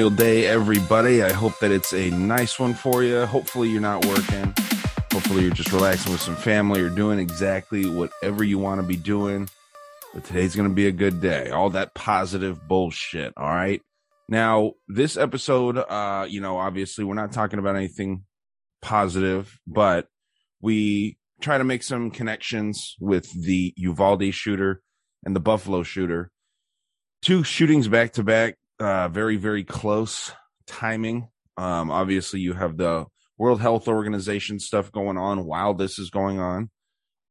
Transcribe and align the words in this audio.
Memorial 0.00 0.16
Day, 0.16 0.46
everybody. 0.46 1.22
I 1.22 1.30
hope 1.30 1.58
that 1.58 1.70
it's 1.70 1.92
a 1.92 2.08
nice 2.08 2.58
one 2.58 2.72
for 2.72 3.02
you. 3.02 3.26
Hopefully, 3.26 3.68
you're 3.68 3.82
not 3.82 4.06
working. 4.06 4.54
Hopefully, 5.12 5.42
you're 5.42 5.52
just 5.52 5.72
relaxing 5.72 6.10
with 6.10 6.22
some 6.22 6.36
family 6.36 6.80
or 6.80 6.88
doing 6.88 7.18
exactly 7.18 7.84
whatever 7.84 8.42
you 8.42 8.58
want 8.58 8.80
to 8.80 8.86
be 8.86 8.96
doing. 8.96 9.46
But 10.14 10.24
today's 10.24 10.56
going 10.56 10.70
to 10.70 10.74
be 10.74 10.86
a 10.86 10.90
good 10.90 11.20
day. 11.20 11.50
All 11.50 11.68
that 11.70 11.92
positive 11.92 12.66
bullshit. 12.66 13.34
All 13.36 13.50
right. 13.50 13.82
Now, 14.26 14.72
this 14.88 15.18
episode, 15.18 15.76
uh, 15.76 16.24
you 16.26 16.40
know, 16.40 16.56
obviously, 16.56 17.04
we're 17.04 17.12
not 17.12 17.32
talking 17.32 17.58
about 17.58 17.76
anything 17.76 18.24
positive, 18.80 19.60
but 19.66 20.06
we 20.62 21.18
try 21.42 21.58
to 21.58 21.64
make 21.64 21.82
some 21.82 22.10
connections 22.10 22.96
with 23.00 23.30
the 23.38 23.74
Uvalde 23.76 24.32
shooter 24.32 24.80
and 25.24 25.36
the 25.36 25.40
Buffalo 25.40 25.82
shooter. 25.82 26.30
Two 27.20 27.44
shootings 27.44 27.86
back 27.86 28.14
to 28.14 28.22
back, 28.22 28.56
uh, 28.80 29.08
very, 29.08 29.36
very 29.36 29.62
close 29.62 30.32
timing. 30.66 31.28
Um, 31.56 31.90
obviously, 31.90 32.40
you 32.40 32.54
have 32.54 32.76
the 32.76 33.06
World 33.38 33.60
Health 33.60 33.86
Organization 33.86 34.58
stuff 34.58 34.90
going 34.90 35.18
on 35.18 35.44
while 35.44 35.74
this 35.74 35.98
is 35.98 36.10
going 36.10 36.40
on. 36.40 36.70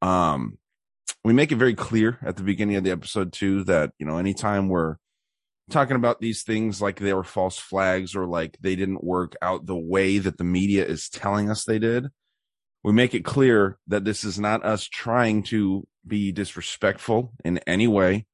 Um, 0.02 0.58
we 1.23 1.33
make 1.33 1.52
it 1.52 1.58
very 1.58 1.75
clear 1.75 2.17
at 2.23 2.38
the 2.38 2.44
beginning 2.44 2.75
of 2.75 2.83
the 2.83 2.91
episode, 2.91 3.33
too, 3.33 3.64
that, 3.66 3.91
you 4.00 4.06
know, 4.06 4.17
anytime 4.17 4.69
we're 4.69 4.95
talking 5.69 5.95
about 5.95 6.19
these 6.19 6.44
things 6.44 6.81
like 6.81 7.00
they 7.00 7.14
were 7.14 7.23
false 7.23 7.58
flags 7.58 8.16
or 8.16 8.25
like 8.25 8.58
they 8.61 8.75
didn't 8.75 9.03
work 9.03 9.36
out 9.41 9.66
the 9.66 9.78
way 9.78 10.17
that 10.17 10.38
the 10.38 10.44
media 10.44 10.86
is 10.86 11.09
telling 11.09 11.50
us 11.50 11.66
they 11.66 11.80
did, 11.80 12.08
we 12.84 12.94
make 12.94 13.13
it 13.13 13.25
clear 13.25 13.78
that 13.88 14.06
this 14.06 14.23
is 14.23 14.39
not 14.39 14.66
us 14.66 14.86
trying 14.86 15.44
to 15.44 15.86
be 16.08 16.31
disrespectful 16.31 17.34
in 17.44 17.58
any 17.59 17.88
way. 17.88 18.25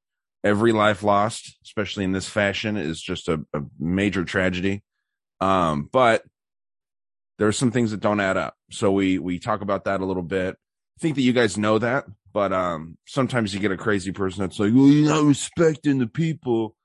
Every 0.46 0.72
life 0.72 1.04
lost, 1.04 1.58
especially 1.66 2.06
in 2.06 2.14
this 2.14 2.30
fashion, 2.30 2.78
is 2.78 3.02
just 3.02 3.28
a, 3.28 3.44
a 3.54 3.62
major 3.80 4.24
tragedy. 4.24 4.84
Um, 5.42 5.90
but 5.92 6.24
there 7.38 7.48
are 7.48 7.52
some 7.52 7.72
things 7.72 7.92
that 7.92 8.00
don't 8.00 8.20
add 8.20 8.38
up. 8.38 8.56
So 8.72 8.92
we 8.92 9.20
we 9.20 9.40
talk 9.40 9.62
about 9.62 9.86
that 9.86 10.02
a 10.02 10.06
little 10.06 10.24
bit. 10.24 10.56
I 10.56 11.02
think 11.02 11.16
that 11.16 11.22
you 11.22 11.34
guys 11.34 11.58
know 11.58 11.80
that, 11.80 12.06
but 12.32 12.54
um 12.54 12.98
sometimes 13.06 13.54
you 13.54 13.60
get 13.60 13.72
a 13.72 13.78
crazy 13.78 14.12
person 14.12 14.42
that's 14.42 14.60
like, 14.60 14.72
well, 14.74 14.88
you're 14.88 15.10
not 15.10 15.24
respecting 15.24 15.98
the 15.98 16.08
people. 16.08 16.76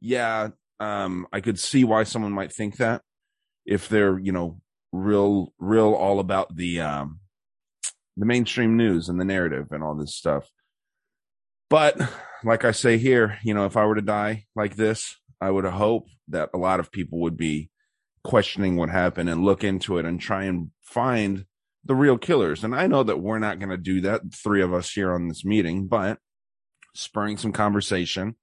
Yeah, 0.00 0.48
um, 0.80 1.26
I 1.32 1.40
could 1.40 1.58
see 1.58 1.84
why 1.84 2.02
someone 2.02 2.32
might 2.32 2.52
think 2.52 2.76
that 2.76 3.02
if 3.64 3.88
they're, 3.88 4.18
you 4.18 4.32
know, 4.32 4.60
real 4.92 5.52
real 5.58 5.94
all 5.94 6.20
about 6.20 6.56
the 6.56 6.80
um 6.80 7.20
the 8.16 8.26
mainstream 8.26 8.76
news 8.76 9.08
and 9.08 9.18
the 9.18 9.24
narrative 9.24 9.68
and 9.70 9.82
all 9.82 9.94
this 9.94 10.14
stuff. 10.14 10.50
But 11.74 12.00
like 12.44 12.64
I 12.64 12.70
say 12.70 12.98
here, 12.98 13.36
you 13.42 13.52
know, 13.52 13.66
if 13.66 13.76
I 13.76 13.84
were 13.84 13.96
to 13.96 14.00
die 14.00 14.44
like 14.54 14.76
this, 14.76 15.16
I 15.40 15.50
would 15.50 15.64
hope 15.64 16.06
that 16.28 16.50
a 16.54 16.56
lot 16.56 16.78
of 16.78 16.92
people 16.92 17.18
would 17.22 17.36
be 17.36 17.68
questioning 18.22 18.76
what 18.76 18.90
happened 18.90 19.28
and 19.28 19.42
look 19.42 19.64
into 19.64 19.98
it 19.98 20.04
and 20.04 20.20
try 20.20 20.44
and 20.44 20.70
find 20.82 21.46
the 21.84 21.96
real 21.96 22.16
killers. 22.16 22.62
And 22.62 22.76
I 22.76 22.86
know 22.86 23.02
that 23.02 23.18
we're 23.18 23.40
not 23.40 23.58
going 23.58 23.70
to 23.70 23.76
do 23.76 24.02
that, 24.02 24.20
three 24.32 24.62
of 24.62 24.72
us 24.72 24.92
here 24.92 25.12
on 25.12 25.26
this 25.26 25.44
meeting, 25.44 25.88
but 25.88 26.18
spurring 26.94 27.38
some 27.38 27.50
conversation, 27.50 28.36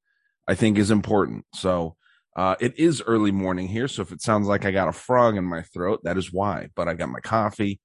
I 0.46 0.56
think 0.56 0.78
is 0.78 0.92
important. 0.92 1.46
So, 1.56 1.96
uh, 2.36 2.58
it 2.60 2.78
is 2.78 3.02
early 3.08 3.32
morning 3.32 3.70
here. 3.70 3.88
So 3.88 4.02
if 4.02 4.12
it 4.12 4.22
sounds 4.22 4.50
like 4.50 4.66
I 4.66 4.72
got 4.72 4.90
a 4.90 4.92
frog 4.92 5.38
in 5.38 5.46
my 5.46 5.62
throat, 5.62 6.02
that 6.04 6.18
is 6.18 6.34
why, 6.34 6.68
but 6.76 6.90
I 6.90 6.96
got 6.96 7.08
my 7.08 7.22
coffee 7.22 7.80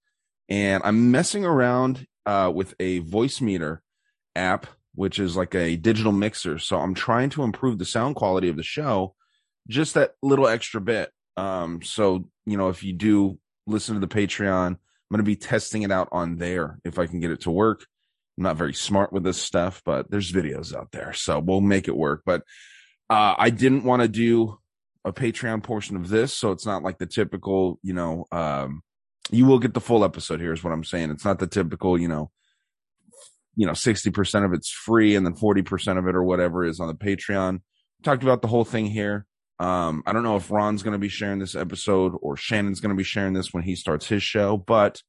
and 0.49 0.83
I'm 0.85 1.13
messing 1.13 1.45
around, 1.45 2.05
uh, 2.27 2.51
with 2.53 2.75
a 2.81 3.01
Voicemeeter 3.03 3.79
app, 4.35 4.67
which 4.97 5.21
is 5.21 5.37
like 5.37 5.55
a 5.55 5.77
digital 5.77 6.11
mixer. 6.11 6.59
So 6.59 6.79
I'm 6.79 6.95
trying 6.95 7.31
to 7.31 7.45
improve 7.45 7.79
the 7.79 7.85
sound 7.85 8.17
quality 8.17 8.49
of 8.49 8.57
the 8.57 8.65
show, 8.65 9.15
just 9.69 9.95
that 9.95 10.15
little 10.23 10.49
extra 10.49 10.81
bit. 10.81 11.11
Um, 11.37 11.83
so, 11.83 12.29
you 12.47 12.57
know, 12.57 12.69
if 12.71 12.83
you 12.83 12.93
do 12.93 13.39
listen 13.67 13.95
to 13.95 14.01
the 14.01 14.09
Patreon, 14.09 14.67
I'm 14.67 14.79
going 15.13 15.19
to 15.19 15.23
be 15.23 15.37
testing 15.37 15.83
it 15.83 15.93
out 15.93 16.09
on 16.11 16.39
there 16.39 16.81
if 16.85 16.99
I 16.99 17.07
can 17.07 17.21
get 17.21 17.31
it 17.31 17.43
to 17.43 17.51
work. 17.51 17.87
I'm 18.37 18.45
not 18.45 18.57
very 18.57 18.75
smart 18.75 19.13
with 19.13 19.23
this 19.23 19.41
stuff, 19.41 19.83
but 19.85 20.11
there's 20.11 20.33
videos 20.33 20.75
out 20.75 20.91
there. 20.93 21.13
So 21.13 21.39
we'll 21.39 21.61
make 21.61 21.89
it 21.89 21.97
work. 21.97 22.23
But, 22.27 22.43
uh, 23.09 23.35
I 23.39 23.51
didn't 23.51 23.85
want 23.85 24.03
to 24.03 24.09
do 24.09 24.59
a 25.05 25.13
Patreon 25.13 25.63
portion 25.63 25.97
of 25.97 26.09
this. 26.09 26.35
So 26.35 26.51
it's 26.51 26.67
not 26.67 26.83
like 26.83 26.99
the 26.99 27.07
typical, 27.07 27.79
you 27.83 27.93
know, 27.95 28.27
um, 28.33 28.83
you 29.31 29.45
will 29.45 29.59
get 29.59 29.75
the 29.75 29.81
full 29.81 30.05
episode 30.05 30.41
here 30.41 30.53
is 30.53 30.65
what 30.65 30.73
I'm 30.73 30.85
saying. 30.85 31.11
It's 31.11 31.25
not 31.25 31.39
the 31.39 31.47
typical, 31.47 31.99
you 31.99 32.09
know, 32.09 32.31
you 33.57 33.67
know, 33.67 33.73
60% 33.73 34.45
of 34.45 34.53
it's 34.53 34.71
free 34.71 35.17
and 35.17 35.27
then 35.27 35.35
40% 35.35 35.99
of 35.99 36.07
it 36.07 36.15
or 36.15 36.23
whatever 36.23 36.65
is 36.65 36.79
on 36.79 36.89
the 36.89 36.95
Patreon. 36.95 37.61
Talked 38.03 38.23
about 38.23 38.43
the 38.43 38.49
whole 38.49 38.65
thing 38.65 38.87
here. 38.87 39.27
Um, 39.59 40.03
I 40.07 40.13
don't 40.13 40.23
know 40.23 40.37
if 40.37 40.51
Ron's 40.51 40.83
going 40.83 40.93
to 40.93 40.99
be 40.99 41.09
sharing 41.09 41.39
this 41.39 41.55
episode 41.55 42.13
or 42.21 42.37
Shannon's 42.37 42.81
going 42.81 42.91
to 42.91 42.97
be 42.97 43.03
sharing 43.03 43.33
this 43.33 43.55
when 43.55 43.63
he 43.63 43.75
starts 43.75 44.07
his 44.07 44.23
show, 44.23 44.59
but 44.59 45.01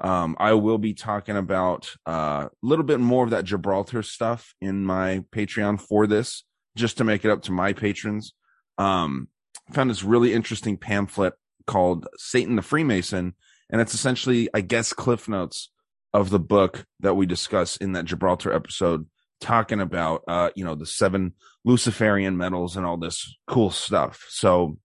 um, 0.00 0.34
I 0.40 0.54
will 0.54 0.78
be 0.78 0.94
talking 0.94 1.36
about 1.36 1.94
uh, 2.08 2.48
a 2.50 2.50
little 2.62 2.84
bit 2.84 3.00
more 3.00 3.24
of 3.24 3.30
that 3.30 3.44
Gibraltar 3.44 4.02
stuff 4.02 4.54
in 4.60 4.84
my 4.84 5.24
Patreon 5.30 5.80
for 5.80 6.06
this, 6.06 6.44
just 6.74 6.96
to 6.98 7.04
make 7.04 7.24
it 7.24 7.30
up 7.30 7.42
to 7.42 7.52
my 7.52 7.74
patrons. 7.74 8.32
Um, 8.78 9.28
found 9.72 9.90
this 9.90 10.02
really 10.02 10.32
interesting 10.32 10.78
pamphlet 10.78 11.34
called 11.66 12.08
Satan 12.16 12.56
the 12.56 12.62
Freemason, 12.62 13.34
and 13.70 13.80
it's 13.80 13.94
essentially, 13.94 14.48
I 14.54 14.62
guess, 14.62 14.94
cliff 14.94 15.28
notes 15.28 15.70
of 16.14 16.30
the 16.30 16.38
book 16.38 16.84
that 17.00 17.14
we 17.14 17.26
discuss 17.26 17.76
in 17.76 17.92
that 17.92 18.04
Gibraltar 18.04 18.52
episode, 18.52 19.06
talking 19.40 19.80
about, 19.80 20.22
uh, 20.28 20.50
you 20.54 20.64
know, 20.64 20.74
the 20.74 20.86
seven 20.86 21.34
Luciferian 21.64 22.36
metals 22.36 22.76
and 22.76 22.86
all 22.86 22.96
this 22.96 23.36
cool 23.46 23.70
stuff. 23.70 24.26
So, 24.28 24.78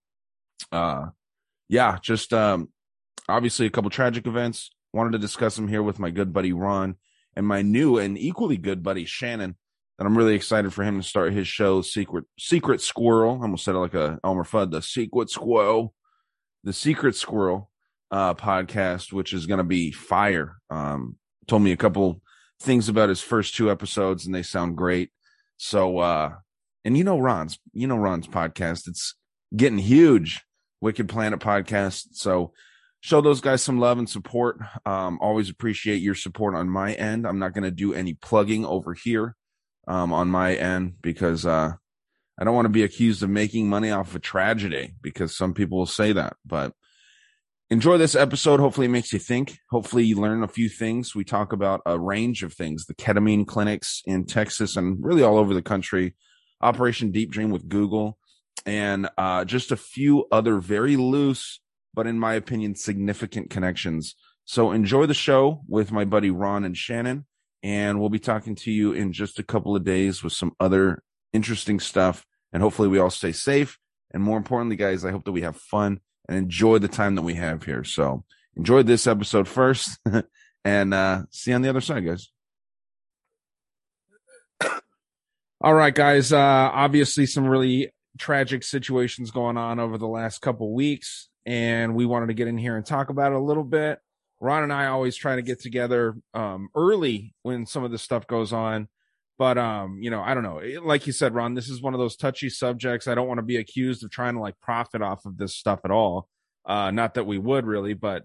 uh, 0.72 1.06
yeah, 1.68 1.98
just, 2.02 2.32
um, 2.32 2.70
obviously 3.28 3.66
a 3.66 3.70
couple 3.70 3.90
tragic 3.90 4.26
events. 4.26 4.70
Wanted 4.92 5.12
to 5.12 5.18
discuss 5.18 5.54
them 5.54 5.68
here 5.68 5.82
with 5.82 5.98
my 5.98 6.10
good 6.10 6.32
buddy 6.32 6.52
Ron 6.52 6.96
and 7.36 7.46
my 7.46 7.60
new 7.60 7.98
and 7.98 8.16
equally 8.16 8.56
good 8.56 8.82
buddy 8.82 9.04
Shannon. 9.04 9.54
And 9.98 10.06
I'm 10.06 10.16
really 10.16 10.34
excited 10.34 10.72
for 10.72 10.82
him 10.82 11.00
to 11.00 11.06
start 11.06 11.32
his 11.32 11.46
show, 11.46 11.82
Secret 11.82 12.24
Secret 12.38 12.80
Squirrel. 12.80 13.38
I 13.40 13.42
almost 13.42 13.64
said 13.64 13.74
it 13.74 13.78
like 13.78 13.94
a 13.94 14.18
Elmer 14.24 14.44
Fudd, 14.44 14.70
the 14.70 14.80
Secret 14.80 15.28
Squirrel, 15.28 15.92
the 16.64 16.72
Secret 16.72 17.16
Squirrel 17.16 17.67
uh, 18.10 18.34
podcast, 18.34 19.12
which 19.12 19.32
is 19.32 19.46
going 19.46 19.58
to 19.58 19.64
be 19.64 19.90
fire. 19.90 20.56
Um, 20.70 21.16
told 21.46 21.62
me 21.62 21.72
a 21.72 21.76
couple 21.76 22.20
things 22.60 22.88
about 22.88 23.08
his 23.08 23.20
first 23.20 23.54
two 23.54 23.70
episodes, 23.70 24.26
and 24.26 24.34
they 24.34 24.42
sound 24.42 24.76
great. 24.76 25.10
So, 25.56 25.98
uh, 25.98 26.34
and 26.84 26.96
you 26.96 27.04
know 27.04 27.18
Ron's, 27.18 27.58
you 27.72 27.86
know 27.86 27.96
Ron's 27.96 28.28
podcast. 28.28 28.88
It's 28.88 29.14
getting 29.56 29.78
huge. 29.78 30.42
Wicked 30.80 31.08
Planet 31.08 31.40
podcast. 31.40 32.06
So, 32.12 32.52
show 33.00 33.20
those 33.20 33.40
guys 33.40 33.62
some 33.62 33.80
love 33.80 33.98
and 33.98 34.08
support. 34.08 34.58
Um, 34.86 35.18
always 35.20 35.50
appreciate 35.50 35.96
your 35.96 36.14
support 36.14 36.54
on 36.54 36.68
my 36.68 36.92
end. 36.94 37.26
I'm 37.26 37.38
not 37.38 37.52
going 37.52 37.64
to 37.64 37.70
do 37.70 37.94
any 37.94 38.14
plugging 38.14 38.64
over 38.64 38.94
here 38.94 39.34
um, 39.88 40.12
on 40.12 40.28
my 40.28 40.54
end 40.54 40.94
because 41.02 41.44
uh, 41.46 41.72
I 42.38 42.44
don't 42.44 42.54
want 42.54 42.66
to 42.66 42.70
be 42.70 42.84
accused 42.84 43.22
of 43.22 43.30
making 43.30 43.68
money 43.68 43.90
off 43.90 44.10
of 44.10 44.16
a 44.16 44.20
tragedy 44.20 44.94
because 45.02 45.36
some 45.36 45.54
people 45.54 45.78
will 45.78 45.86
say 45.86 46.12
that. 46.12 46.36
But 46.46 46.72
enjoy 47.70 47.98
this 47.98 48.14
episode. 48.14 48.60
Hopefully, 48.60 48.86
it 48.86 48.90
makes 48.90 49.12
you 49.12 49.18
think. 49.18 49.58
Hopefully, 49.70 50.04
you 50.04 50.16
learn 50.16 50.42
a 50.42 50.48
few 50.48 50.68
things. 50.68 51.14
We 51.14 51.24
talk 51.24 51.52
about 51.52 51.80
a 51.86 51.98
range 51.98 52.42
of 52.42 52.52
things 52.52 52.86
the 52.86 52.94
ketamine 52.94 53.46
clinics 53.46 54.02
in 54.06 54.24
Texas 54.24 54.76
and 54.76 54.98
really 55.00 55.22
all 55.22 55.38
over 55.38 55.54
the 55.54 55.62
country, 55.62 56.14
Operation 56.60 57.10
Deep 57.10 57.30
Dream 57.30 57.50
with 57.50 57.68
Google, 57.68 58.18
and 58.66 59.08
uh, 59.18 59.44
just 59.44 59.72
a 59.72 59.76
few 59.76 60.26
other 60.32 60.58
very 60.58 60.96
loose, 60.96 61.60
but 61.94 62.06
in 62.06 62.18
my 62.18 62.34
opinion, 62.34 62.74
significant 62.74 63.50
connections. 63.50 64.14
So 64.44 64.72
enjoy 64.72 65.06
the 65.06 65.14
show 65.14 65.62
with 65.68 65.92
my 65.92 66.04
buddy 66.04 66.30
Ron 66.30 66.64
and 66.64 66.76
Shannon, 66.76 67.26
and 67.62 68.00
we'll 68.00 68.08
be 68.08 68.18
talking 68.18 68.54
to 68.56 68.70
you 68.70 68.92
in 68.92 69.12
just 69.12 69.38
a 69.38 69.42
couple 69.42 69.76
of 69.76 69.84
days 69.84 70.22
with 70.22 70.32
some 70.32 70.52
other 70.58 71.02
interesting 71.32 71.80
stuff. 71.80 72.24
And 72.50 72.62
hopefully 72.62 72.88
we 72.88 72.98
all 72.98 73.10
stay 73.10 73.32
safe. 73.32 73.78
And 74.12 74.22
more 74.22 74.38
importantly, 74.38 74.76
guys, 74.76 75.04
I 75.04 75.10
hope 75.10 75.24
that 75.24 75.32
we 75.32 75.42
have 75.42 75.56
fun 75.56 76.00
and 76.28 76.38
enjoy 76.38 76.78
the 76.78 76.88
time 76.88 77.14
that 77.14 77.22
we 77.22 77.34
have 77.34 77.62
here. 77.64 77.84
So 77.84 78.24
enjoy 78.56 78.82
this 78.82 79.06
episode 79.06 79.48
first 79.48 79.98
and 80.64 80.94
uh, 80.94 81.22
see 81.30 81.50
you 81.50 81.54
on 81.54 81.62
the 81.62 81.68
other 81.68 81.80
side, 81.80 82.04
guys. 82.04 82.30
All 85.60 85.74
right, 85.74 85.94
guys. 85.94 86.32
Uh, 86.32 86.38
obviously, 86.38 87.26
some 87.26 87.46
really 87.46 87.92
tragic 88.18 88.62
situations 88.62 89.30
going 89.30 89.56
on 89.56 89.80
over 89.80 89.96
the 89.96 90.08
last 90.08 90.40
couple 90.40 90.72
weeks, 90.72 91.28
and 91.46 91.94
we 91.94 92.04
wanted 92.04 92.26
to 92.26 92.34
get 92.34 92.48
in 92.48 92.58
here 92.58 92.76
and 92.76 92.84
talk 92.84 93.10
about 93.10 93.32
it 93.32 93.36
a 93.36 93.40
little 93.40 93.64
bit. 93.64 93.98
Ron 94.40 94.62
and 94.64 94.72
I 94.72 94.86
always 94.86 95.16
try 95.16 95.36
to 95.36 95.42
get 95.42 95.60
together 95.60 96.16
um, 96.32 96.68
early 96.74 97.34
when 97.42 97.66
some 97.66 97.82
of 97.82 97.90
this 97.90 98.02
stuff 98.02 98.26
goes 98.26 98.52
on. 98.52 98.88
But 99.38 99.56
um, 99.56 99.98
you 100.02 100.10
know, 100.10 100.20
I 100.20 100.34
don't 100.34 100.42
know. 100.42 100.60
Like 100.82 101.06
you 101.06 101.12
said, 101.12 101.32
Ron, 101.34 101.54
this 101.54 101.68
is 101.68 101.80
one 101.80 101.94
of 101.94 102.00
those 102.00 102.16
touchy 102.16 102.50
subjects. 102.50 103.06
I 103.06 103.14
don't 103.14 103.28
want 103.28 103.38
to 103.38 103.44
be 103.44 103.56
accused 103.56 104.02
of 104.04 104.10
trying 104.10 104.34
to 104.34 104.40
like 104.40 104.60
profit 104.60 105.00
off 105.00 105.24
of 105.24 105.36
this 105.38 105.54
stuff 105.54 105.80
at 105.84 105.92
all. 105.92 106.28
Uh, 106.66 106.90
not 106.90 107.14
that 107.14 107.24
we 107.24 107.38
would 107.38 107.64
really, 107.64 107.94
but 107.94 108.24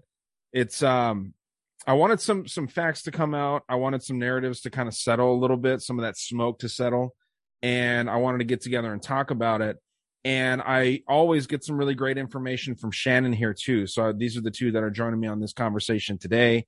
it's 0.52 0.82
um 0.82 1.32
I 1.86 1.92
wanted 1.92 2.20
some 2.20 2.48
some 2.48 2.66
facts 2.66 3.02
to 3.02 3.12
come 3.12 3.32
out. 3.32 3.62
I 3.68 3.76
wanted 3.76 4.02
some 4.02 4.18
narratives 4.18 4.62
to 4.62 4.70
kind 4.70 4.88
of 4.88 4.94
settle 4.94 5.32
a 5.32 5.38
little 5.38 5.56
bit, 5.56 5.82
some 5.82 5.98
of 5.98 6.04
that 6.04 6.18
smoke 6.18 6.58
to 6.60 6.68
settle, 6.68 7.14
and 7.62 8.10
I 8.10 8.16
wanted 8.16 8.38
to 8.38 8.44
get 8.44 8.60
together 8.60 8.92
and 8.92 9.02
talk 9.02 9.30
about 9.30 9.60
it. 9.60 9.76
And 10.24 10.62
I 10.62 11.02
always 11.06 11.46
get 11.46 11.62
some 11.62 11.76
really 11.76 11.94
great 11.94 12.18
information 12.18 12.74
from 12.74 12.90
Shannon 12.90 13.32
here 13.32 13.54
too. 13.54 13.86
So 13.86 14.12
these 14.12 14.36
are 14.36 14.40
the 14.40 14.50
two 14.50 14.72
that 14.72 14.82
are 14.82 14.90
joining 14.90 15.20
me 15.20 15.28
on 15.28 15.38
this 15.38 15.52
conversation 15.52 16.18
today. 16.18 16.66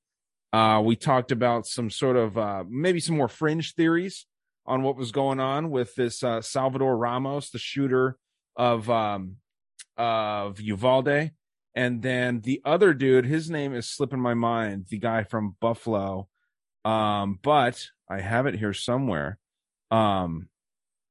Uh, 0.53 0.83
we 0.85 0.95
talked 0.95 1.33
about 1.33 1.67
some 1.67 1.91
sort 1.91 2.17
of 2.17 2.39
uh, 2.39 2.65
maybe 2.69 3.01
some 3.01 3.17
more 3.17 3.29
fringe 3.29 3.75
theories 3.75 4.27
on 4.67 4.83
what 4.83 4.97
was 4.97 5.13
going 5.13 5.41
on 5.41 5.71
with 5.71 5.95
this 5.95 6.23
uh, 6.23 6.41
Salvador 6.43 6.97
Ramos, 6.97 7.51
the 7.51 7.59
shooter 7.59 8.17
of 8.57 8.91
um, 8.91 9.37
of 9.97 10.61
Uvalde, 10.61 11.31
and 11.75 12.03
then 12.03 12.41
the 12.41 12.61
other 12.65 12.95
dude, 12.95 13.27
his 13.27 13.51
name 13.51 13.75
is 13.75 13.89
slipping 13.89 14.21
my 14.21 14.35
mind, 14.35 14.87
the 14.89 14.99
guy 14.99 15.25
from 15.25 15.57
Buffalo, 15.61 16.29
um, 16.85 17.39
but 17.43 17.87
I 18.09 18.21
have 18.21 18.47
it 18.47 18.59
here 18.59 18.73
somewhere. 18.73 19.39
Um, 19.91 20.49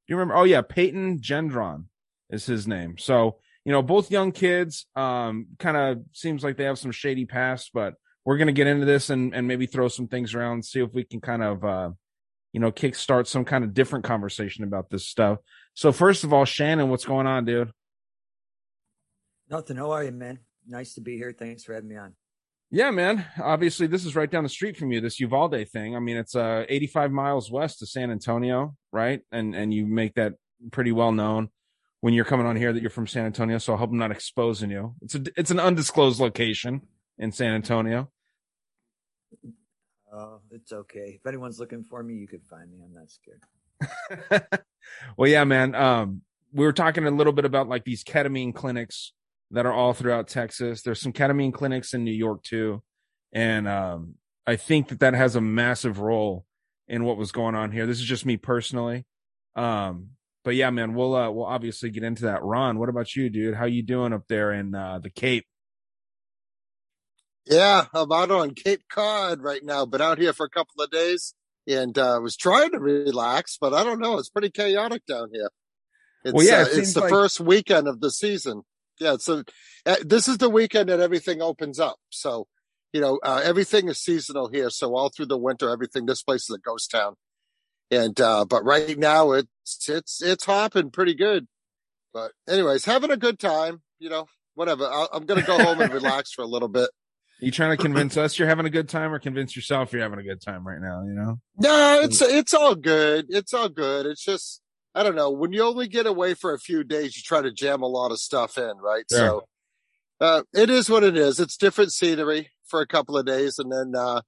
do 0.07 0.13
you 0.13 0.17
remember? 0.17 0.35
Oh 0.35 0.43
yeah, 0.43 0.61
Peyton 0.61 1.19
Gendron 1.19 1.85
is 2.29 2.45
his 2.45 2.67
name. 2.67 2.97
So, 2.97 3.37
you 3.63 3.71
know, 3.71 3.81
both 3.81 4.11
young 4.11 4.31
kids, 4.31 4.85
um, 4.95 5.47
kind 5.59 5.77
of 5.77 6.03
seems 6.13 6.43
like 6.43 6.57
they 6.57 6.65
have 6.65 6.79
some 6.79 6.91
shady 6.91 7.25
past, 7.25 7.71
but 7.73 7.95
we're 8.25 8.37
to 8.37 8.53
get 8.53 8.67
into 8.67 8.85
this 8.85 9.09
and, 9.09 9.33
and 9.33 9.47
maybe 9.47 9.65
throw 9.65 9.87
some 9.87 10.07
things 10.07 10.33
around, 10.33 10.65
see 10.65 10.81
if 10.81 10.93
we 10.93 11.03
can 11.03 11.21
kind 11.21 11.43
of, 11.43 11.63
uh, 11.63 11.91
you 12.55 12.61
know, 12.61 12.71
kickstart 12.71 13.27
some 13.27 13.43
kind 13.43 13.65
of 13.65 13.73
different 13.73 14.05
conversation 14.05 14.63
about 14.63 14.89
this 14.89 15.05
stuff. 15.05 15.39
So, 15.73 15.91
first 15.91 16.23
of 16.23 16.31
all, 16.31 16.45
Shannon, 16.45 16.89
what's 16.89 17.03
going 17.03 17.27
on, 17.27 17.43
dude? 17.43 17.69
Nothing. 19.49 19.75
How 19.75 19.91
are 19.91 20.05
you, 20.05 20.13
man? 20.13 20.39
Nice 20.65 20.93
to 20.93 21.01
be 21.01 21.17
here. 21.17 21.35
Thanks 21.37 21.65
for 21.65 21.73
having 21.73 21.89
me 21.89 21.97
on. 21.97 22.13
Yeah, 22.71 22.91
man. 22.91 23.25
Obviously, 23.43 23.87
this 23.87 24.05
is 24.05 24.15
right 24.15 24.31
down 24.31 24.43
the 24.43 24.49
street 24.49 24.77
from 24.77 24.89
you. 24.93 25.01
This 25.01 25.19
Uvalde 25.19 25.67
thing. 25.67 25.97
I 25.97 25.99
mean, 25.99 26.15
it's 26.15 26.33
uh 26.33 26.63
85 26.69 27.11
miles 27.11 27.51
west 27.51 27.81
of 27.81 27.89
San 27.89 28.09
Antonio, 28.09 28.77
right? 28.93 29.19
And 29.33 29.53
and 29.53 29.73
you 29.73 29.85
make 29.85 30.13
that 30.13 30.35
pretty 30.71 30.93
well 30.93 31.11
known 31.11 31.49
when 31.99 32.13
you're 32.13 32.23
coming 32.23 32.45
on 32.45 32.55
here 32.55 32.71
that 32.71 32.81
you're 32.81 32.89
from 32.89 33.05
San 33.05 33.25
Antonio. 33.25 33.57
So 33.57 33.73
I 33.73 33.77
hope 33.77 33.89
I'm 33.91 33.97
not 33.97 34.11
exposing 34.11 34.71
you. 34.71 34.95
It's 35.01 35.15
a 35.15 35.23
it's 35.35 35.51
an 35.51 35.59
undisclosed 35.59 36.21
location 36.21 36.83
in 37.17 37.33
San 37.33 37.53
Antonio. 37.53 38.09
Oh, 40.15 40.39
it's 40.49 40.71
okay. 40.71 41.19
If 41.19 41.27
anyone's 41.27 41.59
looking 41.59 41.83
for 41.83 42.01
me, 42.01 42.13
you 42.15 42.27
could 42.27 42.43
find 42.45 42.71
me. 42.71 42.79
I'm 42.83 42.93
not 42.93 43.09
scared. 43.09 44.49
well, 45.17 45.29
yeah, 45.29 45.43
man. 45.43 45.75
Um, 45.75 46.21
we 46.53 46.65
were 46.65 46.73
talking 46.73 47.05
a 47.05 47.11
little 47.11 47.33
bit 47.33 47.43
about 47.43 47.67
like 47.67 47.83
these 47.83 48.03
ketamine 48.03 48.55
clinics 48.55 49.11
that 49.51 49.65
are 49.65 49.73
all 49.73 49.91
throughout 49.91 50.29
Texas. 50.29 50.81
There's 50.81 51.01
some 51.01 51.11
ketamine 51.11 51.53
clinics 51.53 51.93
in 51.93 52.05
New 52.05 52.13
York 52.13 52.43
too, 52.43 52.81
and 53.33 53.67
um, 53.67 54.15
I 54.47 54.55
think 54.55 54.87
that 54.87 55.01
that 55.01 55.15
has 55.15 55.35
a 55.35 55.41
massive 55.41 55.99
role 55.99 56.45
in 56.87 57.03
what 57.03 57.17
was 57.17 57.33
going 57.33 57.55
on 57.55 57.71
here. 57.71 57.85
This 57.85 57.99
is 57.99 58.05
just 58.05 58.25
me 58.25 58.37
personally. 58.37 59.05
Um, 59.55 60.11
but 60.45 60.55
yeah, 60.55 60.69
man, 60.69 60.93
we'll 60.93 61.13
uh, 61.13 61.29
we'll 61.29 61.45
obviously 61.45 61.89
get 61.89 62.03
into 62.03 62.23
that. 62.23 62.41
Ron, 62.41 62.79
what 62.79 62.87
about 62.87 63.15
you, 63.17 63.29
dude? 63.29 63.55
How 63.55 63.65
you 63.65 63.83
doing 63.83 64.13
up 64.13 64.27
there 64.29 64.53
in 64.53 64.73
uh, 64.73 64.99
the 64.99 65.09
Cape? 65.09 65.45
Yeah, 67.47 67.85
I'm 67.93 68.11
out 68.11 68.31
on 68.31 68.55
Cape 68.55 68.83
Cod 68.89 69.41
right 69.41 69.63
now. 69.63 69.85
Been 69.85 70.01
out 70.01 70.17
here 70.17 70.33
for 70.33 70.45
a 70.45 70.49
couple 70.49 70.83
of 70.83 70.89
days 70.89 71.33
and 71.67 71.97
uh, 71.97 72.19
was 72.21 72.35
trying 72.35 72.71
to 72.71 72.79
relax, 72.79 73.57
but 73.59 73.73
I 73.73 73.83
don't 73.83 73.99
know. 73.99 74.17
It's 74.17 74.29
pretty 74.29 74.49
chaotic 74.49 75.05
down 75.05 75.29
here. 75.31 75.49
It's, 76.23 76.33
well, 76.33 76.45
yeah, 76.45 76.61
it 76.61 76.67
uh, 76.69 76.79
it's 76.79 76.93
the 76.93 77.01
like... 77.01 77.09
first 77.09 77.39
weekend 77.39 77.87
of 77.87 78.01
the 78.01 78.09
season. 78.09 78.63
Yeah, 78.99 79.17
so 79.19 79.43
uh, 79.85 79.97
this 80.03 80.27
is 80.27 80.37
the 80.37 80.49
weekend 80.49 80.89
that 80.89 80.99
everything 80.99 81.41
opens 81.41 81.79
up. 81.79 81.97
So, 82.09 82.47
you 82.93 83.01
know, 83.01 83.19
uh, 83.23 83.41
everything 83.43 83.89
is 83.89 83.99
seasonal 83.99 84.47
here. 84.47 84.69
So 84.69 84.95
all 84.95 85.09
through 85.09 85.27
the 85.27 85.37
winter, 85.37 85.69
everything. 85.69 86.05
This 86.05 86.23
place 86.23 86.49
is 86.49 86.55
a 86.55 86.59
ghost 86.59 86.89
town, 86.89 87.15
and 87.91 88.19
uh, 88.19 88.45
but 88.45 88.63
right 88.63 88.97
now 88.97 89.33
it's 89.33 89.89
it's 89.89 90.21
it's 90.23 90.45
hopping 90.45 90.91
pretty 90.91 91.13
good. 91.13 91.47
But 92.13 92.31
anyways, 92.49 92.85
having 92.85 93.11
a 93.11 93.17
good 93.17 93.37
time. 93.37 93.81
You 93.99 94.09
know, 94.09 94.27
whatever. 94.55 94.85
i 94.85 95.07
I'm 95.13 95.25
gonna 95.25 95.41
go 95.41 95.61
home 95.61 95.81
and 95.81 95.93
relax 95.93 96.31
for 96.31 96.41
a 96.41 96.47
little 96.47 96.69
bit. 96.69 96.89
You 97.45 97.51
trying 97.51 97.77
to 97.77 97.81
convince 97.81 98.17
us 98.17 98.39
you're 98.39 98.47
having 98.47 98.65
a 98.65 98.71
good 98.71 98.89
time, 98.89 99.13
or 99.13 99.19
convince 99.19 99.55
yourself 99.55 99.93
you're 99.93 100.01
having 100.01 100.17
a 100.17 100.23
good 100.23 100.41
time 100.41 100.67
right 100.67 100.81
now? 100.81 101.03
You 101.03 101.13
know? 101.13 101.39
No, 101.59 101.99
it's 102.01 102.19
it's 102.19 102.55
all 102.55 102.73
good. 102.73 103.27
It's 103.29 103.53
all 103.53 103.69
good. 103.69 104.07
It's 104.07 104.25
just 104.25 104.61
I 104.95 105.03
don't 105.03 105.15
know. 105.15 105.29
When 105.29 105.53
you 105.53 105.61
only 105.61 105.87
get 105.87 106.07
away 106.07 106.33
for 106.33 106.55
a 106.55 106.59
few 106.59 106.83
days, 106.83 107.15
you 107.15 107.21
try 107.21 107.43
to 107.43 107.51
jam 107.51 107.83
a 107.83 107.87
lot 107.87 108.11
of 108.11 108.17
stuff 108.17 108.57
in, 108.57 108.77
right? 108.77 109.03
Sure. 109.11 109.19
So 109.19 109.47
uh, 110.21 110.41
it 110.55 110.71
is 110.71 110.89
what 110.89 111.03
it 111.03 111.15
is. 111.15 111.39
It's 111.39 111.55
different 111.55 111.91
scenery 111.91 112.49
for 112.65 112.81
a 112.81 112.87
couple 112.87 113.15
of 113.15 113.27
days, 113.27 113.59
and 113.59 113.71
then 113.71 113.93
uh, 113.95 114.17
of 114.17 114.23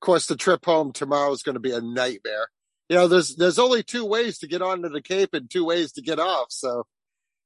course 0.00 0.26
the 0.26 0.36
trip 0.36 0.64
home 0.64 0.92
tomorrow 0.92 1.32
is 1.32 1.42
going 1.42 1.54
to 1.54 1.60
be 1.60 1.72
a 1.72 1.80
nightmare. 1.80 2.50
You 2.88 2.94
know, 2.94 3.08
there's 3.08 3.34
there's 3.34 3.58
only 3.58 3.82
two 3.82 4.04
ways 4.04 4.38
to 4.38 4.46
get 4.46 4.62
onto 4.62 4.88
the 4.88 5.02
Cape 5.02 5.30
and 5.34 5.50
two 5.50 5.64
ways 5.64 5.90
to 5.92 6.02
get 6.02 6.20
off. 6.20 6.46
So 6.50 6.84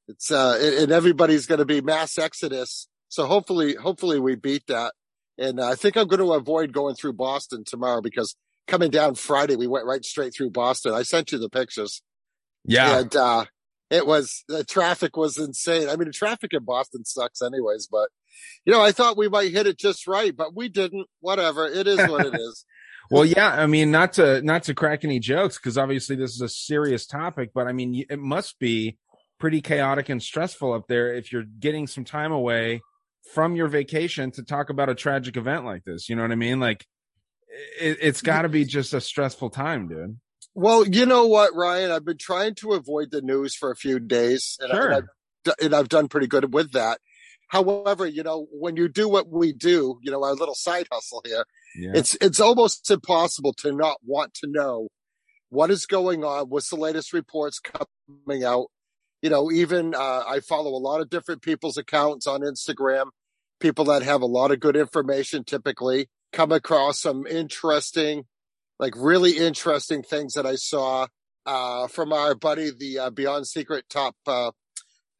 it's 0.06 0.30
uh, 0.30 0.58
and 0.82 0.92
everybody's 0.92 1.46
going 1.46 1.60
to 1.60 1.64
be 1.64 1.80
mass 1.80 2.18
exodus. 2.18 2.88
So 3.08 3.24
hopefully, 3.24 3.74
hopefully 3.74 4.20
we 4.20 4.34
beat 4.34 4.66
that. 4.66 4.92
And 5.38 5.60
I 5.60 5.74
think 5.74 5.96
I'm 5.96 6.06
going 6.06 6.20
to 6.20 6.32
avoid 6.32 6.72
going 6.72 6.94
through 6.94 7.14
Boston 7.14 7.64
tomorrow 7.66 8.00
because 8.00 8.36
coming 8.66 8.90
down 8.90 9.14
Friday, 9.14 9.56
we 9.56 9.66
went 9.66 9.86
right 9.86 10.04
straight 10.04 10.34
through 10.34 10.50
Boston. 10.50 10.94
I 10.94 11.02
sent 11.02 11.32
you 11.32 11.38
the 11.38 11.50
pictures. 11.50 12.02
Yeah. 12.64 13.00
And, 13.00 13.14
uh, 13.14 13.44
it 13.90 14.06
was, 14.06 14.44
the 14.48 14.64
traffic 14.64 15.16
was 15.16 15.38
insane. 15.38 15.88
I 15.88 15.96
mean, 15.96 16.06
the 16.06 16.12
traffic 16.12 16.52
in 16.52 16.64
Boston 16.64 17.04
sucks 17.04 17.42
anyways, 17.42 17.86
but 17.90 18.08
you 18.64 18.72
know, 18.72 18.80
I 18.80 18.92
thought 18.92 19.16
we 19.16 19.28
might 19.28 19.52
hit 19.52 19.66
it 19.66 19.78
just 19.78 20.06
right, 20.06 20.34
but 20.34 20.56
we 20.56 20.68
didn't. 20.68 21.06
Whatever. 21.20 21.66
It 21.66 21.86
is 21.86 21.98
what 22.08 22.26
it 22.26 22.34
is. 22.40 22.64
well, 23.10 23.24
yeah. 23.24 23.50
I 23.50 23.66
mean, 23.66 23.90
not 23.90 24.14
to, 24.14 24.42
not 24.42 24.64
to 24.64 24.74
crack 24.74 25.04
any 25.04 25.18
jokes 25.18 25.58
because 25.58 25.78
obviously 25.78 26.16
this 26.16 26.34
is 26.34 26.40
a 26.40 26.48
serious 26.48 27.06
topic, 27.06 27.50
but 27.54 27.66
I 27.66 27.72
mean, 27.72 28.04
it 28.08 28.18
must 28.18 28.58
be 28.58 28.96
pretty 29.38 29.60
chaotic 29.60 30.08
and 30.08 30.22
stressful 30.22 30.72
up 30.72 30.86
there 30.88 31.14
if 31.14 31.32
you're 31.32 31.44
getting 31.44 31.86
some 31.86 32.04
time 32.04 32.32
away 32.32 32.80
from 33.32 33.56
your 33.56 33.68
vacation 33.68 34.30
to 34.32 34.42
talk 34.42 34.70
about 34.70 34.88
a 34.88 34.94
tragic 34.94 35.36
event 35.36 35.64
like 35.64 35.84
this. 35.84 36.08
You 36.08 36.16
know 36.16 36.22
what 36.22 36.32
I 36.32 36.36
mean? 36.36 36.60
Like 36.60 36.86
it, 37.80 38.02
has 38.02 38.20
got 38.20 38.42
to 38.42 38.48
be 38.48 38.64
just 38.64 38.92
a 38.92 39.00
stressful 39.00 39.50
time, 39.50 39.88
dude. 39.88 40.18
Well, 40.54 40.86
you 40.86 41.06
know 41.06 41.26
what, 41.26 41.54
Ryan? 41.54 41.90
I've 41.90 42.04
been 42.04 42.18
trying 42.18 42.54
to 42.56 42.72
avoid 42.72 43.10
the 43.10 43.22
news 43.22 43.56
for 43.56 43.70
a 43.70 43.76
few 43.76 43.98
days, 43.98 44.56
and, 44.60 44.70
sure. 44.70 44.92
I, 44.92 44.96
and, 44.96 45.08
I've, 45.46 45.54
and 45.62 45.74
I've 45.74 45.88
done 45.88 46.08
pretty 46.08 46.28
good 46.28 46.54
with 46.54 46.72
that. 46.72 46.98
However, 47.48 48.06
you 48.06 48.22
know, 48.22 48.46
when 48.52 48.76
you 48.76 48.88
do 48.88 49.08
what 49.08 49.28
we 49.28 49.52
do, 49.52 49.98
you 50.02 50.10
know, 50.10 50.22
our 50.22 50.34
little 50.34 50.54
side 50.54 50.86
hustle 50.90 51.22
here, 51.24 51.44
yeah. 51.76 51.92
it's 51.94 52.16
it's 52.20 52.40
almost 52.40 52.90
impossible 52.90 53.52
to 53.58 53.72
not 53.72 53.98
want 54.04 54.34
to 54.34 54.46
know 54.48 54.88
what 55.50 55.70
is 55.70 55.86
going 55.86 56.24
on. 56.24 56.46
What's 56.48 56.70
the 56.70 56.76
latest 56.76 57.12
reports 57.12 57.60
coming 57.60 58.44
out? 58.44 58.66
You 59.24 59.30
know, 59.30 59.50
even 59.50 59.94
uh, 59.94 60.22
I 60.28 60.40
follow 60.40 60.72
a 60.72 60.76
lot 60.76 61.00
of 61.00 61.08
different 61.08 61.40
people's 61.40 61.78
accounts 61.78 62.26
on 62.26 62.42
Instagram, 62.42 63.06
people 63.58 63.86
that 63.86 64.02
have 64.02 64.20
a 64.20 64.26
lot 64.26 64.50
of 64.50 64.60
good 64.60 64.76
information. 64.76 65.44
Typically, 65.44 66.10
come 66.30 66.52
across 66.52 67.00
some 67.00 67.26
interesting 67.26 68.24
like 68.78 68.92
really 68.94 69.38
interesting 69.38 70.02
things 70.02 70.34
that 70.34 70.44
I 70.44 70.56
saw 70.56 71.06
uh, 71.46 71.86
from 71.86 72.12
our 72.12 72.34
buddy, 72.34 72.70
the 72.70 72.98
uh, 72.98 73.10
Beyond 73.10 73.46
Secret 73.46 73.86
top 73.88 74.14
uh, 74.26 74.50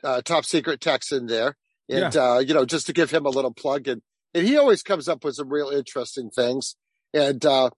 uh 0.03 0.21
top 0.21 0.45
secret 0.45 0.83
Texan 0.83 1.25
there, 1.25 1.57
and 1.89 2.15
yeah. 2.15 2.21
Uh, 2.21 2.39
you 2.41 2.53
know 2.53 2.67
just 2.67 2.85
to 2.89 2.93
give 2.93 3.11
him 3.11 3.25
a 3.25 3.31
little 3.31 3.55
plug, 3.55 3.89
and 3.89 4.03
and 4.35 4.47
he 4.47 4.59
always 4.59 4.83
comes 4.83 5.09
up 5.09 5.25
with 5.25 5.37
some 5.37 5.49
real 5.49 5.71
interesting 5.71 6.29
things, 6.29 6.77
and 7.15 7.43
uh, 7.47 7.71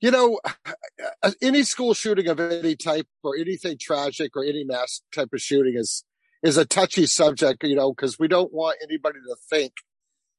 you 0.00 0.10
know 0.10 0.40
any 1.42 1.62
school 1.62 1.94
shooting 1.94 2.28
of 2.28 2.40
any 2.40 2.76
type 2.76 3.06
or 3.22 3.36
anything 3.36 3.78
tragic 3.80 4.36
or 4.36 4.44
any 4.44 4.64
mass 4.64 5.02
type 5.14 5.28
of 5.32 5.40
shooting 5.40 5.74
is 5.76 6.04
is 6.42 6.56
a 6.56 6.64
touchy 6.64 7.06
subject, 7.06 7.62
you 7.64 7.76
know, 7.76 7.92
because 7.92 8.18
we 8.18 8.28
don't 8.28 8.52
want 8.52 8.78
anybody 8.82 9.18
to 9.18 9.36
think 9.48 9.72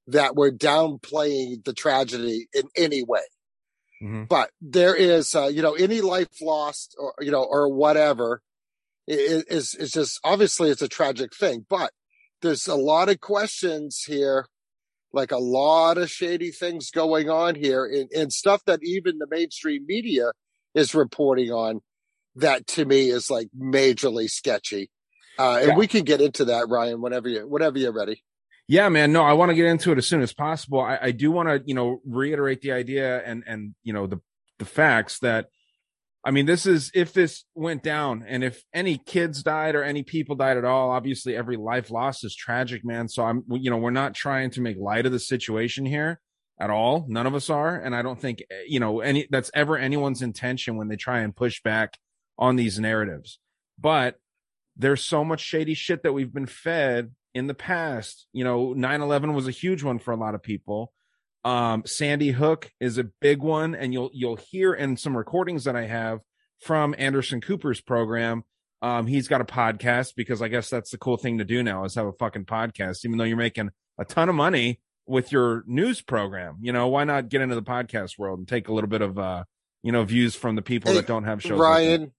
that 0.07 0.35
we're 0.35 0.51
downplaying 0.51 1.63
the 1.63 1.73
tragedy 1.73 2.47
in 2.53 2.63
any 2.75 3.03
way. 3.03 3.21
Mm-hmm. 4.01 4.23
But 4.23 4.49
there 4.59 4.95
is, 4.95 5.35
uh, 5.35 5.47
you 5.47 5.61
know, 5.61 5.73
any 5.73 6.01
life 6.01 6.41
lost 6.41 6.95
or, 6.99 7.13
you 7.19 7.31
know, 7.31 7.43
or 7.43 7.69
whatever 7.69 8.41
is 9.07 9.75
is 9.75 9.91
just 9.91 10.19
obviously 10.23 10.69
it's 10.69 10.81
a 10.81 10.87
tragic 10.87 11.35
thing, 11.35 11.65
but 11.69 11.91
there's 12.41 12.67
a 12.67 12.75
lot 12.75 13.09
of 13.09 13.19
questions 13.19 14.03
here, 14.07 14.47
like 15.13 15.31
a 15.31 15.37
lot 15.37 15.97
of 15.97 16.09
shady 16.09 16.51
things 16.51 16.91
going 16.91 17.29
on 17.29 17.55
here, 17.55 17.85
and, 17.85 18.09
and 18.11 18.33
stuff 18.33 18.61
that 18.65 18.79
even 18.83 19.17
the 19.17 19.27
mainstream 19.29 19.85
media 19.85 20.31
is 20.73 20.95
reporting 20.95 21.51
on. 21.51 21.81
That 22.35 22.65
to 22.67 22.85
me 22.85 23.09
is 23.09 23.29
like 23.29 23.49
majorly 23.59 24.29
sketchy, 24.29 24.89
uh, 25.37 25.57
and 25.57 25.67
Yeah. 25.69 25.75
we 25.75 25.87
can 25.87 26.03
get 26.03 26.21
into 26.21 26.45
that, 26.45 26.69
Ryan, 26.69 27.01
whenever 27.01 27.27
you 27.27 27.47
whenever 27.47 27.77
you're 27.77 27.91
ready. 27.91 28.23
Yeah, 28.69 28.87
man. 28.87 29.11
No, 29.11 29.23
I 29.23 29.33
want 29.33 29.49
to 29.49 29.55
get 29.55 29.65
into 29.65 29.91
it 29.91 29.97
as 29.97 30.07
soon 30.07 30.21
as 30.21 30.31
possible. 30.33 30.79
I, 30.79 30.97
I 31.01 31.11
do 31.11 31.29
want 31.29 31.49
to, 31.49 31.61
you 31.65 31.75
know, 31.75 31.99
reiterate 32.05 32.61
the 32.61 32.71
idea 32.71 33.21
and 33.25 33.43
and 33.45 33.75
you 33.83 33.91
know 33.91 34.07
the 34.07 34.21
the 34.59 34.65
facts 34.65 35.19
that, 35.19 35.47
I 36.23 36.31
mean, 36.31 36.45
this 36.45 36.65
is 36.65 36.91
if 36.93 37.13
this 37.13 37.45
went 37.55 37.81
down 37.81 38.23
and 38.27 38.43
if 38.43 38.63
any 38.73 38.97
kids 38.97 39.41
died 39.41 39.73
or 39.73 39.83
any 39.83 40.03
people 40.03 40.35
died 40.35 40.57
at 40.57 40.65
all, 40.65 40.91
obviously 40.91 41.35
every 41.35 41.57
life 41.57 41.89
lost 41.89 42.23
is 42.23 42.35
tragic, 42.35 42.85
man. 42.85 43.07
So 43.07 43.23
I'm, 43.23 43.43
you 43.49 43.71
know, 43.71 43.77
we're 43.77 43.89
not 43.89 44.13
trying 44.13 44.51
to 44.51 44.61
make 44.61 44.77
light 44.77 45.07
of 45.07 45.11
the 45.11 45.19
situation 45.19 45.85
here 45.85 46.19
at 46.59 46.69
all. 46.69 47.05
None 47.09 47.25
of 47.25 47.33
us 47.33 47.49
are, 47.49 47.75
and 47.75 47.95
I 47.95 48.03
don't 48.03 48.21
think 48.21 48.43
eh, 48.51 48.63
you 48.67 48.79
know 48.79 48.99
any 49.01 49.27
that's 49.31 49.49
ever 49.53 49.77
anyone's 49.77 50.21
intention 50.21 50.77
when 50.77 50.87
they 50.87 50.95
try 50.95 51.19
and 51.21 51.35
push 51.35 51.61
back 51.63 51.97
on 52.37 52.55
these 52.55 52.79
narratives. 52.79 53.39
But 53.79 54.17
there's 54.77 55.03
so 55.03 55.25
much 55.25 55.41
shady 55.41 55.73
shit 55.73 56.03
that 56.03 56.13
we've 56.13 56.33
been 56.33 56.45
fed 56.45 57.11
in 57.33 57.47
the 57.47 57.55
past. 57.55 58.27
You 58.31 58.43
know, 58.43 58.73
9/11 58.75 59.33
was 59.33 59.47
a 59.47 59.51
huge 59.51 59.83
one 59.83 59.97
for 59.97 60.11
a 60.11 60.17
lot 60.17 60.35
of 60.35 60.43
people. 60.43 60.93
Um, 61.43 61.83
Sandy 61.85 62.31
Hook 62.31 62.71
is 62.79 62.97
a 62.97 63.05
big 63.19 63.41
one, 63.41 63.73
and 63.75 63.93
you'll 63.93 64.11
you'll 64.13 64.35
hear 64.35 64.73
in 64.73 64.95
some 64.97 65.17
recordings 65.17 65.63
that 65.63 65.75
I 65.75 65.85
have 65.87 66.19
from 66.59 66.93
Anderson 66.97 67.41
Cooper's 67.41 67.81
program. 67.81 68.43
Um, 68.83 69.07
he's 69.07 69.27
got 69.27 69.41
a 69.41 69.45
podcast 69.45 70.13
because 70.15 70.41
I 70.41 70.47
guess 70.47 70.69
that's 70.69 70.91
the 70.91 70.97
cool 70.97 71.17
thing 71.17 71.37
to 71.39 71.43
do 71.45 71.63
now 71.63 71.83
is 71.85 71.95
have 71.95 72.05
a 72.07 72.13
fucking 72.13 72.45
podcast, 72.45 73.05
even 73.05 73.17
though 73.17 73.23
you're 73.23 73.37
making 73.37 73.69
a 73.97 74.05
ton 74.05 74.29
of 74.29 74.35
money 74.35 74.79
with 75.07 75.31
your 75.31 75.63
news 75.67 76.01
program. 76.01 76.57
You 76.61 76.73
know, 76.73 76.87
why 76.87 77.03
not 77.03 77.29
get 77.29 77.41
into 77.41 77.55
the 77.55 77.61
podcast 77.63 78.17
world 78.19 78.39
and 78.39 78.47
take 78.47 78.67
a 78.67 78.73
little 78.73 78.89
bit 78.89 79.01
of 79.01 79.17
uh, 79.19 79.43
you 79.83 79.91
know, 79.91 80.03
views 80.03 80.35
from 80.35 80.55
the 80.55 80.61
people 80.61 80.91
Hey, 80.91 80.97
that 80.97 81.07
don't 81.07 81.23
have 81.23 81.41
shows. 81.41 81.51
like? 81.51 81.59
Ryan. 81.59 82.11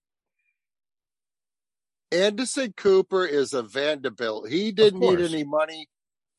Anderson 2.10 2.74
Cooper 2.76 3.24
is 3.24 3.54
a 3.54 3.62
Vanderbilt. 3.62 4.48
He 4.48 4.70
didn't 4.72 5.00
need 5.00 5.20
any 5.20 5.44
money. 5.44 5.88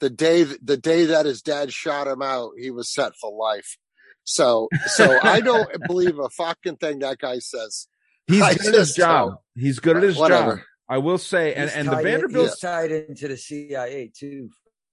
The 0.03 0.09
day 0.09 0.43
the 0.43 0.75
day 0.75 1.05
that 1.05 1.25
his 1.25 1.41
dad 1.41 1.71
shot 1.71 2.07
him 2.07 2.21
out, 2.21 2.51
he 2.59 2.71
was 2.71 2.91
set 2.91 3.13
for 3.21 3.31
life. 3.31 3.77
So 4.25 4.67
so 4.87 5.17
I 5.23 5.39
don't 5.39 5.69
believe 5.87 6.19
a 6.19 6.27
fucking 6.29 6.75
thing 6.75 6.99
that 6.99 7.19
guy 7.19 7.39
says. 7.39 7.87
He's 8.27 8.41
I 8.41 8.53
good 8.55 8.73
at 8.73 8.79
his 8.81 8.95
job. 8.95 9.29
don't. 9.29 9.39
He's 9.63 9.79
good 9.79 9.95
at 9.95 10.03
his 10.03 10.17
Whatever. 10.17 10.55
job. 10.57 10.65
I 10.89 10.97
will 10.97 11.17
say, 11.17 11.53
and, 11.53 11.69
He's 11.69 11.77
and 11.77 11.87
the 11.87 12.01
Vanderbilt's 12.03 12.61
in- 12.61 12.69
tied 12.69 12.91
into 12.91 13.29
the 13.29 13.37
CIA 13.37 14.11
too, 14.13 14.49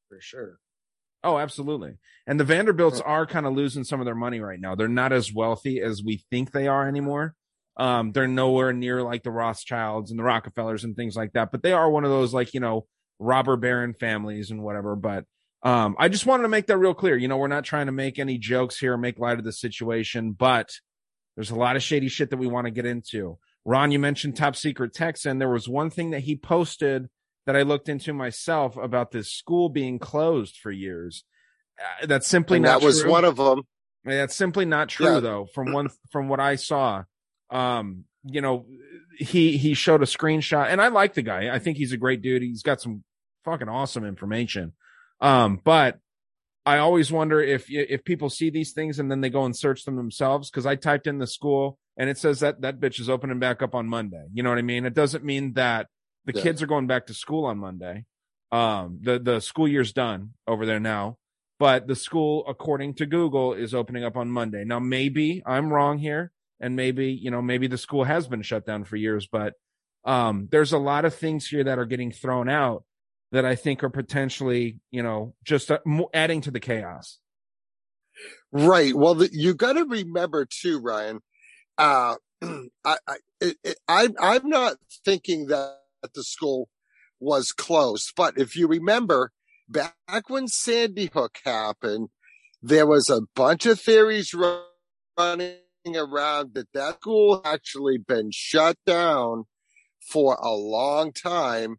for 0.08 0.20
sure. 0.20 0.58
Oh, 1.24 1.38
absolutely. 1.38 1.98
And 2.28 2.38
the 2.38 2.44
Vanderbilts 2.44 3.00
are 3.00 3.26
kind 3.26 3.46
of 3.46 3.54
losing 3.54 3.82
some 3.84 4.00
of 4.00 4.06
their 4.06 4.14
money 4.14 4.38
right 4.40 4.60
now. 4.60 4.74
They're 4.76 4.86
not 4.88 5.12
as 5.12 5.32
wealthy 5.34 5.80
as 5.80 6.02
we 6.04 6.24
think 6.30 6.52
they 6.52 6.68
are 6.68 6.86
anymore. 6.88 7.34
Um, 7.76 8.12
they're 8.12 8.28
nowhere 8.28 8.72
near 8.72 9.02
like 9.02 9.22
the 9.24 9.30
Rothschilds 9.32 10.10
and 10.10 10.18
the 10.20 10.24
Rockefellers 10.24 10.84
and 10.84 10.94
things 10.94 11.16
like 11.16 11.32
that, 11.32 11.50
but 11.50 11.62
they 11.62 11.72
are 11.72 11.90
one 11.90 12.04
of 12.04 12.10
those 12.10 12.32
like, 12.32 12.54
you 12.54 12.60
know, 12.60 12.86
robber 13.20 13.56
baron 13.56 13.94
families 13.94 14.50
and 14.50 14.62
whatever. 14.62 14.96
But 14.96 15.26
um, 15.62 15.94
I 15.98 16.08
just 16.08 16.26
wanted 16.26 16.42
to 16.44 16.48
make 16.48 16.66
that 16.66 16.78
real 16.78 16.94
clear. 16.94 17.16
You 17.16 17.28
know, 17.28 17.36
we're 17.36 17.46
not 17.46 17.64
trying 17.64 17.86
to 17.86 17.92
make 17.92 18.18
any 18.18 18.38
jokes 18.38 18.78
here, 18.78 18.96
make 18.96 19.18
light 19.20 19.38
of 19.38 19.44
the 19.44 19.52
situation, 19.52 20.32
but 20.32 20.70
there's 21.36 21.50
a 21.50 21.54
lot 21.56 21.76
of 21.76 21.82
shady 21.82 22.08
shit 22.08 22.30
that 22.30 22.38
we 22.38 22.46
want 22.48 22.64
to 22.66 22.70
get 22.72 22.86
into. 22.86 23.38
Ron, 23.64 23.92
you 23.92 23.98
mentioned 23.98 24.36
top 24.36 24.56
secret 24.56 24.92
Texan. 24.94 25.38
There 25.38 25.48
was 25.50 25.68
one 25.68 25.90
thing 25.90 26.10
that 26.10 26.20
he 26.20 26.34
posted 26.34 27.08
that 27.46 27.56
I 27.56 27.62
looked 27.62 27.88
into 27.88 28.12
myself 28.14 28.76
about 28.76 29.10
this 29.12 29.30
school 29.30 29.68
being 29.68 29.98
closed 29.98 30.56
for 30.56 30.70
years. 30.70 31.24
Uh, 31.78 32.06
that's 32.06 32.26
simply 32.26 32.56
And 32.56 32.64
not 32.64 32.80
that 32.80 32.86
was 32.86 33.02
true. 33.02 33.10
one 33.10 33.24
of 33.24 33.36
them. 33.36 33.62
That's 34.04 34.34
simply 34.34 34.64
not 34.64 34.88
true 34.88 35.14
Yeah. 35.14 35.20
though. 35.20 35.46
From 35.54 35.72
one 35.72 35.88
from 36.10 36.28
what 36.28 36.40
I 36.40 36.56
saw, 36.56 37.04
um, 37.50 38.04
you 38.24 38.40
know, 38.40 38.66
he 39.18 39.56
he 39.58 39.74
showed 39.74 40.02
a 40.02 40.06
screenshot, 40.06 40.68
and 40.68 40.80
I 40.80 40.88
like 40.88 41.14
the 41.14 41.22
guy. 41.22 41.54
I 41.54 41.58
think 41.58 41.76
he's 41.76 41.92
a 41.92 41.96
great 41.98 42.22
dude. 42.22 42.42
He's 42.42 42.62
got 42.62 42.80
some 42.80 43.04
fucking 43.44 43.68
awesome 43.68 44.04
information. 44.04 44.72
Um, 45.20 45.60
but 45.62 45.98
I 46.66 46.78
always 46.78 47.10
wonder 47.10 47.40
if 47.40 47.66
if 47.70 48.04
people 48.04 48.30
see 48.30 48.50
these 48.50 48.72
things 48.72 48.98
and 48.98 49.10
then 49.10 49.20
they 49.20 49.30
go 49.30 49.44
and 49.44 49.56
search 49.56 49.84
them 49.84 49.96
themselves. 49.96 50.50
Because 50.50 50.66
I 50.66 50.76
typed 50.76 51.06
in 51.06 51.18
the 51.18 51.26
school 51.26 51.78
and 51.96 52.08
it 52.10 52.18
says 52.18 52.40
that 52.40 52.60
that 52.62 52.80
bitch 52.80 53.00
is 53.00 53.08
opening 53.08 53.38
back 53.38 53.62
up 53.62 53.74
on 53.74 53.86
Monday. 53.86 54.24
You 54.32 54.42
know 54.42 54.50
what 54.50 54.58
I 54.58 54.62
mean? 54.62 54.86
It 54.86 54.94
doesn't 54.94 55.24
mean 55.24 55.54
that 55.54 55.88
the 56.24 56.32
Yeah. 56.34 56.42
kids 56.42 56.62
are 56.62 56.66
going 56.66 56.86
back 56.86 57.06
to 57.06 57.14
school 57.14 57.46
on 57.46 57.58
Monday. 57.58 58.04
Um, 58.52 58.98
the 59.02 59.18
the 59.18 59.40
school 59.40 59.68
year's 59.68 59.92
done 59.92 60.30
over 60.46 60.66
there 60.66 60.80
now 60.80 61.16
but 61.60 61.86
the 61.86 61.94
school 61.94 62.42
according 62.48 62.94
to 62.94 63.06
google 63.06 63.52
is 63.52 63.74
opening 63.74 64.02
up 64.02 64.16
on 64.16 64.28
monday 64.28 64.64
now 64.64 64.80
maybe 64.80 65.40
i'm 65.46 65.72
wrong 65.72 65.98
here 65.98 66.32
and 66.58 66.74
maybe 66.74 67.12
you 67.12 67.30
know 67.30 67.40
maybe 67.40 67.68
the 67.68 67.78
school 67.78 68.02
has 68.02 68.26
been 68.26 68.42
shut 68.42 68.66
down 68.66 68.82
for 68.82 68.96
years 68.96 69.28
but 69.30 69.54
um 70.04 70.48
there's 70.50 70.72
a 70.72 70.78
lot 70.78 71.04
of 71.04 71.14
things 71.14 71.46
here 71.46 71.62
that 71.62 71.78
are 71.78 71.84
getting 71.84 72.10
thrown 72.10 72.48
out 72.48 72.82
that 73.32 73.44
i 73.44 73.54
think 73.54 73.82
are 73.82 73.90
potentially 73.90 74.78
you 74.90 75.02
know 75.02 75.34
just 75.44 75.70
uh, 75.70 75.78
adding 76.14 76.40
to 76.40 76.50
the 76.50 76.60
chaos 76.60 77.18
Right. 78.52 78.94
Well, 78.94 79.14
the, 79.14 79.30
you 79.32 79.54
got 79.54 79.74
to 79.74 79.84
remember 79.84 80.46
too, 80.46 80.80
Ryan. 80.80 81.20
Uh, 81.78 82.16
I, 82.42 82.96
I, 83.06 83.16
it, 83.40 83.78
I'm, 83.88 84.14
I'm 84.20 84.48
not 84.48 84.76
thinking 85.04 85.46
that 85.46 85.78
the 86.14 86.22
school 86.22 86.68
was 87.20 87.52
closed, 87.52 88.12
but 88.16 88.38
if 88.38 88.56
you 88.56 88.66
remember 88.66 89.32
back 89.68 90.28
when 90.28 90.48
Sandy 90.48 91.10
Hook 91.12 91.38
happened, 91.44 92.08
there 92.62 92.86
was 92.86 93.08
a 93.08 93.22
bunch 93.34 93.66
of 93.66 93.80
theories 93.80 94.34
running 94.34 95.56
around 95.94 96.54
that 96.54 96.72
that 96.72 96.94
school 96.94 97.40
actually 97.44 97.98
been 97.98 98.30
shut 98.32 98.76
down 98.86 99.44
for 100.10 100.34
a 100.42 100.50
long 100.50 101.12
time 101.12 101.76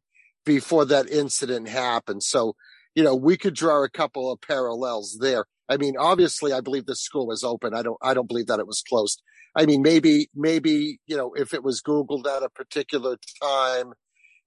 before 0.55 0.85
that 0.85 1.09
incident 1.09 1.69
happened. 1.69 2.23
So, 2.23 2.55
you 2.93 3.03
know, 3.03 3.15
we 3.15 3.37
could 3.37 3.55
draw 3.55 3.83
a 3.83 3.89
couple 3.89 4.31
of 4.31 4.41
parallels 4.41 5.17
there. 5.21 5.45
I 5.69 5.77
mean, 5.77 5.95
obviously, 5.97 6.51
I 6.51 6.59
believe 6.59 6.85
the 6.85 6.95
school 6.95 7.27
was 7.27 7.43
open. 7.43 7.73
I 7.73 7.81
don't, 7.81 7.97
I 8.01 8.13
don't 8.13 8.27
believe 8.27 8.47
that 8.47 8.59
it 8.59 8.67
was 8.67 8.83
closed. 8.87 9.21
I 9.55 9.65
mean, 9.65 9.81
maybe, 9.81 10.29
maybe, 10.35 10.99
you 11.07 11.15
know, 11.15 11.33
if 11.33 11.53
it 11.53 11.63
was 11.63 11.81
Googled 11.81 12.27
at 12.27 12.43
a 12.43 12.49
particular 12.49 13.17
time, 13.41 13.93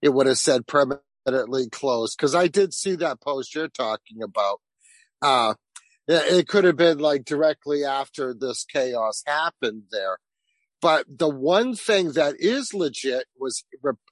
it 0.03 0.11
would 0.11 0.27
have 0.27 0.39
said 0.39 0.67
permanently 0.67 1.71
closed. 1.71 2.19
Cause 2.19 2.35
I 2.35 2.49
did 2.49 2.75
see 2.75 2.97
that 2.97 3.23
post 3.23 3.55
you're 3.55 3.69
talking 3.69 4.23
about. 4.23 4.61
Uh, 5.23 5.55
it 6.07 6.47
could 6.49 6.65
have 6.65 6.77
been 6.77 6.99
like 6.99 7.25
directly 7.25 7.83
after 7.83 8.35
this 8.35 8.65
chaos 8.65 9.23
happened 9.27 9.85
there. 9.91 10.19
But 10.83 11.07
the 11.09 11.31
one 11.31 11.75
thing 11.75 12.13
that 12.13 12.35
is 12.39 12.75
legit 12.75 13.25
was, 13.39 13.65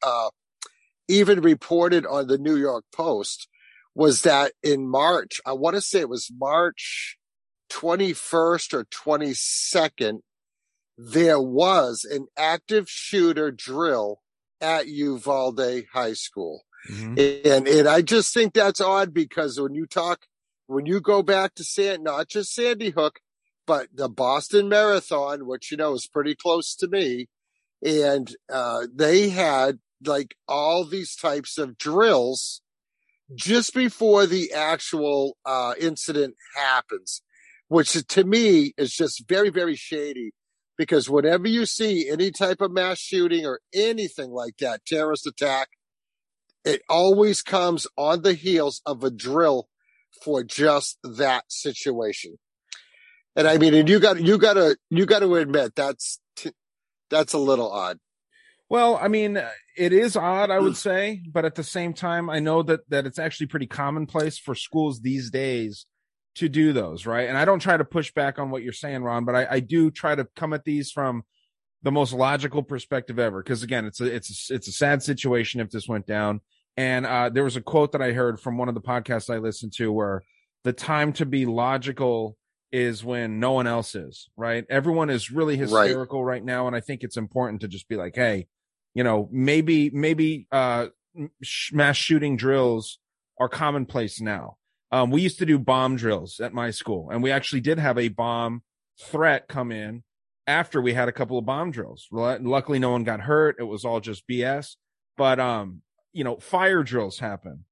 uh, 0.02 0.30
even 1.08 1.40
reported 1.40 2.06
on 2.06 2.26
the 2.26 2.38
New 2.38 2.56
York 2.56 2.84
Post 2.94 3.48
was 3.94 4.22
that 4.22 4.52
in 4.62 4.88
March, 4.88 5.40
I 5.44 5.52
want 5.52 5.76
to 5.76 5.80
say 5.80 6.00
it 6.00 6.08
was 6.08 6.30
March 6.34 7.18
21st 7.70 8.74
or 8.74 8.84
22nd, 8.84 10.20
there 10.96 11.40
was 11.40 12.04
an 12.04 12.26
active 12.36 12.88
shooter 12.88 13.50
drill 13.50 14.20
at 14.60 14.88
Uvalde 14.88 15.84
High 15.92 16.12
School. 16.12 16.62
And, 17.44 17.68
and 17.68 17.88
I 17.88 18.02
just 18.02 18.34
think 18.34 18.54
that's 18.54 18.80
odd 18.80 19.14
because 19.14 19.60
when 19.60 19.74
you 19.74 19.86
talk, 19.86 20.26
when 20.66 20.86
you 20.86 21.00
go 21.00 21.22
back 21.22 21.54
to 21.54 21.64
San, 21.64 22.02
not 22.02 22.28
just 22.28 22.54
Sandy 22.54 22.90
Hook, 22.90 23.20
but 23.66 23.88
the 23.94 24.08
Boston 24.08 24.68
Marathon, 24.68 25.46
which 25.46 25.70
you 25.70 25.76
know 25.76 25.94
is 25.94 26.06
pretty 26.06 26.34
close 26.34 26.74
to 26.76 26.88
me, 26.88 27.28
and 27.84 28.34
uh, 28.52 28.86
they 28.92 29.28
had 29.28 29.78
like 30.04 30.34
all 30.48 30.84
these 30.84 31.16
types 31.16 31.58
of 31.58 31.78
drills 31.78 32.62
just 33.34 33.74
before 33.74 34.26
the 34.26 34.52
actual 34.52 35.36
uh, 35.44 35.74
incident 35.80 36.34
happens, 36.56 37.22
which 37.68 37.92
to 38.06 38.24
me 38.24 38.72
is 38.76 38.92
just 38.92 39.28
very, 39.28 39.50
very 39.50 39.76
shady. 39.76 40.32
Because 40.78 41.08
whenever 41.08 41.46
you 41.46 41.66
see 41.66 42.08
any 42.08 42.30
type 42.30 42.60
of 42.60 42.72
mass 42.72 42.98
shooting 42.98 43.46
or 43.46 43.60
anything 43.74 44.30
like 44.30 44.56
that, 44.58 44.84
terrorist 44.86 45.26
attack, 45.26 45.68
it 46.64 46.82
always 46.88 47.42
comes 47.42 47.86
on 47.96 48.22
the 48.22 48.34
heels 48.34 48.80
of 48.86 49.04
a 49.04 49.10
drill 49.10 49.68
for 50.24 50.42
just 50.42 50.98
that 51.02 51.44
situation. 51.48 52.38
And 53.36 53.48
I 53.48 53.58
mean, 53.58 53.74
and 53.74 53.88
you 53.88 53.98
got 53.98 54.20
you 54.20 54.38
got 54.38 54.54
to 54.54 54.76
you 54.90 55.06
got 55.06 55.20
to 55.20 55.34
admit 55.36 55.74
that's 55.74 56.20
that's 57.10 57.32
a 57.32 57.38
little 57.38 57.70
odd. 57.70 57.98
Well, 58.72 58.98
I 58.98 59.08
mean, 59.08 59.38
it 59.76 59.92
is 59.92 60.16
odd, 60.16 60.50
I 60.50 60.58
would 60.58 60.78
say, 60.78 61.20
but 61.30 61.44
at 61.44 61.56
the 61.56 61.62
same 61.62 61.92
time, 61.92 62.30
I 62.30 62.38
know 62.38 62.62
that 62.62 62.88
that 62.88 63.04
it's 63.04 63.18
actually 63.18 63.48
pretty 63.48 63.66
commonplace 63.66 64.38
for 64.38 64.54
schools 64.54 65.02
these 65.02 65.30
days 65.30 65.84
to 66.36 66.48
do 66.48 66.72
those, 66.72 67.04
right? 67.04 67.28
And 67.28 67.36
I 67.36 67.44
don't 67.44 67.58
try 67.58 67.76
to 67.76 67.84
push 67.84 68.14
back 68.14 68.38
on 68.38 68.50
what 68.50 68.62
you're 68.62 68.72
saying, 68.72 69.02
Ron, 69.02 69.26
but 69.26 69.34
I, 69.34 69.46
I 69.50 69.60
do 69.60 69.90
try 69.90 70.14
to 70.14 70.26
come 70.36 70.54
at 70.54 70.64
these 70.64 70.90
from 70.90 71.24
the 71.82 71.92
most 71.92 72.14
logical 72.14 72.62
perspective 72.62 73.18
ever. 73.18 73.42
Because 73.42 73.62
again, 73.62 73.84
it's 73.84 74.00
a 74.00 74.06
it's 74.06 74.50
a, 74.50 74.54
it's 74.54 74.68
a 74.68 74.72
sad 74.72 75.02
situation 75.02 75.60
if 75.60 75.68
this 75.68 75.86
went 75.86 76.06
down. 76.06 76.40
And 76.74 77.04
uh, 77.04 77.28
there 77.28 77.44
was 77.44 77.56
a 77.56 77.60
quote 77.60 77.92
that 77.92 78.00
I 78.00 78.12
heard 78.12 78.40
from 78.40 78.56
one 78.56 78.70
of 78.70 78.74
the 78.74 78.80
podcasts 78.80 79.28
I 79.28 79.36
listened 79.36 79.74
to 79.74 79.92
where 79.92 80.22
the 80.64 80.72
time 80.72 81.12
to 81.14 81.26
be 81.26 81.44
logical 81.44 82.38
is 82.72 83.04
when 83.04 83.38
no 83.38 83.52
one 83.52 83.66
else 83.66 83.94
is, 83.94 84.30
right? 84.34 84.64
Everyone 84.70 85.10
is 85.10 85.30
really 85.30 85.58
hysterical 85.58 86.24
right, 86.24 86.36
right 86.36 86.44
now. 86.46 86.68
And 86.68 86.74
I 86.74 86.80
think 86.80 87.02
it's 87.02 87.18
important 87.18 87.60
to 87.60 87.68
just 87.68 87.86
be 87.86 87.96
like, 87.96 88.14
hey, 88.16 88.46
you 88.94 89.04
know, 89.04 89.28
maybe, 89.30 89.90
maybe 89.90 90.46
uh, 90.52 90.86
mass 91.72 91.96
shooting 91.96 92.36
drills 92.36 92.98
are 93.38 93.48
commonplace 93.48 94.20
now. 94.20 94.56
Um, 94.90 95.10
we 95.10 95.22
used 95.22 95.38
to 95.38 95.46
do 95.46 95.58
bomb 95.58 95.96
drills 95.96 96.38
at 96.40 96.52
my 96.52 96.70
school, 96.70 97.08
and 97.10 97.22
we 97.22 97.30
actually 97.30 97.60
did 97.62 97.78
have 97.78 97.98
a 97.98 98.08
bomb 98.08 98.62
threat 99.00 99.48
come 99.48 99.72
in 99.72 100.02
after 100.46 100.82
we 100.82 100.92
had 100.92 101.08
a 101.08 101.12
couple 101.12 101.38
of 101.38 101.46
bomb 101.46 101.70
drills. 101.70 102.08
Luckily, 102.10 102.78
no 102.78 102.90
one 102.90 103.04
got 103.04 103.20
hurt. 103.20 103.56
It 103.58 103.64
was 103.64 103.84
all 103.84 104.00
just 104.00 104.28
BS. 104.28 104.76
But 105.16 105.40
um, 105.40 105.82
you 106.12 106.24
know, 106.24 106.36
fire 106.36 106.82
drills 106.82 107.18
happen. 107.18 107.64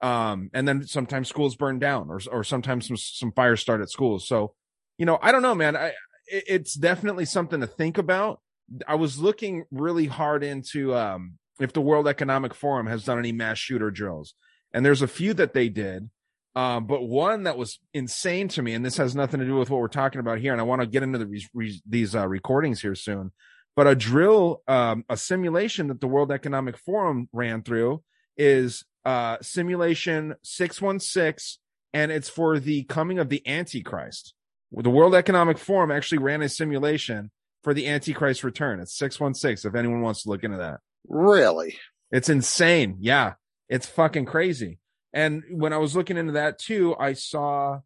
Um, 0.00 0.50
and 0.52 0.68
then 0.68 0.86
sometimes 0.86 1.28
schools 1.28 1.56
burn 1.56 1.78
down 1.78 2.10
or, 2.10 2.20
or 2.30 2.44
sometimes 2.44 2.88
some, 2.88 2.96
some 2.96 3.32
fires 3.32 3.60
start 3.60 3.80
at 3.80 3.88
schools. 3.88 4.28
So, 4.28 4.54
you 4.98 5.06
know, 5.06 5.18
I 5.22 5.32
don't 5.32 5.42
know, 5.42 5.54
man. 5.54 5.76
I, 5.76 5.92
it's 6.26 6.74
definitely 6.74 7.24
something 7.24 7.60
to 7.60 7.66
think 7.66 7.96
about. 7.98 8.40
I 8.86 8.94
was 8.94 9.18
looking 9.18 9.64
really 9.70 10.06
hard 10.06 10.42
into, 10.42 10.94
um, 10.94 11.34
if 11.60 11.72
the 11.72 11.80
World 11.80 12.08
Economic 12.08 12.54
Forum 12.54 12.86
has 12.86 13.04
done 13.04 13.18
any 13.18 13.32
mass 13.32 13.58
shooter 13.58 13.90
drills 13.90 14.34
and 14.74 14.84
there's 14.84 15.02
a 15.02 15.08
few 15.08 15.32
that 15.34 15.54
they 15.54 15.70
did. 15.70 16.10
Um, 16.56 16.86
but 16.86 17.02
one 17.02 17.44
that 17.44 17.56
was 17.56 17.80
insane 17.94 18.48
to 18.48 18.62
me, 18.62 18.74
and 18.74 18.84
this 18.84 18.96
has 18.98 19.16
nothing 19.16 19.40
to 19.40 19.46
do 19.46 19.56
with 19.56 19.70
what 19.70 19.80
we're 19.80 19.88
talking 19.88 20.20
about 20.20 20.38
here. 20.38 20.52
And 20.52 20.60
I 20.60 20.64
want 20.64 20.82
to 20.82 20.86
get 20.86 21.02
into 21.02 21.18
the 21.18 21.26
re- 21.26 21.48
re- 21.54 21.82
these 21.88 22.14
uh, 22.14 22.28
recordings 22.28 22.80
here 22.80 22.94
soon. 22.94 23.32
But 23.74 23.88
a 23.88 23.96
drill, 23.96 24.62
um, 24.68 25.04
a 25.08 25.16
simulation 25.16 25.88
that 25.88 26.00
the 26.00 26.06
World 26.06 26.30
Economic 26.30 26.76
Forum 26.76 27.28
ran 27.32 27.62
through 27.62 28.02
is 28.36 28.84
uh, 29.04 29.38
simulation 29.42 30.34
616, 30.44 31.58
and 31.92 32.12
it's 32.12 32.28
for 32.28 32.60
the 32.60 32.84
coming 32.84 33.18
of 33.18 33.30
the 33.30 33.44
Antichrist. 33.48 34.34
The 34.70 34.90
World 34.90 35.14
Economic 35.14 35.58
Forum 35.58 35.90
actually 35.90 36.18
ran 36.18 36.42
a 36.42 36.48
simulation 36.48 37.32
for 37.64 37.74
the 37.74 37.88
Antichrist 37.88 38.44
return. 38.44 38.78
It's 38.78 38.96
616 38.96 39.68
if 39.68 39.74
anyone 39.74 40.02
wants 40.02 40.22
to 40.22 40.28
look 40.28 40.44
into 40.44 40.58
that. 40.58 40.80
Really? 41.08 41.78
It's 42.12 42.28
insane. 42.28 42.98
Yeah. 43.00 43.34
It's 43.68 43.86
fucking 43.86 44.26
crazy. 44.26 44.78
And 45.12 45.42
when 45.50 45.72
I 45.72 45.78
was 45.78 45.96
looking 45.96 46.16
into 46.16 46.34
that 46.34 46.58
too, 46.58 46.94
I 46.98 47.14
saw 47.14 47.80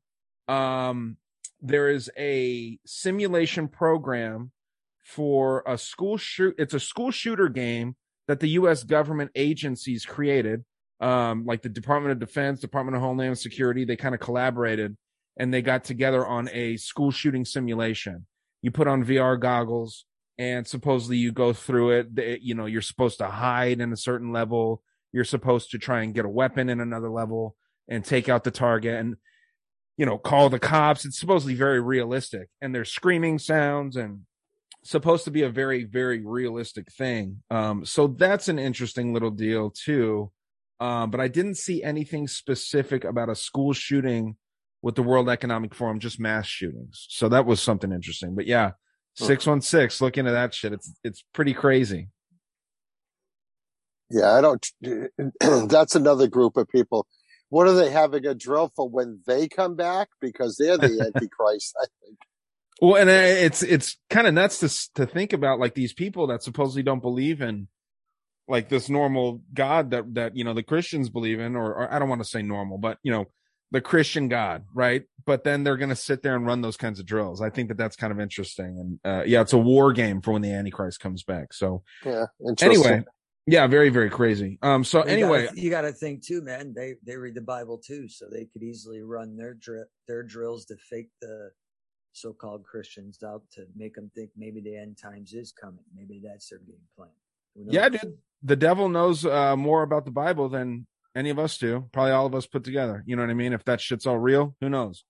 um 0.49 1.16
there 1.61 1.88
is 1.88 2.11
a 2.18 2.78
simulation 2.87 3.68
program 3.68 4.50
for 5.04 5.62
a 5.66 5.78
school 5.78 6.16
shoot. 6.16 6.54
It's 6.58 6.75
a 6.75 6.80
school 6.80 7.11
shooter 7.11 7.49
game 7.49 7.97
that 8.26 8.40
the 8.40 8.50
U.S. 8.50 8.85
government 8.85 9.30
agencies 9.35 10.04
created, 10.04 10.64
um, 11.00 11.47
like 11.47 11.62
the 11.62 11.68
Department 11.68 12.12
of 12.12 12.18
Defense, 12.18 12.61
Department 12.61 12.97
of 12.97 13.02
Homeland 13.02 13.38
Security. 13.38 13.85
They 13.85 13.97
kind 13.97 14.14
of 14.14 14.20
collaborated 14.20 14.97
and 15.37 15.52
they 15.52 15.62
got 15.62 15.85
together 15.85 16.26
on 16.26 16.49
a 16.52 16.76
school 16.76 17.11
shooting 17.11 17.44
simulation. 17.44 18.26
You 18.62 18.71
put 18.71 18.88
on 18.88 19.05
VR 19.05 19.38
goggles 19.38 20.05
and 20.38 20.67
supposedly 20.67 21.17
you 21.17 21.33
go 21.33 21.53
through 21.53 21.91
it. 21.91 22.43
You 22.43 22.55
know, 22.55 22.67
you're 22.67 22.83
supposed 22.83 23.19
to 23.19 23.27
hide 23.27 23.81
in 23.81 23.93
a 23.93 23.97
certain 23.97 24.33
level. 24.33 24.83
You're 25.12 25.25
supposed 25.25 25.71
to 25.71 25.79
try 25.79 26.03
and 26.03 26.15
get 26.15 26.25
a 26.25 26.31
weapon 26.31 26.69
in 26.69 26.81
another 26.81 27.11
level 27.11 27.57
and 27.88 28.05
take 28.05 28.29
out 28.29 28.45
the 28.45 28.50
target 28.50 28.95
and, 28.95 29.17
you 29.97 30.07
know, 30.07 30.19
call 30.19 30.50
the 30.50 30.59
cops. 30.59 31.05
It's 31.05 31.19
supposedly 31.19 31.55
very 31.55 31.81
realistic 31.81 32.49
and 32.61 32.75
there's 32.75 32.91
screaming 32.91 33.38
sounds 33.38 33.97
and 33.97 34.21
supposed 34.85 35.25
to 35.25 35.31
be 35.31 35.43
a 35.43 35.50
very 35.50 35.85
very 35.85 36.25
realistic 36.25 36.91
thing 36.93 37.43
um 37.50 37.85
so 37.85 38.06
that's 38.06 38.49
an 38.49 38.59
interesting 38.59 39.13
little 39.13 39.30
deal 39.30 39.71
too 39.71 40.30
um 40.80 41.11
but 41.11 41.21
i 41.21 41.28
didn't 41.28 41.56
see 41.56 41.82
anything 41.82 42.28
specific 42.28 43.04
about 43.04 43.28
a 43.28 43.35
school 43.35 43.73
shooting 43.73 44.37
with 44.82 44.95
the 44.95 45.02
world 45.02 45.28
economic 45.28 45.75
forum 45.75 45.99
just 45.99 46.21
mass 46.21 46.47
shootings. 46.47 47.06
So 47.08 47.28
that 47.28 47.47
was 47.47 47.60
something 47.60 47.93
interesting. 47.93 48.34
But 48.34 48.47
yeah 48.47 48.73
616 49.14 50.04
look 50.04 50.17
into 50.17 50.30
that 50.30 50.54
shit. 50.54 50.73
It's 50.73 50.93
it's 51.02 51.25
pretty 51.32 51.54
crazy. 51.54 52.08
Yeah 54.10 54.32
i 54.32 54.41
don't 54.41 54.67
that's 55.69 55.95
another 55.95 56.26
group 56.26 56.56
of 56.56 56.69
people. 56.69 57.06
What 57.50 57.67
are 57.67 57.73
they 57.73 57.91
having 57.91 58.26
a 58.26 58.34
drill 58.34 58.71
for 58.76 58.88
when 58.88 59.21
they 59.26 59.49
come 59.49 59.75
back? 59.75 60.08
Because 60.21 60.56
they're 60.56 60.78
the 60.78 61.10
antichrist 61.14 61.75
i 61.80 61.86
think. 62.04 62.19
Well, 62.80 62.97
and 62.97 63.10
uh, 63.10 63.12
it's 63.12 63.62
it's 63.62 63.99
kind 64.08 64.26
of 64.26 64.34
nuts 64.34 64.60
to 64.60 64.91
to 64.95 65.10
think 65.10 65.32
about 65.32 65.58
like 65.58 65.75
these 65.75 65.93
people 65.93 66.28
that 66.28 66.43
supposedly 66.43 66.82
don't 66.82 67.02
believe 67.02 67.43
in 67.43 67.67
like 68.47 68.69
this 68.69 68.88
normal 68.88 69.43
God 69.52 69.91
that 69.91 70.14
that 70.14 70.36
you 70.36 70.45
know 70.45 70.54
the 70.54 70.62
Christians 70.62 71.08
believe 71.08 71.41
in, 71.41 71.56
or, 71.56 71.75
or 71.75 71.93
I 71.93 71.99
don't 71.99 72.08
want 72.08 72.23
to 72.23 72.28
say 72.28 72.43
normal, 72.43 72.78
but 72.78 72.99
you 73.02 73.10
know 73.10 73.26
the 73.71 73.81
Christian 73.81 74.28
God, 74.28 74.65
right? 74.75 75.04
But 75.26 75.45
then 75.45 75.63
they're 75.63 75.76
going 75.76 75.91
to 75.91 75.97
sit 75.97 76.23
there 76.23 76.35
and 76.35 76.47
run 76.47 76.63
those 76.63 76.76
kinds 76.76 76.99
of 76.99 77.07
drills. 77.07 77.43
I 77.43 77.50
think 77.50 77.69
that 77.69 77.76
that's 77.76 77.97
kind 77.97 78.13
of 78.13 78.21
interesting, 78.21 78.78
and 78.78 79.00
uh, 79.04 79.25
yeah, 79.26 79.43
it's 79.43 79.52
a 79.52 79.59
war 79.59 79.93
game 79.93 80.23
for 80.23 80.33
when 80.33 80.43
the 80.43 80.52
Antichrist 80.52 81.00
comes 81.00 81.23
back. 81.23 81.52
So 81.52 81.83
yeah, 82.04 82.26
anyway, 82.63 83.04
yeah, 83.47 83.67
very 83.67 83.91
very 83.91 84.11
crazy. 84.11 84.59
Um, 84.63 84.85
so 84.85 85.04
you 85.04 85.11
anyway, 85.11 85.47
gotta, 85.47 85.61
you 85.61 85.71
got 85.71 85.83
to 85.83 85.93
think 85.93 86.25
too, 86.25 86.41
man. 86.43 86.73
They 86.75 86.95
they 87.04 87.17
read 87.17 87.35
the 87.35 87.43
Bible 87.43 87.78
too, 87.78 88.09
so 88.09 88.26
they 88.31 88.47
could 88.47 88.63
easily 88.63 89.02
run 89.02 89.37
their 89.37 89.54
dri- 89.54 89.85
their 90.07 90.23
drills 90.23 90.65
to 90.67 90.76
fake 90.76 91.11
the 91.21 91.50
so-called 92.13 92.65
Christians 92.65 93.23
out 93.23 93.43
to 93.52 93.67
make 93.76 93.95
them 93.95 94.11
think 94.15 94.31
maybe 94.37 94.61
the 94.61 94.76
end 94.76 94.99
times 95.00 95.35
is 95.35 95.52
coming. 95.52 95.85
Maybe 95.95 96.21
that's 96.25 96.49
their 96.49 96.59
game 96.59 96.76
plan. 96.97 97.11
Yeah, 97.54 97.89
dude. 97.89 98.19
The 98.43 98.57
devil 98.57 98.89
knows 98.89 99.26
uh, 99.26 99.57
more 99.57 99.83
about 99.83 100.04
the 100.04 100.11
Bible 100.11 100.49
than 100.49 100.87
any 101.19 101.31
of 101.31 101.39
us 101.39 101.59
do. 101.59 101.89
Probably 101.93 102.13
all 102.13 102.26
of 102.26 102.35
us 102.35 102.47
put 102.47 102.65
together. 102.65 103.02
You 103.07 103.17
know 103.17 103.23
what 103.23 103.31
I 103.31 103.35
mean? 103.35 103.52
If 103.52 103.65
that 103.65 103.81
shit's 103.81 104.07
all 104.07 104.19
real, 104.19 104.54
who 104.61 104.69
knows? 104.69 105.04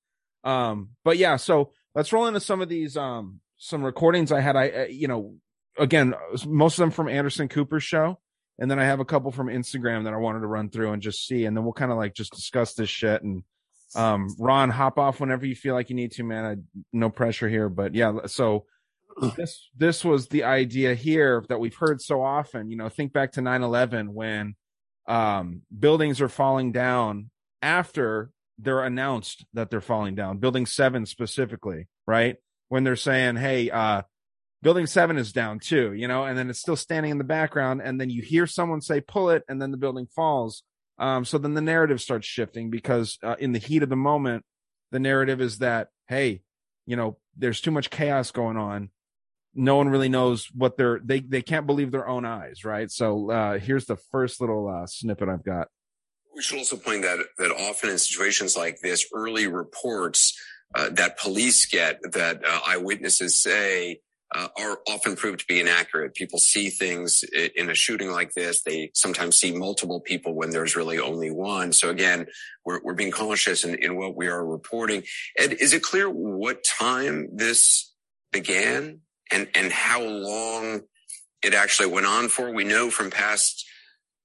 Um, 0.44 0.90
but 1.05 1.18
yeah, 1.18 1.37
so 1.37 1.73
let's 1.94 2.12
roll 2.12 2.27
into 2.27 2.40
some 2.40 2.61
of 2.61 2.68
these 2.68 2.97
um 2.97 3.40
some 3.59 3.85
recordings 3.85 4.33
I 4.33 4.40
had. 4.40 4.57
I 4.57 4.68
uh, 4.71 4.85
you 4.85 5.09
know 5.09 5.35
again 5.79 6.14
most 6.47 6.79
of 6.79 6.83
them 6.83 6.90
from 6.90 7.09
Anderson 7.09 7.49
Cooper's 7.49 7.85
show, 7.85 8.18
and 8.59 8.71
then 8.71 8.79
I 8.79 8.85
have 8.85 9.01
a 9.01 9.05
couple 9.05 9.31
from 9.31 9.49
Instagram 9.49 10.05
that 10.05 10.14
I 10.14 10.18
wanted 10.18 10.40
to 10.40 10.47
run 10.47 10.71
through 10.71 10.92
and 10.92 11.03
just 11.03 11.27
see, 11.27 11.44
and 11.44 11.57
then 11.57 11.64
we'll 11.64 11.73
kind 11.73 11.92
of 11.92 11.99
like 11.99 12.14
just 12.14 12.33
discuss 12.33 12.75
this 12.75 12.88
shit 12.88 13.23
and 13.23 13.42
um, 13.94 14.35
Ron, 14.38 14.71
hop 14.71 14.99
off 14.99 15.21
whenever 15.21 15.47
you 15.47 15.55
feel 15.55 15.75
like 15.75 15.90
you 15.90 15.97
need 15.97 16.12
to, 16.12 16.25
man. 16.25 16.44
I, 16.44 16.57
no 16.92 17.11
pressure 17.11 17.49
here, 17.49 17.68
but 17.68 17.94
yeah. 17.94 18.12
So 18.27 18.66
this 19.37 19.68
this 19.77 20.05
was 20.05 20.29
the 20.29 20.44
idea 20.44 20.94
here 20.94 21.44
that 21.49 21.59
we've 21.59 21.75
heard 21.75 22.01
so 22.01 22.23
often. 22.23 22.71
You 22.71 22.77
know, 22.77 22.88
think 22.88 23.12
back 23.12 23.33
to 23.33 23.40
9-11 23.40 24.09
when 24.09 24.57
um, 25.09 25.62
buildings 25.77 26.21
are 26.21 26.29
falling 26.29 26.73
down 26.73 27.31
after 27.62 28.31
they're 28.59 28.85
announced 28.85 29.44
that 29.55 29.71
they're 29.71 29.81
falling 29.81 30.14
down. 30.14 30.38
Building 30.38 30.66
seven 30.66 31.07
specifically, 31.07 31.88
right? 32.07 32.37
When 32.68 32.85
they're 32.85 32.97
saying, 32.97 33.37
"Hey, 33.37 33.71
uh, 33.71 34.03
building 34.62 34.87
seven 34.87 35.16
is 35.16 35.33
down 35.33 35.59
too," 35.59 35.92
you 35.92 36.07
know, 36.07 36.25
and 36.25 36.38
then 36.38 36.51
it's 36.51 36.61
still 36.61 36.77
standing 36.77 37.11
in 37.11 37.18
the 37.18 37.25
background, 37.25 37.81
and 37.83 38.01
then 38.01 38.11
you 38.11 38.23
hear 38.23 38.47
someone 38.47 38.81
say, 38.81 39.01
"Pull 39.01 39.31
it," 39.31 39.44
and 39.49 39.61
then 39.61 39.71
the 39.71 39.77
building 39.77 40.07
falls 40.14 40.62
um, 40.99 41.25
so 41.25 41.38
then 41.38 41.55
the 41.55 41.61
narrative 41.61 42.01
starts 42.01 42.27
shifting 42.27 42.71
because 42.71 43.18
uh, 43.23 43.37
in 43.38 43.53
the 43.53 43.59
heat 43.59 43.83
of 43.83 43.88
the 43.88 43.97
moment, 43.97 44.44
the 44.90 44.99
narrative 44.99 45.40
is 45.40 45.59
that, 45.59 45.88
hey, 46.09 46.42
you 46.87 46.97
know, 46.97 47.18
there's 47.37 47.61
too 47.61 47.71
much 47.71 47.90
chaos 47.90 48.31
going 48.31 48.57
on. 48.57 48.90
No 49.59 49.77
one 49.77 49.88
really 49.88 50.09
knows 50.09 50.49
what 50.55 50.77
they're, 50.77 51.01
they, 51.05 51.21
they 51.21 51.42
can't 51.42 51.66
believe 51.66 51.90
their 51.90 52.09
own 52.09 52.25
eyes, 52.25 52.64
right? 52.64 52.90
So 52.90 53.31
uh, 53.31 53.59
here's 53.59 53.87
the 53.87 53.97
first 53.97 54.40
little 54.40 54.68
uh, 54.68 54.87
snippet 54.87 55.29
I've 55.29 55.44
got. 55.44 55.68
We 56.35 56.42
should 56.42 56.59
also 56.59 56.77
point 56.77 57.03
that 57.03 57.18
that 57.38 57.51
often 57.51 57.90
in 57.90 57.99
situations 57.99 58.57
like 58.57 58.79
this, 58.81 59.05
early 59.12 59.49
reports 59.49 60.38
uh, 60.75 60.90
that 60.90 61.18
police 61.18 61.66
get 61.66 61.99
that 62.12 62.44
uh, 62.44 62.61
eyewitnesses 62.64 63.42
say 63.42 64.01
uh, 64.35 64.49
are 64.57 64.79
often 64.88 65.16
proved 65.16 65.40
to 65.40 65.47
be 65.47 65.59
inaccurate. 65.59 66.14
People 66.14 66.38
see 66.38 66.71
things 66.71 67.25
in 67.57 67.71
a 67.71 67.75
shooting 67.75 68.11
like 68.11 68.33
this. 68.35 68.62
They 68.62 68.90
sometimes 68.94 69.37
see 69.37 69.53
multiple 69.53 70.01
people 70.01 70.35
when 70.35 70.51
there's 70.51 70.77
really 70.77 70.99
only 70.99 71.31
one. 71.31 71.73
So 71.73 71.88
again, 71.88 72.27
we're, 72.64 72.81
we're 72.85 72.94
being 72.94 73.11
cautious 73.11 73.64
in, 73.64 73.75
in 73.83 73.97
what 73.97 74.14
we 74.14 74.29
are 74.29 74.44
reporting. 74.44 75.03
Ed, 75.38 75.55
is 75.55 75.73
it 75.73 75.83
clear 75.83 76.09
what 76.09 76.62
time 76.62 77.29
this 77.33 77.92
began 78.31 79.01
and, 79.33 79.49
and 79.55 79.73
how 79.73 80.03
long 80.03 80.83
it 81.43 81.55
actually 81.55 81.88
went 81.88 82.07
on 82.07 82.29
for? 82.29 82.53
We 82.53 82.64
know 82.64 82.91
from 82.91 83.11
past 83.11 83.64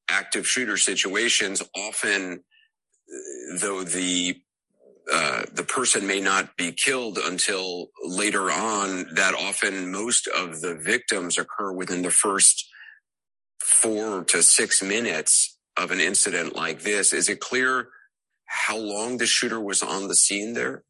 active 0.09 0.47
shooter 0.47 0.77
situations, 0.77 1.61
often 1.75 2.43
uh, 3.09 3.57
though 3.59 3.83
the 3.83 4.37
uh, 5.11 5.43
the 5.53 5.63
person 5.63 6.07
may 6.07 6.21
not 6.21 6.55
be 6.57 6.71
killed 6.71 7.17
until 7.17 7.87
later 8.03 8.49
on. 8.49 9.05
That 9.15 9.35
often 9.35 9.91
most 9.91 10.27
of 10.27 10.61
the 10.61 10.75
victims 10.75 11.37
occur 11.37 11.73
within 11.73 12.03
the 12.03 12.11
first 12.11 12.69
four 13.59 14.23
to 14.25 14.43
six 14.43 14.81
minutes 14.81 15.57
of 15.77 15.91
an 15.91 15.99
incident 15.99 16.55
like 16.55 16.83
this. 16.83 17.13
Is 17.13 17.29
it 17.29 17.41
clear 17.41 17.89
how 18.45 18.77
long 18.77 19.17
the 19.17 19.25
shooter 19.25 19.59
was 19.59 19.83
on 19.83 20.07
the 20.07 20.15
scene 20.15 20.53
there? 20.53 20.83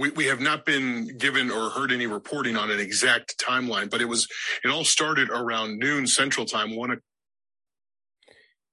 We, 0.00 0.10
we 0.10 0.24
have 0.26 0.40
not 0.40 0.64
been 0.64 1.18
given 1.18 1.50
or 1.50 1.68
heard 1.68 1.92
any 1.92 2.06
reporting 2.06 2.56
on 2.56 2.70
an 2.70 2.80
exact 2.80 3.38
timeline, 3.38 3.90
but 3.90 4.00
it 4.00 4.06
was 4.06 4.26
it 4.64 4.68
all 4.68 4.84
started 4.84 5.28
around 5.28 5.78
noon 5.78 6.06
Central 6.06 6.46
Time. 6.46 6.74
One. 6.74 6.98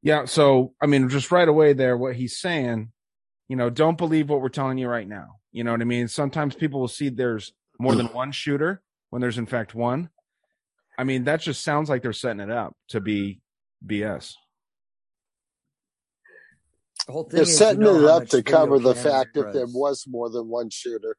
Yeah, 0.01 0.25
so 0.25 0.73
I 0.81 0.85
mean, 0.85 1.09
just 1.09 1.29
right 1.29 1.47
away 1.47 1.73
there, 1.73 1.97
what 1.97 2.15
he's 2.15 2.39
saying, 2.39 2.93
you 3.49 3.57
know, 3.57 3.69
don't 3.69 3.97
believe 3.97 4.29
what 4.29 4.41
we're 4.41 4.47
telling 4.47 4.77
you 4.77 4.87
right 4.87 5.07
now. 5.07 5.35
You 5.51 5.65
know 5.65 5.71
what 5.71 5.81
I 5.81 5.85
mean? 5.85 6.07
Sometimes 6.07 6.55
people 6.55 6.79
will 6.79 6.87
see 6.87 7.09
there's 7.09 7.51
more 7.77 7.93
than 7.93 8.07
one 8.07 8.31
shooter 8.31 8.81
when 9.09 9.21
there's 9.21 9.37
in 9.37 9.45
fact 9.45 9.75
one. 9.75 10.09
I 10.97 11.03
mean, 11.03 11.25
that 11.25 11.41
just 11.41 11.61
sounds 11.61 11.89
like 11.89 12.01
they're 12.01 12.13
setting 12.13 12.39
it 12.39 12.49
up 12.49 12.73
to 12.89 13.01
be 13.01 13.41
BS. 13.85 14.33
The 17.07 17.13
whole 17.13 17.23
thing 17.23 17.37
They're 17.37 17.43
is, 17.43 17.57
setting 17.57 17.81
you 17.81 17.87
know 17.87 17.99
it 17.99 18.05
up 18.05 18.27
to 18.29 18.43
cover 18.43 18.79
the 18.79 18.93
fact 18.93 19.33
that 19.35 19.53
there 19.53 19.65
was. 19.65 19.73
was 19.73 20.05
more 20.07 20.29
than 20.29 20.47
one 20.49 20.69
shooter. 20.69 21.15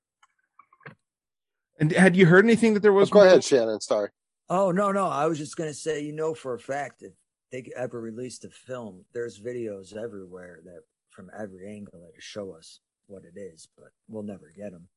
And 1.81 1.90
had 1.92 2.14
you 2.16 2.27
heard 2.27 2.44
anything 2.44 2.74
that 2.74 2.81
there 2.81 2.92
Oh, 2.92 2.96
was? 2.96 3.11
go 3.11 3.20
more- 3.20 3.27
ahead, 3.27 3.44
Shannon. 3.44 3.81
Sorry. 3.81 4.11
Oh 4.51 4.70
no, 4.70 4.92
no. 4.92 5.07
I 5.07 5.27
was 5.27 5.38
just 5.38 5.57
gonna 5.57 5.74
say, 5.74 6.03
you 6.03 6.12
know, 6.12 6.35
for 6.35 6.55
a 6.55 6.59
fact, 6.59 7.03
if 7.03 7.12
they 7.53 7.70
ever 7.77 8.01
released 8.01 8.44
a 8.44 8.51
film, 8.51 9.05
there's 9.14 9.40
videos 9.40 9.96
everywhere 9.96 10.61
that 10.64 10.81
from 11.11 11.31
every 11.38 11.66
angle 11.68 12.01
that 12.01 12.22
show 12.22 12.53
us 12.53 12.81
what 13.07 13.22
it 13.24 13.38
is, 13.38 13.68
but 13.77 13.88
we'll 14.09 14.22
never 14.22 14.53
get 14.57 14.72
them. 14.72 14.88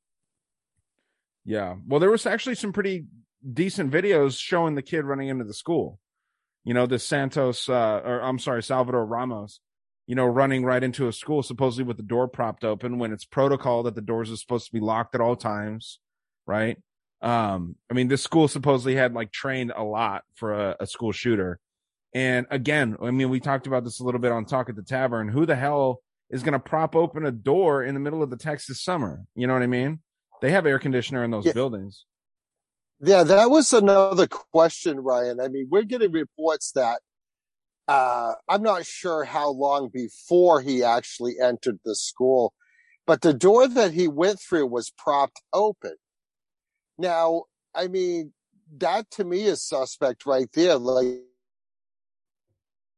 Yeah. 1.45 1.75
Well, 1.87 1.99
there 1.99 2.11
was 2.11 2.25
actually 2.25 2.55
some 2.55 2.73
pretty 2.73 3.05
decent 3.53 3.91
videos 3.91 4.37
showing 4.37 4.75
the 4.75 4.81
kid 4.81 5.05
running 5.05 5.29
into 5.29 5.45
the 5.45 5.53
school. 5.53 5.99
You 6.63 6.73
know, 6.73 6.85
this 6.85 7.03
Santos, 7.07 7.67
uh, 7.69 8.01
or 8.03 8.21
I'm 8.21 8.37
sorry, 8.39 8.61
Salvador 8.61 9.05
Ramos, 9.05 9.59
you 10.07 10.15
know, 10.15 10.25
running 10.25 10.65
right 10.65 10.83
into 10.83 11.07
a 11.07 11.13
school, 11.13 11.43
supposedly 11.43 11.85
with 11.85 11.97
the 11.97 12.03
door 12.03 12.27
propped 12.27 12.63
open 12.63 12.97
when 12.99 13.11
it's 13.13 13.25
protocol 13.25 13.83
that 13.83 13.95
the 13.95 14.01
doors 14.01 14.31
are 14.31 14.37
supposed 14.37 14.65
to 14.65 14.73
be 14.73 14.79
locked 14.79 15.15
at 15.15 15.21
all 15.21 15.35
times. 15.35 15.99
Right. 16.45 16.77
Um, 17.21 17.75
I 17.89 17.93
mean, 17.93 18.07
this 18.07 18.23
school 18.23 18.47
supposedly 18.47 18.95
had 18.95 19.13
like 19.13 19.31
trained 19.31 19.71
a 19.75 19.83
lot 19.83 20.23
for 20.35 20.53
a, 20.53 20.75
a 20.79 20.87
school 20.87 21.11
shooter. 21.11 21.59
And 22.13 22.45
again, 22.49 22.97
I 23.01 23.11
mean, 23.11 23.29
we 23.29 23.39
talked 23.39 23.67
about 23.67 23.83
this 23.83 23.99
a 23.99 24.03
little 24.03 24.19
bit 24.19 24.31
on 24.31 24.45
Talk 24.45 24.69
at 24.69 24.75
the 24.75 24.83
Tavern. 24.83 25.29
Who 25.29 25.45
the 25.45 25.55
hell 25.55 26.01
is 26.29 26.43
going 26.43 26.53
to 26.53 26.59
prop 26.59 26.95
open 26.95 27.25
a 27.25 27.31
door 27.31 27.83
in 27.83 27.93
the 27.93 27.99
middle 27.99 28.23
of 28.23 28.29
the 28.29 28.37
Texas 28.37 28.83
summer? 28.83 29.23
You 29.35 29.47
know 29.47 29.53
what 29.53 29.61
I 29.61 29.67
mean? 29.67 29.99
They 30.41 30.51
have 30.51 30.65
air 30.65 30.79
conditioner 30.79 31.23
in 31.23 31.31
those 31.31 31.45
Yeah. 31.45 31.53
buildings. 31.53 32.05
Yeah, 32.99 33.23
that 33.23 33.49
was 33.49 33.71
another 33.73 34.27
question, 34.27 34.99
Ryan. 34.99 35.39
I 35.39 35.47
mean, 35.47 35.67
we're 35.71 35.83
getting 35.83 36.11
reports 36.11 36.71
that 36.73 37.01
uh, 37.87 38.33
I'm 38.47 38.63
not 38.63 38.85
sure 38.85 39.23
how 39.23 39.49
long 39.49 39.89
before 39.93 40.61
he 40.61 40.83
actually 40.83 41.39
entered 41.39 41.79
the 41.83 41.95
school, 41.95 42.53
but 43.05 43.21
the 43.21 43.33
door 43.33 43.67
that 43.67 43.91
he 43.93 44.07
went 44.07 44.39
through 44.39 44.67
was 44.67 44.91
propped 44.97 45.41
open. 45.53 45.95
Now, 46.97 47.43
I 47.75 47.87
mean, 47.87 48.33
that 48.77 49.09
to 49.11 49.23
me 49.23 49.43
is 49.43 49.63
suspect 49.63 50.25
right 50.25 50.47
there. 50.53 50.77
Like 50.77 51.21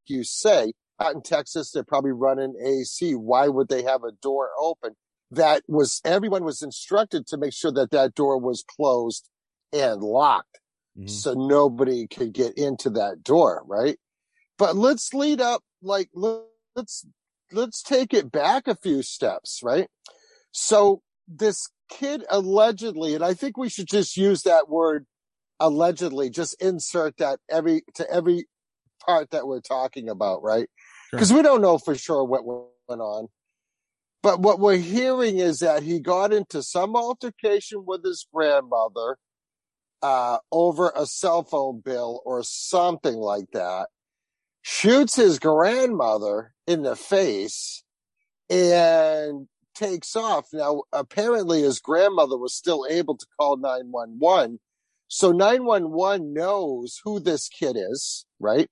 you 0.06 0.24
say, 0.24 0.72
out 1.00 1.14
in 1.14 1.22
Texas, 1.22 1.70
they're 1.70 1.82
probably 1.82 2.12
running 2.12 2.54
AC. 2.64 3.14
Why 3.14 3.48
would 3.48 3.68
they 3.68 3.82
have 3.82 4.04
a 4.04 4.12
door 4.22 4.50
open? 4.60 4.94
That 5.30 5.62
was 5.66 6.00
everyone 6.04 6.44
was 6.44 6.62
instructed 6.62 7.26
to 7.28 7.36
make 7.36 7.52
sure 7.52 7.72
that 7.72 7.90
that 7.90 8.14
door 8.14 8.38
was 8.38 8.62
closed 8.76 9.28
and 9.72 10.02
locked 10.02 10.60
Mhm. 10.96 11.08
so 11.10 11.34
nobody 11.34 12.06
could 12.06 12.32
get 12.32 12.56
into 12.56 12.90
that 12.90 13.24
door, 13.24 13.64
right? 13.66 13.98
But 14.58 14.76
let's 14.76 15.12
lead 15.12 15.40
up, 15.40 15.62
like 15.82 16.10
let- 16.14 16.42
let's 16.76 17.06
let's 17.52 17.82
take 17.82 18.12
it 18.14 18.32
back 18.32 18.66
a 18.66 18.74
few 18.74 19.02
steps, 19.02 19.60
right? 19.62 19.88
So 20.52 21.02
this 21.28 21.68
kid 21.88 22.24
allegedly, 22.30 23.14
and 23.14 23.24
I 23.24 23.34
think 23.34 23.56
we 23.56 23.68
should 23.68 23.86
just 23.86 24.16
use 24.16 24.42
that 24.42 24.68
word 24.68 25.06
allegedly, 25.60 26.30
just 26.30 26.60
insert 26.60 27.16
that 27.18 27.40
every 27.50 27.82
to 27.94 28.10
every 28.10 28.46
part 29.04 29.30
that 29.30 29.46
we're 29.46 29.60
talking 29.60 30.08
about, 30.08 30.42
right? 30.42 30.68
Sure. 31.10 31.18
Because 31.18 31.32
we 31.32 31.42
don't 31.42 31.60
know 31.62 31.78
for 31.78 31.94
sure 31.94 32.24
what 32.24 32.44
went 32.44 33.00
on. 33.00 33.28
But 34.22 34.40
what 34.40 34.58
we're 34.58 34.78
hearing 34.78 35.38
is 35.38 35.58
that 35.58 35.82
he 35.82 36.00
got 36.00 36.32
into 36.32 36.62
some 36.62 36.96
altercation 36.96 37.84
with 37.86 38.02
his 38.04 38.26
grandmother 38.32 39.18
uh, 40.02 40.38
over 40.50 40.92
a 40.96 41.04
cell 41.06 41.42
phone 41.42 41.80
bill 41.84 42.22
or 42.24 42.42
something 42.42 43.16
like 43.16 43.50
that, 43.52 43.88
shoots 44.66 45.14
his 45.14 45.38
grandmother 45.38 46.54
in 46.66 46.82
the 46.82 46.96
face, 46.96 47.84
and 48.48 49.46
takes 49.74 50.16
off. 50.16 50.46
Now, 50.54 50.84
apparently, 50.90 51.62
his 51.62 51.80
grandmother 51.80 52.38
was 52.38 52.54
still 52.54 52.86
able 52.88 53.16
to 53.18 53.26
call 53.38 53.58
911. 53.58 54.58
So 55.08 55.32
911 55.32 56.32
knows 56.32 56.98
who 57.04 57.20
this 57.20 57.48
kid 57.48 57.76
is, 57.78 58.24
right? 58.40 58.70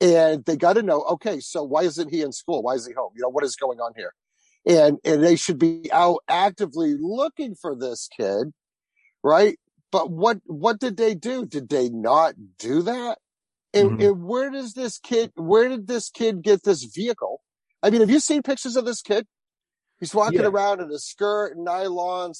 And 0.00 0.42
they 0.46 0.56
got 0.56 0.72
to 0.74 0.82
know, 0.82 1.02
okay, 1.02 1.38
so 1.38 1.62
why 1.62 1.82
isn't 1.82 2.10
he 2.10 2.22
in 2.22 2.32
school? 2.32 2.62
Why 2.62 2.74
is 2.74 2.86
he 2.86 2.94
home? 2.94 3.12
You 3.14 3.22
know, 3.22 3.28
what 3.28 3.44
is 3.44 3.56
going 3.56 3.80
on 3.80 3.92
here? 3.94 4.14
And, 4.66 4.98
and 5.04 5.22
they 5.22 5.36
should 5.36 5.58
be 5.58 5.92
out 5.92 6.20
actively 6.28 6.96
looking 6.98 7.54
for 7.54 7.76
this 7.76 8.08
kid, 8.08 8.54
right? 9.22 9.58
But 9.92 10.10
what, 10.10 10.38
what 10.46 10.80
did 10.80 10.96
they 10.96 11.14
do? 11.14 11.44
Did 11.44 11.68
they 11.68 11.90
not 11.90 12.34
do 12.58 12.80
that? 12.82 13.18
And, 13.74 13.98
Mhm. 13.98 14.08
and 14.08 14.24
where 14.24 14.50
does 14.50 14.74
this 14.74 14.98
kid, 14.98 15.32
where 15.34 15.68
did 15.68 15.86
this 15.88 16.10
kid 16.10 16.42
get 16.42 16.62
this 16.62 16.84
vehicle? 16.84 17.40
I 17.82 17.90
mean, 17.90 18.00
have 18.00 18.10
you 18.10 18.20
seen 18.20 18.42
pictures 18.42 18.76
of 18.76 18.84
this 18.84 19.02
kid? 19.02 19.26
He's 20.00 20.14
walking 20.14 20.40
Yeah. 20.40 20.46
around 20.48 20.80
in 20.80 20.90
a 20.90 20.98
skirt, 20.98 21.56
nylons, 21.56 22.38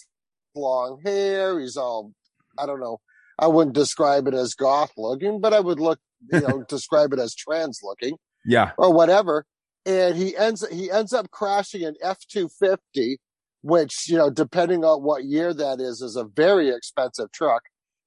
long 0.54 1.00
hair. 1.04 1.58
He's 1.60 1.76
all, 1.76 2.12
I 2.58 2.66
don't 2.66 2.80
know. 2.80 3.00
I 3.38 3.48
wouldn't 3.48 3.74
describe 3.74 4.28
it 4.28 4.34
as 4.34 4.54
goth 4.54 4.92
looking, 4.96 5.40
but 5.40 5.52
I 5.52 5.60
would 5.60 5.80
look, 5.80 5.98
you 6.32 6.40
know, 6.40 6.62
describe 6.68 7.12
it 7.12 7.18
as 7.18 7.34
trans 7.34 7.80
looking 7.82 8.16
Yeah. 8.44 8.72
or 8.78 8.92
whatever. 8.92 9.44
And 9.86 10.16
he 10.16 10.36
ends 10.36 10.66
he 10.70 10.90
ends 10.90 11.12
up 11.12 11.30
crashing 11.30 11.84
an 11.84 11.94
F 12.00 12.18
two 12.26 12.48
fifty, 12.48 13.18
which 13.62 14.08
you 14.08 14.16
know, 14.16 14.30
depending 14.30 14.82
on 14.84 15.02
what 15.02 15.24
year 15.24 15.52
that 15.52 15.78
is, 15.80 16.00
is 16.00 16.16
a 16.16 16.24
very 16.24 16.70
expensive 16.70 17.30
truck. 17.32 17.62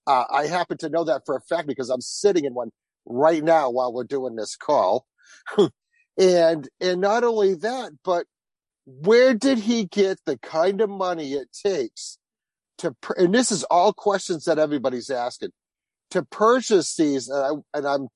Uh, 0.08 0.24
I 0.32 0.48
happen 0.48 0.78
to 0.80 0.90
know 0.90 1.04
that 1.04 1.22
for 1.26 1.36
a 1.36 1.42
fact 1.42 1.68
because 1.68 1.90
I'm 1.90 2.02
sitting 2.02 2.46
in 2.46 2.54
one 2.56 2.72
right 3.08 3.44
now 3.44 3.70
while 3.70 3.94
we're 3.94 4.04
doing 4.04 4.36
this 4.36 4.56
call. 4.56 5.06
and 6.18 6.70
and 6.80 7.02
not 7.02 7.24
only 7.24 7.56
that, 7.56 7.92
but 8.04 8.26
where 8.86 9.34
did 9.34 9.60
he 9.60 9.86
get 9.86 10.20
the 10.26 10.38
kind 10.38 10.82
of 10.82 10.90
money 10.90 11.34
it 11.34 11.50
takes 11.52 12.18
to? 12.80 12.96
And 13.18 13.34
this 13.34 13.52
is 13.52 13.64
all 13.66 13.94
questions 13.94 14.46
that 14.46 14.60
everybody's 14.60 15.10
asking 15.10 15.50
to 16.12 16.24
purchase 16.24 16.96
these. 16.96 17.30
And, 17.30 17.64
I, 17.74 17.78
and 17.78 17.88
I'm 17.88 18.08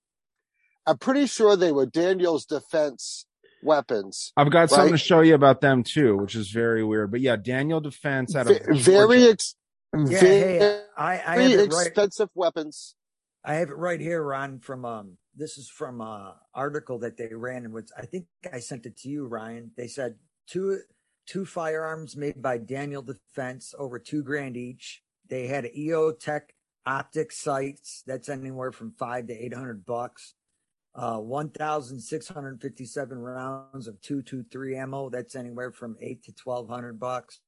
I'm 0.88 0.98
pretty 0.98 1.28
sure 1.28 1.56
they 1.56 1.72
were 1.72 1.86
Daniel's 1.86 2.46
defense 2.46 3.26
weapons. 3.64 4.34
I've 4.36 4.52
got 4.52 4.70
something 4.70 4.94
to 4.94 4.98
show 4.98 5.22
you 5.22 5.36
about 5.36 5.62
them 5.62 5.84
too, 5.84 6.18
which 6.18 6.36
is 6.36 6.50
very 6.50 6.84
weird. 6.84 7.12
But 7.12 7.22
yeah, 7.22 7.36
Daniel 7.36 7.80
Defense 7.80 8.36
out 8.36 8.50
of 8.50 8.66
Ve- 8.66 8.80
very 8.80 9.28
ex- 9.28 9.56
Yeah, 9.94 10.20
very 10.20 10.40
hey, 10.60 10.82
I, 10.98 11.12
I 11.14 11.42
have 11.42 11.52
it 11.52 11.74
right. 11.74 11.88
expensive 11.88 12.30
weapons. 12.34 12.96
I 13.44 13.56
have 13.56 13.70
it 13.70 13.78
right 13.78 14.00
here, 14.00 14.24
Ron. 14.24 14.60
From 14.60 14.86
um, 14.86 15.18
this 15.36 15.58
is 15.58 15.70
from 15.70 16.02
a 16.02 16.36
article 16.54 17.00
that 17.00 17.18
they 17.18 17.34
ran, 17.34 17.66
and 17.66 17.90
I 17.98 18.06
think 18.06 18.26
I 18.52 18.60
sent 18.60 18.86
it 18.86 18.98
to 19.00 19.10
you, 19.10 19.26
Ryan. 19.28 19.72
They 19.76 19.88
said 19.88 20.16
two 20.48 20.80
two 21.26 21.46
firearms 21.46 22.16
made 22.16 22.42
by 22.42 22.58
Daniel 22.58 23.02
Defense, 23.02 23.74
over 23.78 23.98
two 23.98 24.24
grand 24.24 24.58
each. 24.58 25.02
They 25.28 25.48
had 25.48 25.66
EOTech 25.66 26.42
optic 26.86 27.32
sights. 27.32 28.04
That's 28.06 28.30
anywhere 28.30 28.72
from 28.72 28.92
five 28.92 29.28
to 29.28 29.34
eight 29.34 29.54
hundred 29.54 29.86
bucks. 29.86 30.36
Uh, 30.94 31.18
one 31.18 31.50
thousand 31.50 32.02
six 32.02 32.28
hundred 32.28 32.62
fifty-seven 32.62 33.18
rounds 33.18 33.88
of 33.88 34.00
two 34.02 34.22
two 34.22 34.44
three 34.52 34.76
ammo. 34.76 35.10
That's 35.10 35.36
anywhere 35.36 35.72
from 35.72 35.96
eight 36.00 36.24
to 36.26 36.34
twelve 36.34 36.70
hundred 36.70 37.00
bucks 37.00 37.40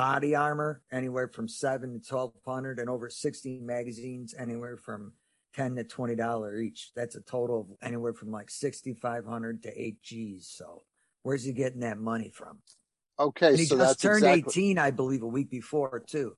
body 0.00 0.34
armor 0.34 0.80
anywhere 0.90 1.28
from 1.28 1.46
seven 1.46 1.92
to 1.92 2.08
twelve 2.08 2.32
hundred 2.46 2.78
and 2.78 2.88
over 2.88 3.10
60 3.10 3.60
magazines 3.60 4.34
anywhere 4.38 4.78
from 4.78 5.12
10 5.54 5.76
to 5.76 5.84
20 5.84 6.14
dollar 6.14 6.56
each. 6.56 6.90
That's 6.96 7.16
a 7.16 7.20
total 7.20 7.60
of 7.60 7.66
anywhere 7.86 8.14
from 8.14 8.30
like 8.30 8.48
6500 8.48 9.62
to 9.64 9.78
8 9.78 10.02
g's. 10.02 10.48
So 10.48 10.84
where's 11.22 11.44
he 11.44 11.52
getting 11.52 11.80
that 11.80 11.98
money 11.98 12.30
from? 12.30 12.60
Okay, 13.18 13.48
and 13.48 13.58
he 13.60 13.66
so 13.66 13.76
just 13.76 13.78
that's 13.90 14.02
turned 14.02 14.24
exactly 14.24 14.52
18 14.52 14.78
i 14.78 14.90
believe 14.90 15.22
a 15.22 15.26
week 15.26 15.50
before 15.50 16.02
too. 16.06 16.34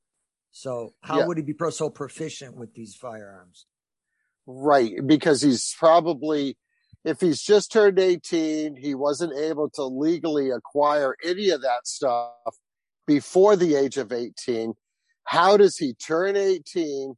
So 0.51 0.95
how 1.01 1.21
Yeah. 1.21 1.27
would 1.27 1.37
he 1.37 1.45
be 1.45 1.53
pro 1.53 1.71
so 1.71 1.89
proficient 1.89 2.57
with 2.57 2.75
these 2.75 2.97
firearms? 2.97 3.67
Right 4.45 4.95
because 5.07 5.41
he's 5.41 5.73
probably 5.79 6.57
if 7.05 7.21
he's 7.21 7.41
just 7.41 7.71
turned 7.71 8.01
18, 8.01 8.75
he 8.75 8.97
wasn't 8.97 9.39
able 9.39 9.71
to 9.71 9.85
legally 9.85 10.51
acquire 10.51 11.15
any 11.25 11.51
of 11.51 11.63
that 11.63 11.87
stuff 11.87 12.59
before 13.07 13.57
the 13.57 13.75
age 13.75 13.97
of 13.97 14.13
18. 14.13 14.75
How 15.25 15.57
does 15.57 15.79
he 15.79 15.95
turn 15.95 16.37
18, 16.37 17.15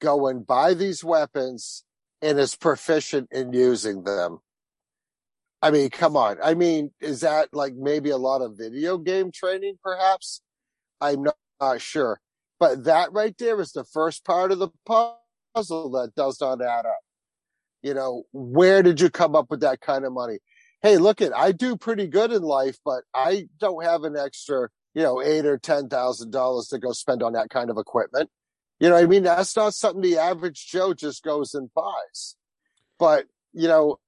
go 0.00 0.28
and 0.28 0.46
buy 0.46 0.74
these 0.74 1.02
weapons, 1.02 1.84
and 2.22 2.38
is 2.38 2.54
proficient 2.54 3.28
in 3.32 3.52
using 3.52 4.04
them? 4.04 4.38
I 5.62 5.70
mean, 5.70 5.90
come 5.90 6.16
on. 6.16 6.38
I 6.42 6.54
mean, 6.54 6.90
is 7.00 7.20
that 7.20 7.48
like 7.52 7.74
maybe 7.74 8.10
a 8.10 8.16
lot 8.16 8.40
of 8.40 8.56
video 8.56 8.96
game 8.98 9.30
training, 9.30 9.78
perhaps? 9.82 10.40
I'm 11.00 11.22
not, 11.22 11.36
not 11.60 11.80
sure. 11.80 12.20
But 12.58 12.84
that 12.84 13.12
right 13.12 13.34
there 13.38 13.60
is 13.60 13.72
the 13.72 13.84
first 13.84 14.24
part 14.24 14.52
of 14.52 14.58
the 14.58 14.68
puzzle 14.86 15.90
that 15.90 16.12
does 16.16 16.40
not 16.40 16.62
add 16.62 16.86
up. 16.86 17.00
You 17.82 17.94
know, 17.94 18.24
where 18.32 18.82
did 18.82 19.00
you 19.00 19.10
come 19.10 19.34
up 19.34 19.50
with 19.50 19.60
that 19.60 19.80
kind 19.80 20.04
of 20.04 20.12
money? 20.12 20.38
Hey, 20.82 20.96
look 20.96 21.20
at 21.20 21.36
I 21.36 21.52
do 21.52 21.76
pretty 21.76 22.06
good 22.06 22.32
in 22.32 22.42
life, 22.42 22.78
but 22.84 23.02
I 23.14 23.48
don't 23.58 23.84
have 23.84 24.04
an 24.04 24.16
extra, 24.16 24.68
you 24.94 25.02
know, 25.02 25.22
eight 25.22 25.46
or 25.46 25.58
ten 25.58 25.88
thousand 25.88 26.30
dollars 26.30 26.68
to 26.68 26.78
go 26.78 26.92
spend 26.92 27.22
on 27.22 27.32
that 27.34 27.50
kind 27.50 27.70
of 27.70 27.78
equipment. 27.78 28.30
You 28.78 28.88
know 28.88 28.96
I 28.96 29.06
mean? 29.06 29.24
That's 29.24 29.54
not 29.56 29.74
something 29.74 30.02
the 30.02 30.18
average 30.18 30.66
Joe 30.66 30.94
just 30.94 31.22
goes 31.22 31.54
and 31.54 31.68
buys. 31.74 32.36
But, 32.98 33.26
you 33.52 33.68
know, 33.68 33.98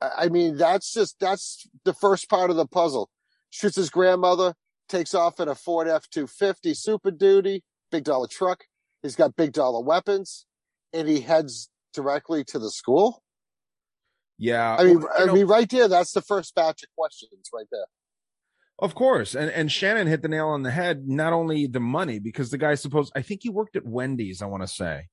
I 0.00 0.28
mean, 0.28 0.56
that's 0.56 0.92
just 0.92 1.20
that's 1.20 1.66
the 1.84 1.94
first 1.94 2.28
part 2.28 2.50
of 2.50 2.56
the 2.56 2.66
puzzle. 2.66 3.10
Shoots 3.50 3.76
his 3.76 3.90
grandmother, 3.90 4.54
takes 4.88 5.14
off 5.14 5.40
in 5.40 5.48
a 5.48 5.54
Ford 5.54 5.88
F 5.88 6.08
two 6.10 6.26
fifty 6.26 6.72
Super 6.72 7.10
Duty, 7.10 7.62
big 7.90 8.04
dollar 8.04 8.26
truck. 8.26 8.64
He's 9.02 9.16
got 9.16 9.36
big 9.36 9.52
dollar 9.52 9.82
weapons, 9.82 10.46
and 10.92 11.08
he 11.08 11.20
heads 11.20 11.68
directly 11.92 12.44
to 12.44 12.58
the 12.58 12.70
school. 12.70 13.22
Yeah, 14.38 14.76
I 14.78 14.84
mean, 14.84 15.00
well, 15.00 15.10
I 15.18 15.26
know, 15.26 15.34
mean, 15.34 15.46
right 15.46 15.68
there, 15.68 15.88
that's 15.88 16.12
the 16.12 16.22
first 16.22 16.54
batch 16.54 16.82
of 16.82 16.88
questions 16.96 17.50
right 17.52 17.66
there. 17.70 17.84
Of 18.80 18.94
course, 18.94 19.34
and 19.34 19.50
and 19.50 19.70
Shannon 19.70 20.06
hit 20.06 20.22
the 20.22 20.28
nail 20.28 20.48
on 20.48 20.62
the 20.62 20.70
head. 20.70 21.06
Not 21.06 21.34
only 21.34 21.66
the 21.66 21.80
money, 21.80 22.18
because 22.18 22.50
the 22.50 22.58
guy 22.58 22.74
supposed 22.74 23.12
I 23.14 23.20
think 23.20 23.42
he 23.42 23.50
worked 23.50 23.76
at 23.76 23.84
Wendy's. 23.84 24.40
I 24.40 24.46
want 24.46 24.62
to 24.62 24.68
say, 24.68 25.08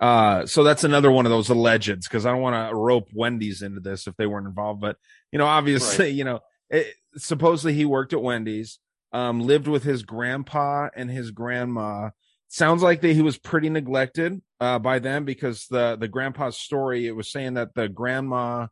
uh, 0.00 0.44
so 0.46 0.64
that's 0.64 0.82
another 0.82 1.12
one 1.12 1.24
of 1.24 1.30
those 1.30 1.46
allegeds 1.46 2.02
because 2.02 2.26
I 2.26 2.32
don't 2.32 2.40
want 2.40 2.70
to 2.70 2.74
rope 2.74 3.08
Wendy's 3.14 3.62
into 3.62 3.78
this 3.78 4.08
if 4.08 4.16
they 4.16 4.26
weren't 4.26 4.48
involved. 4.48 4.80
But 4.80 4.96
you 5.30 5.38
know, 5.38 5.46
obviously, 5.46 6.06
right. 6.06 6.14
you 6.14 6.24
know, 6.24 6.40
it, 6.68 6.92
supposedly 7.16 7.74
he 7.74 7.84
worked 7.84 8.12
at 8.12 8.20
Wendy's, 8.20 8.80
um, 9.12 9.40
lived 9.40 9.68
with 9.68 9.84
his 9.84 10.02
grandpa 10.02 10.88
and 10.96 11.08
his 11.08 11.30
grandma. 11.30 12.10
Sounds 12.48 12.82
like 12.82 13.00
that 13.02 13.14
he 13.14 13.22
was 13.22 13.38
pretty 13.38 13.70
neglected 13.70 14.42
uh, 14.58 14.80
by 14.80 14.98
them 14.98 15.24
because 15.24 15.66
the 15.70 15.96
the 15.96 16.08
grandpa's 16.08 16.56
story 16.58 17.06
it 17.06 17.14
was 17.14 17.30
saying 17.30 17.54
that 17.54 17.74
the 17.76 17.88
grandma 17.88 18.66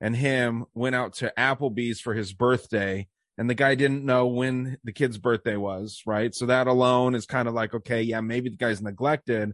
and 0.00 0.14
him 0.14 0.66
went 0.74 0.94
out 0.94 1.14
to 1.14 1.32
Applebee's 1.36 2.00
for 2.00 2.14
his 2.14 2.32
birthday 2.32 3.08
and 3.38 3.50
the 3.50 3.54
guy 3.54 3.74
didn't 3.74 4.04
know 4.04 4.26
when 4.26 4.78
the 4.84 4.92
kid's 4.92 5.18
birthday 5.18 5.56
was, 5.56 6.02
right? 6.06 6.34
So 6.34 6.46
that 6.46 6.66
alone 6.66 7.14
is 7.14 7.26
kind 7.26 7.48
of 7.48 7.54
like, 7.54 7.74
okay, 7.74 8.02
yeah, 8.02 8.20
maybe 8.20 8.48
the 8.48 8.56
guy's 8.56 8.80
neglected, 8.80 9.52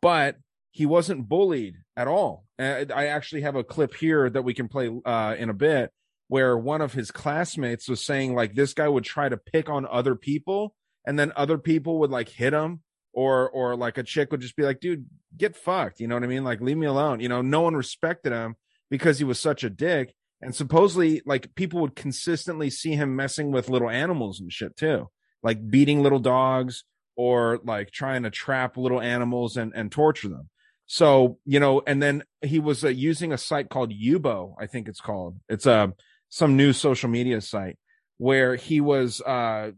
but 0.00 0.36
he 0.70 0.86
wasn't 0.86 1.28
bullied 1.28 1.76
at 1.96 2.08
all. 2.08 2.44
I 2.58 3.08
actually 3.08 3.42
have 3.42 3.56
a 3.56 3.64
clip 3.64 3.94
here 3.94 4.28
that 4.30 4.42
we 4.42 4.54
can 4.54 4.68
play 4.68 4.90
uh, 5.04 5.34
in 5.38 5.50
a 5.50 5.54
bit 5.54 5.92
where 6.28 6.56
one 6.56 6.80
of 6.80 6.92
his 6.92 7.10
classmates 7.10 7.88
was 7.88 8.04
saying 8.04 8.34
like 8.34 8.54
this 8.54 8.74
guy 8.74 8.88
would 8.88 9.04
try 9.04 9.28
to 9.28 9.36
pick 9.36 9.68
on 9.68 9.86
other 9.90 10.14
people 10.14 10.74
and 11.06 11.18
then 11.18 11.32
other 11.36 11.58
people 11.58 12.00
would 12.00 12.10
like 12.10 12.28
hit 12.28 12.52
him 12.52 12.82
or 13.12 13.48
or 13.50 13.76
like 13.76 13.98
a 13.98 14.02
chick 14.02 14.30
would 14.30 14.40
just 14.40 14.56
be 14.56 14.62
like 14.62 14.78
dude 14.78 15.06
get 15.36 15.56
fucked 15.56 16.00
you 16.00 16.06
know 16.06 16.14
what 16.14 16.24
i 16.24 16.26
mean 16.26 16.44
like 16.44 16.60
leave 16.60 16.76
me 16.76 16.86
alone 16.86 17.20
you 17.20 17.28
know 17.28 17.42
no 17.42 17.62
one 17.62 17.74
respected 17.74 18.32
him 18.32 18.54
because 18.90 19.18
he 19.18 19.24
was 19.24 19.40
such 19.40 19.64
a 19.64 19.70
dick 19.70 20.14
and 20.40 20.54
supposedly 20.54 21.22
like 21.26 21.54
people 21.54 21.80
would 21.80 21.96
consistently 21.96 22.70
see 22.70 22.94
him 22.94 23.16
messing 23.16 23.50
with 23.50 23.68
little 23.68 23.90
animals 23.90 24.40
and 24.40 24.52
shit 24.52 24.76
too 24.76 25.08
like 25.42 25.70
beating 25.70 26.02
little 26.02 26.18
dogs 26.18 26.84
or 27.16 27.60
like 27.64 27.90
trying 27.90 28.22
to 28.22 28.30
trap 28.30 28.76
little 28.76 29.00
animals 29.00 29.56
and 29.56 29.72
and 29.74 29.90
torture 29.92 30.28
them 30.28 30.48
so, 30.90 31.38
you 31.44 31.60
know, 31.60 31.82
and 31.86 32.02
then 32.02 32.24
he 32.40 32.58
was 32.58 32.82
uh, 32.82 32.88
using 32.88 33.30
a 33.30 33.38
site 33.38 33.68
called 33.68 33.92
Yubo, 33.92 34.54
I 34.58 34.66
think 34.66 34.88
it's 34.88 35.02
called. 35.02 35.38
It's 35.46 35.66
a 35.66 35.72
uh, 35.72 35.86
some 36.30 36.56
new 36.56 36.72
social 36.72 37.10
media 37.10 37.40
site 37.42 37.78
where 38.16 38.56
he 38.56 38.80
was 38.80 39.20
uh 39.20 39.70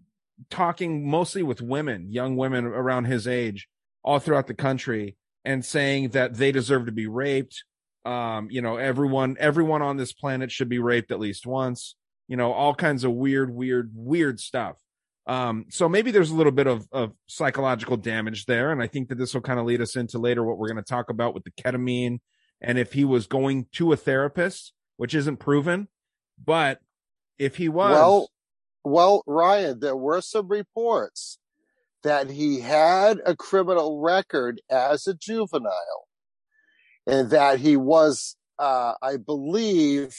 talking 0.48 1.08
mostly 1.08 1.42
with 1.42 1.60
women, 1.60 2.10
young 2.10 2.36
women 2.36 2.64
around 2.64 3.04
his 3.04 3.26
age 3.26 3.68
all 4.04 4.20
throughout 4.20 4.46
the 4.46 4.54
country 4.54 5.16
and 5.44 5.64
saying 5.64 6.10
that 6.10 6.34
they 6.34 6.52
deserve 6.52 6.86
to 6.86 6.92
be 6.92 7.08
raped. 7.08 7.64
Um, 8.04 8.48
you 8.50 8.62
know, 8.62 8.76
everyone 8.76 9.36
everyone 9.38 9.82
on 9.82 9.96
this 9.96 10.12
planet 10.12 10.50
should 10.50 10.68
be 10.68 10.78
raped 10.78 11.10
at 11.12 11.20
least 11.20 11.46
once. 11.46 11.96
You 12.28 12.36
know, 12.36 12.52
all 12.52 12.74
kinds 12.74 13.04
of 13.04 13.12
weird 13.12 13.52
weird 13.52 13.90
weird 13.94 14.40
stuff. 14.40 14.76
Um, 15.26 15.66
so 15.68 15.88
maybe 15.88 16.10
there's 16.10 16.30
a 16.30 16.34
little 16.34 16.52
bit 16.52 16.66
of, 16.66 16.88
of 16.90 17.12
psychological 17.26 17.96
damage 17.96 18.46
there. 18.46 18.72
And 18.72 18.82
I 18.82 18.86
think 18.86 19.08
that 19.08 19.18
this 19.18 19.32
will 19.32 19.42
kind 19.42 19.60
of 19.60 19.66
lead 19.66 19.80
us 19.80 19.94
into 19.94 20.18
later 20.18 20.42
what 20.42 20.58
we're 20.58 20.68
going 20.68 20.82
to 20.82 20.82
talk 20.82 21.08
about 21.08 21.34
with 21.34 21.44
the 21.44 21.52
ketamine 21.52 22.18
and 22.60 22.78
if 22.78 22.92
he 22.92 23.04
was 23.04 23.26
going 23.26 23.66
to 23.74 23.92
a 23.92 23.96
therapist, 23.96 24.72
which 24.96 25.14
isn't 25.14 25.36
proven, 25.36 25.88
but 26.44 26.80
if 27.38 27.56
he 27.56 27.68
was. 27.68 27.92
Well, 27.92 28.28
well, 28.84 29.22
Ryan, 29.26 29.80
there 29.80 29.96
were 29.96 30.20
some 30.20 30.48
reports 30.48 31.38
that 32.02 32.30
he 32.30 32.60
had 32.60 33.20
a 33.24 33.36
criminal 33.36 34.00
record 34.00 34.60
as 34.70 35.06
a 35.06 35.14
juvenile 35.14 36.08
and 37.06 37.30
that 37.30 37.58
he 37.58 37.76
was, 37.76 38.36
uh, 38.58 38.94
I 39.02 39.16
believe, 39.16 40.16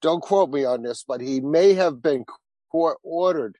don't 0.00 0.22
quote 0.22 0.50
me 0.50 0.64
on 0.64 0.82
this, 0.82 1.04
but 1.06 1.20
he 1.20 1.40
may 1.40 1.74
have 1.74 2.02
been 2.02 2.24
court 2.70 2.98
ordered 3.02 3.56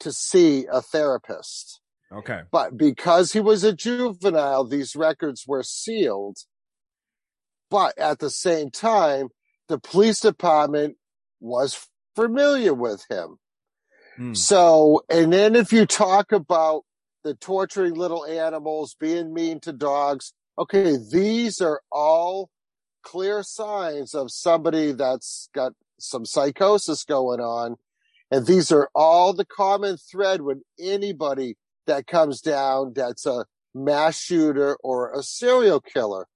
to 0.00 0.12
see 0.12 0.66
a 0.70 0.82
therapist. 0.82 1.80
Okay. 2.12 2.42
But 2.52 2.76
because 2.76 3.32
he 3.32 3.40
was 3.40 3.64
a 3.64 3.72
juvenile, 3.72 4.64
these 4.64 4.94
records 4.94 5.44
were 5.46 5.62
sealed. 5.62 6.38
But 7.70 7.98
at 7.98 8.18
the 8.20 8.30
same 8.30 8.70
time, 8.70 9.28
the 9.68 9.78
police 9.78 10.20
department 10.20 10.96
was 11.40 11.88
familiar 12.14 12.74
with 12.74 13.04
him. 13.10 13.38
Hmm. 14.16 14.34
So, 14.34 15.02
and 15.10 15.32
then 15.32 15.56
if 15.56 15.72
you 15.72 15.84
talk 15.86 16.32
about 16.32 16.82
the 17.24 17.34
torturing 17.34 17.94
little 17.94 18.24
animals, 18.24 18.94
being 18.98 19.34
mean 19.34 19.58
to 19.60 19.72
dogs, 19.72 20.32
okay, 20.58 20.96
these 21.12 21.60
are 21.60 21.80
all 21.90 22.50
clear 23.02 23.42
signs 23.42 24.14
of 24.14 24.30
somebody 24.30 24.92
that's 24.92 25.48
got 25.54 25.72
some 25.98 26.24
psychosis 26.24 27.04
going 27.04 27.40
on 27.40 27.76
and 28.30 28.46
these 28.46 28.72
are 28.72 28.88
all 28.94 29.32
the 29.32 29.44
common 29.44 29.96
thread 29.96 30.42
when 30.42 30.62
anybody 30.80 31.56
that 31.86 32.06
comes 32.06 32.40
down 32.40 32.92
that's 32.94 33.26
a 33.26 33.46
mass 33.74 34.18
shooter 34.18 34.76
or 34.82 35.12
a 35.12 35.22
serial 35.22 35.80
killer. 35.80 36.26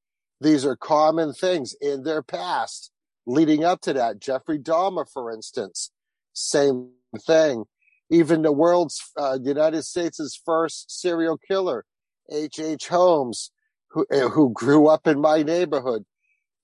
These 0.41 0.65
are 0.65 0.77
common 0.77 1.33
things 1.33 1.75
in 1.81 2.05
their 2.05 2.23
past 2.23 2.91
leading 3.27 3.65
up 3.65 3.81
to 3.83 3.93
that. 3.95 4.21
Jeffrey 4.21 4.59
Dahmer, 4.59 5.05
for 5.13 5.33
instance, 5.33 5.91
same 6.33 6.91
thing. 7.27 7.65
Even 8.09 8.43
the 8.43 8.53
world's, 8.53 9.01
uh, 9.17 9.39
United 9.43 9.83
States' 9.83 10.41
first 10.45 10.91
serial 10.91 11.39
killer, 11.39 11.85
H.H. 12.31 12.61
H. 12.61 12.89
Holmes, 12.89 13.51
who, 13.91 14.07
uh, 14.13 14.29
who 14.29 14.53
grew 14.53 14.89
up 14.89 15.07
in 15.07 15.21
my 15.21 15.43
neighborhood. 15.43 16.05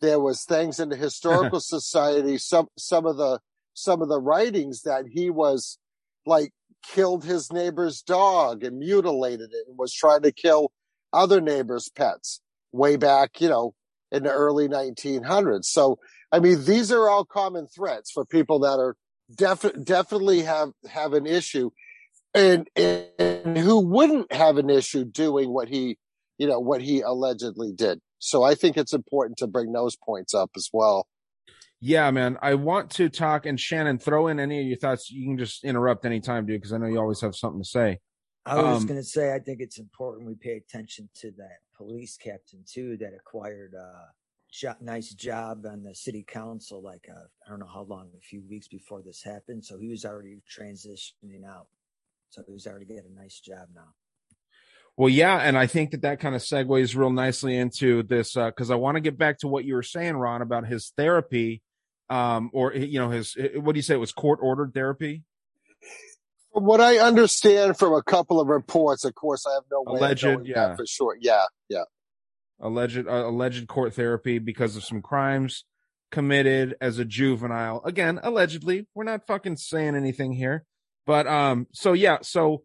There 0.01 0.21
was 0.21 0.45
things 0.45 0.79
in 0.81 0.89
the 0.89 0.97
historical 0.97 1.61
society, 1.61 2.39
some, 2.39 2.69
some 2.77 3.07
of 3.07 3.17
the 3.17 3.41
some 3.77 4.01
of 4.01 4.09
the 4.09 4.21
writings 4.21 4.83
that 4.83 5.05
he 5.07 5.29
was 5.29 5.79
like 6.25 6.51
killed 6.83 7.25
his 7.25 7.53
neighbor's 7.53 8.01
dog 8.03 8.65
and 8.65 8.79
mutilated 8.79 9.51
it 9.53 9.69
and 9.69 9.77
was 9.77 9.93
trying 9.93 10.23
to 10.23 10.33
kill 10.33 10.73
other 11.12 11.41
neighbors' 11.41 11.91
pets 11.95 12.41
way 12.73 12.97
back, 12.97 13.41
you 13.41 13.49
know, 13.49 13.75
in 14.11 14.23
the 14.23 14.31
early 14.31 14.69
1900s. 14.69 15.67
So, 15.67 15.99
I 16.33 16.39
mean, 16.39 16.65
these 16.65 16.91
are 16.91 17.09
all 17.09 17.25
common 17.25 17.67
threats 17.67 18.11
for 18.11 18.25
people 18.25 18.61
that 18.61 18.79
are 18.79 18.97
def- 19.35 19.85
definitely 19.85 20.43
have, 20.43 20.71
have 20.89 21.12
an 21.12 21.27
issue 21.27 21.71
and, 22.35 22.69
and 22.77 23.59
who 23.59 23.81
wouldn't 23.81 24.33
have 24.33 24.59
an 24.59 24.71
issue 24.71 25.05
doing 25.05 25.51
what 25.51 25.69
he, 25.69 25.99
you 26.38 26.46
know, 26.46 26.61
what 26.61 26.83
he 26.83 27.01
allegedly 27.01 27.72
did. 27.72 28.01
So 28.18 28.42
I 28.42 28.55
think 28.55 28.77
it's 28.77 28.92
important 28.92 29.38
to 29.38 29.46
bring 29.46 29.72
those 29.72 29.96
points 29.96 30.35
up 30.35 30.51
as 30.57 30.68
well. 30.72 31.07
Yeah, 31.81 32.11
man. 32.11 32.38
I 32.40 32.55
want 32.55 32.90
to 32.92 33.09
talk 33.09 33.44
and 33.46 33.61
Shannon, 33.61 33.99
throw 33.99 34.29
in 34.29 34.40
any 34.40 34.61
of 34.61 34.66
your 34.66 34.79
thoughts. 34.79 35.11
You 35.11 35.27
can 35.27 35.38
just 35.38 35.64
interrupt 35.64 36.07
anytime, 36.07 36.46
dude, 36.46 36.61
because 36.61 36.72
I 36.72 36.79
know 36.79 36.87
you 36.87 36.99
always 36.99 37.20
have 37.20 37.37
something 37.37 37.62
to 37.62 37.68
say. 37.68 37.99
I 38.46 38.62
was 38.62 38.83
um, 38.83 38.87
going 38.87 39.01
to 39.01 39.05
say, 39.05 39.35
I 39.35 39.40
think 39.40 39.61
it's 39.61 39.79
important 39.79 40.27
we 40.27 40.37
pay 40.37 40.57
attention 40.57 41.09
to 41.16 41.33
that 41.33 41.59
police 41.77 42.16
captain 42.16 42.64
too 42.66 42.96
that 42.99 43.12
acquired 43.14 43.75
a 43.75 44.07
jo- 44.51 44.77
nice 44.81 45.12
job 45.12 45.66
on 45.66 45.83
the 45.83 45.94
city 45.94 46.25
council. 46.27 46.81
Like 46.81 47.09
uh, 47.11 47.25
I 47.46 47.51
don't 47.51 47.59
know 47.59 47.66
how 47.66 47.83
long, 47.83 48.09
a 48.16 48.20
few 48.20 48.42
weeks 48.49 48.68
before 48.68 49.03
this 49.03 49.22
happened. 49.22 49.64
So 49.64 49.79
he 49.79 49.88
was 49.88 50.05
already 50.05 50.38
transitioning 50.49 51.44
out. 51.46 51.66
So 52.31 52.42
he's 52.49 52.66
already 52.66 52.87
getting 52.87 53.12
a 53.14 53.20
nice 53.20 53.40
job 53.40 53.68
now. 53.75 53.92
Well, 54.97 55.11
yeah, 55.11 55.37
and 55.37 55.59
I 55.59 55.67
think 55.67 55.91
that 55.91 56.03
that 56.03 56.21
kind 56.21 56.35
of 56.35 56.41
segues 56.41 56.97
real 56.97 57.11
nicely 57.11 57.57
into 57.57 58.03
this 58.03 58.33
because 58.35 58.71
uh, 58.71 58.75
I 58.75 58.77
want 58.77 58.97
to 58.97 59.01
get 59.01 59.19
back 59.19 59.41
to 59.41 59.49
what 59.49 59.65
you 59.65 59.75
were 59.75 59.83
saying, 59.83 60.17
Ron, 60.17 60.41
about 60.41 60.67
his 60.67 60.93
therapy 60.97 61.63
um, 62.09 62.51
or 62.53 62.73
you 62.73 62.99
know 62.99 63.11
his 63.11 63.37
what 63.57 63.73
do 63.73 63.79
you 63.79 63.83
say 63.83 63.95
it 63.95 63.99
was 63.99 64.13
court 64.13 64.39
ordered 64.43 64.75
therapy? 64.75 65.23
From 66.53 66.65
what 66.65 66.81
I 66.81 66.99
understand 66.99 67.79
from 67.79 67.93
a 67.93 68.03
couple 68.03 68.41
of 68.41 68.49
reports, 68.49 69.05
of 69.05 69.15
course, 69.15 69.45
I 69.47 69.55
have 69.55 69.65
no 69.71 69.83
way 69.83 69.99
alleged, 69.99 70.25
of 70.25 70.47
yeah, 70.47 70.77
for 70.77 70.87
sure. 70.87 71.17
Yeah, 71.21 71.45
yeah. 71.69 71.85
Alleged 72.61 73.07
uh, 73.07 73.27
alleged 73.27 73.67
court 73.69 73.95
therapy 73.95 74.39
because 74.39 74.77
of 74.77 74.85
some 74.85 75.03
crimes 75.03 75.65
committed 76.11 76.77
as 76.81 76.99
a 76.99 77.05
juvenile. 77.05 77.83
Again, 77.85 78.21
allegedly. 78.23 78.87
We're 78.95 79.05
not 79.05 79.27
fucking 79.27 79.57
saying 79.57 79.97
anything 79.97 80.33
here. 80.33 80.65
But 81.05 81.27
um 81.27 81.67
so 81.73 81.93
yeah, 81.93 82.19
so 82.23 82.63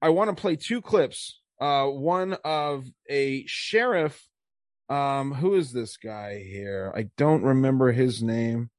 I 0.00 0.10
want 0.10 0.30
to 0.30 0.40
play 0.40 0.56
two 0.56 0.82
clips. 0.82 1.40
Uh, 1.62 1.86
one 1.86 2.36
of 2.44 2.84
a 3.08 3.46
sheriff. 3.46 4.20
Um, 4.88 5.32
who 5.32 5.54
is 5.54 5.72
this 5.72 5.96
guy 5.96 6.42
here? 6.42 6.92
I 6.92 7.08
don't 7.16 7.44
remember 7.44 7.92
his 7.92 8.20
name. 8.20 8.70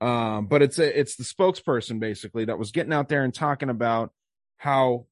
Um, 0.00 0.46
but 0.46 0.62
it's 0.62 0.78
a, 0.78 0.98
it's 0.98 1.16
the 1.16 1.24
spokesperson 1.24 2.00
basically 2.00 2.46
that 2.46 2.58
was 2.58 2.70
getting 2.70 2.94
out 2.94 3.10
there 3.10 3.24
and 3.24 3.34
talking 3.34 3.68
about 3.68 4.12
how, 4.56 5.04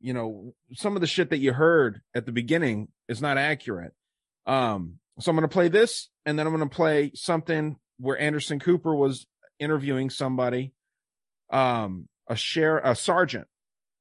you 0.00 0.12
know, 0.12 0.54
some 0.74 0.94
of 0.94 1.00
the 1.00 1.08
shit 1.08 1.30
that 1.30 1.38
you 1.38 1.52
heard 1.52 2.02
at 2.14 2.24
the 2.24 2.30
beginning 2.30 2.86
is 3.08 3.20
not 3.20 3.36
accurate. 3.36 3.94
Um, 4.46 5.00
so 5.18 5.30
I'm 5.30 5.36
going 5.36 5.42
to 5.42 5.52
play 5.52 5.66
this 5.66 6.08
and 6.24 6.38
then 6.38 6.46
I'm 6.46 6.54
going 6.54 6.68
to 6.68 6.74
play 6.74 7.10
something 7.16 7.78
where 7.98 8.16
Anderson 8.16 8.60
Cooper 8.60 8.94
was 8.94 9.26
interviewing 9.58 10.08
somebody, 10.08 10.72
um, 11.50 12.08
a 12.28 12.36
share, 12.36 12.78
a 12.78 12.94
sergeant 12.94 13.48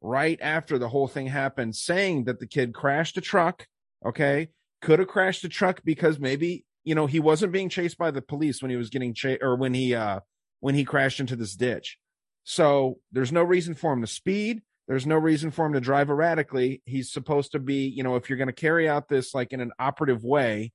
right 0.01 0.39
after 0.41 0.77
the 0.77 0.89
whole 0.89 1.07
thing 1.07 1.27
happened 1.27 1.75
saying 1.75 2.25
that 2.25 2.39
the 2.39 2.47
kid 2.47 2.73
crashed 2.73 3.17
a 3.17 3.21
truck. 3.21 3.67
Okay. 4.05 4.49
Could 4.81 4.99
have 4.99 5.07
crashed 5.07 5.43
a 5.43 5.49
truck 5.49 5.81
because 5.83 6.19
maybe 6.19 6.65
you 6.87 6.95
know, 6.95 7.05
he 7.05 7.19
wasn't 7.19 7.51
being 7.51 7.67
chased 7.67 7.97
by 7.97 8.11
the 8.11 8.21
police 8.21 8.61
when 8.61 8.71
he 8.71 8.77
was 8.77 8.89
getting 8.89 9.13
chased 9.13 9.43
or 9.43 9.57
when 9.57 9.73
he 9.73 9.93
uh 9.93 10.21
when 10.61 10.73
he 10.73 10.85
crashed 10.85 11.19
into 11.19 11.35
this 11.35 11.53
ditch. 11.53 11.97
So 12.45 12.99
there's 13.11 13.33
no 13.33 13.43
reason 13.43 13.73
for 13.73 13.91
him 13.91 13.99
to 13.99 14.07
speed. 14.07 14.61
There's 14.87 15.05
no 15.05 15.17
reason 15.17 15.51
for 15.51 15.65
him 15.65 15.73
to 15.73 15.81
drive 15.81 16.09
erratically. 16.09 16.81
He's 16.85 17.11
supposed 17.11 17.51
to 17.51 17.59
be, 17.59 17.89
you 17.89 18.03
know, 18.03 18.15
if 18.15 18.29
you're 18.29 18.37
going 18.37 18.47
to 18.47 18.53
carry 18.53 18.87
out 18.87 19.09
this 19.09 19.35
like 19.35 19.51
in 19.51 19.59
an 19.59 19.73
operative 19.77 20.23
way, 20.23 20.71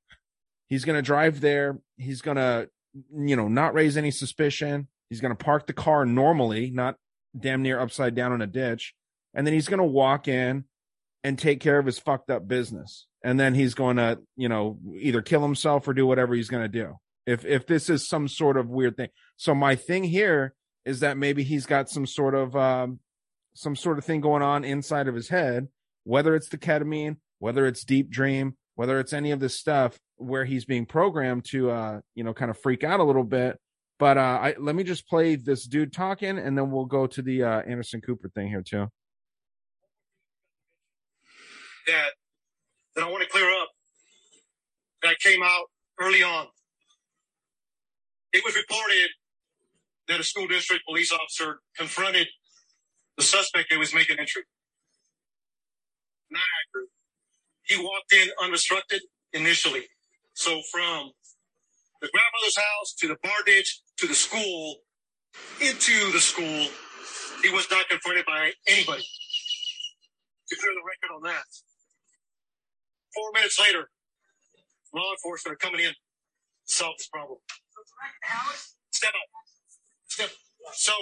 he's 0.68 0.84
going 0.84 0.98
to 0.98 1.02
drive 1.02 1.40
there. 1.40 1.78
He's 1.96 2.20
going 2.20 2.36
to, 2.36 2.68
you 3.16 3.34
know, 3.34 3.48
not 3.48 3.72
raise 3.72 3.96
any 3.96 4.10
suspicion. 4.10 4.88
He's 5.08 5.22
going 5.22 5.34
to 5.34 5.44
park 5.44 5.66
the 5.66 5.72
car 5.72 6.04
normally, 6.04 6.70
not 6.70 6.96
damn 7.38 7.62
near 7.62 7.80
upside 7.80 8.14
down 8.14 8.34
in 8.34 8.42
a 8.42 8.46
ditch. 8.46 8.92
And 9.34 9.46
then 9.46 9.54
he's 9.54 9.68
going 9.68 9.78
to 9.78 9.84
walk 9.84 10.28
in 10.28 10.64
and 11.24 11.38
take 11.38 11.60
care 11.60 11.78
of 11.78 11.86
his 11.86 11.98
fucked 11.98 12.30
up 12.30 12.46
business. 12.46 13.06
And 13.24 13.38
then 13.38 13.54
he's 13.54 13.74
going 13.74 13.96
to 13.96 14.18
you 14.36 14.48
know 14.48 14.78
either 14.96 15.22
kill 15.22 15.42
himself 15.42 15.86
or 15.86 15.94
do 15.94 16.06
whatever 16.06 16.34
he's 16.34 16.48
going 16.48 16.64
to 16.64 16.68
do. 16.68 16.94
If 17.26 17.44
if 17.44 17.66
this 17.66 17.88
is 17.88 18.08
some 18.08 18.28
sort 18.28 18.56
of 18.56 18.68
weird 18.68 18.96
thing. 18.96 19.08
So 19.36 19.54
my 19.54 19.76
thing 19.76 20.04
here 20.04 20.54
is 20.84 21.00
that 21.00 21.16
maybe 21.16 21.42
he's 21.44 21.66
got 21.66 21.88
some 21.88 22.06
sort 22.06 22.34
of 22.34 22.56
um 22.56 22.98
some 23.54 23.76
sort 23.76 23.98
of 23.98 24.04
thing 24.04 24.20
going 24.20 24.42
on 24.42 24.64
inside 24.64 25.08
of 25.08 25.14
his 25.14 25.28
head 25.28 25.68
whether 26.04 26.34
it's 26.34 26.48
the 26.48 26.58
ketamine 26.58 27.16
whether 27.38 27.66
it's 27.66 27.84
deep 27.84 28.10
dream 28.10 28.56
whether 28.74 28.98
it's 28.98 29.12
any 29.12 29.30
of 29.30 29.40
this 29.40 29.54
stuff 29.54 29.98
where 30.16 30.44
he's 30.44 30.64
being 30.64 30.86
programmed 30.86 31.44
to 31.44 31.70
uh 31.70 32.00
you 32.14 32.24
know 32.24 32.34
kind 32.34 32.50
of 32.50 32.58
freak 32.58 32.84
out 32.84 33.00
a 33.00 33.04
little 33.04 33.24
bit. 33.24 33.58
But 33.98 34.18
uh 34.18 34.38
I, 34.42 34.54
let 34.58 34.74
me 34.74 34.82
just 34.82 35.06
play 35.06 35.36
this 35.36 35.66
dude 35.66 35.92
talking 35.92 36.38
and 36.38 36.56
then 36.56 36.70
we'll 36.70 36.86
go 36.86 37.06
to 37.06 37.22
the 37.22 37.44
uh 37.44 37.60
anderson 37.62 38.00
cooper 38.00 38.28
thing 38.28 38.48
here 38.48 38.62
too 38.62 38.88
that 41.86 42.10
that 42.96 43.04
I 43.04 43.10
want 43.10 43.22
to 43.22 43.28
clear 43.28 43.48
up 43.50 43.68
that 45.02 45.18
came 45.20 45.42
out 45.42 45.66
early 46.00 46.22
on. 46.22 46.46
It 48.32 48.42
was 48.44 48.54
reported 48.56 49.10
that 50.08 50.20
a 50.20 50.24
school 50.24 50.46
district 50.46 50.84
police 50.86 51.12
officer 51.12 51.60
confronted 51.76 52.28
the 53.16 53.22
suspect 53.22 53.70
that 53.70 53.78
was 53.78 53.94
making 53.94 54.18
entry. 54.18 54.42
Not 56.30 56.42
accurate. 56.62 56.88
He 57.64 57.78
walked 57.78 58.12
in 58.12 58.28
unrestricted 58.42 59.02
initially. 59.32 59.84
So 60.34 60.60
from 60.70 61.12
the 62.00 62.08
grandmother's 62.12 62.56
house 62.56 62.94
to 63.00 63.08
the 63.08 63.16
bar 63.22 63.32
ditch 63.46 63.80
to 63.98 64.06
the 64.06 64.14
school, 64.14 64.76
into 65.60 66.12
the 66.12 66.20
school, 66.20 66.68
he 67.42 67.50
was 67.50 67.70
not 67.70 67.88
confronted 67.88 68.26
by 68.26 68.52
anybody. 68.66 69.04
To 70.48 70.56
clear 70.56 70.72
the 70.72 70.82
record 70.84 71.14
on 71.16 71.22
that. 71.22 71.44
Four 73.14 73.30
minutes 73.34 73.60
later, 73.60 73.90
law 74.94 75.10
enforcement 75.12 75.54
are 75.54 75.58
coming 75.58 75.80
in 75.80 75.90
to 75.90 75.96
solve 76.64 76.94
this 76.98 77.08
problem. 77.08 77.38
Step 78.90 79.10
up. 79.10 79.28
Step. 80.08 80.30
So, 80.74 80.92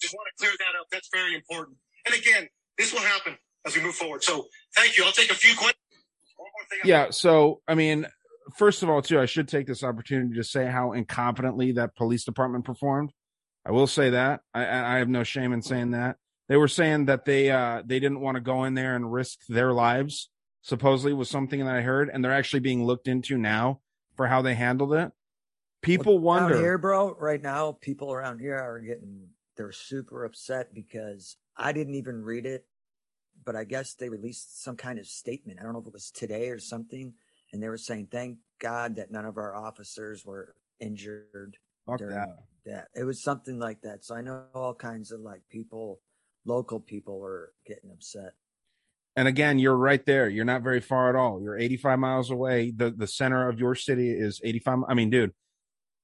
just 0.00 0.14
want 0.14 0.28
to 0.36 0.44
clear 0.44 0.52
that 0.58 0.80
up. 0.80 0.86
That's 0.90 1.08
very 1.12 1.34
important. 1.34 1.76
And 2.06 2.14
again, 2.14 2.48
this 2.78 2.92
will 2.92 3.00
happen 3.00 3.36
as 3.66 3.76
we 3.76 3.82
move 3.82 3.94
forward. 3.94 4.22
So, 4.22 4.46
thank 4.76 4.96
you. 4.96 5.04
I'll 5.04 5.12
take 5.12 5.30
a 5.30 5.34
few 5.34 5.54
questions. 5.56 5.80
Yeah. 6.84 7.10
So, 7.10 7.60
I 7.68 7.74
mean, 7.74 8.06
first 8.56 8.82
of 8.82 8.90
all, 8.90 9.02
too, 9.02 9.20
I 9.20 9.26
should 9.26 9.48
take 9.48 9.66
this 9.66 9.82
opportunity 9.82 10.34
to 10.36 10.44
say 10.44 10.66
how 10.66 10.90
incompetently 10.90 11.74
that 11.76 11.96
police 11.96 12.24
department 12.24 12.64
performed. 12.64 13.10
I 13.66 13.72
will 13.72 13.86
say 13.86 14.10
that. 14.10 14.40
I, 14.52 14.62
I 14.62 14.98
have 14.98 15.08
no 15.08 15.22
shame 15.22 15.52
in 15.52 15.62
saying 15.62 15.92
that 15.92 16.16
they 16.48 16.56
were 16.56 16.68
saying 16.68 17.06
that 17.06 17.24
they 17.24 17.50
uh 17.50 17.82
they 17.84 18.00
didn't 18.00 18.20
want 18.20 18.36
to 18.36 18.40
go 18.40 18.64
in 18.64 18.74
there 18.74 18.96
and 18.96 19.12
risk 19.12 19.40
their 19.48 19.72
lives 19.72 20.30
supposedly 20.62 21.12
was 21.12 21.28
something 21.28 21.60
that 21.60 21.74
i 21.74 21.80
heard 21.80 22.10
and 22.12 22.24
they're 22.24 22.32
actually 22.32 22.60
being 22.60 22.84
looked 22.84 23.08
into 23.08 23.36
now 23.36 23.80
for 24.16 24.26
how 24.26 24.42
they 24.42 24.54
handled 24.54 24.92
it. 24.94 25.10
People 25.82 26.18
well, 26.18 26.40
wonder 26.40 26.56
here 26.56 26.78
bro 26.78 27.14
right 27.18 27.42
now 27.42 27.72
people 27.72 28.12
around 28.12 28.38
here 28.38 28.56
are 28.56 28.80
getting 28.80 29.28
they're 29.56 29.72
super 29.72 30.24
upset 30.24 30.74
because 30.74 31.36
i 31.56 31.72
didn't 31.72 31.94
even 31.94 32.22
read 32.22 32.46
it 32.46 32.64
but 33.44 33.54
i 33.54 33.64
guess 33.64 33.94
they 33.94 34.08
released 34.08 34.62
some 34.62 34.76
kind 34.76 34.98
of 34.98 35.06
statement. 35.06 35.58
I 35.60 35.62
don't 35.62 35.74
know 35.74 35.80
if 35.80 35.86
it 35.86 35.92
was 35.92 36.10
today 36.10 36.48
or 36.48 36.58
something 36.58 37.12
and 37.52 37.62
they 37.62 37.68
were 37.68 37.76
saying 37.76 38.08
thank 38.10 38.38
god 38.60 38.96
that 38.96 39.10
none 39.10 39.26
of 39.26 39.36
our 39.36 39.54
officers 39.54 40.24
were 40.24 40.54
injured 40.80 41.58
Fuck 41.84 41.98
during 41.98 42.14
that. 42.14 42.38
that. 42.64 42.88
It 42.94 43.04
was 43.04 43.22
something 43.22 43.58
like 43.58 43.82
that. 43.82 44.06
So 44.06 44.14
i 44.14 44.22
know 44.22 44.44
all 44.54 44.74
kinds 44.74 45.12
of 45.12 45.20
like 45.20 45.42
people 45.50 46.00
local 46.44 46.80
people 46.80 47.24
are 47.24 47.52
getting 47.66 47.90
upset. 47.90 48.32
And 49.16 49.28
again, 49.28 49.58
you're 49.58 49.76
right 49.76 50.04
there. 50.04 50.28
You're 50.28 50.44
not 50.44 50.62
very 50.62 50.80
far 50.80 51.08
at 51.08 51.16
all. 51.16 51.40
You're 51.40 51.58
85 51.58 51.98
miles 51.98 52.30
away. 52.30 52.72
The 52.74 52.90
the 52.90 53.06
center 53.06 53.48
of 53.48 53.60
your 53.60 53.74
city 53.74 54.10
is 54.10 54.40
85. 54.42 54.80
I 54.88 54.94
mean, 54.94 55.10
dude, 55.10 55.32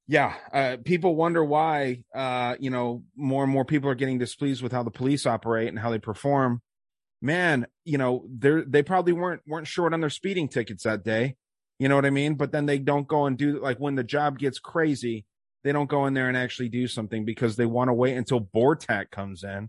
yeah. 0.06 0.34
Uh, 0.52 0.76
people 0.84 1.16
wonder 1.16 1.44
why, 1.44 2.04
uh, 2.14 2.56
you 2.60 2.70
know, 2.70 3.02
more 3.16 3.42
and 3.42 3.52
more 3.52 3.64
people 3.64 3.90
are 3.90 3.96
getting 3.96 4.18
displeased 4.18 4.62
with 4.62 4.72
how 4.72 4.82
the 4.82 4.90
police 4.90 5.26
operate 5.26 5.68
and 5.68 5.78
how 5.78 5.90
they 5.90 5.98
perform. 5.98 6.62
Man, 7.20 7.66
you 7.84 7.98
know, 7.98 8.26
they 8.28 8.62
they 8.66 8.82
probably 8.82 9.12
weren't 9.12 9.42
weren't 9.46 9.66
short 9.66 9.92
on 9.92 10.00
their 10.00 10.10
speeding 10.10 10.48
tickets 10.48 10.84
that 10.84 11.04
day. 11.04 11.36
You 11.80 11.88
know 11.88 11.96
what 11.96 12.06
I 12.06 12.10
mean? 12.10 12.34
But 12.34 12.52
then 12.52 12.66
they 12.66 12.78
don't 12.78 13.08
go 13.08 13.26
and 13.26 13.36
do 13.36 13.60
like 13.60 13.78
when 13.78 13.96
the 13.96 14.04
job 14.04 14.38
gets 14.38 14.58
crazy, 14.60 15.26
they 15.64 15.72
don't 15.72 15.90
go 15.90 16.06
in 16.06 16.14
there 16.14 16.28
and 16.28 16.36
actually 16.36 16.68
do 16.68 16.86
something 16.86 17.24
because 17.24 17.56
they 17.56 17.66
want 17.66 17.88
to 17.88 17.94
wait 17.94 18.16
until 18.16 18.40
BORTAC 18.40 19.10
comes 19.10 19.42
in 19.42 19.68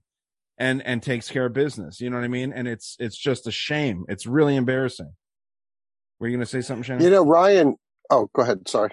and 0.62 0.86
and 0.86 1.02
takes 1.02 1.28
care 1.28 1.48
of 1.48 1.54
business. 1.54 2.00
You 2.00 2.10
know 2.12 2.18
what 2.18 2.24
I 2.24 2.30
mean? 2.30 2.54
And 2.54 2.68
it's 2.68 2.96
it's 3.00 3.18
just 3.18 3.48
a 3.48 3.52
shame. 3.52 4.06
It's 4.08 4.28
really 4.28 4.56
embarrassing. 4.56 5.12
Were 6.20 6.28
you 6.28 6.38
going 6.38 6.46
to 6.46 6.50
say 6.50 6.62
something, 6.62 6.84
Shannon? 6.84 7.04
You 7.04 7.10
know, 7.10 7.26
Ryan. 7.26 7.78
Oh, 8.12 8.30
go 8.34 8.44
ahead. 8.44 8.68
Sorry. 8.68 8.92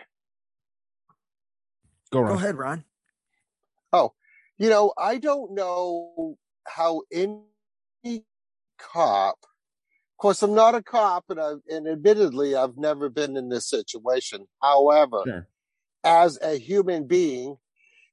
Go, 2.11 2.20
Ron. 2.20 2.33
Go 2.33 2.38
ahead, 2.38 2.57
Ron. 2.57 2.85
Oh, 3.92 4.14
you 4.57 4.70
know, 4.70 4.94
I 4.96 5.18
don't 5.18 5.54
know 5.54 6.38
how 6.66 7.02
any 7.12 8.24
cop. 8.78 9.37
Of 9.42 10.22
course, 10.22 10.42
I'm 10.42 10.54
not 10.54 10.74
a 10.74 10.83
cop, 10.83 11.26
and 11.28 11.38
I, 11.38 11.52
and 11.68 11.87
admittedly, 11.87 12.57
I've 12.57 12.78
never 12.78 13.11
been 13.11 13.37
in 13.37 13.50
this 13.50 13.68
situation. 13.68 14.46
However, 14.62 15.22
sure. 15.26 15.48
as 16.02 16.38
a 16.40 16.59
human 16.59 17.07
being 17.07 17.57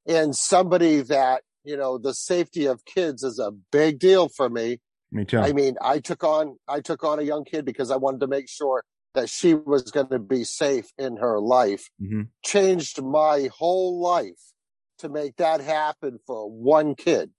and 0.05 0.35
somebody 0.35 1.01
that 1.01 1.41
you 1.65 1.77
know, 1.77 1.97
the 1.97 2.13
safety 2.13 2.65
of 2.65 2.85
kids 2.85 3.23
is 3.23 3.39
a 3.39 3.51
big 3.71 3.99
deal 3.99 4.29
for 4.29 4.49
me. 4.49 4.79
Me 5.11 5.25
too. 5.25 5.39
I 5.39 5.53
mean, 5.53 5.75
I 5.81 5.99
took 5.99 6.23
on 6.23 6.57
I 6.67 6.81
took 6.81 7.03
on 7.03 7.19
a 7.19 7.23
young 7.23 7.45
kid 7.45 7.65
because 7.65 7.91
I 7.91 7.95
wanted 7.95 8.19
to 8.21 8.27
make 8.27 8.49
sure 8.49 8.83
that 9.13 9.29
she 9.29 9.53
was 9.53 9.83
going 9.91 10.09
to 10.09 10.19
be 10.19 10.43
safe 10.43 10.87
in 10.97 11.17
her 11.17 11.39
life. 11.39 11.89
Mm-hmm. 12.01 12.23
Changed 12.43 13.01
my 13.01 13.49
whole 13.57 13.99
life 13.99 14.53
to 14.99 15.09
make 15.09 15.37
that 15.37 15.61
happen 15.61 16.19
for 16.25 16.49
one 16.49 16.95
kid. 16.95 17.31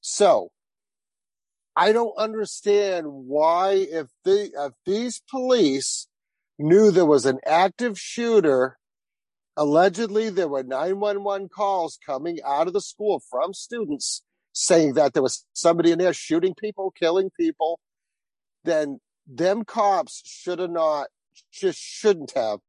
So, 0.00 0.50
I 1.76 1.92
don't 1.92 2.16
understand 2.16 3.06
why 3.06 3.72
if 3.72 4.08
the 4.24 4.50
if 4.54 4.72
these 4.86 5.22
police 5.30 6.08
knew 6.58 6.90
there 6.90 7.06
was 7.06 7.26
an 7.26 7.38
active 7.46 7.98
shooter 7.98 8.76
allegedly 9.60 10.30
there 10.30 10.48
were 10.48 10.62
911 10.62 11.50
calls 11.50 11.98
coming 12.04 12.38
out 12.46 12.66
of 12.66 12.72
the 12.72 12.80
school 12.80 13.22
from 13.30 13.52
students 13.52 14.22
saying 14.54 14.94
that 14.94 15.12
there 15.12 15.22
was 15.22 15.44
somebody 15.52 15.92
in 15.92 15.98
there 15.98 16.14
shooting 16.14 16.54
people, 16.54 16.90
killing 16.98 17.30
people, 17.38 17.78
then 18.64 18.98
them 19.26 19.62
cops 19.66 20.22
should 20.24 20.60
have 20.60 20.70
not, 20.70 21.08
just 21.52 21.78
shouldn't 21.78 22.32
have, 22.32 22.60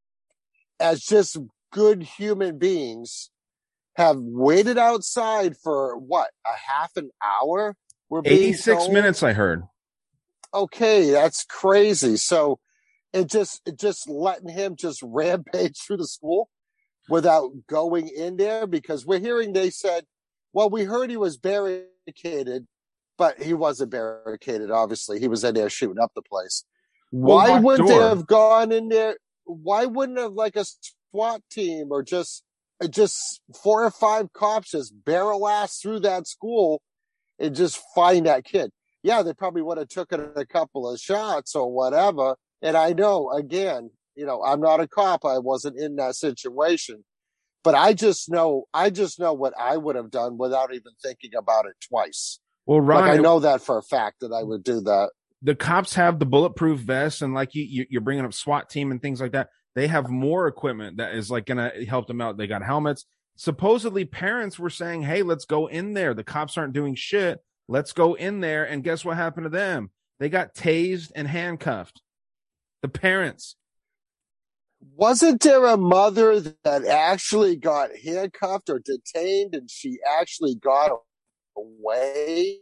as 0.82 1.02
just 1.02 1.38
good 1.72 2.04
human 2.04 2.60
beings, 2.60 3.30
have 3.96 4.18
waited 4.18 4.78
outside 4.78 5.56
for 5.56 5.98
what, 5.98 6.32
a 6.46 6.74
half 6.74 6.92
an 6.98 7.10
hour? 7.24 7.74
We're 8.10 8.22
86 8.26 8.89
minutes, 8.89 9.24
I 9.24 9.32
heard. 9.32 9.64
Okay, 10.54 11.10
that's 11.12 11.46
crazy. 11.46 12.18
So 12.18 12.60
it 13.14 13.30
just, 13.30 13.62
it 13.66 13.80
just 13.80 14.10
letting 14.10 14.50
him 14.50 14.76
just 14.76 15.02
rampage 15.06 15.78
through 15.80 15.98
the 15.98 16.08
school 16.08 16.50
without 17.10 17.52
going 17.68 18.08
in 18.08 18.38
there 18.38 18.68
because 18.68 19.06
we're 19.06 19.20
hearing 19.20 19.54
they 19.54 19.70
said, 19.70 20.06
well, 20.54 20.70
we 20.70 20.84
heard 20.84 21.10
he 21.10 21.18
was 21.18 21.38
barricaded, 21.38 22.68
but 23.18 23.41
he 23.41 23.54
wasn't 23.54 23.91
barricaded. 23.91 24.72
Obviously, 24.72 25.20
he 25.20 25.28
was 25.28 25.43
in 25.43 25.56
there 25.56 25.70
shooting 25.70 26.02
up 26.02 26.12
the 26.16 26.22
place. 26.22 26.64
Why 27.12 27.47
locked 27.47 27.64
wouldn't 27.64 27.89
door. 27.89 27.99
they 27.99 28.08
have 28.08 28.28
gone 28.28 28.72
in 28.72 28.89
there? 28.89 29.18
Why 29.43 29.86
wouldn't 29.86 30.20
have 30.20 30.34
like 30.34 30.56
a 30.56 30.66
SWAT 31.12 31.41
team 31.52 31.88
or 31.91 32.04
just 32.04 32.43
uh, 32.82 32.88
just 32.88 33.41
four 33.62 33.84
or 33.84 33.91
five 33.91 34.32
cops 34.34 34.72
just 34.72 34.93
barrel 35.06 35.47
ass 35.47 35.80
through 35.80 35.99
that 36.02 36.28
school 36.28 36.82
and 37.39 37.56
just 37.56 37.82
find 37.93 38.26
that 38.26 38.45
kid? 38.45 38.72
Yeah, 39.04 39.24
they 39.24 39.34
probably 39.34 39.62
would 39.62 39.78
have 39.78 39.89
taken 39.89 40.32
a 40.36 40.45
couple 40.45 40.89
of 40.89 40.99
shots 40.99 41.56
or 41.56 41.72
whatever. 41.72 42.36
And 42.62 42.78
I 42.78 42.93
know, 42.93 43.32
again, 43.32 43.89
you 44.16 44.26
know, 44.26 44.43
I'm 44.43 44.59
not 44.59 44.80
a 44.80 44.88
cop. 44.88 45.26
I 45.26 45.38
wasn't 45.39 45.80
in 45.80 45.95
that 45.97 46.16
situation, 46.16 47.03
but 47.64 47.76
I 47.76 47.93
just 47.93 48.30
know, 48.30 48.66
I 48.74 48.89
just 48.89 49.20
know 49.20 49.34
what 49.34 49.53
I 49.59 49.78
would 49.78 49.95
have 49.95 50.12
done 50.12 50.38
without 50.38 50.74
even 50.74 50.91
thinking 51.01 51.36
about 51.36 51.66
it 51.66 51.76
twice. 51.88 52.39
Well, 52.66 52.82
Ron, 52.82 53.01
like 53.01 53.20
I 53.20 53.22
know 53.22 53.39
that 53.39 53.62
for 53.62 53.78
a 53.78 53.84
fact 53.84 54.20
that 54.22 54.32
I 54.32 54.43
would 54.43 54.64
do 54.64 54.82
that. 54.82 55.12
the 55.41 55.55
cops 55.55 55.95
have 55.95 56.20
the 56.20 56.26
bulletproof 56.26 56.80
vests 56.80 57.22
and 57.22 57.34
like 57.34 57.55
you, 57.55 57.64
you 57.64 57.86
you're 57.89 58.01
bringing 58.01 58.26
up 58.26 58.34
SWAT 58.34 58.70
team 58.70 58.91
and 58.91 59.01
things 59.01 59.20
like 59.20 59.32
that. 59.32 59.49
They 59.74 59.88
have 59.88 60.09
more 60.09 60.47
equipment 60.47 60.97
that 60.97 61.16
is 61.16 61.32
like 61.32 61.45
gonna 61.45 61.72
help 61.88 62.07
them 62.07 62.22
out. 62.22 62.38
They 62.38 62.47
got 62.47 62.62
helmets. 62.62 63.05
Supposedly, 63.38 64.05
parents 64.05 64.59
were 64.59 64.70
saying, 64.70 65.03
"Hey, 65.03 65.24
let's 65.24 65.45
go 65.45 65.68
in 65.68 65.93
there. 65.93 66.14
The 66.14 66.24
cops 66.24 66.57
aren't 66.57 66.74
doing 66.74 66.95
shit. 66.95 67.39
Let's 67.68 67.93
go 67.93 68.14
in 68.14 68.41
there." 68.41 68.66
And 68.66 68.84
guess 68.84 69.03
what 69.03 69.18
happened 69.18 69.45
to 69.45 69.49
them? 69.49 69.89
They 70.20 70.30
got 70.30 70.53
tased 70.53 71.12
and 71.16 71.28
handcuffed. 71.28 72.01
The 72.84 72.89
parents. 72.89 73.55
Wasn't 74.82 75.42
there 75.42 75.66
a 75.66 75.78
mother 75.78 76.40
that 76.40 76.86
actually 76.86 77.56
got 77.56 77.90
handcuffed 78.04 78.70
or 78.70 78.80
detained 78.80 79.56
and 79.56 79.70
she 79.70 80.00
actually 80.20 80.56
got 80.56 80.92
away 81.56 82.58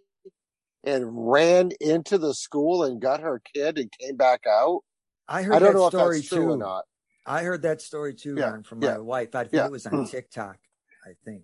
and 0.83 1.31
ran 1.31 1.71
into 1.79 2.17
the 2.17 2.33
school 2.33 2.83
and 2.83 3.01
got 3.01 3.21
her 3.21 3.41
kid 3.53 3.77
and 3.77 3.91
came 3.99 4.17
back 4.17 4.41
out? 4.47 4.81
I 5.27 5.43
heard 5.43 5.55
I 5.55 5.59
don't 5.59 5.73
that 5.73 5.79
know 5.79 5.85
if 5.87 5.91
story 5.91 6.17
that's 6.17 6.27
true 6.27 6.45
too. 6.45 6.51
or 6.51 6.57
not. 6.57 6.83
I 7.25 7.43
heard 7.43 7.61
that 7.61 7.81
story 7.81 8.13
too, 8.15 8.35
Yeah, 8.37 8.49
Ron, 8.49 8.63
from 8.63 8.81
yeah, 8.83 8.93
my 8.93 8.99
wife. 8.99 9.35
I 9.35 9.43
think 9.43 9.53
yeah. 9.53 9.65
it 9.65 9.71
was 9.71 9.85
on 9.85 9.99
hmm. 9.99 10.05
TikTok. 10.05 10.57
I 11.05 11.11
think. 11.25 11.43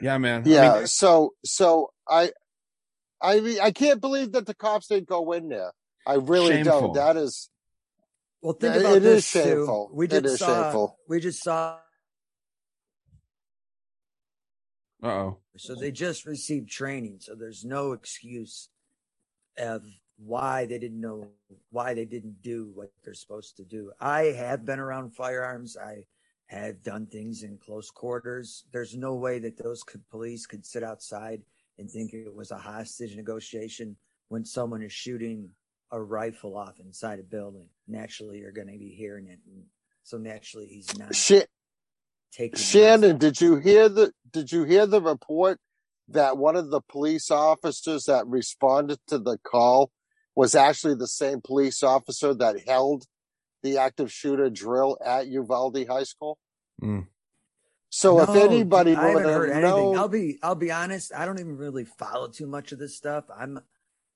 Yeah, 0.00 0.18
man. 0.18 0.42
I 0.46 0.48
Yeah, 0.48 0.74
mean, 0.78 0.86
so 0.86 1.34
so 1.44 1.90
I 2.08 2.32
I 3.20 3.40
mean 3.40 3.58
I 3.60 3.70
can't 3.70 4.00
believe 4.00 4.32
that 4.32 4.46
the 4.46 4.54
cops 4.54 4.88
didn't 4.88 5.08
go 5.08 5.32
in 5.32 5.48
there. 5.48 5.72
I 6.06 6.14
really 6.14 6.54
Shameful. 6.54 6.80
don't. 6.80 6.94
That 6.94 7.16
is 7.16 7.50
Well, 8.40 8.54
think 8.54 8.76
It- 8.76 8.80
about 8.80 8.96
it 8.96 9.04
is 9.04 9.14
this 9.14 9.26
Stu. 9.26 9.42
shameful. 9.42 9.90
We 9.92 10.06
It 10.06 10.10
just 10.10 10.24
is 10.26 10.38
saw. 10.38 10.62
shameful. 10.64 10.98
We 11.08 11.20
just 11.20 11.42
saw. 11.42 11.80
uh 15.02 15.06
oh. 15.06 15.38
So 15.56 15.74
they 15.74 15.90
just 15.90 16.24
received 16.26 16.68
training, 16.68 17.18
so 17.20 17.34
there's 17.34 17.64
no 17.64 17.92
excuse 17.92 18.68
of 19.56 19.84
why 20.16 20.66
they 20.66 20.78
didn't 20.78 21.00
know 21.00 21.28
why 21.70 21.94
they 21.94 22.04
didn't 22.04 22.42
do 22.42 22.70
what 22.74 22.92
they're 23.04 23.14
supposed 23.14 23.56
to 23.56 23.64
do. 23.64 23.92
I 24.00 24.22
have 24.36 24.64
been 24.64 24.78
around 24.80 25.14
firearms. 25.14 25.76
I 25.76 26.06
have 26.46 26.82
done 26.82 27.06
things 27.06 27.42
in 27.42 27.58
close 27.58 27.90
quarters. 27.90 28.64
There's 28.72 28.96
no 28.96 29.14
way 29.14 29.38
that 29.40 29.56
those 29.62 29.82
could, 29.82 30.08
police 30.08 30.46
could 30.46 30.64
sit 30.64 30.82
outside 30.82 31.42
and 31.78 31.88
think 31.90 32.12
it 32.14 32.34
was 32.34 32.50
a 32.50 32.58
hostage 32.58 33.14
negotiation 33.16 33.96
when 34.28 34.44
someone 34.44 34.82
is 34.82 34.92
shooting 34.92 35.50
a 35.90 36.00
rifle 36.00 36.56
off 36.56 36.80
inside 36.80 37.18
a 37.18 37.22
building. 37.22 37.68
Naturally, 37.86 38.38
you're 38.38 38.52
going 38.52 38.70
to 38.70 38.78
be 38.78 38.90
hearing 38.90 39.28
it. 39.28 39.38
And 39.46 39.64
so 40.02 40.18
naturally, 40.18 40.66
he's 40.66 40.96
not 40.98 41.14
Sha- 41.14 41.42
taking. 42.32 42.58
Shannon, 42.58 43.18
did 43.18 43.40
you 43.40 43.56
hear 43.56 43.88
the 43.88 44.12
did 44.30 44.52
you 44.52 44.64
hear 44.64 44.86
the 44.86 45.00
report 45.00 45.58
that 46.08 46.36
one 46.36 46.56
of 46.56 46.70
the 46.70 46.80
police 46.80 47.30
officers 47.30 48.04
that 48.04 48.26
responded 48.26 48.98
to 49.08 49.18
the 49.18 49.38
call 49.38 49.90
was 50.34 50.54
actually 50.54 50.94
the 50.94 51.08
same 51.08 51.40
police 51.42 51.82
officer 51.82 52.32
that 52.34 52.60
held 52.66 53.04
the 53.62 53.78
active 53.78 54.12
shooter 54.12 54.48
drill 54.48 54.96
at 55.04 55.26
Uvalde 55.26 55.86
High 55.88 56.04
School? 56.04 56.38
Mm. 56.82 57.06
So 57.90 58.20
if 58.20 58.28
anybody 58.30 58.94
I 58.94 59.14
would 59.14 59.22
haven't 59.22 59.34
heard 59.34 59.50
anything. 59.50 59.70
known, 59.70 59.96
I'll 59.96 60.08
be 60.08 60.38
I'll 60.42 60.54
be 60.54 60.70
honest. 60.70 61.12
I 61.14 61.24
don't 61.24 61.40
even 61.40 61.56
really 61.56 61.84
follow 61.84 62.28
too 62.28 62.46
much 62.46 62.72
of 62.72 62.78
this 62.78 62.96
stuff. 62.96 63.24
I'm 63.34 63.60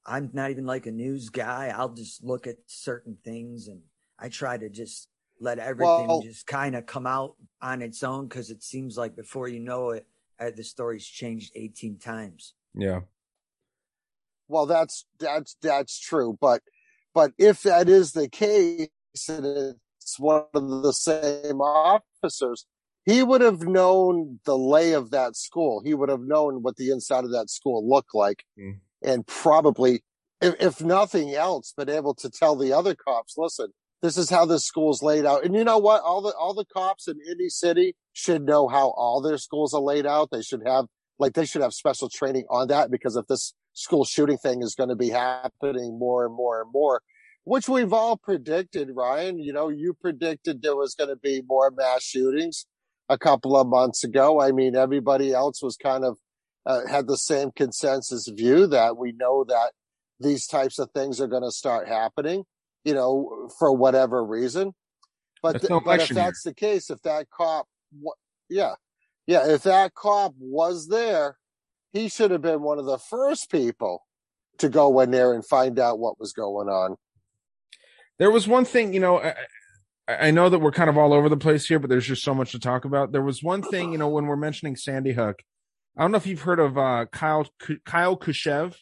I'm 0.05 0.31
not 0.33 0.51
even 0.51 0.67
like 0.67 0.87
a 0.87 0.91
news 0.93 1.29
guy. 1.31 1.73
I'll 1.75 1.95
just 1.95 2.25
look 2.25 2.47
at 2.47 2.57
certain 2.67 3.17
things 3.25 3.69
and 3.69 3.83
I 4.19 4.29
try 4.29 4.57
to 4.59 4.69
just 4.69 5.09
let 5.41 5.59
everything 5.59 6.07
Well- 6.09 6.23
just 6.23 6.47
kind 6.47 6.75
of 6.77 6.87
come 6.87 7.07
out 7.07 7.37
on 7.61 7.83
its 7.83 8.03
own 8.03 8.29
because 8.29 8.51
it 8.51 8.63
seems 8.63 8.97
like 8.97 9.15
before 9.17 9.49
you 9.49 9.61
know 9.61 9.91
it, 9.91 10.07
uh, 10.39 10.51
the 10.55 10.65
story's 10.65 11.07
changed 11.07 11.53
18 11.55 11.99
times. 11.99 12.55
Yeah. 12.75 13.01
well, 14.49 14.67
that's 14.67 15.07
that's 15.19 15.57
that's 15.63 15.99
true. 15.99 16.37
But 16.41 16.63
but 17.15 17.33
if 17.39 17.63
that 17.63 17.89
is 17.89 18.13
the 18.13 18.29
case, 18.29 18.89
and 19.29 19.77
it's 19.99 20.19
one 20.19 20.45
of 20.55 20.83
the 20.83 20.93
same 20.93 21.61
officers, 21.61 22.67
he 23.05 23.23
would 23.23 23.41
have 23.41 23.63
known 23.63 24.41
the 24.45 24.57
lay 24.59 24.93
of 24.93 25.11
that 25.11 25.37
school. 25.37 25.81
He 25.85 25.95
would 25.95 26.09
have 26.09 26.21
known 26.23 26.63
what 26.63 26.77
the 26.77 26.91
inside 26.91 27.25
of 27.25 27.31
that 27.33 27.51
school 27.51 27.89
looked 27.89 28.15
like, 28.15 28.45
Mm. 28.59 28.81
And 29.05 29.27
probably, 29.27 30.03
if, 30.41 30.55
if 30.61 30.81
nothing 30.81 31.35
else, 31.35 31.73
been 31.77 31.89
able 31.89 32.15
to 32.15 32.31
tell 32.31 32.57
the 32.57 32.73
other 32.73 32.95
cops, 32.95 33.35
listen. 33.37 33.69
This 34.01 34.17
is 34.17 34.29
how 34.29 34.45
this 34.47 34.65
school's 34.65 35.01
laid 35.01 35.25
out, 35.25 35.45
and 35.45 35.55
you 35.55 35.63
know 35.63 35.79
what? 35.79 36.03
All 36.03 36.23
the 36.23 36.35
all 36.35 36.55
the 36.55 36.65
cops 36.65 37.07
in 37.07 37.21
any 37.31 37.49
city 37.49 37.95
should 38.13 38.43
know 38.43 38.67
how 38.67 38.89
all 38.97 39.21
their 39.21 39.39
schools 39.39 39.73
are 39.75 39.81
laid 39.81 40.07
out. 40.07 40.31
They 40.33 40.43
should 40.43 40.63
have 40.67 40.87
like 41.21 41.35
they 41.35 41.47
should 41.47 41.63
have 41.63 41.73
special 41.73 42.09
training 42.09 42.47
on 42.51 42.67
that 42.67 42.91
because 42.91 43.15
if 43.15 43.29
this 43.29 43.55
school 43.75 44.05
shooting 44.05 44.39
thing 44.39 44.63
is 44.63 44.75
going 44.75 44.89
to 44.89 44.97
be 44.97 45.09
happening 45.09 45.99
more 45.99 46.27
and 46.27 46.35
more 46.35 46.61
and 46.61 46.71
more, 46.73 47.01
which 47.45 47.69
we've 47.69 47.93
all 47.93 48.17
predicted, 48.17 48.91
Ryan. 48.95 49.39
You 49.39 49.53
know, 49.53 49.69
you 49.69 49.95
predicted 49.95 50.63
there 50.63 50.77
was 50.77 50.95
going 50.95 51.11
to 51.11 51.17
be 51.17 51.43
more 51.47 51.71
mass 51.71 52.03
shootings 52.03 52.67
a 53.09 53.19
couple 53.19 53.57
of 53.57 53.67
months 53.67 54.05
ago. 54.05 54.41
I 54.41 54.53
mean, 54.53 54.77
everybody 54.77 55.33
else 55.33 55.63
was 55.63 55.77
kind 55.77 56.05
of 56.05 56.19
uh, 56.67 56.87
had 56.89 57.07
the 57.07 57.17
same 57.17 57.51
consensus 57.51 58.29
view 58.29 58.67
that 58.69 58.97
we 58.97 59.13
know 59.13 59.45
that 59.45 59.73
these 60.21 60.47
types 60.47 60.79
of 60.79 60.91
things 60.93 61.21
are 61.21 61.27
going 61.27 61.43
to 61.43 61.51
start 61.51 61.89
happening, 61.89 62.45
you 62.85 62.95
know, 62.95 63.51
for 63.59 63.73
whatever 63.73 64.25
reason. 64.25 64.73
But, 65.43 65.61
th- 65.61 65.71
no 65.71 65.81
but 65.81 65.91
if 65.91 65.97
election 65.97 66.17
here. 66.17 66.25
that's 66.25 66.43
the 66.43 66.55
case, 66.55 66.91
if 66.91 67.03
that 67.03 67.27
cop, 67.31 67.67
wa- 68.01 68.15
yeah, 68.49 68.75
yeah, 69.27 69.49
if 69.49 69.65
that 69.65 69.95
cop 69.95 70.35
was 70.39 70.89
there, 70.89 71.37
he 71.93 72.09
should 72.09 72.31
have 72.31 72.43
been 72.43 72.63
one 72.63 72.79
of 72.79 72.87
the 72.87 72.99
first 72.99 73.51
people 73.51 74.07
to 74.59 74.69
go 74.69 75.01
in 75.01 75.11
there 75.11 75.33
and 75.33 75.45
find 75.45 75.79
out 75.79 75.99
what 75.99 76.21
was 76.21 76.33
going 76.33 76.69
on. 76.69 76.97
There 78.19 78.31
was 78.31 78.47
one 78.47 78.65
thing, 78.65 78.95
you 78.95 79.01
know, 79.01 79.21
I 79.21 79.35
I 80.09 80.31
know 80.31 80.49
that 80.49 80.59
we're 80.59 80.73
kind 80.73 80.91
of 80.91 80.99
all 80.99 81.13
over 81.13 81.29
the 81.29 81.37
place 81.37 81.67
here, 81.67 81.79
but 81.79 81.89
there's 81.89 82.07
just 82.07 82.25
so 82.25 82.35
much 82.35 82.53
to 82.53 82.59
talk 82.59 82.85
about. 82.85 83.13
There 83.13 83.23
was 83.23 83.43
one 83.43 83.63
thing, 83.63 83.93
you 83.93 83.99
know, 83.99 84.09
when 84.09 84.27
we're 84.27 84.37
mentioning 84.37 84.77
Sandy 84.77 85.13
Hook, 85.13 85.43
I 85.97 86.03
don't 86.03 86.13
know 86.13 86.17
if 86.17 86.27
you've 86.27 86.43
heard 86.43 86.61
of 86.61 86.79
uh, 86.79 87.07
Kyle 87.13 87.47
Kyle 87.85 88.17
Kashuv. 88.17 88.77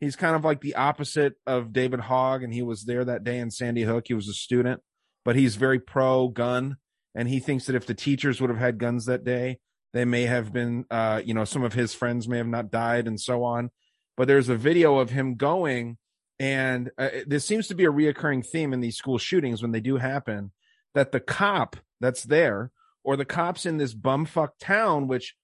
He's 0.00 0.16
kind 0.16 0.36
of 0.36 0.44
like 0.44 0.60
the 0.60 0.76
opposite 0.76 1.34
of 1.46 1.72
David 1.72 2.00
Hogg, 2.00 2.42
and 2.42 2.52
he 2.52 2.62
was 2.62 2.84
there 2.84 3.04
that 3.04 3.24
day 3.24 3.38
in 3.38 3.50
Sandy 3.50 3.82
Hook. 3.82 4.04
He 4.08 4.14
was 4.14 4.28
a 4.28 4.32
student, 4.32 4.80
but 5.24 5.36
he's 5.36 5.56
very 5.56 5.80
pro 5.80 6.28
gun, 6.28 6.76
and 7.14 7.28
he 7.28 7.40
thinks 7.40 7.66
that 7.66 7.76
if 7.76 7.86
the 7.86 7.94
teachers 7.94 8.40
would 8.40 8.50
have 8.50 8.58
had 8.58 8.78
guns 8.78 9.06
that 9.06 9.24
day, 9.24 9.58
they 9.92 10.04
may 10.04 10.22
have 10.22 10.52
been, 10.52 10.84
uh, 10.90 11.20
you 11.24 11.34
know, 11.34 11.44
some 11.44 11.64
of 11.64 11.72
his 11.72 11.94
friends 11.94 12.28
may 12.28 12.38
have 12.38 12.46
not 12.46 12.70
died, 12.70 13.06
and 13.06 13.20
so 13.20 13.44
on. 13.44 13.70
But 14.16 14.28
there's 14.28 14.48
a 14.48 14.56
video 14.56 14.98
of 14.98 15.10
him 15.10 15.34
going 15.34 15.98
and 16.38 16.90
uh, 16.98 17.08
this 17.26 17.44
seems 17.44 17.66
to 17.68 17.74
be 17.74 17.84
a 17.84 17.92
reoccurring 17.92 18.46
theme 18.46 18.72
in 18.72 18.80
these 18.80 18.96
school 18.96 19.18
shootings 19.18 19.60
when 19.60 19.72
they 19.72 19.80
do 19.80 19.96
happen 19.96 20.52
that 20.94 21.12
the 21.12 21.20
cop 21.20 21.76
that's 22.00 22.22
there 22.22 22.70
or 23.02 23.16
the 23.16 23.24
cops 23.24 23.66
in 23.66 23.76
this 23.76 23.94
bumfuck 23.94 24.50
town, 24.60 25.08
which 25.08 25.34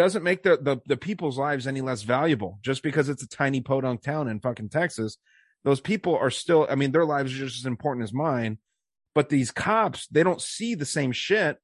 doesn't 0.00 0.24
make 0.24 0.42
the, 0.42 0.56
the, 0.56 0.78
the 0.86 0.96
people's 0.96 1.36
lives 1.36 1.66
any 1.66 1.82
less 1.82 2.02
valuable 2.02 2.58
just 2.62 2.82
because 2.82 3.08
it's 3.08 3.22
a 3.22 3.28
tiny 3.28 3.60
podunk 3.60 4.02
town 4.02 4.28
in 4.28 4.40
fucking 4.40 4.70
Texas. 4.70 5.18
Those 5.62 5.80
people 5.80 6.16
are 6.16 6.30
still, 6.30 6.66
I 6.70 6.74
mean, 6.74 6.92
their 6.92 7.04
lives 7.04 7.34
are 7.34 7.38
just 7.38 7.58
as 7.58 7.66
important 7.66 8.04
as 8.04 8.12
mine. 8.12 8.58
But 9.14 9.28
these 9.28 9.50
cops, 9.50 10.06
they 10.06 10.22
don't 10.22 10.40
see 10.40 10.74
the 10.74 10.86
same 10.86 11.12
shit 11.12 11.58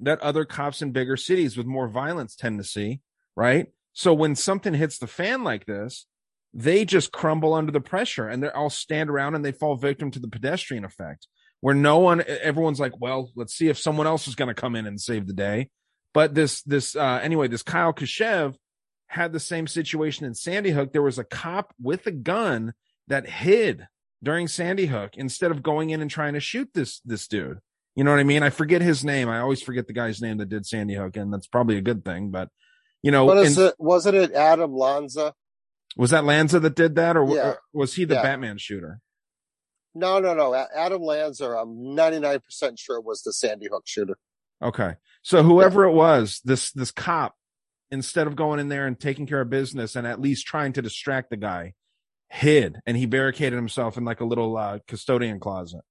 that 0.00 0.20
other 0.20 0.44
cops 0.44 0.82
in 0.82 0.90
bigger 0.90 1.16
cities 1.16 1.56
with 1.56 1.66
more 1.66 1.86
violence 1.86 2.34
tend 2.34 2.58
to 2.58 2.64
see, 2.64 3.00
right? 3.36 3.68
So 3.92 4.12
when 4.12 4.34
something 4.34 4.74
hits 4.74 4.98
the 4.98 5.06
fan 5.06 5.44
like 5.44 5.66
this, 5.66 6.06
they 6.52 6.84
just 6.84 7.12
crumble 7.12 7.54
under 7.54 7.70
the 7.70 7.80
pressure 7.80 8.28
and 8.28 8.42
they're 8.42 8.56
all 8.56 8.70
stand 8.70 9.08
around 9.08 9.34
and 9.34 9.44
they 9.44 9.52
fall 9.52 9.76
victim 9.76 10.10
to 10.10 10.18
the 10.18 10.28
pedestrian 10.28 10.84
effect 10.84 11.28
where 11.60 11.74
no 11.74 11.98
one 11.98 12.22
everyone's 12.26 12.80
like 12.80 12.92
well 13.00 13.30
let's 13.36 13.54
see 13.54 13.68
if 13.68 13.78
someone 13.78 14.06
else 14.06 14.28
is 14.28 14.34
going 14.34 14.48
to 14.48 14.54
come 14.54 14.76
in 14.76 14.86
and 14.86 15.00
save 15.00 15.26
the 15.26 15.32
day 15.32 15.70
but 16.14 16.34
this 16.34 16.62
this 16.62 16.94
uh 16.96 17.20
anyway 17.22 17.48
this 17.48 17.62
kyle 17.62 17.92
Kashuv 17.92 18.54
had 19.08 19.32
the 19.32 19.40
same 19.40 19.66
situation 19.66 20.24
in 20.26 20.34
sandy 20.34 20.70
hook 20.70 20.92
there 20.92 21.02
was 21.02 21.18
a 21.18 21.24
cop 21.24 21.74
with 21.80 22.06
a 22.06 22.10
gun 22.12 22.72
that 23.08 23.28
hid 23.28 23.86
during 24.22 24.48
sandy 24.48 24.86
hook 24.86 25.16
instead 25.16 25.50
of 25.50 25.62
going 25.62 25.90
in 25.90 26.00
and 26.00 26.10
trying 26.10 26.34
to 26.34 26.40
shoot 26.40 26.68
this 26.74 27.00
this 27.04 27.26
dude 27.28 27.58
you 27.94 28.04
know 28.04 28.10
what 28.10 28.20
i 28.20 28.24
mean 28.24 28.42
i 28.42 28.50
forget 28.50 28.80
his 28.82 29.04
name 29.04 29.28
i 29.28 29.38
always 29.40 29.62
forget 29.62 29.86
the 29.86 29.92
guy's 29.92 30.22
name 30.22 30.38
that 30.38 30.48
did 30.48 30.64
sandy 30.64 30.94
hook 30.94 31.16
and 31.16 31.32
that's 31.32 31.46
probably 31.46 31.76
a 31.76 31.82
good 31.82 32.04
thing 32.04 32.30
but 32.30 32.48
You 33.04 33.10
know, 33.10 33.24
What 33.24 33.38
is 33.38 33.58
it? 33.58 33.74
Wasn't 33.78 34.14
it 34.14 34.30
Adam 34.32 34.72
Lanza? 34.72 35.34
was 35.96 36.10
that 36.10 36.24
Lanza 36.24 36.60
that 36.60 36.76
did 36.76 36.94
that, 36.94 37.16
or, 37.16 37.26
Yeah. 37.26 37.48
or 37.48 37.58
was 37.74 37.94
he 37.96 38.04
the 38.06 38.14
Yeah. 38.14 38.22
Batman 38.22 38.58
shooter? 38.58 39.00
No, 39.92 40.20
no, 40.20 40.34
no. 40.34 40.54
Adam 40.54 41.02
Lanza, 41.02 41.46
I'm 41.50 41.74
99% 41.96 42.78
sure 42.78 43.00
was 43.00 43.22
the 43.22 43.32
Sandy 43.32 43.66
Hook 43.70 43.82
shooter. 43.86 44.16
Okay. 44.62 44.94
So 45.22 45.42
whoever 45.42 45.84
it 45.84 45.92
was, 45.92 46.40
this 46.44 46.72
this 46.72 46.90
cop, 46.90 47.34
instead 47.90 48.26
of 48.26 48.36
going 48.36 48.60
in 48.60 48.68
there 48.68 48.86
and 48.86 48.98
taking 48.98 49.26
care 49.26 49.40
of 49.40 49.50
business 49.50 49.96
and 49.96 50.06
at 50.06 50.20
least 50.20 50.46
trying 50.46 50.72
to 50.74 50.82
distract 50.82 51.30
the 51.30 51.36
guy, 51.36 51.74
hid 52.30 52.80
and 52.86 52.96
he 52.96 53.06
barricaded 53.06 53.54
himself 53.54 53.96
in 53.96 54.04
like 54.04 54.20
a 54.20 54.24
little 54.24 54.56
uh, 54.56 54.78
custodian 54.88 55.38
closet. 55.38 55.82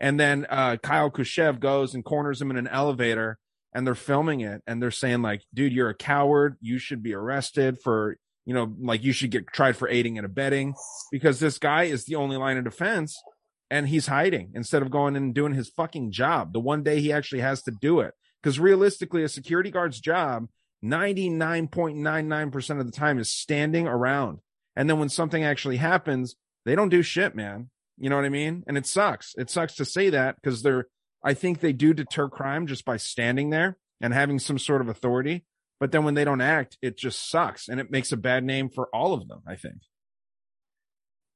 And 0.00 0.18
then 0.18 0.46
uh, 0.48 0.76
Kyle 0.82 1.10
Kashuv 1.10 1.60
goes 1.60 1.94
and 1.94 2.04
corners 2.04 2.40
him 2.40 2.50
in 2.50 2.56
an 2.56 2.68
elevator, 2.68 3.38
and 3.74 3.86
they're 3.86 3.94
filming 3.94 4.40
it, 4.40 4.62
and 4.66 4.82
they're 4.82 4.90
saying 4.90 5.22
like, 5.22 5.42
"Dude, 5.52 5.72
you're 5.72 5.90
a 5.90 5.94
coward. 5.94 6.56
You 6.60 6.78
should 6.78 7.02
be 7.02 7.14
arrested 7.14 7.78
for." 7.80 8.16
You 8.46 8.54
know, 8.54 8.74
like 8.80 9.04
you 9.04 9.12
should 9.12 9.30
get 9.30 9.46
tried 9.48 9.76
for 9.76 9.86
aiding 9.88 10.16
and 10.16 10.24
abetting 10.24 10.74
because 11.12 11.38
this 11.38 11.58
guy 11.58 11.84
is 11.84 12.04
the 12.04 12.16
only 12.16 12.36
line 12.38 12.56
of 12.56 12.64
defense 12.64 13.22
and 13.70 13.88
he's 13.88 14.08
hiding 14.08 14.52
instead 14.54 14.82
of 14.82 14.90
going 14.90 15.16
and 15.16 15.34
doing 15.34 15.54
his 15.54 15.68
fucking 15.68 16.10
job. 16.12 16.52
The 16.52 16.60
one 16.60 16.82
day 16.82 17.00
he 17.00 17.12
actually 17.12 17.40
has 17.40 17.62
to 17.62 17.70
do 17.70 18.00
it. 18.00 18.14
Because 18.42 18.58
realistically, 18.58 19.22
a 19.22 19.28
security 19.28 19.70
guard's 19.70 20.00
job, 20.00 20.48
99.99% 20.84 22.80
of 22.80 22.86
the 22.86 22.92
time, 22.92 23.18
is 23.18 23.30
standing 23.30 23.86
around. 23.86 24.40
And 24.74 24.88
then 24.88 24.98
when 24.98 25.08
something 25.10 25.44
actually 25.44 25.76
happens, 25.76 26.36
they 26.64 26.74
don't 26.74 26.88
do 26.88 27.02
shit, 27.02 27.34
man. 27.34 27.70
You 27.98 28.08
know 28.08 28.16
what 28.16 28.24
I 28.24 28.30
mean? 28.30 28.64
And 28.66 28.78
it 28.78 28.86
sucks. 28.86 29.34
It 29.36 29.50
sucks 29.50 29.74
to 29.76 29.84
say 29.84 30.10
that 30.10 30.36
because 30.36 30.62
they're, 30.62 30.86
I 31.22 31.34
think 31.34 31.60
they 31.60 31.74
do 31.74 31.92
deter 31.92 32.28
crime 32.28 32.66
just 32.66 32.84
by 32.84 32.96
standing 32.96 33.50
there 33.50 33.76
and 34.00 34.14
having 34.14 34.38
some 34.38 34.58
sort 34.58 34.80
of 34.80 34.88
authority. 34.88 35.44
But 35.78 35.92
then 35.92 36.04
when 36.04 36.14
they 36.14 36.24
don't 36.24 36.40
act, 36.40 36.78
it 36.80 36.96
just 36.96 37.30
sucks 37.30 37.68
and 37.68 37.78
it 37.78 37.90
makes 37.90 38.10
a 38.10 38.16
bad 38.16 38.42
name 38.42 38.70
for 38.70 38.88
all 38.94 39.12
of 39.12 39.28
them, 39.28 39.42
I 39.46 39.56
think. 39.56 39.82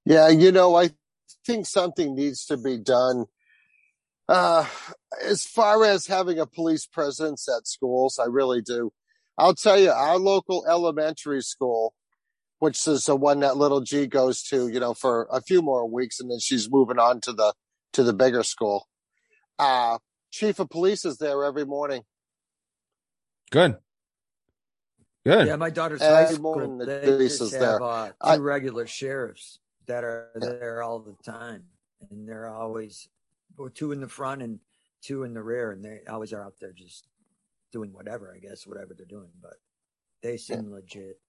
Yeah, 0.07 0.28
you 0.28 0.53
know, 0.53 0.74
I 0.74 0.91
think 1.47 1.66
something 1.66 2.14
needs 2.14 2.45
to 2.47 2.57
be 2.57 2.79
done. 2.79 3.27
Uh, 4.29 4.66
as 5.22 5.45
far 5.45 5.85
as 5.85 6.07
having 6.07 6.39
a 6.39 6.47
police 6.47 6.87
presence 6.87 7.47
at 7.49 7.66
schools, 7.66 8.18
I 8.18 8.25
really 8.27 8.62
do. 8.62 8.93
I'll 9.37 9.55
tell 9.55 9.79
you, 9.79 9.91
our 9.91 10.16
local 10.18 10.64
elementary 10.68 11.43
school, 11.43 11.95
which 12.61 12.87
is 12.87 13.05
the 13.05 13.16
one 13.16 13.41
that 13.41 13.57
little 13.57 13.81
G 13.81 14.07
goes 14.07 14.43
to, 14.45 14.68
you 14.68 14.81
know, 14.81 14.95
for 14.95 15.29
a 15.31 15.43
few 15.43 15.61
more 15.61 15.87
weeks, 15.89 16.20
and 16.20 16.31
then 16.31 16.39
she's 16.41 16.70
moving 16.70 16.99
on 16.99 17.20
to 17.22 17.33
the 17.33 17.53
to 17.93 18.03
the 18.03 18.12
bigger 18.14 18.43
school. 18.43 18.89
Uh, 19.59 19.99
chief 20.31 20.59
of 20.59 20.68
police 20.70 21.05
is 21.05 21.18
there 21.18 21.45
every 21.45 21.64
morning. 21.66 22.03
Good. 23.51 23.77
Good. 25.27 25.47
Yeah, 25.49 25.57
my 25.57 25.70
daughter's 25.70 26.01
high 26.03 26.27
school. 26.27 26.43
morning 26.43 26.79
the 26.79 26.87
They 26.87 27.01
police 27.05 27.39
just 27.39 27.43
is 27.43 27.53
have 27.53 27.61
there. 27.61 27.83
uh, 27.83 28.07
two 28.09 28.14
I- 28.20 28.37
regular 28.39 28.87
sheriffs 28.87 29.59
that 29.87 30.05
are 30.05 30.30
there 30.35 30.82
all 30.82 31.01
the 31.01 31.16
time, 31.22 31.64
and 32.11 32.28
they're 32.28 32.49
always 32.49 33.09
well, 33.57 33.70
two 33.70 33.93
in 33.93 34.01
the 34.01 34.09
front 34.09 34.43
and 34.43 34.59
two 35.03 35.24
in 35.24 35.35
the 35.35 35.43
rear, 35.43 35.72
and 35.72 35.85
they 35.85 36.01
always 36.09 36.32
are 36.32 36.43
out 36.43 36.55
there 36.61 36.72
just 36.72 37.07
doing 37.72 37.93
whatever, 37.93 38.35
I 38.35 38.39
guess, 38.39 38.66
whatever 38.66 38.95
they're 38.97 39.07
doing. 39.07 39.30
But 39.41 39.55
they 40.22 40.37
seem 40.37 40.70
legit. 40.70 41.20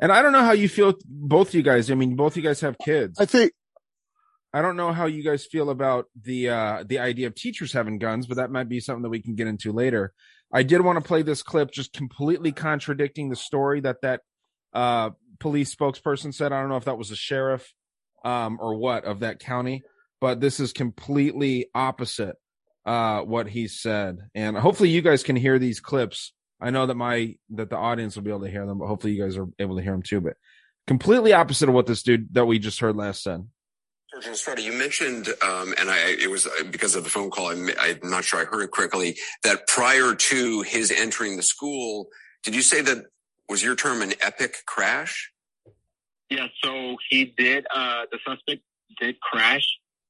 And 0.00 0.10
I 0.10 0.22
don't 0.22 0.32
know 0.32 0.44
how 0.44 0.52
you 0.52 0.68
feel, 0.68 0.94
both 1.06 1.48
of 1.48 1.54
you 1.54 1.62
guys. 1.62 1.90
I 1.90 1.94
mean, 1.94 2.16
both 2.16 2.32
of 2.32 2.36
you 2.38 2.42
guys 2.42 2.60
have 2.60 2.76
kids. 2.78 3.20
I 3.20 3.24
think 3.24 3.52
I 4.54 4.60
don't 4.60 4.76
know 4.76 4.92
how 4.92 5.06
you 5.06 5.22
guys 5.22 5.46
feel 5.46 5.70
about 5.70 6.06
the 6.20 6.50
uh 6.50 6.84
the 6.86 6.98
idea 6.98 7.26
of 7.26 7.34
teachers 7.34 7.72
having 7.72 7.98
guns, 7.98 8.26
but 8.26 8.36
that 8.36 8.50
might 8.50 8.68
be 8.68 8.80
something 8.80 9.02
that 9.02 9.08
we 9.08 9.22
can 9.22 9.34
get 9.34 9.46
into 9.46 9.72
later. 9.72 10.12
I 10.52 10.62
did 10.62 10.82
want 10.82 10.96
to 10.96 11.06
play 11.06 11.22
this 11.22 11.42
clip 11.42 11.70
just 11.70 11.94
completely 11.94 12.52
contradicting 12.52 13.30
the 13.30 13.36
story 13.36 13.80
that 13.80 14.02
that 14.02 14.20
uh 14.72 15.10
police 15.38 15.74
spokesperson 15.74 16.32
said. 16.32 16.52
I 16.52 16.60
don't 16.60 16.68
know 16.68 16.76
if 16.76 16.84
that 16.84 16.98
was 16.98 17.10
a 17.10 17.16
sheriff 17.16 17.72
um 18.24 18.58
or 18.60 18.76
what 18.76 19.04
of 19.04 19.20
that 19.20 19.40
county, 19.40 19.82
but 20.20 20.40
this 20.40 20.60
is 20.60 20.72
completely 20.72 21.68
opposite 21.74 22.36
uh 22.86 23.20
what 23.20 23.48
he 23.48 23.68
said. 23.68 24.18
And 24.34 24.56
hopefully 24.56 24.90
you 24.90 25.02
guys 25.02 25.22
can 25.22 25.36
hear 25.36 25.58
these 25.58 25.80
clips. 25.80 26.32
I 26.60 26.70
know 26.70 26.86
that 26.86 26.94
my 26.94 27.36
that 27.50 27.70
the 27.70 27.76
audience 27.76 28.16
will 28.16 28.22
be 28.22 28.30
able 28.30 28.44
to 28.44 28.50
hear 28.50 28.66
them, 28.66 28.78
but 28.78 28.86
hopefully 28.86 29.12
you 29.12 29.22
guys 29.22 29.36
are 29.36 29.48
able 29.58 29.76
to 29.76 29.82
hear 29.82 29.92
them 29.92 30.02
too, 30.02 30.20
but 30.20 30.34
completely 30.86 31.32
opposite 31.32 31.68
of 31.68 31.74
what 31.74 31.86
this 31.86 32.02
dude 32.02 32.32
that 32.34 32.46
we 32.46 32.58
just 32.58 32.80
heard 32.80 32.96
last 32.96 33.22
said. 33.22 33.46
Sergeant 34.12 34.34
Estrada, 34.34 34.60
you 34.60 34.74
mentioned, 34.74 35.28
um, 35.42 35.74
and 35.78 35.88
I, 35.88 36.16
it 36.20 36.30
was 36.30 36.46
because 36.70 36.94
of 36.96 37.04
the 37.04 37.08
phone 37.08 37.30
call. 37.30 37.50
I'm, 37.50 37.70
I'm 37.80 38.10
not 38.10 38.24
sure 38.24 38.40
I 38.40 38.44
heard 38.44 38.62
it 38.62 38.70
correctly. 38.70 39.16
That 39.42 39.66
prior 39.68 40.14
to 40.14 40.60
his 40.60 40.90
entering 40.90 41.38
the 41.38 41.42
school, 41.42 42.08
did 42.42 42.54
you 42.54 42.60
say 42.60 42.82
that 42.82 43.06
was 43.52 43.62
your 43.62 43.76
term 43.76 44.00
an 44.00 44.14
epic 44.22 44.64
crash? 44.64 45.30
Yeah, 46.30 46.46
so 46.64 46.96
he 47.10 47.34
did, 47.36 47.66
uh, 47.72 48.06
the 48.10 48.18
suspect 48.26 48.62
did 48.98 49.20
crash, 49.20 49.68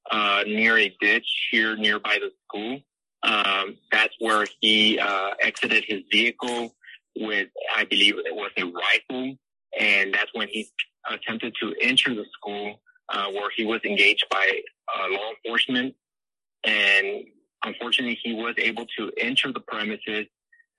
uh, 0.09 0.45
near 0.47 0.79
a 0.79 0.95
ditch 1.01 1.27
here 1.51 1.75
nearby 1.75 2.19
the 2.21 2.31
school. 2.45 2.81
Um, 3.25 3.79
that's 3.91 4.15
where 4.21 4.47
he, 4.61 5.01
uh, 5.01 5.31
exited 5.41 5.85
his 5.85 6.03
vehicle 6.13 6.77
with, 7.17 7.49
I 7.75 7.83
believe 7.83 8.17
it 8.19 8.33
was 8.33 8.53
a 8.57 8.65
rifle. 8.65 9.37
And 9.77 10.15
that's 10.15 10.33
when 10.35 10.47
he 10.47 10.69
attempted 11.11 11.57
to 11.61 11.75
enter 11.81 12.15
the 12.15 12.27
school, 12.33 12.81
uh, 13.09 13.27
where 13.33 13.51
he 13.57 13.65
was 13.65 13.81
engaged 13.85 14.27
by, 14.31 14.63
uh, 14.95 15.09
law 15.11 15.31
enforcement. 15.31 15.97
And 16.63 17.25
unfortunately, 17.65 18.21
he 18.23 18.35
was 18.35 18.55
able 18.59 18.87
to 18.99 19.11
enter 19.19 19.51
the 19.51 19.61
premises. 19.61 20.27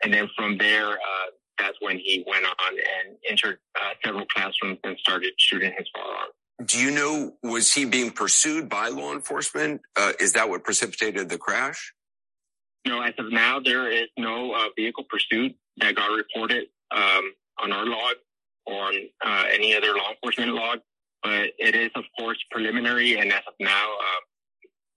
And 0.01 0.13
then 0.13 0.29
from 0.37 0.57
there, 0.57 0.91
uh, 0.91 1.27
that's 1.57 1.77
when 1.81 1.97
he 1.97 2.23
went 2.27 2.45
on 2.45 2.53
and 2.71 3.17
entered 3.29 3.59
uh, 3.75 3.93
several 4.03 4.25
classrooms 4.25 4.79
and 4.83 4.97
started 4.99 5.33
shooting 5.37 5.73
his 5.77 5.87
firearm. 5.93 6.29
Do 6.65 6.79
you 6.79 6.91
know, 6.91 7.33
was 7.41 7.73
he 7.73 7.85
being 7.85 8.11
pursued 8.11 8.69
by 8.69 8.89
law 8.89 9.13
enforcement? 9.13 9.81
Uh, 9.95 10.13
is 10.19 10.33
that 10.33 10.49
what 10.49 10.63
precipitated 10.63 11.29
the 11.29 11.37
crash? 11.37 11.93
No, 12.85 13.01
as 13.01 13.13
of 13.17 13.31
now, 13.31 13.59
there 13.59 13.91
is 13.91 14.07
no 14.17 14.53
uh, 14.53 14.67
vehicle 14.75 15.05
pursuit 15.09 15.55
that 15.77 15.95
got 15.95 16.11
reported 16.11 16.65
um, 16.91 17.33
on 17.61 17.71
our 17.71 17.85
log 17.85 18.15
or 18.65 18.87
on 18.87 18.95
uh, 19.25 19.45
any 19.51 19.75
other 19.75 19.93
law 19.93 20.11
enforcement 20.11 20.53
log. 20.53 20.79
But 21.23 21.51
it 21.57 21.75
is, 21.75 21.89
of 21.95 22.03
course, 22.19 22.37
preliminary, 22.51 23.17
and 23.17 23.31
as 23.31 23.41
of 23.47 23.53
now, 23.59 23.93
uh, 23.93 24.21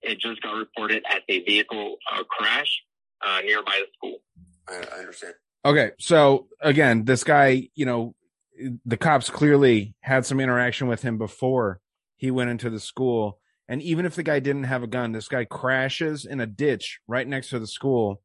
it 0.02 0.18
just 0.18 0.42
got 0.42 0.56
reported 0.56 1.04
as 1.08 1.20
a 1.28 1.44
vehicle 1.44 1.96
uh, 2.12 2.24
crash 2.24 2.82
uh, 3.24 3.40
nearby 3.44 3.80
the 3.80 3.86
school. 3.96 4.18
I, 4.68 4.96
I 4.96 4.98
understand. 5.00 5.34
Okay, 5.64 5.90
so 5.98 6.46
again, 6.60 7.04
this 7.04 7.24
guy, 7.24 7.68
you 7.74 7.86
know, 7.86 8.14
the 8.84 8.96
cops 8.96 9.30
clearly 9.30 9.94
had 10.00 10.24
some 10.24 10.40
interaction 10.40 10.86
with 10.88 11.02
him 11.02 11.18
before 11.18 11.80
he 12.16 12.30
went 12.30 12.50
into 12.50 12.70
the 12.70 12.80
school. 12.80 13.38
And 13.68 13.82
even 13.82 14.06
if 14.06 14.14
the 14.14 14.22
guy 14.22 14.38
didn't 14.38 14.64
have 14.64 14.82
a 14.82 14.86
gun, 14.86 15.12
this 15.12 15.28
guy 15.28 15.44
crashes 15.44 16.24
in 16.24 16.40
a 16.40 16.46
ditch 16.46 17.00
right 17.08 17.26
next 17.26 17.50
to 17.50 17.58
the 17.58 17.66
school, 17.66 18.22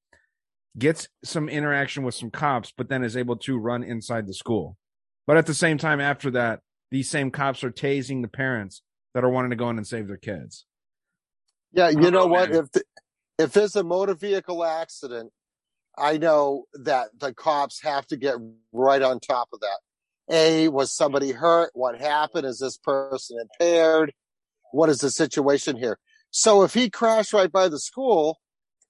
gets 0.77 1.07
some 1.23 1.49
interaction 1.49 2.03
with 2.03 2.13
some 2.15 2.29
cops, 2.29 2.71
but 2.77 2.89
then 2.89 3.03
is 3.03 3.17
able 3.17 3.35
to 3.37 3.57
run 3.57 3.83
inside 3.83 4.27
the 4.27 4.33
school. 4.33 4.77
But 5.25 5.37
at 5.37 5.47
the 5.47 5.53
same 5.53 5.77
time, 5.77 5.99
after 5.99 6.29
that, 6.31 6.61
these 6.91 7.09
same 7.09 7.31
cops 7.31 7.63
are 7.63 7.71
tasing 7.71 8.21
the 8.21 8.27
parents 8.27 8.83
that 9.13 9.23
are 9.23 9.29
wanting 9.29 9.49
to 9.51 9.55
go 9.55 9.69
in 9.69 9.77
and 9.77 9.87
save 9.87 10.07
their 10.07 10.17
kids. 10.17 10.65
Yeah, 11.73 11.89
you 11.89 12.11
know 12.11 12.21
Oh, 12.21 12.27
what? 12.27 12.51
man. 12.51 12.59
If 12.59 12.71
the, 12.71 12.83
if 13.39 13.57
it's 13.57 13.75
a 13.75 13.83
motor 13.83 14.13
vehicle 14.13 14.63
accident, 14.63 15.31
I 15.97 16.17
know 16.17 16.65
that 16.73 17.09
the 17.17 17.33
cops 17.33 17.81
have 17.83 18.07
to 18.07 18.17
get 18.17 18.35
right 18.71 19.01
on 19.01 19.19
top 19.19 19.49
of 19.53 19.59
that. 19.59 19.79
A, 20.31 20.67
was 20.69 20.95
somebody 20.95 21.31
hurt? 21.31 21.71
What 21.73 21.99
happened? 21.99 22.45
Is 22.45 22.59
this 22.59 22.77
person 22.77 23.37
impaired? 23.39 24.13
What 24.71 24.89
is 24.89 24.99
the 24.99 25.09
situation 25.09 25.75
here? 25.75 25.97
So 26.29 26.63
if 26.63 26.73
he 26.73 26.89
crashed 26.89 27.33
right 27.33 27.51
by 27.51 27.67
the 27.67 27.79
school 27.79 28.39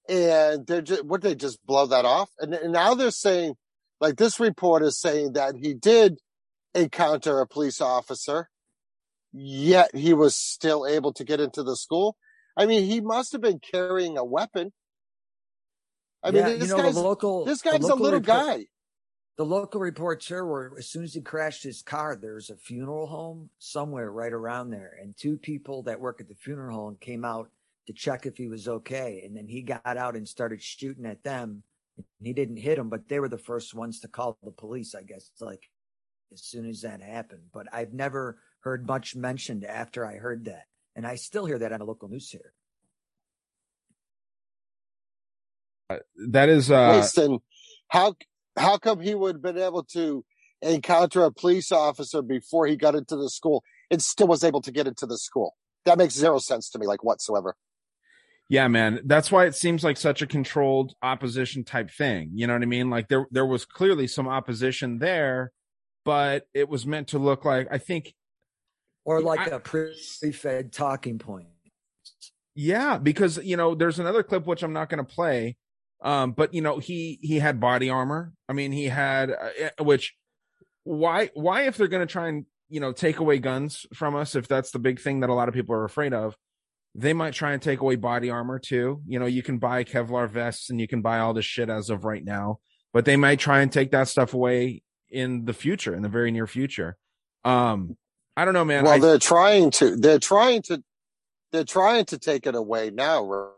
and 0.08 0.68
they're 0.68 0.82
just, 0.82 1.06
would 1.06 1.22
they 1.22 1.34
just 1.34 1.66
blow 1.66 1.88
that 1.88 2.06
off? 2.06 2.30
And, 2.39 2.54
and 2.54 2.72
now 2.72 2.93
they're 2.93 3.12
saying, 3.12 3.56
like 3.99 4.18
this 4.18 4.39
report 4.39 4.84
is 4.84 4.99
saying 4.99 5.34
that 5.34 5.56
he 5.56 5.74
did 5.74 6.20
encounter 6.76 7.39
a 7.39 7.47
police 7.47 7.82
officer, 7.82 8.49
yet 9.34 9.95
he 9.95 10.14
was 10.14 10.36
still 10.36 10.86
able 10.86 11.14
to 11.14 11.24
get 11.24 11.39
into 11.39 11.64
the 11.64 11.76
school. 11.76 12.16
I 12.56 12.66
mean, 12.66 12.86
he 12.86 13.02
must 13.02 13.32
have 13.32 13.41
been 13.41 13.60
carrying 13.60 14.18
a 14.18 14.26
weapon. 14.26 14.72
I 16.24 16.30
yeah, 16.30 16.45
mean, 16.47 16.59
this 16.59 16.69
you 16.69 16.78
know, 16.78 16.84
guy's 16.84 16.95
the 16.95 17.01
local, 17.01 17.45
this 17.45 17.61
guy's 17.61 17.84
a 17.84 17.95
little 17.95 18.19
report- 18.19 18.26
guy. 18.26 18.65
The 19.38 19.45
local 19.45 19.80
reports 19.80 20.28
here 20.28 20.45
were 20.45 20.76
as 20.78 20.89
soon 20.89 21.03
as 21.03 21.13
he 21.13 21.22
crashed 21.22 21.63
his 21.63 21.82
car, 21.82 22.15
there's 22.15 22.51
a 22.51 22.57
funeral 22.57 23.07
home 23.07 23.49
somewhere 23.57 24.11
right 24.11 24.32
around 24.34 24.69
there, 24.69 24.97
and 25.01 25.17
two 25.17 25.38
people 25.38 25.84
that 25.84 25.99
work 25.99 26.22
at 26.22 26.28
the 26.28 26.36
funeral 26.36 26.78
home 26.78 26.97
came 26.99 27.26
out 27.26 27.49
to 27.88 27.93
check 27.93 28.26
if 28.26 28.38
he 28.38 28.47
was 28.47 28.67
okay, 28.67 29.24
and 29.26 29.36
then 29.36 29.47
he 29.47 29.63
got 29.63 29.82
out 29.86 30.15
and 30.15 30.28
started 30.28 30.61
shooting 30.61 31.05
at 31.05 31.24
them. 31.24 31.63
And 31.97 32.28
he 32.28 32.34
didn't 32.34 32.57
hit 32.57 32.76
them, 32.76 32.89
but 32.89 33.07
they 33.07 33.19
were 33.19 33.30
the 33.30 33.38
first 33.38 33.74
ones 33.74 34.01
to 34.01 34.07
call 34.07 34.38
the 34.43 34.51
police. 34.51 34.93
I 34.93 35.01
guess 35.01 35.32
like 35.39 35.69
as 36.32 36.43
soon 36.43 36.69
as 36.69 36.82
that 36.82 37.01
happened. 37.01 37.43
But 37.51 37.67
I've 37.74 37.93
never 37.93 38.38
heard 38.59 38.86
much 38.86 39.15
mentioned 39.15 39.65
after 39.65 40.05
I 40.05 40.17
heard 40.17 40.45
that, 40.45 40.65
and 40.95 41.07
I 41.07 41.15
still 41.15 41.45
hear 41.45 41.59
that 41.59 41.72
on 41.72 41.80
the 41.80 41.86
local 41.86 42.09
news 42.09 42.30
here. 42.30 42.53
That 46.30 46.50
is 46.50 46.72
uh 46.72 46.98
Listen, 46.98 47.39
how 47.88 48.16
how 48.58 48.78
come 48.78 49.00
he 49.00 49.16
would 49.16 49.36
have 49.36 49.42
been 49.42 49.58
able 49.58 49.84
to 49.86 50.24
encounter 50.62 51.24
a 51.24 51.32
police 51.32 51.72
officer 51.72 52.22
before 52.22 52.68
he 52.68 52.76
got 52.76 52.96
into 52.96 53.16
the 53.16 53.30
school 53.30 53.64
and 53.89 54.02
still 54.02 54.28
was 54.28 54.44
able 54.44 54.62
to 54.62 54.72
get 54.72 54.88
into 54.88 55.06
the 55.06 55.18
school? 55.18 55.56
That 55.86 55.98
makes 55.98 56.14
zero 56.14 56.39
sense 56.39 56.70
to 56.72 56.80
me, 56.80 56.86
like 56.86 57.04
whatsoever. 57.04 57.56
Yeah, 58.50 58.68
man. 58.68 59.00
That's 59.06 59.32
why 59.32 59.46
it 59.46 59.56
seems 59.56 59.84
like 59.84 59.96
such 59.96 60.22
a 60.22 60.28
controlled 60.28 60.94
opposition 61.02 61.64
type 61.64 61.89
thing. 61.89 62.32
You 62.34 62.48
know 62.48 62.54
what 62.54 62.62
I 62.62 62.66
mean? 62.66 62.89
Like 62.89 63.08
there 63.08 63.26
there 63.32 63.46
was 63.46 63.66
clearly 63.66 64.08
some 64.08 64.28
opposition 64.28 65.00
there, 65.00 65.54
but 66.04 66.48
it 66.54 66.68
was 66.68 66.86
meant 66.86 67.08
to 67.10 67.20
look 67.20 67.46
like 67.46 67.68
I 67.72 67.78
think 67.78 68.14
or 69.06 69.22
like 69.22 69.39
I, 69.39 69.56
a 69.56 69.60
pre-fed 69.60 70.72
talking 70.72 71.18
point. 71.18 71.48
Yeah, 72.54 72.98
because 72.98 73.38
you 73.38 73.58
know, 73.58 73.76
there's 73.76 74.00
another 74.00 74.24
clip 74.24 74.46
which 74.46 74.64
I'm 74.64 74.74
not 74.74 74.89
going 74.89 75.04
to 75.04 75.14
play, 75.14 75.58
um, 76.02 76.32
but 76.32 76.54
you 76.54 76.62
know, 76.62 76.80
he 76.80 77.20
he 77.22 77.39
had 77.39 77.60
body 77.60 77.89
armor. 77.89 78.34
I 78.49 78.54
mean, 78.54 78.72
he 78.72 78.86
had 78.86 79.30
uh, 79.32 79.49
eh, 79.58 79.70
which 79.80 80.16
why 80.84 81.30
why 81.34 81.64
if 81.64 81.78
they're 81.78 81.88
going 81.88 82.06
to 82.06 82.12
try 82.12 82.28
and 82.28 82.45
you 82.70 82.80
know 82.80 82.91
take 82.91 83.20
away 83.20 83.38
guns 83.38 83.86
from 83.93 84.16
us 84.16 84.36
if 84.36 84.47
that's 84.47 84.72
the 84.72 84.80
big 84.80 84.99
thing 84.99 85.20
that 85.20 85.30
a 85.30 85.34
lot 85.34 85.47
of 85.47 85.54
people 85.54 85.76
are 85.76 85.84
afraid 85.84 86.14
of 86.14 86.36
they 86.95 87.14
might 87.14 87.34
try 87.34 87.54
and 87.54 87.62
take 87.62 87.82
away 87.82 87.95
body 87.95 88.30
armor 88.30 88.58
too 88.58 89.02
you 89.06 89.20
know 89.20 89.26
you 89.26 89.43
can 89.43 89.60
buy 89.60 89.84
kevlar 89.84 90.30
vests 90.30 90.70
and 90.70 90.82
you 90.82 90.88
can 90.88 91.02
buy 91.02 91.20
all 91.20 91.34
this 91.34 91.45
shit 91.45 91.70
as 91.70 91.89
of 91.89 92.04
right 92.04 92.24
now 92.24 92.60
but 92.93 93.06
they 93.06 93.16
might 93.16 93.39
try 93.39 93.62
and 93.62 93.72
take 93.72 93.91
that 93.91 94.08
stuff 94.08 94.34
away 94.34 94.82
in 95.10 95.45
the 95.45 95.54
future 95.54 95.93
in 95.93 96.02
the 96.02 96.10
very 96.10 96.32
near 96.32 96.47
future 96.47 96.97
um 97.43 97.95
i 98.36 98.45
don't 98.45 98.54
know 98.54 98.66
man 98.66 98.84
well 98.86 98.93
I, 98.93 98.99
they're 98.99 99.20
trying 99.20 99.70
to 99.72 99.95
they're 99.97 100.20
trying 100.20 100.62
to 100.64 100.82
they're 101.52 101.64
trying 101.64 102.06
to 102.06 102.18
take 102.18 102.47
it 102.47 102.56
away 102.56 102.89
now 102.89 103.24
right? 103.26 103.52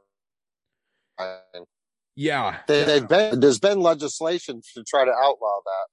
Yeah 2.16 2.60
they, 2.68 2.84
they've 2.84 3.08
been 3.08 3.40
there's 3.40 3.60
been 3.60 3.80
legislation 3.80 4.62
to 4.74 4.84
try 4.84 5.04
to 5.04 5.12
outlaw 5.12 5.60
that 5.66 5.88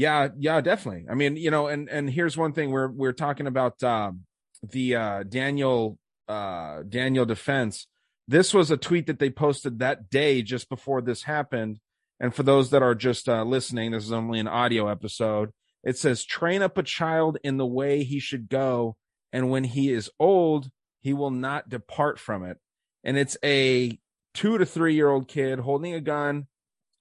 yeah, 0.00 0.28
yeah, 0.38 0.62
definitely. 0.62 1.06
I 1.10 1.14
mean, 1.14 1.36
you 1.36 1.50
know, 1.50 1.66
and 1.66 1.86
and 1.90 2.08
here's 2.08 2.34
one 2.34 2.54
thing 2.54 2.70
we're 2.70 2.88
we're 2.88 3.12
talking 3.12 3.46
about 3.46 3.82
um, 3.82 4.20
the 4.62 4.96
uh, 4.96 5.22
Daniel 5.24 5.98
uh, 6.26 6.82
Daniel 6.88 7.26
defense. 7.26 7.86
This 8.26 8.54
was 8.54 8.70
a 8.70 8.78
tweet 8.78 9.08
that 9.08 9.18
they 9.18 9.28
posted 9.28 9.80
that 9.80 10.08
day 10.08 10.40
just 10.40 10.70
before 10.70 11.02
this 11.02 11.24
happened. 11.24 11.80
And 12.18 12.34
for 12.34 12.44
those 12.44 12.70
that 12.70 12.82
are 12.82 12.94
just 12.94 13.28
uh, 13.28 13.44
listening, 13.44 13.90
this 13.90 14.04
is 14.04 14.12
only 14.12 14.40
an 14.40 14.48
audio 14.48 14.88
episode. 14.88 15.50
It 15.84 15.98
says, 15.98 16.24
"Train 16.24 16.62
up 16.62 16.78
a 16.78 16.82
child 16.82 17.36
in 17.44 17.58
the 17.58 17.66
way 17.66 18.02
he 18.02 18.20
should 18.20 18.48
go, 18.48 18.96
and 19.34 19.50
when 19.50 19.64
he 19.64 19.92
is 19.92 20.10
old, 20.18 20.70
he 21.02 21.12
will 21.12 21.30
not 21.30 21.68
depart 21.68 22.18
from 22.18 22.42
it." 22.44 22.56
And 23.04 23.18
it's 23.18 23.36
a 23.44 23.99
two 24.34 24.58
to 24.58 24.66
three 24.66 24.94
year 24.94 25.10
old 25.10 25.28
kid 25.28 25.58
holding 25.58 25.94
a 25.94 26.00
gun 26.00 26.46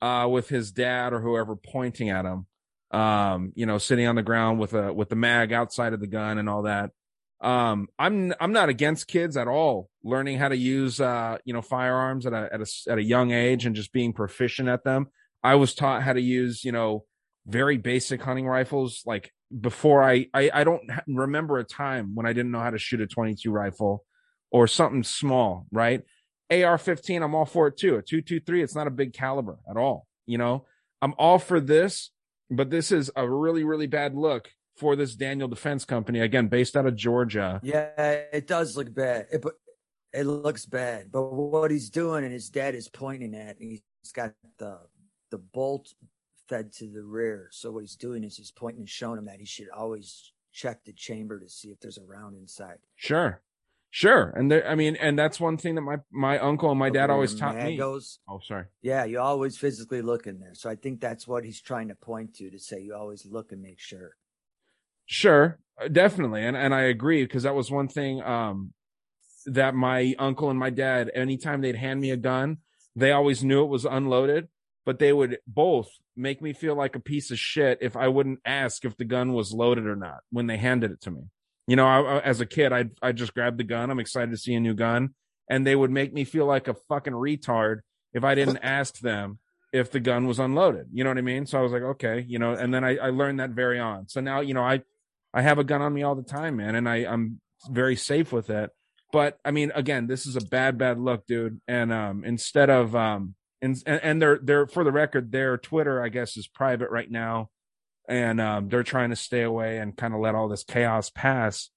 uh, 0.02 0.28
with 0.30 0.50
his 0.50 0.72
dad 0.72 1.14
or 1.14 1.22
whoever 1.22 1.56
pointing 1.56 2.10
at 2.10 2.26
him 2.26 2.46
um, 2.92 3.52
you 3.56 3.66
know, 3.66 3.78
sitting 3.78 4.08
on 4.08 4.16
the 4.16 4.24
ground 4.24 4.60
with 4.60 4.74
a 4.74 4.92
with 4.92 5.10
the 5.10 5.16
mag 5.16 5.54
outside 5.54 5.94
of 5.94 6.00
the 6.00 6.08
gun 6.08 6.38
and 6.38 6.50
all 6.50 6.64
that. 6.64 6.92
Um, 7.42 7.88
I'm 7.98 8.34
I'm 8.40 8.52
not 8.52 8.70
against 8.70 9.08
kids 9.08 9.38
at 9.38 9.48
all 9.48 9.90
learning 10.04 10.38
how 10.40 10.50
to 10.50 10.58
use 10.58 11.00
uh, 11.00 11.38
you 11.46 11.54
know, 11.54 11.62
firearms 11.62 12.26
at 12.26 12.34
a 12.34 12.50
at 12.52 12.62
a 12.62 12.66
at 12.90 12.98
a 12.98 13.04
young 13.04 13.32
age 13.32 13.66
and 13.66 13.76
just 13.76 13.94
being 13.94 14.14
proficient 14.14 14.70
at 14.70 14.84
them. 14.84 15.08
I 15.44 15.56
was 15.56 15.74
taught 15.74 16.04
how 16.04 16.14
to 16.14 16.22
use, 16.22 16.66
you 16.66 16.72
know, 16.72 17.06
very 17.46 17.78
basic 17.78 18.22
hunting 18.22 18.48
rifles 18.48 19.04
like 19.06 19.32
before 19.58 20.04
I 20.04 20.28
I, 20.34 20.52
I 20.54 20.64
don't 20.64 20.90
remember 21.08 21.60
a 21.60 21.64
time 21.64 22.16
when 22.16 22.26
I 22.26 22.34
didn't 22.34 22.52
know 22.52 22.60
how 22.60 22.72
to 22.72 22.80
shoot 22.80 23.02
a 23.02 23.08
22 23.08 23.52
rifle 23.52 24.04
or 24.52 24.68
something 24.68 25.04
small, 25.04 25.68
right? 25.72 26.02
AR-15, 26.52 27.24
I'm 27.24 27.36
all 27.36 27.46
for 27.46 27.68
it 27.68 27.78
too. 27.78 27.96
A 27.96 28.02
223, 28.02 28.64
it's 28.64 28.76
not 28.76 28.88
a 28.88 28.92
big 28.92 29.14
caliber 29.14 29.60
at 29.70 29.78
all, 29.78 30.08
you 30.26 30.38
know. 30.38 30.66
I'm 31.02 31.14
all 31.18 31.40
for 31.40 31.60
this 31.60 32.12
but 32.50 32.70
this 32.70 32.92
is 32.92 33.12
a 33.16 33.30
really 33.30 33.64
really 33.64 33.88
bad 33.88 34.16
look 34.16 34.52
for 34.78 34.96
this 34.96 35.16
Daniel 35.16 35.48
Defense 35.48 35.84
Company 35.84 36.22
again, 36.22 36.48
based 36.48 36.78
out 36.78 36.86
of 36.86 36.96
Georgia. 36.96 37.60
Yeah, 37.64 37.90
it 38.32 38.48
does 38.48 38.78
look 38.78 38.94
bad. 38.94 39.28
It, 39.30 39.44
it 40.14 40.24
looks 40.24 40.66
bad, 40.66 41.12
but 41.12 41.24
what 41.24 41.70
he's 41.70 41.90
doing 41.90 42.24
and 42.24 42.32
his 42.32 42.50
dad 42.50 42.76
is 42.76 42.88
pointing 42.88 43.36
at, 43.36 43.58
he's 43.60 43.82
got 44.14 44.34
the 44.58 44.80
the 45.32 45.38
bolt 45.38 45.94
fed 46.48 46.72
to 46.74 46.88
the 46.88 47.04
rear. 47.04 47.50
So 47.52 47.72
what 47.72 47.82
he's 47.82 47.98
doing 47.98 48.24
is 48.24 48.38
he's 48.38 48.52
pointing 48.52 48.82
and 48.82 48.90
showing 48.90 49.20
him 49.20 49.26
that 49.26 49.40
he 49.40 49.46
should 49.46 49.70
always 49.70 50.32
check 50.52 50.84
the 50.86 50.94
chamber 50.94 51.40
to 51.40 51.50
see 51.50 51.70
if 51.70 51.80
there's 51.80 52.00
a 52.00 52.04
round 52.04 52.36
inside. 52.36 52.78
Sure. 52.96 53.42
Sure, 53.92 54.32
and 54.36 54.52
there, 54.52 54.68
I 54.68 54.76
mean, 54.76 54.96
and 54.98 55.18
that's 55.18 55.40
one 55.40 55.58
thing 55.58 55.76
that 55.76 55.82
my 55.82 55.98
my 56.12 56.38
uncle 56.38 56.70
and 56.70 56.78
my 56.78 56.92
dad 56.92 57.10
always 57.10 57.34
taught 57.34 57.56
me. 57.56 57.80
Oh, 57.82 58.40
sorry. 58.44 58.66
Yeah, 58.84 59.06
you 59.06 59.20
always 59.20 59.58
physically 59.58 60.04
look 60.04 60.28
in 60.28 60.40
there. 60.40 60.54
So 60.54 60.70
I 60.70 60.76
think 60.76 61.02
that's 61.02 61.28
what 61.28 61.44
he's 61.44 61.60
trying 61.60 61.88
to 61.88 61.96
point 61.96 62.36
to 62.36 62.52
to 62.52 62.60
say 62.60 62.82
you 62.82 62.94
always 62.94 63.26
look 63.26 63.52
and 63.52 63.62
make 63.62 63.80
sure. 63.80 64.16
Sure, 65.08 65.58
uh, 65.84 65.88
definitely, 65.88 66.46
and 66.46 66.56
and 66.56 66.74
I 66.74 66.82
agree 66.82 67.24
because 67.24 67.44
that 67.44 67.56
was 67.56 67.72
one 67.72 67.88
thing 67.88 68.22
um 68.22 68.74
that 69.48 69.74
my 69.74 70.14
uncle 70.20 70.52
and 70.52 70.60
my 70.60 70.70
dad, 70.70 71.10
anytime 71.16 71.62
they'd 71.62 71.76
hand 71.76 72.00
me 72.00 72.12
a 72.12 72.18
gun, 72.18 72.58
they 72.96 73.12
always 73.12 73.44
knew 73.44 73.64
it 73.64 73.70
was 73.70 73.86
unloaded, 73.86 74.50
but 74.86 75.00
they 75.00 75.14
would 75.14 75.40
both 75.48 75.90
make 76.16 76.42
me 76.42 76.54
feel 76.54 76.76
like 76.76 76.96
a 76.96 77.00
piece 77.00 77.32
of 77.32 77.40
shit 77.40 77.80
if 77.82 77.96
I 77.96 78.08
wouldn't 78.08 78.40
ask 78.46 78.86
if 78.86 78.98
the 78.98 79.06
gun 79.06 79.34
was 79.34 79.54
loaded 79.54 79.88
or 79.88 79.96
not 79.96 80.20
when 80.32 80.46
they 80.46 80.58
handed 80.58 80.92
it 80.92 81.02
to 81.02 81.12
me. 81.12 81.22
You 81.70 81.76
know, 81.76 81.86
I, 81.86 82.20
as 82.22 82.42
a 82.42 82.48
kid, 82.48 82.74
I'd 82.74 82.90
I 83.00 83.12
just 83.12 83.36
grab 83.36 83.58
the 83.58 83.64
gun. 83.64 83.92
I'm 83.92 84.00
excited 84.00 84.32
to 84.32 84.38
see 84.38 84.56
a 84.56 84.60
new 84.60 84.74
gun, 84.74 85.14
and 85.48 85.68
they 85.68 85.76
would 85.76 85.92
make 85.92 86.12
me 86.12 86.24
feel 86.24 86.48
like 86.48 86.68
a 86.68 86.74
fucking 86.74 87.14
retard 87.14 87.82
if 88.12 88.24
I 88.24 88.34
didn't 88.34 88.58
ask 88.64 88.98
them 88.98 89.38
if 89.72 89.92
the 89.92 90.00
gun 90.00 90.26
was 90.26 90.40
unloaded. 90.40 90.88
You 90.92 91.04
know 91.04 91.12
what 91.12 91.20
I 91.20 91.22
mean? 91.22 91.46
So 91.46 91.60
I 91.60 91.62
was 91.62 91.72
like, 91.72 91.84
okay, 91.84 92.26
you 92.28 92.40
know, 92.40 92.54
and 92.54 92.74
then 92.74 92.84
I, 92.84 92.98
I 92.98 93.10
learned 93.12 93.40
that 93.40 93.52
very 93.52 93.80
on. 93.80 94.10
So 94.10 94.20
now, 94.20 94.40
you 94.40 94.56
know, 94.56 94.64
I 94.64 94.82
I 95.32 95.44
have 95.44 95.60
a 95.60 95.64
gun 95.64 95.84
on 95.84 95.94
me 95.94 96.02
all 96.02 96.16
the 96.16 96.24
time, 96.24 96.58
man, 96.58 96.74
and 96.74 96.90
I 96.90 97.06
I'm 97.06 97.40
very 97.70 97.96
safe 97.96 98.32
with 98.32 98.50
it. 98.50 98.72
But 99.12 99.38
I 99.46 99.52
mean, 99.52 99.72
again, 99.76 100.08
this 100.08 100.26
is 100.26 100.36
a 100.36 100.42
bad, 100.42 100.80
bad 100.80 101.00
look, 101.00 101.28
dude. 101.28 101.62
And 101.68 101.94
um, 101.94 102.24
instead 102.26 102.72
of 102.72 102.96
um, 102.96 103.36
and 103.62 103.78
and 103.86 104.20
they're 104.20 104.40
they're 104.42 104.66
for 104.66 104.84
the 104.84 104.92
record, 104.92 105.32
their 105.32 105.56
Twitter, 105.56 106.02
I 106.04 106.10
guess, 106.10 106.36
is 106.36 106.48
private 106.48 106.90
right 106.90 107.12
now 107.12 107.52
and 108.10 108.42
um, 108.42 108.68
they're 108.68 108.84
trying 108.84 109.12
to 109.12 109.16
stay 109.16 109.44
away 109.44 109.78
and 109.78 109.96
kind 109.96 110.16
of 110.16 110.20
let 110.20 110.34
all 110.34 110.50
this 110.50 110.64
chaos 110.64 111.12
pass. 111.12 111.70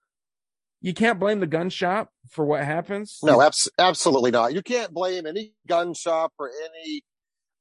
You 0.80 0.94
can't 0.94 1.20
blame 1.20 1.38
the 1.38 1.46
gun 1.46 1.68
shop 1.68 2.10
for 2.30 2.44
what 2.44 2.64
happens. 2.64 3.20
No, 3.22 3.40
abs- 3.40 3.70
absolutely 3.78 4.32
not. 4.32 4.54
You 4.54 4.62
can't 4.62 4.92
blame 4.92 5.26
any 5.26 5.52
gun 5.68 5.94
shop 5.94 6.32
or 6.38 6.50
any. 6.50 7.02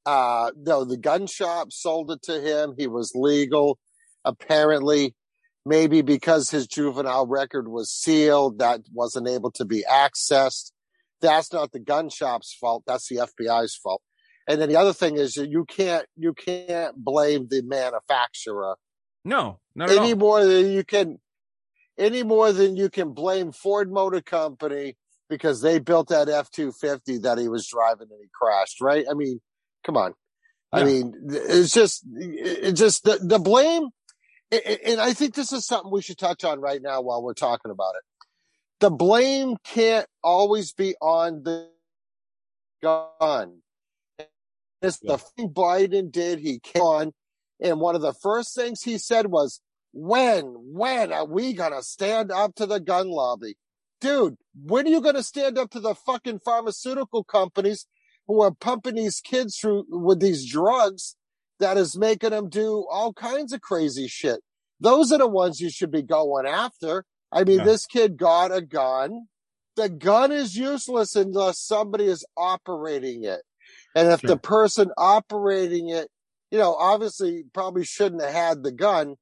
Uh, 0.04 0.50
no, 0.56 0.84
the 0.84 0.96
gun 0.96 1.26
shop 1.28 1.70
sold 1.70 2.10
it 2.10 2.22
to 2.22 2.40
him. 2.40 2.74
He 2.76 2.88
was 2.88 3.12
legal. 3.14 3.78
Apparently, 4.24 5.14
maybe 5.66 6.02
because 6.02 6.50
his 6.50 6.66
juvenile 6.66 7.26
record 7.26 7.68
was 7.68 7.90
sealed, 7.90 8.58
that 8.58 8.80
wasn't 8.92 9.28
able 9.28 9.52
to 9.52 9.64
be 9.64 9.84
accessed. 9.88 10.72
That's 11.20 11.52
not 11.52 11.70
the 11.70 11.78
gun 11.78 12.08
shop's 12.08 12.56
fault. 12.58 12.82
That's 12.86 13.08
the 13.08 13.16
FBI's 13.16 13.76
fault. 13.76 14.02
And 14.48 14.60
then 14.60 14.68
the 14.68 14.76
other 14.76 14.92
thing 14.92 15.16
is 15.16 15.34
that 15.34 15.48
you 15.48 15.64
can't 15.64 16.06
you 16.16 16.34
can't 16.34 16.96
blame 16.96 17.48
the 17.48 17.62
manufacturer. 17.62 18.76
No, 19.24 19.60
not 19.74 19.90
any 19.90 20.14
more 20.14 20.44
than 20.44 20.72
you 20.72 20.84
can 20.84 21.18
any 21.96 22.22
more 22.22 22.52
than 22.52 22.76
you 22.76 22.90
can 22.90 23.12
blame 23.12 23.52
Ford 23.52 23.90
Motor 23.92 24.20
Company 24.20 24.96
because 25.28 25.62
they 25.62 25.78
built 25.78 26.08
that 26.08 26.28
F 26.28 26.50
two 26.50 26.72
fifty 26.72 27.18
that 27.18 27.38
he 27.38 27.48
was 27.48 27.66
driving 27.68 28.08
and 28.10 28.20
he 28.20 28.28
crashed. 28.32 28.80
Right? 28.80 29.04
I 29.08 29.14
mean, 29.14 29.40
come 29.84 29.96
on. 29.96 30.14
Yeah. 30.72 30.80
I 30.80 30.84
mean, 30.84 31.14
it's 31.28 31.72
just 31.72 32.04
it's 32.12 32.80
just 32.80 33.04
the, 33.04 33.18
the 33.22 33.38
blame. 33.38 33.88
And 34.86 35.00
I 35.00 35.14
think 35.14 35.34
this 35.34 35.50
is 35.50 35.64
something 35.64 35.90
we 35.90 36.02
should 36.02 36.18
touch 36.18 36.44
on 36.44 36.60
right 36.60 36.82
now 36.82 37.00
while 37.00 37.22
we're 37.22 37.32
talking 37.32 37.70
about 37.70 37.94
it. 37.96 38.02
The 38.80 38.90
blame 38.90 39.56
can't 39.64 40.06
always 40.22 40.72
be 40.72 40.94
on 41.00 41.42
the 41.42 41.70
gun 42.82 43.61
this 44.82 44.98
yeah. 45.02 45.12
the 45.12 45.18
thing 45.18 45.48
Biden 45.50 46.10
did. 46.10 46.40
He 46.40 46.58
came 46.58 46.82
on, 46.82 47.12
and 47.60 47.80
one 47.80 47.94
of 47.94 48.02
the 48.02 48.12
first 48.12 48.54
things 48.54 48.82
he 48.82 48.98
said 48.98 49.26
was, 49.28 49.60
"When, 49.92 50.44
when 50.44 51.12
are 51.12 51.24
we 51.24 51.54
gonna 51.54 51.82
stand 51.82 52.30
up 52.30 52.54
to 52.56 52.66
the 52.66 52.80
gun 52.80 53.08
lobby, 53.08 53.56
dude? 54.00 54.36
When 54.60 54.86
are 54.86 54.90
you 54.90 55.00
gonna 55.00 55.22
stand 55.22 55.56
up 55.56 55.70
to 55.70 55.80
the 55.80 55.94
fucking 55.94 56.40
pharmaceutical 56.40 57.24
companies 57.24 57.86
who 58.26 58.42
are 58.42 58.52
pumping 58.52 58.96
these 58.96 59.20
kids 59.20 59.56
through 59.56 59.86
with 59.88 60.20
these 60.20 60.50
drugs 60.50 61.16
that 61.60 61.78
is 61.78 61.96
making 61.96 62.30
them 62.30 62.48
do 62.48 62.86
all 62.90 63.12
kinds 63.12 63.52
of 63.52 63.60
crazy 63.60 64.08
shit? 64.08 64.40
Those 64.80 65.12
are 65.12 65.18
the 65.18 65.28
ones 65.28 65.60
you 65.60 65.70
should 65.70 65.92
be 65.92 66.02
going 66.02 66.46
after. 66.46 67.04
I 67.30 67.44
mean, 67.44 67.58
yeah. 67.58 67.64
this 67.64 67.86
kid 67.86 68.16
got 68.16 68.52
a 68.52 68.60
gun. 68.60 69.28
The 69.76 69.88
gun 69.88 70.32
is 70.32 70.56
useless 70.56 71.16
unless 71.16 71.60
somebody 71.60 72.06
is 72.06 72.26
operating 72.36 73.24
it. 73.24 73.42
And 73.94 74.10
if 74.10 74.20
sure. 74.20 74.28
the 74.28 74.36
person 74.36 74.90
operating 74.96 75.88
it, 75.88 76.08
you 76.50 76.58
know, 76.58 76.74
obviously 76.74 77.44
probably 77.52 77.84
shouldn't 77.84 78.22
have 78.22 78.32
had 78.32 78.62
the 78.62 78.72
gun 78.72 79.16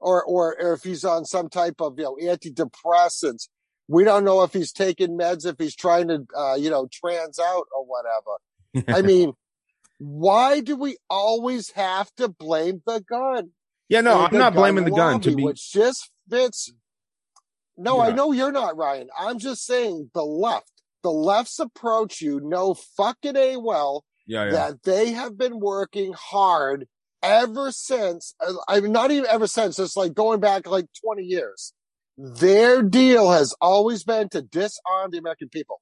or, 0.00 0.22
or, 0.22 0.56
or 0.60 0.74
if 0.74 0.82
he's 0.82 1.04
on 1.04 1.24
some 1.24 1.48
type 1.48 1.80
of, 1.80 1.98
you 1.98 2.04
know, 2.04 2.16
antidepressants. 2.22 3.48
We 3.88 4.04
don't 4.04 4.24
know 4.24 4.42
if 4.42 4.52
he's 4.52 4.72
taking 4.72 5.18
meds, 5.18 5.46
if 5.46 5.56
he's 5.58 5.76
trying 5.76 6.08
to, 6.08 6.26
uh, 6.36 6.54
you 6.54 6.70
know, 6.70 6.88
trans 6.92 7.38
out 7.38 7.66
or 7.76 7.84
whatever. 7.84 8.96
I 8.98 9.02
mean, 9.06 9.34
Why 9.98 10.60
do 10.60 10.76
we 10.76 10.96
always 11.08 11.70
have 11.72 12.14
to 12.16 12.28
blame 12.28 12.82
the 12.86 13.00
gun? 13.00 13.50
Yeah, 13.88 14.00
no, 14.00 14.24
I'm 14.24 14.36
not 14.36 14.54
blaming 14.54 14.84
the 14.84 14.90
gun 14.90 15.20
to 15.20 15.30
lobby, 15.30 15.36
be. 15.36 15.44
which 15.44 15.72
just 15.72 16.10
fits. 16.28 16.72
No, 17.76 18.00
I 18.00 18.12
know 18.12 18.32
you're 18.32 18.52
not, 18.52 18.76
Ryan. 18.76 19.08
I'm 19.18 19.38
just 19.38 19.64
saying 19.64 20.10
the 20.14 20.24
left, 20.24 20.70
the 21.02 21.10
left's 21.10 21.58
approach 21.58 22.20
you 22.20 22.40
know 22.40 22.74
fucking 22.74 23.36
a 23.36 23.56
well 23.56 24.04
Yeah, 24.26 24.44
yeah. 24.46 24.50
that 24.52 24.82
they 24.84 25.12
have 25.12 25.36
been 25.36 25.60
working 25.60 26.12
hard 26.14 26.86
ever 27.22 27.72
since. 27.72 28.34
uh, 28.40 28.52
I 28.68 28.80
mean, 28.80 28.92
not 28.92 29.10
even 29.10 29.28
ever 29.30 29.46
since. 29.46 29.78
It's 29.78 29.96
like 29.96 30.14
going 30.14 30.40
back 30.40 30.66
like 30.66 30.86
20 31.04 31.22
years. 31.22 31.72
Their 32.16 32.82
deal 32.82 33.30
has 33.32 33.54
always 33.60 34.04
been 34.04 34.28
to 34.30 34.42
disarm 34.42 35.10
the 35.10 35.18
American 35.18 35.48
people. 35.48 35.80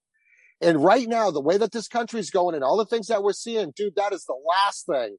And 0.61 0.83
right 0.83 1.09
now, 1.09 1.31
the 1.31 1.41
way 1.41 1.59
that 1.59 1.73
this 1.73 1.89
country's 1.89 2.31
going 2.31 2.55
and 2.55 2.63
all 2.65 2.77
the 2.77 2.87
things 2.87 3.09
that 3.09 3.23
we're 3.23 3.33
seeing, 3.33 3.73
dude, 3.77 3.97
that 3.97 4.13
is 4.13 4.25
the 4.25 4.37
last 4.49 4.87
thing 4.87 5.17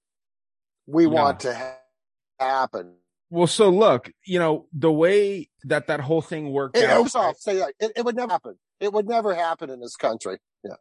we 0.88 1.04
Yeah. 1.04 1.10
want 1.12 1.40
to 1.42 1.54
ha- 1.54 1.78
happen. 2.40 2.96
Well, 3.30 3.48
so 3.48 3.70
look, 3.70 4.12
you 4.26 4.40
know, 4.40 4.68
the 4.74 4.92
way 4.92 5.50
that 5.64 5.88
that 5.88 6.00
whole 6.02 6.22
thing 6.22 6.52
worked 6.52 6.78
It, 6.78 6.86
out. 6.86 7.16
I'll 7.16 7.34
say 7.36 7.58
that, 7.58 7.74
it, 7.80 7.92
it 7.98 8.06
would 8.06 8.16
never 8.16 8.32
happen. 8.32 8.58
It 8.80 8.94
would 8.94 9.08
never 9.08 9.34
happen 9.34 9.70
in 9.70 9.80
this 9.82 9.96
country. 9.96 10.38
Yeah. 10.64 10.76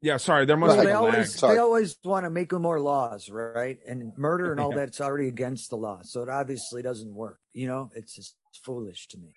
Yeah, 0.00 0.18
sorry, 0.18 0.44
there 0.44 0.56
must 0.56 0.76
Well, 0.76 0.80
be 0.80 0.86
they 0.86 0.92
a 0.92 0.98
always 0.98 1.40
they 1.40 1.58
always 1.58 1.96
want 2.04 2.24
to 2.24 2.30
make 2.30 2.52
more 2.52 2.78
laws, 2.78 3.30
right? 3.30 3.78
And 3.86 4.12
murder 4.18 4.52
and 4.52 4.60
all 4.60 4.72
that's 4.72 5.00
already 5.00 5.28
against 5.28 5.70
the 5.70 5.76
law, 5.76 6.00
so 6.02 6.22
it 6.22 6.28
obviously 6.28 6.82
doesn't 6.82 7.14
work. 7.14 7.38
You 7.54 7.68
know, 7.68 7.90
it's 7.94 8.14
just 8.14 8.36
foolish 8.62 9.08
to 9.08 9.18
me. 9.18 9.32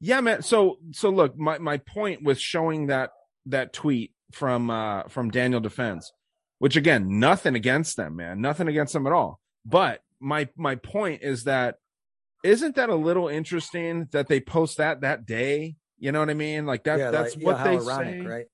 Yeah, 0.00 0.20
man. 0.20 0.42
So 0.42 0.78
so 0.92 1.10
look, 1.10 1.36
my 1.38 1.58
my 1.58 1.78
point 1.78 2.22
with 2.22 2.38
showing 2.38 2.88
that 2.88 3.10
that 3.46 3.72
tweet 3.72 4.12
from 4.32 4.70
uh 4.70 5.04
from 5.04 5.30
Daniel 5.30 5.60
Defense, 5.60 6.12
which 6.58 6.76
again, 6.76 7.20
nothing 7.20 7.54
against 7.54 7.96
them, 7.96 8.16
man. 8.16 8.40
Nothing 8.40 8.68
against 8.68 8.92
them 8.92 9.06
at 9.06 9.12
all. 9.12 9.40
But 9.64 10.02
my 10.20 10.48
my 10.56 10.74
point 10.74 11.22
is 11.22 11.44
that 11.44 11.76
isn't 12.44 12.76
that 12.76 12.88
a 12.88 12.94
little 12.94 13.28
interesting 13.28 14.08
that 14.12 14.28
they 14.28 14.40
post 14.40 14.78
that 14.78 15.00
that 15.02 15.26
day? 15.26 15.76
You 15.98 16.12
know 16.12 16.20
what 16.20 16.30
I 16.30 16.34
mean? 16.34 16.66
Like 16.66 16.84
that 16.84 16.98
yeah, 16.98 17.10
that's 17.10 17.36
like, 17.36 17.44
what 17.44 17.56
yeah, 17.58 17.64
they 17.64 17.76
how 17.76 17.82
ironic, 17.82 18.22
say. 18.22 18.26
right? 18.26 18.46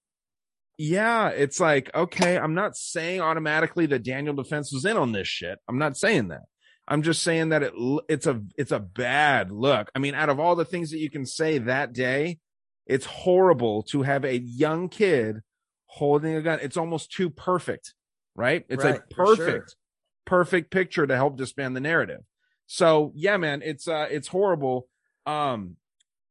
Yeah, 0.76 1.28
it's 1.28 1.60
like, 1.60 1.94
okay, 1.94 2.36
I'm 2.36 2.54
not 2.54 2.76
saying 2.76 3.20
automatically 3.20 3.86
that 3.86 4.02
Daniel 4.02 4.34
Defense 4.34 4.72
was 4.72 4.84
in 4.84 4.96
on 4.96 5.12
this 5.12 5.28
shit. 5.28 5.58
I'm 5.68 5.78
not 5.78 5.96
saying 5.96 6.28
that. 6.28 6.42
I'm 6.86 7.02
just 7.02 7.22
saying 7.22 7.50
that 7.50 7.62
it 7.62 7.72
it's 8.08 8.26
a 8.26 8.42
it's 8.58 8.72
a 8.72 8.80
bad 8.80 9.50
look. 9.50 9.90
I 9.94 9.98
mean, 10.00 10.14
out 10.14 10.28
of 10.28 10.38
all 10.38 10.54
the 10.56 10.64
things 10.64 10.90
that 10.90 10.98
you 10.98 11.10
can 11.10 11.24
say 11.24 11.58
that 11.58 11.92
day, 11.92 12.38
it's 12.86 13.06
horrible 13.06 13.84
to 13.84 14.02
have 14.02 14.24
a 14.24 14.36
young 14.38 14.88
kid 14.88 15.40
holding 15.86 16.34
a 16.34 16.42
gun. 16.42 16.58
It's 16.60 16.76
almost 16.76 17.10
too 17.12 17.30
perfect, 17.30 17.94
right? 18.34 18.64
It's 18.68 18.84
Right, 18.84 18.96
a 18.96 19.14
for 19.14 19.36
sure. 19.36 19.46
perfect 19.46 19.76
perfect 20.26 20.70
picture 20.70 21.06
to 21.06 21.16
help 21.16 21.36
disband 21.36 21.76
the 21.76 21.80
narrative. 21.80 22.20
So, 22.66 23.12
yeah, 23.14 23.36
man, 23.36 23.62
it's 23.62 23.88
uh 23.88 24.08
it's 24.10 24.28
horrible. 24.28 24.88
Um 25.24 25.76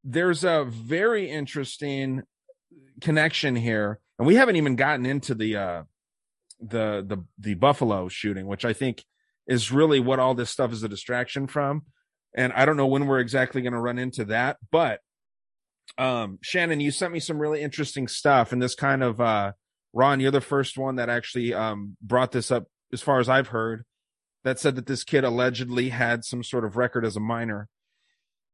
there's 0.04 0.44
a 0.44 0.66
very 0.66 1.30
interesting 1.30 2.24
connection 3.02 3.56
here 3.56 4.00
and 4.18 4.28
we 4.28 4.36
haven't 4.36 4.56
even 4.56 4.76
gotten 4.76 5.06
into 5.06 5.36
the 5.36 5.56
uh 5.56 5.84
the 6.60 7.04
the 7.06 7.24
the 7.40 7.54
buffalo 7.56 8.08
shooting 8.08 8.48
which 8.48 8.66
i 8.66 8.74
think 8.74 9.04
is 9.48 9.72
really 9.72 10.00
what 10.00 10.20
all 10.20 10.34
this 10.34 10.50
stuff 10.50 10.72
is 10.72 10.84
a 10.84 10.90
distraction 10.90 11.48
from. 11.48 11.84
And 12.36 12.54
i 12.54 12.66
don't 12.66 12.78
know 12.78 12.88
when 12.88 13.06
we're 13.06 13.20
exactly 13.20 13.62
going 13.62 13.74
to 13.74 13.80
run 13.80 14.00
into 14.00 14.26
that 14.26 14.58
but 14.72 15.02
um 15.98 16.40
shannon 16.42 16.80
you 16.80 16.92
sent 16.92 17.14
me 17.14 17.20
some 17.20 17.38
really 17.38 17.62
interesting 17.62 18.08
stuff 18.08 18.52
and 18.52 18.62
this 18.62 18.76
kind 18.76 19.04
of 19.04 19.20
uh 19.20 19.52
ron 19.92 20.20
you're 20.20 20.32
the 20.32 20.42
first 20.42 20.78
one 20.78 20.96
that 20.96 21.10
actually 21.10 21.54
um 21.54 21.98
brought 22.02 22.32
this 22.32 22.50
up 22.50 22.66
as 22.92 23.02
far 23.02 23.20
as 23.20 23.30
i've 23.30 23.50
heard 23.50 23.84
that 24.44 24.60
said 24.60 24.76
that 24.76 24.86
this 24.86 25.04
kid 25.04 25.24
allegedly 25.24 25.90
had 25.90 26.24
some 26.24 26.44
sort 26.44 26.66
of 26.66 26.76
record 26.76 27.06
as 27.06 27.16
a 27.16 27.22
minor. 27.22 27.70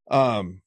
Um 0.09 0.61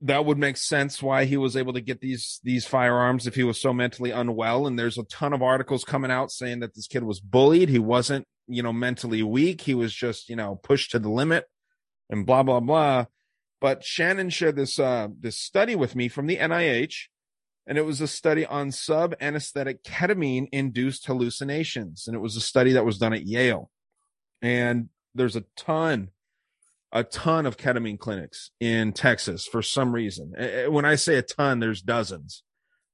that 0.00 0.24
would 0.24 0.38
make 0.38 0.56
sense 0.56 1.02
why 1.02 1.24
he 1.24 1.36
was 1.36 1.56
able 1.56 1.72
to 1.72 1.80
get 1.80 2.00
these 2.00 2.40
these 2.44 2.66
firearms 2.66 3.26
if 3.26 3.34
he 3.34 3.42
was 3.42 3.60
so 3.60 3.72
mentally 3.72 4.10
unwell. 4.10 4.66
And 4.66 4.78
there's 4.78 4.98
a 4.98 5.04
ton 5.04 5.32
of 5.32 5.42
articles 5.42 5.84
coming 5.84 6.10
out 6.10 6.30
saying 6.30 6.60
that 6.60 6.74
this 6.74 6.86
kid 6.86 7.02
was 7.02 7.20
bullied. 7.20 7.68
He 7.68 7.78
wasn't 7.78 8.26
you 8.46 8.62
know 8.62 8.72
mentally 8.72 9.22
weak. 9.22 9.62
He 9.62 9.74
was 9.74 9.92
just 9.92 10.28
you 10.28 10.36
know 10.36 10.56
pushed 10.62 10.92
to 10.92 10.98
the 10.98 11.10
limit 11.10 11.44
and 12.10 12.24
blah 12.24 12.42
blah 12.42 12.60
blah. 12.60 13.06
But 13.60 13.84
shannon 13.84 14.30
shared 14.30 14.56
this 14.56 14.78
uh 14.78 15.08
this 15.18 15.36
study 15.36 15.74
with 15.74 15.96
me 15.96 16.08
from 16.08 16.26
the 16.26 16.36
nih 16.36 17.08
and 17.68 17.76
it 17.76 17.84
was 17.84 18.00
a 18.00 18.08
study 18.08 18.46
on 18.46 18.72
sub 18.72 19.14
anesthetic 19.20 19.84
ketamine 19.84 20.48
induced 20.52 21.06
hallucinations. 21.06 22.06
And 22.06 22.16
it 22.16 22.20
was 22.20 22.34
a 22.34 22.40
study 22.40 22.72
that 22.72 22.86
was 22.86 22.98
done 22.98 23.12
at 23.12 23.26
yale. 23.26 23.70
And 24.40 24.88
there's 25.14 25.36
a 25.36 25.44
ton 25.54 26.08
a 26.92 27.04
ton 27.04 27.46
of 27.46 27.56
ketamine 27.56 27.98
clinics 27.98 28.50
in 28.60 28.92
Texas 28.92 29.46
for 29.46 29.62
some 29.62 29.92
reason. 29.92 30.32
When 30.68 30.84
I 30.84 30.94
say 30.94 31.16
a 31.16 31.22
ton, 31.22 31.60
there's 31.60 31.82
dozens. 31.82 32.42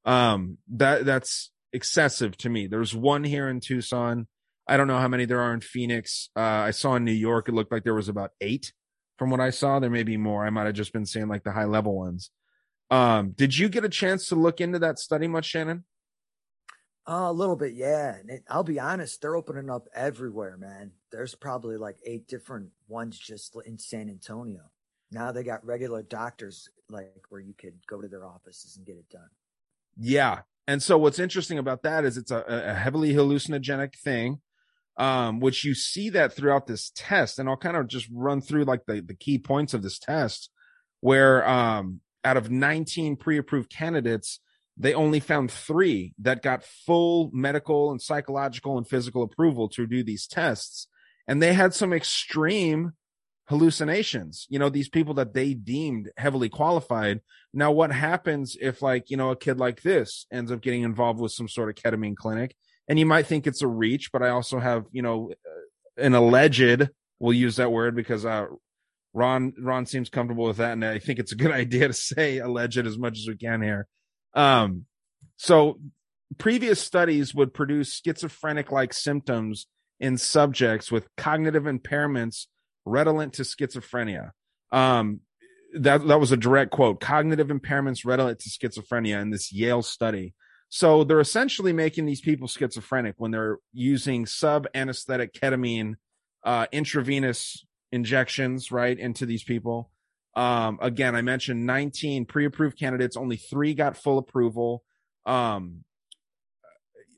Um, 0.05 0.59
that 0.75 1.05
that's 1.05 1.51
excessive 1.73 2.37
to 2.39 2.49
me. 2.49 2.67
There's 2.67 2.95
one 2.95 3.25
here 3.25 3.49
in 3.49 3.61
Tucson. 3.61 4.27
I 4.67 4.77
don't 4.77 4.89
know 4.89 4.99
how 4.99 5.09
many 5.09 5.25
there 5.27 5.41
are 5.41 5.53
in 5.53 5.61
Phoenix. 5.61 6.31
Uh, 6.37 6.41
I 6.41 6.71
saw 6.71 6.95
in 6.95 7.05
New 7.05 7.13
York, 7.13 7.49
it 7.49 7.55
looked 7.55 7.73
like 7.73 7.85
there 7.85 7.95
was 7.95 8.09
about 8.09 8.31
eight 8.41 8.73
from 9.19 9.31
what 9.31 9.41
I 9.41 9.51
saw. 9.51 9.79
There 9.79 9.91
may 9.91 10.03
be 10.03 10.17
more. 10.17 10.45
I 10.45 10.51
might 10.51 10.67
have 10.67 10.75
just 10.75 10.93
been 10.93 11.07
seeing 11.07 11.29
like 11.29 11.45
the 11.45 11.53
high 11.53 11.67
level 11.67 11.97
ones. 11.97 12.31
Um, 12.91 13.33
did 13.33 13.57
you 13.57 13.69
get 13.69 13.85
a 13.85 13.89
chance 13.89 14.29
to 14.29 14.35
look 14.35 14.61
into 14.61 14.79
that 14.81 14.99
study 14.99 15.29
much, 15.29 15.47
Shannon? 15.47 15.85
Oh, 17.07 17.31
a 17.31 17.33
little 17.33 17.57
bit, 17.57 17.75
yeah. 17.75 18.15
And 18.17 18.31
it, 18.31 18.45
I'll 18.49 18.65
be 18.65 18.81
honest, 18.81 19.21
they're 19.21 19.37
opening 19.37 19.69
up 19.69 19.89
everywhere, 19.95 20.57
man. 20.57 20.93
There's 21.13 21.35
probably 21.35 21.77
like 21.77 21.99
eight 22.05 22.27
different 22.27 22.71
ones 22.89 23.19
just 23.19 23.57
in 23.67 23.79
San 23.79 24.09
Antonio. 24.09 24.63
Now 25.11 25.31
they 25.31 25.43
got 25.43 25.65
regular 25.67 26.03
doctors, 26.03 26.69
like 26.89 27.13
where 27.29 27.43
you 27.43 27.53
could 27.53 27.75
go 27.87 28.01
to 28.01 28.09
their 28.09 28.25
offices 28.25 28.77
and 28.77 28.87
get 28.87 28.97
it 28.97 29.09
done. 29.11 29.29
Yeah. 29.99 30.41
And 30.67 30.83
so 30.83 30.97
what's 30.97 31.19
interesting 31.19 31.59
about 31.59 31.83
that 31.83 32.05
is 32.05 32.17
it's 32.17 32.31
a, 32.31 32.43
a 32.49 32.75
heavily 32.75 33.13
hallucinogenic 33.13 33.97
thing, 33.97 34.41
um, 34.97 35.41
which 35.41 35.63
you 35.63 35.75
see 35.75 36.09
that 36.11 36.33
throughout 36.33 36.67
this 36.67 36.91
test. 36.97 37.39
And 37.39 37.51
I'll 37.51 37.57
kind 37.59 37.77
of 37.77 37.87
just 37.87 38.09
run 38.11 38.41
through 38.41 38.65
like 38.65 38.87
the, 38.87 39.03
the 39.03 39.15
key 39.15 39.39
points 39.39 39.75
of 39.75 39.83
this 39.83 39.99
test 39.99 40.51
where, 41.01 41.47
um, 41.47 42.01
out 42.25 42.39
of 42.39 42.51
19 42.51 43.17
pre-approved 43.17 43.71
candidates, 43.71 44.41
they 44.77 44.95
only 44.95 45.21
found 45.21 45.51
three 45.51 46.15
that 46.19 46.43
got 46.43 46.65
full 46.65 47.31
medical 47.33 47.91
and 47.91 48.03
psychological 48.03 48.77
and 48.77 48.89
physical 48.89 49.23
approval 49.23 49.69
to 49.71 49.87
do 49.87 50.03
these 50.03 50.27
tests. 50.27 50.89
And 51.29 51.41
they 51.41 51.55
had 51.55 51.75
some 51.75 51.93
extreme 51.93 52.93
hallucinations, 53.49 54.47
you 54.49 54.59
know, 54.59 54.69
these 54.69 54.89
people 54.89 55.15
that 55.15 55.35
they 55.35 55.55
deemed 55.55 56.11
heavily 56.17 56.49
qualified. 56.49 57.21
Now, 57.53 57.71
what 57.73 57.93
happens 57.93 58.57
if, 58.61 58.83
like, 58.83 59.11
you 59.11 59.17
know, 59.17 59.31
a 59.31 59.37
kid 59.37 59.59
like 59.59 59.83
this 59.83 60.27
ends 60.33 60.51
up 60.51 60.61
getting 60.61 60.83
involved 60.83 61.21
with 61.21 61.33
some 61.33 61.49
sort 61.49 61.69
of 61.69 61.77
ketamine 61.77 62.17
clinic? 62.17 62.57
And 62.89 62.99
you 62.99 63.07
might 63.07 63.27
think 63.27 63.47
it's 63.47 63.63
a 63.63 63.69
reach, 63.69 64.11
but 64.13 64.23
I 64.23 64.31
also 64.31 64.59
have, 64.59 64.85
you 64.93 65.03
know, 65.03 65.33
an 65.97 66.15
alleged, 66.15 66.89
we'll 67.19 67.33
use 67.33 67.57
that 67.57 67.71
word 67.73 67.95
because, 67.95 68.25
uh, 68.25 68.47
Ron, 69.13 69.53
Ron 69.59 69.87
seems 69.87 70.11
comfortable 70.11 70.45
with 70.45 70.57
that. 70.57 70.73
And 70.73 70.85
I 70.85 70.99
think 70.99 71.19
it's 71.19 71.33
a 71.33 71.37
good 71.37 71.53
idea 71.53 71.87
to 71.87 71.95
say 71.95 72.39
alleged 72.39 72.87
as 72.87 72.99
much 72.99 73.19
as 73.19 73.29
we 73.29 73.37
can 73.37 73.63
here. 73.63 73.87
Um, 74.35 74.87
so 75.37 75.79
previous 76.39 76.81
studies 76.81 77.35
would 77.35 77.55
produce 77.55 78.01
schizophrenic 78.05 78.73
like 78.73 78.93
symptoms 78.93 79.67
in 80.01 80.19
subjects 80.19 80.91
with 80.91 81.09
cognitive 81.17 81.65
impairments 81.65 82.47
redolent 82.85 83.35
to 83.35 83.43
schizophrenia. 83.43 84.31
Um, 84.73 85.21
that 85.75 86.07
that 86.07 86.21
was 86.21 86.33
a 86.33 86.37
direct 86.37 86.71
quote. 86.71 87.01
Cognitive 87.01 87.49
impairments 87.49 88.05
redolent 88.05 88.41
to 88.41 88.51
schizophrenia 88.51 89.21
in 89.21 89.31
this 89.31 89.53
Yale 89.53 89.83
study. 89.83 90.35
So 90.69 91.05
they're 91.05 91.21
essentially 91.21 91.73
making 91.73 92.07
these 92.07 92.21
people 92.21 92.49
schizophrenic 92.49 93.15
when 93.19 93.31
they're 93.31 93.59
using 93.73 94.27
sub 94.27 94.67
anesthetic 94.75 95.33
ketamine 95.33 95.95
uh, 96.45 96.67
intravenous 96.73 97.65
injections 97.93 98.73
right 98.73 98.99
into 98.99 99.25
these 99.27 99.45
people. 99.45 99.91
Um, 100.37 100.79
again, 100.81 101.15
I 101.15 101.23
mentioned 101.23 101.67
19 101.67 102.27
pre-approved 102.27 102.79
candidates, 102.79 103.17
only 103.17 103.37
three 103.37 103.75
got 103.75 103.97
full 103.97 104.19
approval. 104.19 104.83
Um, 105.27 105.85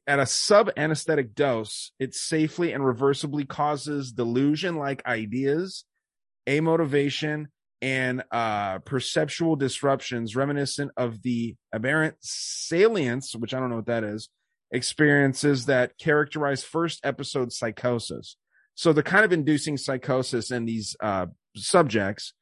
at 0.07 0.21
a 0.21 0.27
sub 0.27 0.71
anesthetic 0.77 1.35
dose, 1.35 1.93
it 1.99 2.15
safely 2.15 2.73
and 2.73 2.85
reversibly 2.85 3.49
causes 3.49 4.13
delusion 4.13 4.77
like 4.77 5.05
ideas, 5.07 5.85
amotivation, 6.47 7.47
and 7.83 8.23
uh, 8.31 8.79
perceptual 8.81 9.57
disruptions 9.57 10.37
reminiscent 10.37 10.93
of 10.97 11.23
the 11.23 11.57
aberrant 11.73 12.17
salience, 12.21 13.35
which 13.35 13.53
I 13.53 13.61
don't 13.61 13.71
know 13.71 13.77
what 13.77 13.87
that 13.87 14.05
is, 14.05 14.29
experiences 14.71 15.67
that 15.67 15.99
characterize 15.99 16.65
first 16.65 17.01
episode 17.05 17.53
psychosis. 17.53 18.37
So 18.75 18.93
they're 18.93 19.03
kind 19.03 19.25
of 19.25 19.33
inducing 19.33 19.77
psychosis 19.77 20.51
in 20.51 20.67
these 20.67 20.97
uh, 21.01 21.27
subjects. 21.57 22.33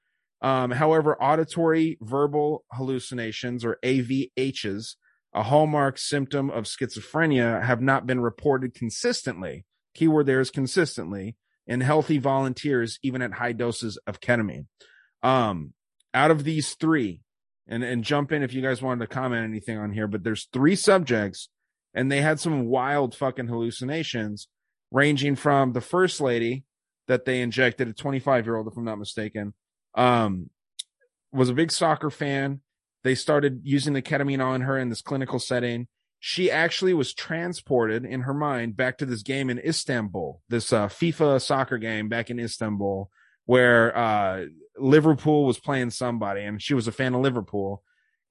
Um, 0.45 0.73
however, 0.73 1.21
auditory 1.23 1.97
verbal 2.03 2.65
hallucinations 2.71 3.65
or 3.65 3.79
AVHs, 3.83 4.97
a 5.33 5.43
hallmark 5.43 5.97
symptom 5.97 6.51
of 6.51 6.65
schizophrenia, 6.65 7.65
have 7.65 7.81
not 7.81 8.07
been 8.07 8.21
reported 8.21 8.75
consistently 8.75 9.65
keyword 9.95 10.27
there 10.27 10.41
is 10.41 10.51
consistently 10.51 11.37
in 11.67 11.81
healthy 11.81 12.19
volunteers, 12.19 12.99
even 13.03 13.23
at 13.23 13.33
high 13.33 13.53
doses 13.53 13.97
of 14.07 14.21
ketamine. 14.21 14.67
Um, 15.23 15.73
out 16.13 16.31
of 16.31 16.45
these 16.45 16.75
three, 16.75 17.23
and 17.67 17.83
and 17.83 18.05
jump 18.05 18.31
in 18.31 18.43
if 18.43 18.53
you 18.53 18.61
guys 18.61 18.83
wanted 18.83 19.01
to 19.01 19.15
comment 19.15 19.45
anything 19.45 19.79
on 19.79 19.93
here, 19.93 20.07
but 20.07 20.23
there's 20.23 20.49
three 20.53 20.77
subjects, 20.77 21.49
and 21.95 22.13
they 22.13 22.21
had 22.21 22.39
some 22.39 22.67
wild 22.67 23.15
fucking 23.15 23.47
hallucinations, 23.47 24.49
ranging 24.91 25.37
from 25.37 25.73
the 25.73 25.81
first 25.81 26.21
lady 26.21 26.65
that 27.09 27.25
they 27.25 27.41
injected, 27.41 27.89
a 27.89 27.93
25 27.95 28.45
year 28.45 28.57
old, 28.57 28.69
if 28.69 28.77
I'm 28.77 28.85
not 28.85 28.99
mistaken, 28.99 29.55
um, 29.95 30.51
was 31.33 31.49
a 31.49 31.55
big 31.55 31.73
soccer 31.73 32.11
fan. 32.11 32.61
They 33.03 33.15
started 33.15 33.61
using 33.65 33.93
the 33.93 34.03
ketamine 34.03 34.45
on 34.45 34.63
her 34.63 34.79
in 34.79 34.89
this 34.89 35.03
clinical 35.03 35.39
setting. 35.39 35.89
She 36.21 36.51
actually 36.51 36.95
was 36.95 37.13
transported 37.13 38.07
in 38.07 38.23
her 38.23 38.33
mind 38.33 38.77
back 38.77 38.97
to 38.99 39.07
this 39.07 39.23
game 39.23 39.51
in 39.51 39.59
Istanbul, 39.59 40.41
this 40.49 40.73
uh, 40.73 40.89
FIFA 40.89 41.43
soccer 41.43 41.77
game 41.77 42.09
back 42.09 42.31
in 42.31 42.41
Istanbul, 42.41 43.11
where 43.45 43.95
uh, 43.95 44.47
Liverpool 44.79 45.45
was 45.45 45.59
playing 45.59 45.91
somebody, 45.91 46.43
and 46.43 46.63
she 46.63 46.73
was 46.73 46.89
a 46.89 46.93
fan 46.93 47.15
of 47.15 47.21
Liverpool. 47.21 47.83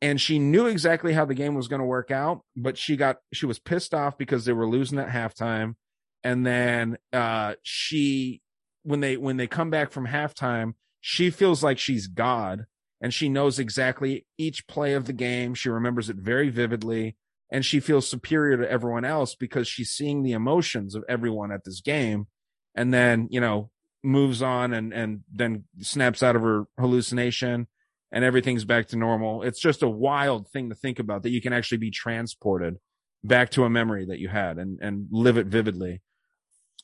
And 0.02 0.20
she 0.20 0.40
knew 0.40 0.66
exactly 0.66 1.14
how 1.14 1.24
the 1.24 1.36
game 1.36 1.56
was 1.56 1.68
going 1.68 1.80
to 1.80 1.86
work 1.86 2.12
out, 2.12 2.42
but 2.58 2.78
she 2.78 2.98
got 2.98 3.18
she 3.32 3.46
was 3.46 3.60
pissed 3.60 3.94
off 3.94 4.18
because 4.18 4.44
they 4.44 4.52
were 4.52 4.68
losing 4.68 5.00
at 5.00 5.08
halftime. 5.08 5.76
And 6.24 6.46
then 6.46 6.98
uh, 7.14 7.56
she, 7.64 8.42
when 8.82 9.02
they 9.02 9.18
when 9.18 9.38
they 9.38 9.48
come 9.48 9.70
back 9.70 9.92
from 9.92 10.08
halftime, 10.08 10.74
she 11.06 11.30
feels 11.30 11.62
like 11.62 11.78
she's 11.78 12.08
God 12.08 12.66
and 13.02 13.14
she 13.14 13.28
knows 13.28 13.60
exactly 13.60 14.26
each 14.38 14.66
play 14.68 14.94
of 14.94 15.04
the 15.04 15.12
game. 15.12 15.54
She 15.54 15.68
remembers 15.68 16.10
it 16.10 16.16
very 16.16 16.50
vividly 16.50 17.18
and 17.52 17.66
she 17.66 17.82
feels 17.82 18.08
superior 18.08 18.56
to 18.56 18.72
everyone 18.72 19.04
else 19.04 19.36
because 19.36 19.68
she's 19.68 19.92
seeing 19.92 20.24
the 20.24 20.32
emotions 20.32 20.96
of 20.96 21.04
everyone 21.10 21.52
at 21.52 21.66
this 21.66 21.82
game 21.82 22.28
and 22.74 22.94
then, 22.94 23.28
you 23.30 23.42
know, 23.42 23.70
moves 24.02 24.42
on 24.42 24.74
and 24.74 24.94
and 24.94 25.26
then 25.30 25.66
snaps 25.82 26.24
out 26.24 26.38
of 26.38 26.42
her 26.42 26.68
hallucination 26.80 27.68
and 28.14 28.24
everything's 28.24 28.64
back 28.64 28.88
to 28.88 28.96
normal. 28.96 29.44
It's 29.44 29.60
just 29.60 29.84
a 29.84 29.90
wild 29.90 30.48
thing 30.48 30.70
to 30.70 30.76
think 30.76 31.00
about 31.00 31.24
that 31.24 31.32
you 31.32 31.42
can 31.42 31.52
actually 31.52 31.80
be 31.80 31.92
transported 31.92 32.78
back 33.26 33.50
to 33.52 33.66
a 33.66 33.70
memory 33.70 34.06
that 34.06 34.20
you 34.20 34.30
had 34.30 34.58
and 34.58 34.80
and 34.82 35.08
live 35.12 35.38
it 35.38 35.48
vividly. 35.48 36.02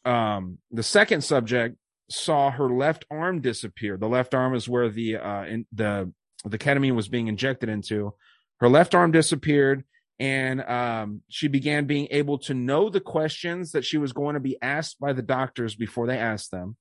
Um 0.03 0.57
the 0.71 0.83
second 0.83 1.21
subject 1.23 1.77
saw 2.09 2.51
her 2.51 2.69
left 2.69 3.05
arm 3.11 3.41
disappear. 3.41 3.97
The 3.97 4.07
left 4.07 4.33
arm 4.33 4.55
is 4.55 4.67
where 4.67 4.89
the 4.89 5.17
uh 5.17 5.43
in, 5.45 5.65
the 5.73 6.11
the 6.45 6.57
ketamine 6.57 6.95
was 6.95 7.07
being 7.07 7.27
injected 7.27 7.69
into. 7.69 8.13
Her 8.59 8.69
left 8.69 8.95
arm 8.95 9.11
disappeared 9.11 9.83
and 10.19 10.61
um, 10.61 11.21
she 11.29 11.47
began 11.47 11.85
being 11.85 12.07
able 12.11 12.39
to 12.39 12.53
know 12.53 12.89
the 12.89 12.99
questions 12.99 13.71
that 13.71 13.85
she 13.85 13.97
was 13.97 14.11
going 14.11 14.33
to 14.33 14.41
be 14.41 14.57
asked 14.61 14.99
by 14.99 15.13
the 15.13 15.21
doctors 15.21 15.75
before 15.75 16.07
they 16.07 16.17
asked 16.17 16.51
them 16.51 16.75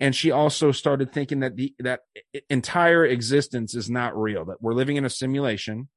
and 0.00 0.16
she 0.16 0.32
also 0.32 0.72
started 0.72 1.12
thinking 1.12 1.40
that 1.40 1.56
the 1.56 1.74
that 1.78 2.00
entire 2.50 3.06
existence 3.06 3.74
is 3.74 3.88
not 3.88 4.20
real 4.20 4.44
that 4.44 4.60
we're 4.60 4.74
living 4.74 4.96
in 4.96 5.04
a 5.04 5.10
simulation 5.10 5.88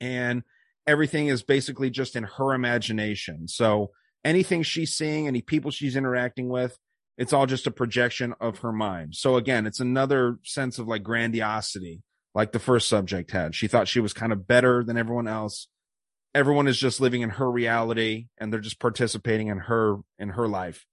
and 0.00 0.42
everything 0.86 1.28
is 1.28 1.42
basically 1.42 1.90
just 1.90 2.16
in 2.16 2.24
her 2.24 2.54
imagination 2.54 3.46
so 3.46 3.90
anything 4.24 4.62
she's 4.62 4.94
seeing 4.94 5.28
any 5.28 5.42
people 5.42 5.70
she's 5.70 5.94
interacting 5.94 6.48
with 6.48 6.78
it's 7.16 7.32
all 7.32 7.46
just 7.46 7.66
a 7.66 7.70
projection 7.70 8.34
of 8.40 8.58
her 8.58 8.72
mind. 8.72 9.14
So 9.14 9.36
again, 9.36 9.66
it's 9.66 9.80
another 9.80 10.38
sense 10.42 10.78
of 10.78 10.88
like 10.88 11.02
grandiosity, 11.02 12.02
like 12.34 12.52
the 12.52 12.58
first 12.58 12.88
subject 12.88 13.30
had. 13.30 13.54
She 13.54 13.68
thought 13.68 13.88
she 13.88 14.00
was 14.00 14.12
kind 14.12 14.32
of 14.32 14.46
better 14.46 14.82
than 14.82 14.96
everyone 14.96 15.28
else. 15.28 15.68
Everyone 16.34 16.66
is 16.66 16.78
just 16.78 17.00
living 17.00 17.22
in 17.22 17.30
her 17.30 17.48
reality 17.48 18.26
and 18.38 18.52
they're 18.52 18.60
just 18.60 18.80
participating 18.80 19.48
in 19.48 19.58
her 19.58 19.98
in 20.18 20.30
her 20.30 20.48
life. 20.48 20.84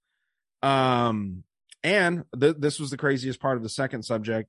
Um 0.62 1.42
and 1.82 2.24
th- 2.38 2.56
this 2.58 2.78
was 2.78 2.90
the 2.90 2.96
craziest 2.96 3.40
part 3.40 3.56
of 3.56 3.64
the 3.64 3.68
second 3.68 4.04
subject. 4.04 4.48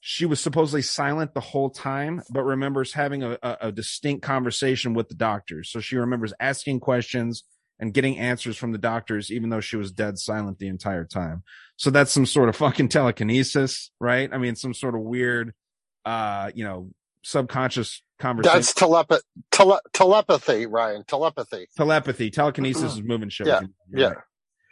She 0.00 0.24
was 0.24 0.40
supposedly 0.40 0.82
silent 0.82 1.34
the 1.34 1.40
whole 1.40 1.68
time, 1.68 2.22
but 2.30 2.42
remembers 2.42 2.94
having 2.94 3.22
a, 3.22 3.38
a, 3.42 3.56
a 3.60 3.72
distinct 3.72 4.24
conversation 4.24 4.94
with 4.94 5.08
the 5.08 5.14
doctors. 5.14 5.70
So 5.70 5.80
she 5.80 5.96
remembers 5.96 6.32
asking 6.40 6.80
questions, 6.80 7.44
and 7.78 7.92
getting 7.92 8.18
answers 8.18 8.56
from 8.56 8.72
the 8.72 8.78
doctors, 8.78 9.30
even 9.30 9.50
though 9.50 9.60
she 9.60 9.76
was 9.76 9.90
dead 9.92 10.18
silent 10.18 10.58
the 10.58 10.68
entire 10.68 11.04
time. 11.04 11.42
So 11.76 11.90
that's 11.90 12.12
some 12.12 12.26
sort 12.26 12.48
of 12.48 12.56
fucking 12.56 12.88
telekinesis, 12.88 13.90
right? 13.98 14.30
I 14.32 14.38
mean, 14.38 14.54
some 14.56 14.74
sort 14.74 14.94
of 14.94 15.00
weird, 15.00 15.52
uh, 16.04 16.50
you 16.54 16.64
know, 16.64 16.90
subconscious 17.24 18.02
conversation. 18.18 18.56
That's 18.58 18.72
telepa- 18.74 19.20
tele- 19.50 19.80
telepathy, 19.92 20.66
Ryan. 20.66 21.04
Telepathy. 21.06 21.66
Telepathy. 21.76 22.30
Telekinesis 22.30 22.94
is 22.94 23.02
moving 23.02 23.28
shit. 23.28 23.46
Yeah. 23.46 23.60
Yeah. 23.92 24.06
Right. 24.06 24.16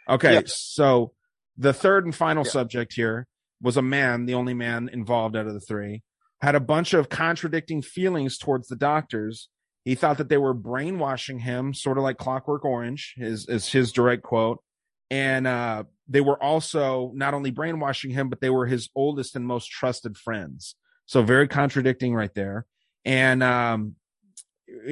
Okay. 0.09 0.33
Yeah. 0.35 0.41
So 0.45 1.13
the 1.57 1.73
third 1.73 2.05
and 2.05 2.15
final 2.15 2.45
Yeah. 2.45 2.51
subject 2.51 2.93
here 2.93 3.27
was 3.61 3.77
a 3.77 3.81
man, 3.81 4.25
the 4.25 4.33
only 4.33 4.53
man 4.53 4.89
involved 4.91 5.35
out 5.35 5.47
of 5.47 5.53
the 5.53 5.59
three, 5.59 6.03
had 6.41 6.55
a 6.55 6.59
bunch 6.59 6.93
of 6.93 7.09
contradicting 7.09 7.81
feelings 7.81 8.37
towards 8.37 8.67
the 8.67 8.75
doctors. 8.75 9.49
He 9.83 9.95
thought 9.95 10.19
that 10.19 10.29
they 10.29 10.37
were 10.37 10.53
brainwashing 10.53 11.39
him, 11.39 11.73
sort 11.73 11.97
of 11.97 12.03
like 12.03 12.17
Clockwork 12.17 12.65
Orange, 12.65 13.15
is 13.17 13.47
is 13.47 13.71
his 13.71 13.91
direct 13.91 14.23
quote. 14.23 14.61
And 15.09 15.45
uh, 15.45 15.83
they 16.07 16.21
were 16.21 16.41
also 16.41 17.11
not 17.15 17.33
only 17.33 17.51
brainwashing 17.51 18.11
him, 18.11 18.29
but 18.29 18.41
they 18.41 18.49
were 18.49 18.65
his 18.65 18.89
oldest 18.95 19.35
and 19.35 19.45
most 19.45 19.69
trusted 19.69 20.17
friends. 20.17 20.75
So 21.05 21.23
very 21.23 21.47
contradicting 21.47 22.13
right 22.13 22.33
there. 22.33 22.65
And 23.03 23.43
um, 23.43 23.95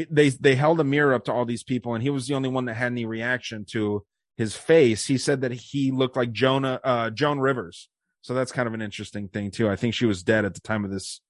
they 0.10 0.30
they 0.30 0.56
held 0.56 0.80
a 0.80 0.84
mirror 0.84 1.14
up 1.14 1.26
to 1.26 1.34
all 1.34 1.46
these 1.46 1.64
people, 1.64 1.94
and 1.94 2.04
he 2.04 2.10
was 2.10 2.28
the 2.28 2.34
only 2.34 2.50
one 2.50 2.66
that 2.66 2.74
had 2.74 2.92
any 2.92 3.06
reaction 3.06 3.66
to 3.72 4.06
his 4.38 4.56
face. 4.56 5.06
He 5.06 5.18
said 5.18 5.42
that 5.42 5.52
he 5.52 5.92
looked 5.92 6.16
like 6.18 6.32
Jonah 6.32 6.80
uh, 6.84 7.10
Joan 7.12 7.40
Rivers. 7.40 7.90
So 8.22 8.34
that's 8.34 8.52
kind 8.52 8.68
of 8.68 8.74
an 8.74 8.82
interesting 8.82 9.30
thing 9.30 9.52
too. 9.52 9.70
I 9.70 9.76
think 9.76 9.94
she 9.94 10.06
was 10.06 10.24
dead 10.24 10.46
at 10.46 10.54
the 10.54 10.62
time 10.62 10.84
of 10.84 10.92
this 10.92 11.22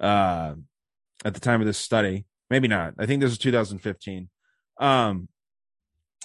uh, 0.00 0.54
at 1.24 1.34
the 1.34 1.40
time 1.40 1.60
of 1.60 1.66
this 1.66 1.78
study. 1.78 2.26
Maybe 2.50 2.68
not. 2.68 2.94
I 2.98 3.06
think 3.06 3.20
this 3.20 3.30
was 3.30 3.38
2015. 3.38 4.28
Um, 4.80 5.28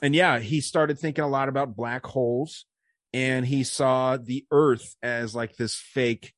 and 0.01 0.15
yeah, 0.15 0.39
he 0.39 0.61
started 0.61 0.99
thinking 0.99 1.23
a 1.23 1.29
lot 1.29 1.49
about 1.49 1.75
black 1.75 2.05
holes, 2.05 2.65
and 3.13 3.45
he 3.45 3.63
saw 3.63 4.17
the 4.17 4.45
Earth 4.51 4.95
as 5.01 5.35
like 5.35 5.55
this 5.55 5.75
fake. 5.75 6.33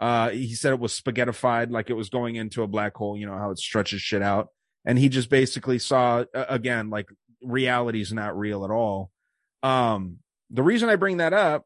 Uh, 0.00 0.30
he 0.30 0.54
said 0.54 0.72
it 0.72 0.80
was 0.80 0.98
spaghettified, 0.98 1.70
like 1.70 1.88
it 1.88 1.94
was 1.94 2.10
going 2.10 2.36
into 2.36 2.62
a 2.62 2.66
black 2.66 2.94
hole. 2.94 3.16
You 3.16 3.26
know 3.26 3.38
how 3.38 3.50
it 3.50 3.58
stretches 3.58 4.02
shit 4.02 4.22
out, 4.22 4.48
and 4.84 4.98
he 4.98 5.08
just 5.08 5.30
basically 5.30 5.78
saw 5.78 6.24
again 6.34 6.90
like 6.90 7.08
reality 7.42 8.00
is 8.00 8.12
not 8.12 8.38
real 8.38 8.64
at 8.64 8.70
all. 8.70 9.10
Um, 9.62 10.18
the 10.50 10.62
reason 10.62 10.88
I 10.88 10.96
bring 10.96 11.18
that 11.18 11.32
up 11.32 11.64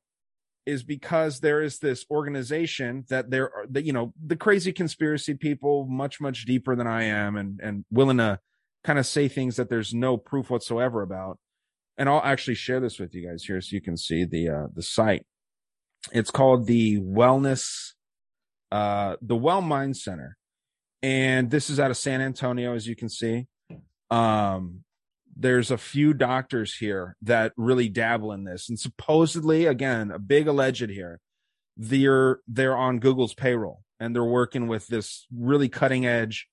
is 0.70 0.84
because 0.84 1.40
there 1.40 1.60
is 1.60 1.80
this 1.80 2.06
organization 2.10 3.04
that 3.08 3.30
there 3.30 3.52
are 3.52 3.66
that 3.68 3.84
you 3.84 3.92
know 3.92 4.14
the 4.24 4.36
crazy 4.36 4.72
conspiracy 4.72 5.34
people 5.34 5.86
much 5.86 6.20
much 6.20 6.46
deeper 6.46 6.76
than 6.76 6.86
I 6.86 7.02
am 7.02 7.36
and 7.36 7.60
and 7.60 7.84
willing 7.90 8.18
to 8.18 8.38
kind 8.84 8.98
of 8.98 9.06
say 9.06 9.26
things 9.26 9.56
that 9.56 9.68
there's 9.68 9.92
no 9.92 10.16
proof 10.16 10.48
whatsoever 10.48 11.02
about. 11.02 11.38
And 11.98 12.08
I'll 12.08 12.22
actually 12.22 12.54
share 12.54 12.80
this 12.80 12.98
with 12.98 13.14
you 13.14 13.28
guys 13.28 13.44
here 13.44 13.60
so 13.60 13.74
you 13.74 13.82
can 13.82 13.96
see 13.96 14.24
the 14.24 14.48
uh 14.48 14.66
the 14.72 14.82
site. 14.82 15.26
It's 16.12 16.30
called 16.30 16.66
the 16.66 16.98
wellness 17.00 17.92
uh 18.70 19.16
the 19.20 19.36
well 19.36 19.60
mind 19.60 19.96
center. 19.96 20.36
And 21.02 21.50
this 21.50 21.68
is 21.68 21.80
out 21.80 21.90
of 21.90 21.96
San 21.96 22.20
Antonio 22.20 22.74
as 22.74 22.86
you 22.86 22.94
can 22.94 23.08
see. 23.08 23.48
Um 24.10 24.84
there's 25.40 25.70
a 25.70 25.78
few 25.78 26.12
doctors 26.12 26.76
here 26.76 27.16
that 27.22 27.52
really 27.56 27.88
dabble 27.88 28.32
in 28.32 28.44
this. 28.44 28.68
And 28.68 28.78
supposedly 28.78 29.64
again 29.64 30.10
a 30.10 30.18
big 30.18 30.46
alleged 30.46 30.90
here 30.90 31.18
they're 31.76 32.40
they're 32.46 32.76
on 32.76 32.98
google's 32.98 33.32
payroll 33.32 33.82
and 33.98 34.14
they're 34.14 34.22
working 34.22 34.68
with 34.68 34.86
this 34.88 35.26
really 35.34 35.68
cutting 35.68 36.04
edge 36.04 36.46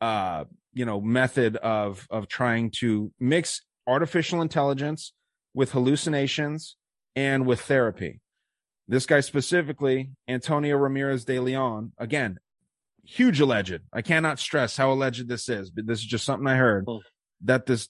uh 0.00 0.44
you 0.72 0.86
know 0.86 1.00
method 1.00 1.56
of 1.56 2.06
of 2.10 2.26
trying 2.26 2.70
to 2.70 3.12
mix 3.20 3.62
artificial 3.86 4.40
intelligence 4.40 5.12
with 5.54 5.72
hallucinations 5.72 6.76
and 7.14 7.44
with 7.46 7.60
therapy. 7.60 8.20
This 8.88 9.04
guy 9.04 9.20
specifically 9.20 10.12
antonio 10.26 10.76
ramirez 10.78 11.26
de 11.26 11.38
leon 11.38 11.92
again 11.98 12.38
huge 13.04 13.40
alleged. 13.40 13.80
I 13.92 14.00
cannot 14.00 14.38
stress 14.38 14.76
how 14.76 14.90
alleged 14.90 15.28
this 15.28 15.50
is 15.50 15.70
but 15.70 15.86
this 15.86 15.98
is 15.98 16.06
just 16.06 16.24
something 16.24 16.46
i 16.46 16.56
heard 16.56 16.86
that 17.44 17.66
this 17.66 17.88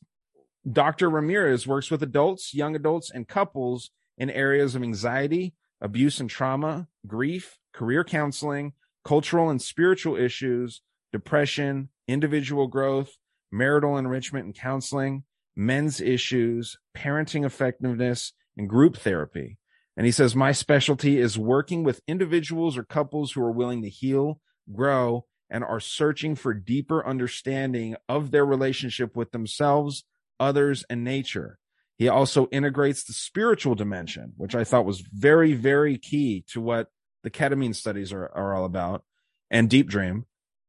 Dr. 0.70 1.10
Ramirez 1.10 1.66
works 1.66 1.90
with 1.90 2.02
adults, 2.02 2.54
young 2.54 2.76
adults, 2.76 3.10
and 3.10 3.26
couples 3.26 3.90
in 4.16 4.30
areas 4.30 4.74
of 4.74 4.82
anxiety, 4.82 5.54
abuse 5.80 6.20
and 6.20 6.30
trauma, 6.30 6.86
grief, 7.06 7.58
career 7.72 8.04
counseling, 8.04 8.72
cultural 9.04 9.50
and 9.50 9.60
spiritual 9.60 10.16
issues, 10.16 10.82
depression, 11.12 11.88
individual 12.06 12.68
growth, 12.68 13.16
marital 13.50 13.98
enrichment 13.98 14.46
and 14.46 14.54
counseling, 14.54 15.24
men's 15.56 16.00
issues, 16.00 16.78
parenting 16.96 17.44
effectiveness, 17.44 18.32
and 18.56 18.68
group 18.68 18.96
therapy. 18.96 19.58
And 19.96 20.06
he 20.06 20.12
says, 20.12 20.34
My 20.34 20.52
specialty 20.52 21.18
is 21.18 21.38
working 21.38 21.82
with 21.82 22.00
individuals 22.06 22.78
or 22.78 22.84
couples 22.84 23.32
who 23.32 23.42
are 23.42 23.52
willing 23.52 23.82
to 23.82 23.90
heal, 23.90 24.40
grow, 24.72 25.26
and 25.50 25.62
are 25.62 25.80
searching 25.80 26.34
for 26.34 26.54
deeper 26.54 27.06
understanding 27.06 27.96
of 28.08 28.30
their 28.30 28.46
relationship 28.46 29.14
with 29.16 29.32
themselves, 29.32 30.04
others, 30.42 30.84
and 30.90 31.04
nature. 31.04 31.58
He 31.96 32.08
also 32.08 32.48
integrates 32.50 33.04
the 33.04 33.12
spiritual 33.12 33.74
dimension, 33.74 34.32
which 34.36 34.54
I 34.54 34.64
thought 34.64 34.84
was 34.84 35.00
very, 35.12 35.54
very 35.54 35.96
key 35.98 36.44
to 36.48 36.60
what 36.60 36.88
the 37.22 37.30
ketamine 37.30 37.74
studies 37.74 38.12
are, 38.12 38.28
are 38.34 38.54
all 38.54 38.64
about 38.64 39.04
and 39.50 39.70
deep 39.70 39.88
dream. 39.88 40.26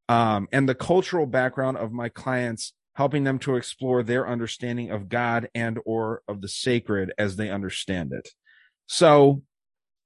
Um, 0.08 0.48
and 0.52 0.68
the 0.68 0.74
cultural 0.74 1.26
background 1.26 1.76
of 1.76 1.90
my 1.90 2.08
clients, 2.08 2.72
helping 2.94 3.24
them 3.24 3.38
to 3.40 3.56
explore 3.56 4.02
their 4.02 4.28
understanding 4.28 4.90
of 4.90 5.08
God 5.08 5.48
and 5.54 5.78
or 5.84 6.22
of 6.28 6.40
the 6.40 6.48
sacred 6.48 7.12
as 7.18 7.36
they 7.36 7.50
understand 7.50 8.12
it. 8.12 8.28
So 8.86 9.42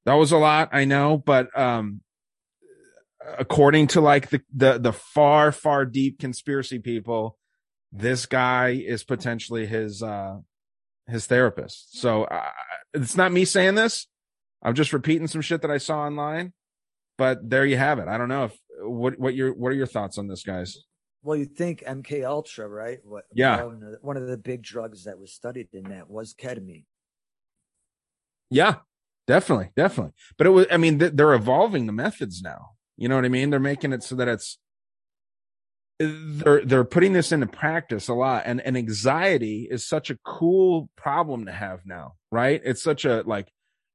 that 0.06 0.14
was 0.14 0.32
a 0.32 0.38
lot, 0.38 0.70
I 0.72 0.86
know, 0.86 1.18
but 1.18 1.56
um, 1.58 2.00
according 3.38 3.88
to 3.88 4.00
like 4.00 4.30
the, 4.30 4.40
the 4.54 4.78
the 4.78 4.92
far 4.92 5.52
far 5.52 5.84
deep 5.84 6.18
conspiracy 6.18 6.78
people, 6.78 7.37
this 7.92 8.26
guy 8.26 8.70
is 8.70 9.04
potentially 9.04 9.66
his 9.66 10.02
uh 10.02 10.38
his 11.06 11.26
therapist. 11.26 11.98
So 11.98 12.24
uh, 12.24 12.50
it's 12.94 13.16
not 13.16 13.32
me 13.32 13.44
saying 13.44 13.74
this. 13.74 14.06
I'm 14.62 14.74
just 14.74 14.92
repeating 14.92 15.26
some 15.26 15.40
shit 15.40 15.62
that 15.62 15.70
I 15.70 15.78
saw 15.78 16.00
online. 16.00 16.52
But 17.16 17.48
there 17.48 17.64
you 17.66 17.76
have 17.76 17.98
it. 17.98 18.08
I 18.08 18.16
don't 18.16 18.28
know 18.28 18.44
if 18.44 18.58
what 18.80 19.18
what 19.18 19.34
your 19.34 19.52
what 19.52 19.72
are 19.72 19.76
your 19.76 19.86
thoughts 19.86 20.18
on 20.18 20.28
this, 20.28 20.44
guys? 20.44 20.78
Well, 21.22 21.36
you 21.36 21.46
think 21.46 21.82
MK 21.82 22.24
Ultra, 22.24 22.68
right? 22.68 23.00
What? 23.04 23.24
Yeah. 23.34 23.64
One 23.64 23.74
of, 23.74 23.80
the, 23.80 23.98
one 24.00 24.16
of 24.16 24.28
the 24.28 24.36
big 24.36 24.62
drugs 24.62 25.04
that 25.04 25.18
was 25.18 25.32
studied 25.32 25.68
in 25.72 25.84
that 25.90 26.08
was 26.08 26.32
ketamine. 26.32 26.84
Yeah, 28.50 28.76
definitely, 29.26 29.70
definitely. 29.76 30.12
But 30.36 30.46
it 30.46 30.50
was. 30.50 30.66
I 30.70 30.76
mean, 30.76 30.98
they're 30.98 31.34
evolving 31.34 31.86
the 31.86 31.92
methods 31.92 32.40
now. 32.40 32.70
You 32.96 33.08
know 33.08 33.16
what 33.16 33.24
I 33.24 33.28
mean? 33.28 33.50
They're 33.50 33.60
making 33.60 33.92
it 33.92 34.04
so 34.04 34.14
that 34.14 34.28
it's 34.28 34.58
they're 35.98 36.64
they're 36.64 36.84
putting 36.84 37.12
this 37.12 37.32
into 37.32 37.46
practice 37.46 38.08
a 38.08 38.14
lot 38.14 38.44
and 38.46 38.60
and 38.60 38.76
anxiety 38.76 39.66
is 39.70 39.86
such 39.86 40.10
a 40.10 40.18
cool 40.24 40.88
problem 40.96 41.46
to 41.46 41.52
have 41.52 41.84
now 41.84 42.14
right? 42.30 42.60
It's 42.64 42.82
such 42.82 43.04
a 43.04 43.22
like 43.26 43.48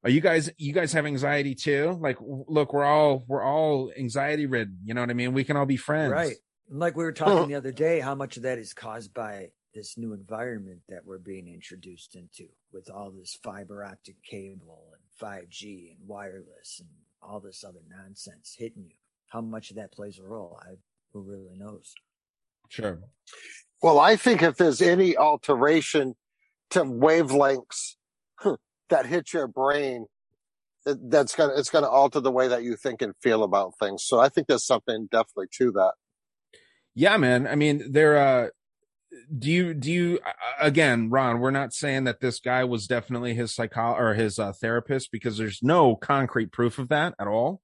are 0.04 0.10
you 0.10 0.22
guys 0.22 0.50
you 0.58 0.74
guys 0.74 0.94
have 0.94 1.06
anxiety 1.06 1.56
too? 1.56 1.98
Like 2.02 2.18
look 2.22 2.74
we're 2.74 2.84
all 2.84 3.24
we're 3.28 3.44
all 3.44 3.92
anxiety 3.98 4.46
ridden 4.46 4.80
you 4.84 4.94
know 4.94 5.02
what 5.02 5.10
i 5.10 5.14
mean? 5.14 5.34
We 5.34 5.44
can 5.44 5.58
all 5.58 5.66
be 5.66 5.78
friends. 5.78 6.12
Right. 6.12 6.36
Like 6.70 6.96
we 6.96 7.04
were 7.04 7.12
talking 7.14 7.48
the 7.48 7.56
other 7.56 7.72
day 7.72 8.00
how 8.00 8.16
much 8.16 8.38
of 8.38 8.44
that 8.44 8.58
is 8.58 8.74
caused 8.74 9.14
by 9.14 9.50
this 9.74 9.98
new 9.98 10.14
environment 10.14 10.82
that 10.90 11.06
we're 11.06 11.18
being 11.18 11.48
introduced 11.48 12.16
into 12.16 12.48
with 12.72 12.90
all 12.90 13.12
this 13.12 13.38
fiber 13.44 13.84
optic 13.84 14.22
cable 14.24 14.94
and 14.94 15.30
5g 15.30 15.92
and 15.92 16.08
wireless 16.08 16.80
and 16.80 16.90
all 17.22 17.40
this 17.40 17.64
other 17.64 17.82
nonsense 17.90 18.56
hitting 18.58 18.86
you. 18.86 18.96
How 19.28 19.42
much 19.42 19.72
of 19.72 19.78
that 19.78 19.92
plays 19.92 20.20
a 20.20 20.24
role? 20.24 20.60
I 20.62 20.76
who 21.14 21.22
really 21.22 21.56
knows? 21.58 21.94
Sure. 22.70 23.00
Well, 23.82 24.00
I 24.00 24.16
think 24.16 24.42
if 24.42 24.58
there's 24.58 24.82
any 24.82 25.16
alteration 25.16 26.16
to 26.72 26.84
wavelengths 26.84 27.96
that 28.90 29.06
hit 29.06 29.34
your 29.34 29.48
brain, 29.48 30.08
that's 30.86 31.36
gonna 31.36 31.54
it's 31.56 31.70
gonna 31.70 31.88
alter 31.88 32.20
the 32.20 32.32
way 32.32 32.48
that 32.48 32.64
you 32.64 32.76
think 32.76 33.02
and 33.02 33.14
feel 33.22 33.44
about 33.44 33.74
things. 33.80 34.04
So 34.04 34.20
I 34.20 34.30
think 34.30 34.48
there's 34.48 34.66
something 34.66 35.08
definitely 35.12 35.48
to 35.60 35.72
that. 35.74 35.94
Yeah, 36.96 37.18
man. 37.18 37.48
I 37.48 37.56
mean, 37.56 37.92
there. 37.92 38.18
uh 38.18 38.48
do 39.38 39.52
you 39.52 39.74
do 39.76 39.92
you 39.92 40.20
again 40.60 41.10
ron 41.10 41.40
we're 41.40 41.52
not 41.52 41.72
saying 41.72 42.04
that 42.04 42.20
this 42.20 42.40
guy 42.40 42.64
was 42.64 42.88
definitely 42.88 43.36
his 43.36 43.54
psycho 43.54 43.94
or 43.94 44.16
his 44.16 44.40
uh, 44.40 44.52
therapist 44.54 45.12
because 45.12 45.38
there's 45.38 45.62
no 45.62 45.96
concrete 45.96 46.52
proof 46.52 46.80
of 46.80 46.90
that 46.90 47.14
at 47.20 47.28
all 47.28 47.62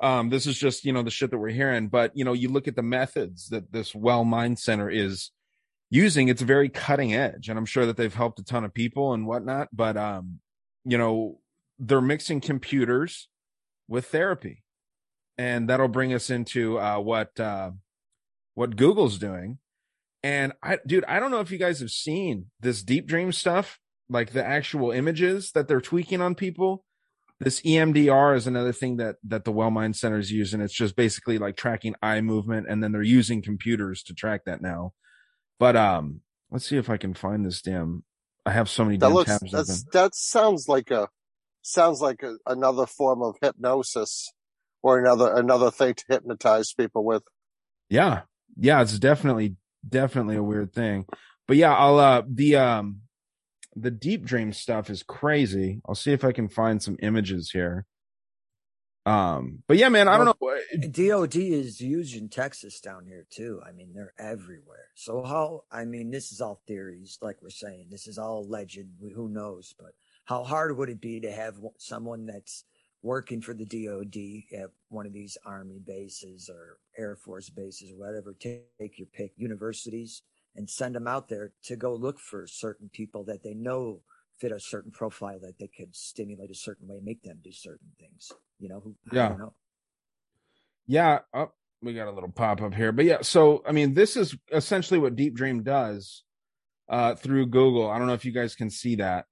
um, 0.00 0.30
this 0.30 0.46
is 0.46 0.58
just, 0.58 0.84
you 0.84 0.92
know, 0.92 1.02
the 1.02 1.10
shit 1.10 1.30
that 1.30 1.38
we're 1.38 1.50
hearing. 1.50 1.88
But, 1.88 2.16
you 2.16 2.24
know, 2.24 2.32
you 2.32 2.48
look 2.48 2.68
at 2.68 2.76
the 2.76 2.82
methods 2.82 3.48
that 3.48 3.72
this 3.72 3.94
Well 3.94 4.24
Mind 4.24 4.58
Center 4.58 4.90
is 4.90 5.30
using, 5.90 6.28
it's 6.28 6.42
very 6.42 6.68
cutting 6.68 7.14
edge. 7.14 7.48
And 7.48 7.58
I'm 7.58 7.66
sure 7.66 7.86
that 7.86 7.96
they've 7.96 8.14
helped 8.14 8.38
a 8.38 8.44
ton 8.44 8.64
of 8.64 8.72
people 8.72 9.12
and 9.12 9.26
whatnot. 9.26 9.68
But, 9.72 9.96
um, 9.96 10.40
you 10.84 10.96
know, 10.96 11.40
they're 11.78 12.00
mixing 12.00 12.40
computers 12.40 13.28
with 13.88 14.06
therapy. 14.06 14.62
And 15.36 15.68
that'll 15.68 15.88
bring 15.88 16.12
us 16.12 16.28
into 16.28 16.78
uh, 16.78 16.98
what 16.98 17.38
uh, 17.40 17.70
what 18.54 18.76
Google's 18.76 19.18
doing. 19.18 19.58
And 20.22 20.52
I, 20.62 20.78
dude, 20.86 21.06
I 21.06 21.18
don't 21.18 21.30
know 21.30 21.40
if 21.40 21.50
you 21.50 21.56
guys 21.56 21.80
have 21.80 21.90
seen 21.90 22.46
this 22.60 22.82
deep 22.82 23.06
dream 23.06 23.32
stuff, 23.32 23.78
like 24.10 24.32
the 24.32 24.44
actual 24.44 24.90
images 24.90 25.52
that 25.52 25.66
they're 25.66 25.80
tweaking 25.80 26.20
on 26.20 26.34
people 26.34 26.84
this 27.40 27.62
EMDR 27.62 28.36
is 28.36 28.46
another 28.46 28.72
thing 28.72 28.98
that 28.98 29.16
that 29.24 29.44
the 29.44 29.52
Well 29.52 29.70
Mind 29.70 29.96
Center 29.96 30.18
is 30.18 30.30
using. 30.30 30.60
It's 30.60 30.74
just 30.74 30.94
basically 30.94 31.38
like 31.38 31.56
tracking 31.56 31.94
eye 32.02 32.20
movement, 32.20 32.66
and 32.68 32.84
then 32.84 32.92
they're 32.92 33.02
using 33.02 33.40
computers 33.40 34.02
to 34.04 34.14
track 34.14 34.42
that 34.44 34.60
now. 34.60 34.92
But 35.58 35.74
um, 35.74 36.20
let's 36.50 36.68
see 36.68 36.76
if 36.76 36.90
I 36.90 36.98
can 36.98 37.14
find 37.14 37.44
this 37.44 37.62
damn. 37.62 38.04
I 38.44 38.52
have 38.52 38.68
so 38.68 38.84
many 38.84 38.98
that 38.98 39.06
damn 39.06 39.14
looks, 39.14 39.30
tabs 39.30 39.52
that's, 39.52 39.70
open. 39.70 39.90
That 39.92 40.14
sounds 40.14 40.68
like 40.68 40.90
a 40.90 41.08
sounds 41.62 42.00
like 42.00 42.22
a, 42.22 42.36
another 42.46 42.86
form 42.86 43.22
of 43.22 43.36
hypnosis, 43.40 44.32
or 44.82 44.98
another 44.98 45.34
another 45.34 45.70
thing 45.70 45.94
to 45.94 46.04
hypnotize 46.08 46.74
people 46.74 47.04
with. 47.04 47.22
Yeah, 47.88 48.22
yeah, 48.58 48.82
it's 48.82 48.98
definitely 48.98 49.56
definitely 49.88 50.36
a 50.36 50.42
weird 50.42 50.74
thing. 50.74 51.06
But 51.48 51.56
yeah, 51.56 51.74
I'll 51.74 51.98
uh 51.98 52.22
the 52.28 52.56
um 52.56 53.00
the 53.80 53.90
deep 53.90 54.24
dream 54.24 54.52
stuff 54.52 54.90
is 54.90 55.02
crazy. 55.02 55.80
I'll 55.86 55.94
see 55.94 56.12
if 56.12 56.24
I 56.24 56.32
can 56.32 56.48
find 56.48 56.82
some 56.82 56.96
images 57.02 57.50
here. 57.50 57.86
Um, 59.06 59.62
but 59.66 59.78
yeah, 59.78 59.88
man, 59.88 60.08
I 60.08 60.18
don't 60.18 60.26
know. 60.26 60.88
DOD 60.90 61.36
is 61.36 61.80
used 61.80 62.16
in 62.16 62.28
Texas 62.28 62.80
down 62.80 63.06
here 63.06 63.26
too. 63.30 63.60
I 63.66 63.72
mean, 63.72 63.92
they're 63.94 64.12
everywhere. 64.18 64.88
So 64.94 65.22
how? 65.22 65.64
I 65.72 65.84
mean, 65.84 66.10
this 66.10 66.32
is 66.32 66.40
all 66.40 66.60
theories, 66.66 67.18
like 67.22 67.38
we're 67.42 67.50
saying. 67.50 67.86
This 67.90 68.06
is 68.06 68.18
all 68.18 68.46
legend. 68.46 68.90
Who 69.14 69.28
knows? 69.28 69.74
But 69.78 69.92
how 70.26 70.44
hard 70.44 70.76
would 70.76 70.90
it 70.90 71.00
be 71.00 71.18
to 71.20 71.32
have 71.32 71.56
someone 71.78 72.26
that's 72.26 72.64
working 73.02 73.40
for 73.40 73.54
the 73.54 73.64
DOD 73.64 74.60
at 74.60 74.70
one 74.90 75.06
of 75.06 75.14
these 75.14 75.38
army 75.46 75.80
bases 75.84 76.50
or 76.50 76.78
Air 76.98 77.16
Force 77.16 77.48
bases 77.48 77.92
or 77.92 77.96
whatever? 77.96 78.36
Take 78.38 78.98
your 78.98 79.08
pick. 79.12 79.32
Universities 79.36 80.22
and 80.56 80.68
send 80.68 80.94
them 80.94 81.06
out 81.06 81.28
there 81.28 81.52
to 81.64 81.76
go 81.76 81.94
look 81.94 82.18
for 82.18 82.46
certain 82.46 82.90
people 82.92 83.24
that 83.24 83.42
they 83.42 83.54
know 83.54 84.00
fit 84.38 84.52
a 84.52 84.60
certain 84.60 84.90
profile 84.90 85.38
that 85.40 85.58
they 85.58 85.68
could 85.68 85.94
stimulate 85.94 86.50
a 86.50 86.54
certain 86.54 86.88
way, 86.88 86.98
make 87.02 87.22
them 87.22 87.38
do 87.42 87.52
certain 87.52 87.88
things. 87.98 88.32
You 88.58 88.68
know, 88.68 88.80
who, 88.80 88.96
yeah. 89.12 89.28
Know. 89.28 89.54
Yeah. 90.86 91.18
Oh, 91.34 91.52
we 91.82 91.94
got 91.94 92.08
a 92.08 92.12
little 92.12 92.30
pop 92.30 92.60
up 92.62 92.74
here, 92.74 92.92
but 92.92 93.04
yeah. 93.04 93.18
So, 93.22 93.62
I 93.66 93.72
mean, 93.72 93.94
this 93.94 94.16
is 94.16 94.36
essentially 94.52 94.98
what 94.98 95.16
Deep 95.16 95.34
Dream 95.34 95.62
does 95.62 96.24
uh, 96.88 97.14
through 97.14 97.46
Google. 97.46 97.88
I 97.88 97.98
don't 97.98 98.06
know 98.06 98.14
if 98.14 98.24
you 98.24 98.32
guys 98.32 98.54
can 98.54 98.70
see 98.70 98.96
that. 98.96 99.26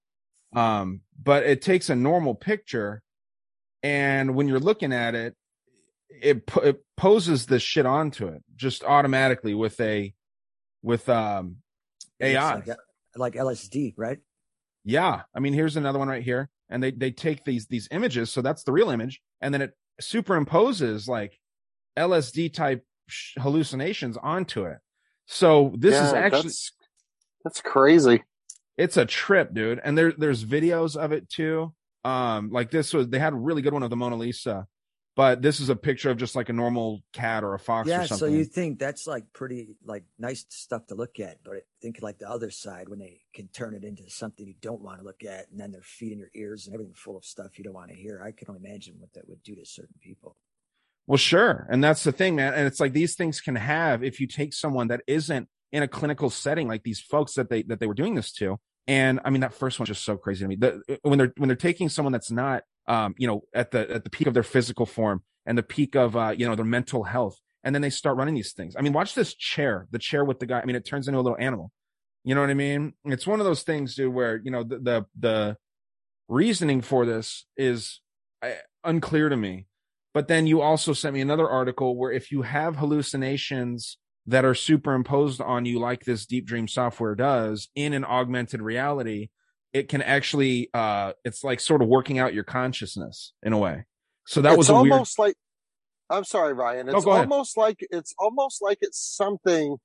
Um, 0.54 1.02
but 1.22 1.42
it 1.44 1.60
takes 1.60 1.90
a 1.90 1.96
normal 1.96 2.34
picture 2.34 3.02
and 3.82 4.34
when 4.34 4.48
you're 4.48 4.60
looking 4.60 4.92
at 4.92 5.14
it, 5.14 5.34
it, 6.10 6.42
it 6.62 6.82
poses 6.96 7.46
this 7.46 7.62
shit 7.62 7.86
onto 7.86 8.26
it 8.28 8.42
just 8.56 8.82
automatically 8.82 9.54
with 9.54 9.78
a 9.80 10.14
with 10.82 11.08
um 11.08 11.56
AI. 12.20 12.54
Like, 12.54 12.68
like, 13.16 13.34
LSD, 13.34 13.94
right? 13.96 14.18
Yeah. 14.84 15.22
I 15.34 15.40
mean, 15.40 15.52
here's 15.52 15.76
another 15.76 15.98
one 15.98 16.08
right 16.08 16.22
here. 16.22 16.50
And 16.70 16.82
they 16.82 16.90
they 16.90 17.10
take 17.10 17.44
these 17.44 17.66
these 17.66 17.88
images, 17.90 18.30
so 18.30 18.42
that's 18.42 18.62
the 18.62 18.72
real 18.72 18.90
image, 18.90 19.22
and 19.40 19.54
then 19.54 19.62
it 19.62 19.72
superimposes 20.02 21.08
like 21.08 21.38
LSD 21.96 22.52
type 22.52 22.84
hallucinations 23.38 24.18
onto 24.18 24.64
it. 24.64 24.78
So 25.26 25.72
this 25.78 25.94
yeah, 25.94 26.06
is 26.06 26.12
actually 26.12 26.42
that's, 26.42 26.72
that's 27.44 27.60
crazy. 27.62 28.22
It's 28.76 28.96
a 28.96 29.06
trip, 29.06 29.54
dude. 29.54 29.80
And 29.82 29.96
there 29.96 30.12
there's 30.12 30.44
videos 30.44 30.94
of 30.94 31.12
it 31.12 31.28
too. 31.28 31.72
Um, 32.04 32.50
like 32.50 32.70
this 32.70 32.92
was 32.92 33.08
they 33.08 33.18
had 33.18 33.32
a 33.32 33.36
really 33.36 33.62
good 33.62 33.72
one 33.72 33.82
of 33.82 33.90
the 33.90 33.96
Mona 33.96 34.16
Lisa 34.16 34.66
but 35.18 35.42
this 35.42 35.58
is 35.58 35.68
a 35.68 35.74
picture 35.74 36.10
of 36.10 36.16
just 36.16 36.36
like 36.36 36.48
a 36.48 36.52
normal 36.52 37.02
cat 37.12 37.42
or 37.42 37.52
a 37.52 37.58
fox 37.58 37.88
yeah, 37.88 38.04
or 38.04 38.06
something. 38.06 38.28
so 38.28 38.32
you 38.32 38.44
think 38.44 38.78
that's 38.78 39.04
like 39.04 39.24
pretty 39.32 39.70
like 39.84 40.04
nice 40.16 40.46
stuff 40.48 40.86
to 40.86 40.94
look 40.94 41.18
at, 41.18 41.42
but 41.42 41.54
think 41.82 41.98
like 42.02 42.18
the 42.18 42.30
other 42.30 42.52
side 42.52 42.88
when 42.88 43.00
they 43.00 43.22
can 43.34 43.48
turn 43.48 43.74
it 43.74 43.82
into 43.82 44.08
something 44.08 44.46
you 44.46 44.54
don't 44.62 44.80
want 44.80 45.00
to 45.00 45.04
look 45.04 45.24
at, 45.24 45.50
and 45.50 45.58
then 45.58 45.72
they're 45.72 45.82
feeding 45.82 46.20
your 46.20 46.30
ears 46.36 46.66
and 46.66 46.74
everything 46.74 46.94
full 46.94 47.16
of 47.16 47.24
stuff 47.24 47.58
you 47.58 47.64
don't 47.64 47.74
want 47.74 47.90
to 47.90 47.96
hear. 47.96 48.22
I 48.24 48.30
can 48.30 48.46
only 48.48 48.60
imagine 48.64 48.94
what 49.00 49.12
that 49.14 49.28
would 49.28 49.42
do 49.42 49.56
to 49.56 49.66
certain 49.66 49.96
people. 50.00 50.36
Well, 51.08 51.18
sure, 51.18 51.66
and 51.68 51.82
that's 51.82 52.04
the 52.04 52.12
thing, 52.12 52.36
man. 52.36 52.54
And 52.54 52.68
it's 52.68 52.78
like 52.78 52.92
these 52.92 53.16
things 53.16 53.40
can 53.40 53.56
have 53.56 54.04
if 54.04 54.20
you 54.20 54.28
take 54.28 54.54
someone 54.54 54.86
that 54.86 55.02
isn't 55.08 55.48
in 55.72 55.82
a 55.82 55.88
clinical 55.88 56.30
setting, 56.30 56.68
like 56.68 56.84
these 56.84 57.00
folks 57.00 57.34
that 57.34 57.50
they 57.50 57.62
that 57.64 57.80
they 57.80 57.88
were 57.88 57.94
doing 57.94 58.14
this 58.14 58.30
to. 58.34 58.60
And 58.86 59.18
I 59.24 59.30
mean, 59.30 59.40
that 59.40 59.52
first 59.52 59.80
one's 59.80 59.88
just 59.88 60.04
so 60.04 60.16
crazy 60.16 60.44
to 60.44 60.48
me. 60.48 60.54
The, 60.54 61.00
when 61.02 61.18
they're 61.18 61.32
when 61.38 61.48
they're 61.48 61.56
taking 61.56 61.88
someone 61.88 62.12
that's 62.12 62.30
not 62.30 62.62
um, 62.88 63.14
you 63.18 63.28
know, 63.28 63.42
at 63.54 63.70
the 63.70 63.88
at 63.90 64.04
the 64.04 64.10
peak 64.10 64.26
of 64.26 64.34
their 64.34 64.42
physical 64.42 64.86
form 64.86 65.22
and 65.46 65.56
the 65.56 65.62
peak 65.62 65.94
of 65.94 66.16
uh, 66.16 66.34
you 66.36 66.46
know, 66.48 66.56
their 66.56 66.64
mental 66.64 67.04
health. 67.04 67.38
And 67.62 67.74
then 67.74 67.82
they 67.82 67.90
start 67.90 68.16
running 68.16 68.34
these 68.34 68.52
things. 68.52 68.74
I 68.76 68.82
mean, 68.82 68.92
watch 68.92 69.14
this 69.14 69.34
chair, 69.34 69.86
the 69.90 69.98
chair 69.98 70.24
with 70.24 70.38
the 70.38 70.46
guy. 70.46 70.60
I 70.60 70.64
mean, 70.64 70.76
it 70.76 70.86
turns 70.86 71.06
into 71.06 71.20
a 71.20 71.22
little 71.22 71.38
animal. 71.38 71.70
You 72.24 72.34
know 72.34 72.40
what 72.40 72.50
I 72.50 72.54
mean? 72.54 72.94
It's 73.04 73.26
one 73.26 73.40
of 73.40 73.46
those 73.46 73.62
things, 73.62 73.94
dude, 73.94 74.12
where 74.12 74.40
you 74.42 74.50
know 74.50 74.64
the 74.64 74.78
the, 74.78 75.06
the 75.18 75.56
reasoning 76.28 76.80
for 76.80 77.04
this 77.04 77.46
is 77.56 78.00
uh, 78.42 78.50
unclear 78.84 79.28
to 79.28 79.36
me. 79.36 79.66
But 80.14 80.28
then 80.28 80.46
you 80.46 80.60
also 80.60 80.94
sent 80.94 81.14
me 81.14 81.20
another 81.20 81.48
article 81.48 81.96
where 81.96 82.10
if 82.10 82.32
you 82.32 82.42
have 82.42 82.76
hallucinations 82.76 83.98
that 84.26 84.44
are 84.44 84.54
superimposed 84.54 85.40
on 85.40 85.64
you, 85.64 85.78
like 85.78 86.04
this 86.04 86.26
deep 86.26 86.46
dream 86.46 86.68
software 86.68 87.14
does, 87.14 87.68
in 87.74 87.92
an 87.92 88.04
augmented 88.04 88.60
reality, 88.60 89.28
it 89.72 89.88
can 89.88 90.02
actually 90.02 90.70
uh 90.74 91.12
it's 91.24 91.44
like 91.44 91.60
sort 91.60 91.82
of 91.82 91.88
working 91.88 92.18
out 92.18 92.34
your 92.34 92.44
consciousness 92.44 93.32
in 93.42 93.52
a 93.52 93.58
way. 93.58 93.84
So 94.26 94.40
that 94.42 94.50
it's 94.50 94.58
was 94.58 94.68
a 94.70 94.74
weird 94.74 94.92
almost 94.92 95.18
like 95.18 95.34
I'm 96.10 96.24
sorry, 96.24 96.54
Ryan. 96.54 96.88
It's 96.88 97.06
ahead. 97.06 97.20
almost 97.20 97.56
like 97.56 97.78
it's 97.90 98.14
almost 98.18 98.62
like 98.62 98.78
it's 98.80 98.98
something 98.98 99.76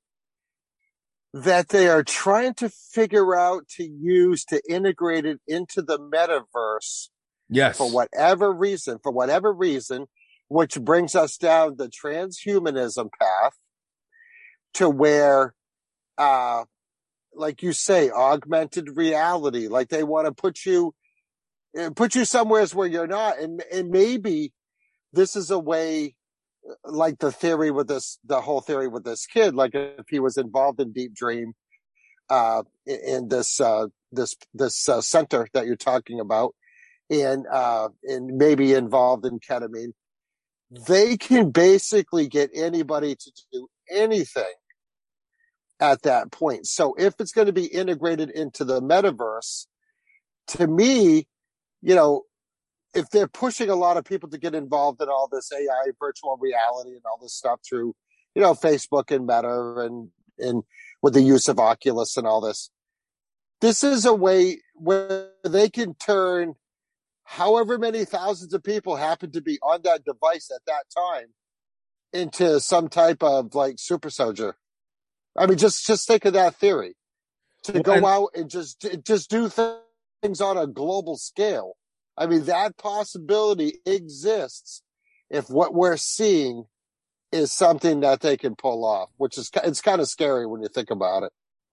that 1.34 1.68
they 1.68 1.88
are 1.88 2.04
trying 2.04 2.54
to 2.54 2.68
figure 2.68 3.34
out 3.34 3.66
to 3.68 3.84
use 3.84 4.44
to 4.44 4.62
integrate 4.68 5.26
it 5.26 5.40
into 5.48 5.82
the 5.82 5.98
metaverse 5.98 7.08
yes. 7.48 7.76
for 7.76 7.90
whatever 7.90 8.52
reason, 8.52 8.98
for 9.02 9.10
whatever 9.10 9.52
reason, 9.52 10.06
which 10.48 10.80
brings 10.80 11.16
us 11.16 11.36
down 11.36 11.76
the 11.76 11.88
transhumanism 11.88 13.10
path 13.20 13.52
to 14.74 14.88
where, 14.88 15.54
uh, 16.18 16.64
like 17.36 17.62
you 17.62 17.72
say, 17.72 18.10
augmented 18.10 18.96
reality, 18.96 19.68
like 19.68 19.88
they 19.88 20.04
want 20.04 20.26
to 20.26 20.32
put 20.32 20.64
you, 20.64 20.94
eh, 21.76 21.90
put 21.94 22.14
you 22.14 22.24
somewheres 22.24 22.74
where 22.74 22.86
you're 22.86 23.06
not. 23.06 23.38
And, 23.38 23.62
and 23.72 23.90
maybe 23.90 24.52
this 25.12 25.36
is 25.36 25.50
a 25.50 25.58
way, 25.58 26.14
like 26.84 27.18
the 27.18 27.32
theory 27.32 27.70
with 27.70 27.88
this, 27.88 28.18
the 28.24 28.40
whole 28.40 28.60
theory 28.60 28.88
with 28.88 29.04
this 29.04 29.26
kid, 29.26 29.54
like 29.54 29.72
if 29.74 30.06
he 30.08 30.20
was 30.20 30.36
involved 30.36 30.80
in 30.80 30.92
deep 30.92 31.14
dream, 31.14 31.52
uh, 32.30 32.62
in 32.86 33.28
this, 33.28 33.60
uh, 33.60 33.86
this, 34.12 34.34
this, 34.54 34.88
uh, 34.88 35.00
center 35.00 35.46
that 35.52 35.66
you're 35.66 35.76
talking 35.76 36.20
about 36.20 36.54
and, 37.10 37.46
uh, 37.50 37.88
and 38.04 38.38
maybe 38.38 38.72
involved 38.72 39.26
in 39.26 39.38
ketamine, 39.40 39.92
they 40.86 41.16
can 41.16 41.50
basically 41.50 42.28
get 42.28 42.50
anybody 42.54 43.14
to 43.14 43.32
do 43.52 43.68
anything 43.90 44.44
at 45.92 46.02
that 46.02 46.32
point. 46.32 46.66
So 46.66 46.94
if 46.98 47.14
it's 47.18 47.32
going 47.32 47.46
to 47.46 47.52
be 47.52 47.66
integrated 47.66 48.30
into 48.30 48.64
the 48.64 48.80
metaverse, 48.80 49.66
to 50.48 50.66
me, 50.66 51.26
you 51.82 51.94
know, 51.94 52.22
if 52.94 53.10
they're 53.10 53.28
pushing 53.28 53.70
a 53.70 53.74
lot 53.74 53.96
of 53.96 54.04
people 54.04 54.28
to 54.30 54.38
get 54.38 54.54
involved 54.54 55.02
in 55.02 55.08
all 55.08 55.28
this 55.30 55.50
AI 55.52 55.90
virtual 55.98 56.36
reality 56.40 56.90
and 56.90 57.02
all 57.04 57.18
this 57.20 57.34
stuff 57.34 57.60
through, 57.68 57.94
you 58.34 58.42
know, 58.42 58.54
Facebook 58.54 59.10
and 59.14 59.26
Meta 59.26 59.86
and, 59.86 60.10
and 60.38 60.62
with 61.02 61.14
the 61.14 61.22
use 61.22 61.48
of 61.48 61.58
Oculus 61.58 62.16
and 62.16 62.26
all 62.26 62.40
this, 62.40 62.70
this 63.60 63.84
is 63.84 64.04
a 64.04 64.14
way 64.14 64.60
where 64.74 65.30
they 65.44 65.68
can 65.68 65.94
turn 65.94 66.54
however 67.24 67.78
many 67.78 68.04
thousands 68.04 68.54
of 68.54 68.62
people 68.62 68.96
happen 68.96 69.32
to 69.32 69.40
be 69.40 69.58
on 69.62 69.80
that 69.82 70.04
device 70.04 70.50
at 70.54 70.64
that 70.66 70.84
time 70.94 71.28
into 72.12 72.60
some 72.60 72.88
type 72.88 73.22
of 73.22 73.54
like 73.54 73.74
super 73.78 74.10
soldier. 74.10 74.56
I 75.36 75.46
mean, 75.46 75.58
just, 75.58 75.86
just 75.86 76.06
think 76.06 76.24
of 76.24 76.32
that 76.34 76.56
theory 76.56 76.94
to 77.64 77.72
Well, 77.72 77.82
go 77.82 77.92
and- 77.94 78.04
out 78.04 78.28
and 78.34 78.50
just, 78.50 78.86
just 79.04 79.30
do 79.30 79.48
things 79.48 80.40
on 80.40 80.56
a 80.56 80.66
global 80.66 81.16
scale. 81.16 81.76
I 82.16 82.26
mean, 82.26 82.44
that 82.44 82.76
possibility 82.76 83.80
exists 83.84 84.82
if 85.30 85.50
what 85.50 85.74
we're 85.74 85.96
seeing 85.96 86.66
is 87.32 87.50
something 87.50 88.00
that 88.00 88.20
they 88.20 88.36
can 88.36 88.54
pull 88.54 88.84
off, 88.84 89.10
which 89.16 89.36
is, 89.36 89.50
it's 89.64 89.80
kind 89.80 90.00
of 90.00 90.08
scary 90.08 90.46
when 90.46 90.62
you 90.62 90.68
think 90.68 90.90
about 90.90 91.24
it. 91.24 91.32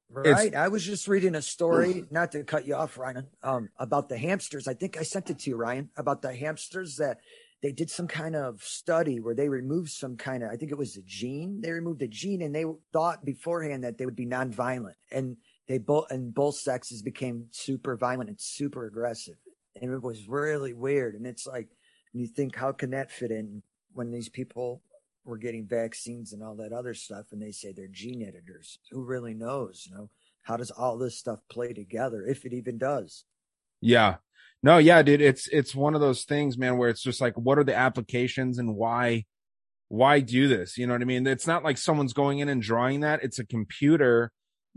Right. 0.10 0.56
I 0.56 0.68
was 0.68 0.84
just 0.84 1.08
reading 1.08 1.36
a 1.36 1.42
story, 1.42 2.06
not 2.10 2.34
to 2.34 2.44
cut 2.44 2.68
you 2.68 2.76
off, 2.76 2.98
Ryan, 2.98 3.28
um, 3.44 3.70
about 3.78 4.10
the 4.10 4.18
hamsters. 4.18 4.68
I 4.68 4.74
think 4.74 4.98
I 4.98 5.04
sent 5.04 5.30
it 5.30 5.40
to 5.40 5.50
you, 5.52 5.56
Ryan, 5.56 5.90
about 5.96 6.22
the 6.22 6.34
hamsters 6.34 6.98
that 6.98 7.20
they 7.62 7.72
did 7.72 7.90
some 7.90 8.08
kind 8.08 8.36
of 8.36 8.62
study 8.64 9.20
where 9.20 9.36
they 9.36 9.48
removed 9.50 9.92
some 9.92 10.18
kind 10.18 10.44
of, 10.44 10.50
I 10.50 10.56
think 10.56 10.72
it 10.72 10.78
was 10.78 10.98
a 10.98 11.02
gene. 11.04 11.62
They 11.62 11.72
removed 11.72 12.02
a 12.02 12.08
gene 12.08 12.42
and 12.42 12.56
they 12.56 12.66
thought 12.92 13.24
beforehand 13.24 13.84
that 13.84 13.98
they 13.98 14.06
would 14.06 14.16
be 14.16 14.26
nonviolent. 14.26 14.96
And 15.12 15.38
they 15.68 15.78
both, 15.78 16.10
and 16.10 16.34
both 16.34 16.56
sexes 16.56 17.02
became 17.02 17.48
super 17.52 17.96
violent 17.96 18.30
and 18.30 18.40
super 18.40 18.86
aggressive. 18.88 19.36
And 19.80 19.92
it 19.92 20.02
was 20.02 20.28
really 20.28 20.74
weird. 20.74 21.16
And 21.16 21.28
it's 21.28 21.46
like, 21.46 21.70
you 22.14 22.28
think, 22.28 22.56
how 22.56 22.72
can 22.72 22.90
that 22.92 23.12
fit 23.12 23.32
in 23.32 23.62
when 23.94 24.12
these 24.12 24.28
people 24.30 24.82
were 25.24 25.38
getting 25.38 25.68
vaccines 25.68 26.34
and 26.34 26.44
all 26.44 26.56
that 26.56 26.74
other 26.74 26.94
stuff 26.94 27.28
and 27.32 27.42
they 27.42 27.52
say 27.52 27.72
they're 27.72 27.88
gene 27.88 28.24
editors 28.24 28.80
who 28.90 29.04
really 29.04 29.34
knows 29.36 29.86
you 29.88 29.96
know 29.96 30.10
how 30.42 30.58
does 30.58 30.72
all 30.72 30.98
this 30.98 31.18
stuff 31.18 31.40
play 31.50 31.74
together 31.74 32.26
if 32.26 32.44
it 32.44 32.54
even 32.54 32.78
does 32.78 33.26
Yeah. 33.82 34.18
No, 34.64 34.78
yeah, 34.78 35.02
dude. 35.02 35.22
It's 35.22 35.48
it's 35.48 35.74
one 35.74 35.96
of 35.96 36.02
those 36.02 36.24
things, 36.24 36.58
man, 36.58 36.78
where 36.78 36.90
it's 36.90 37.02
just 37.02 37.22
like, 37.22 37.36
what 37.36 37.58
are 37.58 37.64
the 37.64 37.76
applications 37.76 38.60
and 38.60 38.76
why 38.76 39.26
why 39.88 40.20
do 40.20 40.48
this? 40.48 40.78
You 40.78 40.88
know 40.88 40.94
what 40.94 41.02
I 41.02 41.06
mean? 41.06 41.28
It's 41.28 41.48
not 41.48 41.64
like 41.64 41.78
someone's 41.78 42.14
going 42.14 42.40
in 42.40 42.48
and 42.48 42.62
drawing 42.62 43.02
that. 43.02 43.24
It's 43.24 43.40
a 43.40 43.46
computer 43.46 44.32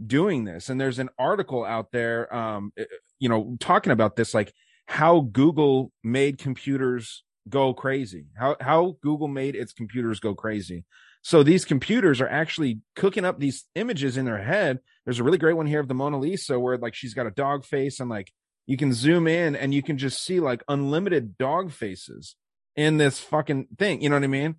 doing 0.05 0.45
this. 0.45 0.69
And 0.69 0.81
there's 0.81 0.99
an 0.99 1.11
article 1.19 1.65
out 1.65 1.93
there, 1.93 2.35
um, 2.35 2.73
eh, 2.77 2.85
you 3.21 3.29
know, 3.29 3.57
talking 3.61 3.93
about 3.93 4.17
this, 4.17 4.35
like 4.35 4.53
how 4.87 5.21
Google 5.21 5.93
made 6.03 6.39
computers 6.39 7.23
go 7.49 7.75
crazy. 7.75 8.27
How 8.37 8.57
how 8.61 8.97
Google 9.03 9.29
made 9.29 9.55
its 9.55 9.73
computers 9.73 10.19
go 10.19 10.35
crazy. 10.35 10.85
So 11.23 11.43
these 11.43 11.65
computers 11.65 12.21
are 12.21 12.29
actually 12.29 12.81
cooking 12.97 13.25
up 13.25 13.39
these 13.39 13.65
images 13.75 14.17
in 14.17 14.25
their 14.25 14.43
head. 14.43 14.81
There's 15.05 15.21
a 15.21 15.25
really 15.25 15.39
great 15.39 15.57
one 15.57 15.67
here 15.67 15.81
of 15.81 15.89
the 15.89 15.95
Mona 15.95 16.19
Lisa 16.19 16.59
where 16.59 16.77
like 16.77 16.95
she's 16.95 17.15
got 17.15 17.27
a 17.27 17.31
dog 17.31 17.65
face 17.65 18.01
and 18.01 18.11
like 18.11 18.33
you 18.67 18.77
can 18.77 18.93
zoom 18.93 19.27
in 19.27 19.55
and 19.57 19.75
you 19.75 19.83
can 19.83 19.99
just 19.99 20.23
see 20.25 20.41
like 20.41 20.63
unlimited 20.69 21.37
dog 21.39 21.71
faces 21.73 22.37
in 22.77 22.97
this 22.97 23.19
fucking 23.21 23.69
thing. 23.79 24.01
You 24.03 24.09
know 24.09 24.17
what 24.17 24.25
I 24.25 24.29
mean? 24.29 24.57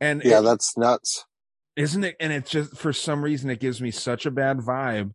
And 0.00 0.22
Yeah, 0.24 0.40
it- 0.40 0.42
that's 0.42 0.76
nuts. 0.76 1.24
isn't 1.76 2.04
it? 2.04 2.16
And 2.20 2.32
it's 2.32 2.50
just 2.50 2.76
for 2.76 2.92
some 2.92 3.22
reason 3.22 3.50
it 3.50 3.60
gives 3.60 3.80
me 3.80 3.90
such 3.90 4.26
a 4.26 4.30
bad 4.30 4.58
vibe. 4.58 5.12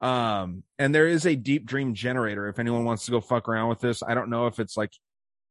Um, 0.00 0.64
and 0.78 0.94
there 0.94 1.06
is 1.06 1.26
a 1.26 1.36
deep 1.36 1.64
dream 1.64 1.94
generator. 1.94 2.48
If 2.48 2.58
anyone 2.58 2.84
wants 2.84 3.04
to 3.04 3.12
go 3.12 3.20
fuck 3.20 3.48
around 3.48 3.68
with 3.68 3.80
this, 3.80 4.02
I 4.02 4.14
don't 4.14 4.30
know 4.30 4.46
if 4.48 4.58
it's 4.58 4.76
like, 4.76 4.92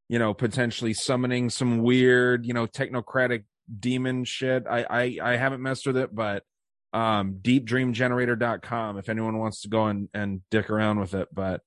you 0.09 0.19
know, 0.19 0.33
potentially 0.33 0.93
summoning 0.93 1.49
some 1.49 1.79
weird, 1.83 2.45
you 2.45 2.53
know, 2.53 2.67
technocratic 2.67 3.45
demon 3.79 4.25
shit. 4.25 4.65
I 4.69 4.85
I, 4.89 5.17
I 5.23 5.35
haven't 5.37 5.61
messed 5.61 5.87
with 5.87 5.95
it, 5.95 6.13
but 6.13 6.43
um 6.93 7.35
deepdreamgenerator.com 7.41 8.97
if 8.97 9.07
anyone 9.07 9.37
wants 9.37 9.61
to 9.61 9.69
go 9.69 9.85
and, 9.85 10.09
and 10.13 10.41
dick 10.49 10.69
around 10.69 10.99
with 10.99 11.13
it. 11.13 11.29
But 11.33 11.61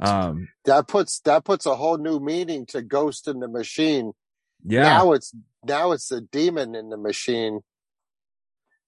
um 0.00 0.48
That 0.64 0.86
puts, 0.88 1.20
that 1.20 1.44
puts 1.44 1.66
a 1.66 1.74
whole 1.74 1.98
new 1.98 2.20
meaning 2.20 2.66
to 2.66 2.82
ghost 2.82 3.28
in 3.28 3.40
the 3.40 3.48
machine. 3.48 4.12
yeah. 4.64 4.82
Now 4.82 5.12
it's, 5.12 5.34
now 5.64 5.92
it's 5.92 6.08
the 6.08 6.20
demon 6.20 6.74
in 6.74 6.88
the 6.88 6.96
machine. 6.96 7.60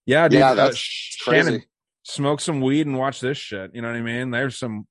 yeah, 0.07 0.29
dude. 0.29 0.39
yeah, 0.39 0.51
uh, 0.51 0.55
that's 0.55 0.77
Shannon, 0.79 1.45
crazy. 1.45 1.67
smoke 2.05 2.41
some 2.41 2.61
weed 2.61 2.87
and 2.87 2.97
watch 2.99 3.21
this 3.21 3.39
shit. 3.39 3.75
You 3.75 3.83
know 3.83 3.89
what 3.89 3.97
I 3.97 4.03
mean? 4.03 4.31
There's 4.31 4.57
some 4.59 4.87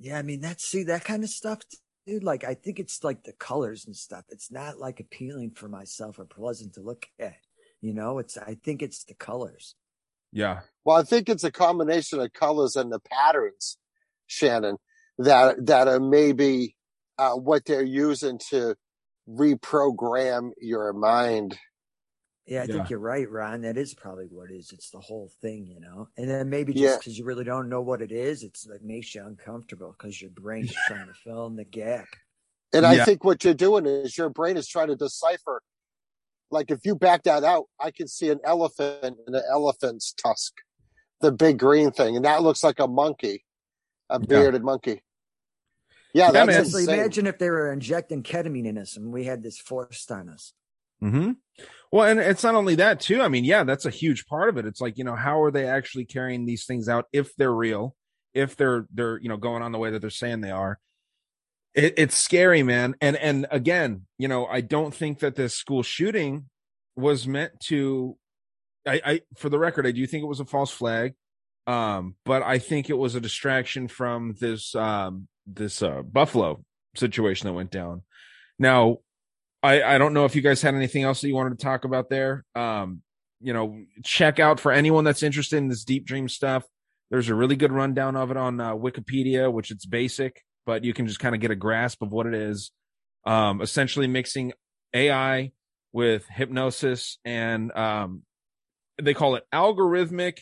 yeah 0.00 0.16
i 0.18 0.22
mean 0.22 0.40
that's 0.40 0.64
see 0.64 0.84
that 0.84 1.04
kind 1.04 1.24
of 1.24 1.30
stuff 1.30 1.58
dude 2.06 2.22
like 2.22 2.44
i 2.44 2.54
think 2.54 2.78
it's 2.78 3.02
like 3.02 3.24
the 3.24 3.32
colors 3.32 3.84
and 3.84 3.96
stuff 3.96 4.24
it's 4.28 4.48
not 4.50 4.78
like 4.78 5.00
appealing 5.00 5.50
for 5.50 5.68
myself 5.68 6.20
or 6.20 6.24
pleasant 6.24 6.72
to 6.74 6.80
look 6.80 7.06
at 7.18 7.34
you 7.80 7.92
know 7.92 8.18
it's 8.20 8.38
i 8.38 8.56
think 8.62 8.80
it's 8.80 9.02
the 9.04 9.14
colors 9.14 9.74
yeah. 10.32 10.60
Well, 10.84 10.96
I 10.96 11.02
think 11.04 11.28
it's 11.28 11.44
a 11.44 11.50
combination 11.50 12.20
of 12.20 12.32
colors 12.32 12.76
and 12.76 12.92
the 12.92 13.00
patterns, 13.00 13.78
Shannon, 14.28 14.76
that 15.18 15.66
that 15.66 15.88
are 15.88 16.00
maybe 16.00 16.76
uh, 17.18 17.32
what 17.34 17.64
they're 17.64 17.82
using 17.82 18.38
to 18.50 18.76
reprogram 19.28 20.52
your 20.60 20.92
mind. 20.92 21.58
yeah 22.46 22.62
i 22.62 22.66
Yeah. 22.66 22.72
think 22.72 22.88
you're 22.90 22.98
right 22.98 23.28
ron 23.30 23.60
that 23.62 23.76
is 23.76 23.92
probably 23.94 24.26
what 24.30 24.50
it 24.50 24.54
is 24.54 24.72
it's 24.72 24.90
the 24.90 25.00
whole 25.00 25.30
thing 25.42 25.66
you 25.66 25.80
know 25.80 26.08
and 26.16 26.30
then 26.30 26.48
maybe 26.48 26.72
just 26.72 27.00
because 27.00 27.18
you 27.18 27.24
really 27.26 27.44
don't 27.44 27.68
know 27.68 27.82
what 27.82 28.00
it 28.00 28.10
is 28.12 28.42
it's 28.42 28.66
like 28.66 28.80
makes 28.82 29.14
you 29.14 29.22
uncomfortable 29.26 29.94
because 29.98 30.20
your 30.22 30.30
brain's 30.30 30.72
trying 30.86 31.06
to 31.06 31.12
fill 31.12 31.46
in 31.46 31.56
the 31.56 31.64
gap 31.64 32.06
And 32.72 32.86
I 32.86 33.04
think 33.04 33.24
what 33.24 33.44
you're 33.44 33.54
doing 33.54 33.84
is 33.86 34.16
your 34.16 34.30
brain 34.30 34.56
is 34.56 34.66
trying 34.68 34.88
to 34.88 34.96
decipher. 34.96 35.62
Like 36.50 36.70
if 36.70 36.80
you 36.84 36.94
back 36.94 37.24
that 37.24 37.44
out, 37.44 37.64
I 37.80 37.90
can 37.90 38.08
see 38.08 38.30
an 38.30 38.40
elephant 38.44 39.18
in 39.26 39.34
an 39.34 39.42
elephant's 39.50 40.12
tusk, 40.14 40.52
the 41.20 41.32
big 41.32 41.58
green 41.58 41.90
thing, 41.90 42.16
and 42.16 42.24
that 42.24 42.42
looks 42.42 42.62
like 42.64 42.78
a 42.80 42.86
monkey, 42.88 43.44
a 44.10 44.18
Yeah. 44.18 44.26
bearded 44.26 44.64
monkey. 44.64 45.02
Yeah, 46.14 46.32
Yeah, 46.32 46.46
that's 46.46 46.86
man. 46.86 46.94
Imagine 46.94 47.26
if 47.26 47.38
they 47.38 47.50
were 47.50 47.72
injecting 47.72 48.22
ketamine 48.22 48.66
in 48.66 48.78
us 48.78 48.96
and 48.96 49.12
we 49.12 49.24
had 49.24 49.42
this 49.42 49.58
forced 49.58 50.10
on 50.10 50.28
us 50.28 50.52
hmm 51.00 51.32
Well, 51.92 52.08
and 52.08 52.20
it's 52.20 52.42
not 52.42 52.54
only 52.54 52.74
that 52.76 53.00
too. 53.00 53.22
I 53.22 53.28
mean, 53.28 53.44
yeah, 53.44 53.64
that's 53.64 53.86
a 53.86 53.90
huge 53.90 54.26
part 54.26 54.48
of 54.48 54.56
it. 54.56 54.66
It's 54.66 54.80
like, 54.80 54.98
you 54.98 55.04
know, 55.04 55.14
how 55.14 55.42
are 55.42 55.50
they 55.50 55.66
actually 55.66 56.04
carrying 56.04 56.44
these 56.44 56.66
things 56.66 56.88
out 56.88 57.06
if 57.12 57.34
they're 57.36 57.54
real, 57.54 57.94
if 58.34 58.56
they're 58.56 58.86
they're, 58.92 59.18
you 59.20 59.28
know, 59.28 59.36
going 59.36 59.62
on 59.62 59.72
the 59.72 59.78
way 59.78 59.90
that 59.90 60.00
they're 60.00 60.10
saying 60.10 60.40
they 60.40 60.50
are. 60.50 60.78
It, 61.74 61.94
it's 61.96 62.16
scary, 62.16 62.62
man. 62.62 62.96
And 63.00 63.16
and 63.16 63.46
again, 63.50 64.06
you 64.18 64.28
know, 64.28 64.46
I 64.46 64.60
don't 64.60 64.94
think 64.94 65.20
that 65.20 65.36
this 65.36 65.54
school 65.54 65.82
shooting 65.82 66.46
was 66.96 67.26
meant 67.26 67.52
to 67.66 68.16
I, 68.86 69.00
I 69.04 69.20
for 69.36 69.48
the 69.48 69.58
record, 69.58 69.86
I 69.86 69.92
do 69.92 70.06
think 70.06 70.22
it 70.22 70.28
was 70.28 70.40
a 70.40 70.44
false 70.46 70.70
flag. 70.70 71.14
Um, 71.68 72.14
but 72.24 72.42
I 72.42 72.58
think 72.58 72.88
it 72.88 72.96
was 72.96 73.14
a 73.14 73.20
distraction 73.20 73.88
from 73.88 74.34
this 74.40 74.74
um 74.74 75.28
this 75.46 75.82
uh 75.82 76.02
Buffalo 76.02 76.64
situation 76.96 77.46
that 77.46 77.52
went 77.52 77.70
down. 77.70 78.02
Now, 78.58 78.98
I 79.62 79.82
I 79.82 79.98
don't 79.98 80.14
know 80.14 80.24
if 80.24 80.34
you 80.34 80.40
guys 80.40 80.62
had 80.62 80.74
anything 80.74 81.04
else 81.04 81.20
that 81.20 81.28
you 81.28 81.34
wanted 81.34 81.58
to 81.58 81.64
talk 81.64 81.84
about 81.84 82.08
there. 82.08 82.44
Um, 82.54 83.02
you 83.40 83.52
know, 83.52 83.82
check 84.02 84.40
out 84.40 84.58
for 84.58 84.72
anyone 84.72 85.04
that's 85.04 85.22
interested 85.22 85.58
in 85.58 85.68
this 85.68 85.84
deep 85.84 86.06
dream 86.06 86.28
stuff. 86.28 86.64
There's 87.10 87.28
a 87.28 87.34
really 87.34 87.54
good 87.54 87.72
rundown 87.72 88.16
of 88.16 88.30
it 88.30 88.36
on 88.38 88.60
uh, 88.60 88.72
Wikipedia, 88.72 89.52
which 89.52 89.70
it's 89.70 89.86
basic, 89.86 90.42
but 90.66 90.84
you 90.84 90.94
can 90.94 91.06
just 91.06 91.20
kind 91.20 91.34
of 91.34 91.40
get 91.40 91.50
a 91.50 91.56
grasp 91.56 92.02
of 92.02 92.10
what 92.10 92.26
it 92.26 92.34
is. 92.34 92.72
Um, 93.26 93.60
essentially 93.60 94.06
mixing 94.06 94.54
AI 94.94 95.52
with 95.92 96.26
hypnosis 96.28 97.18
and 97.24 97.70
um, 97.76 98.22
they 99.00 99.12
call 99.12 99.34
it 99.36 99.44
algorithmic 99.52 100.40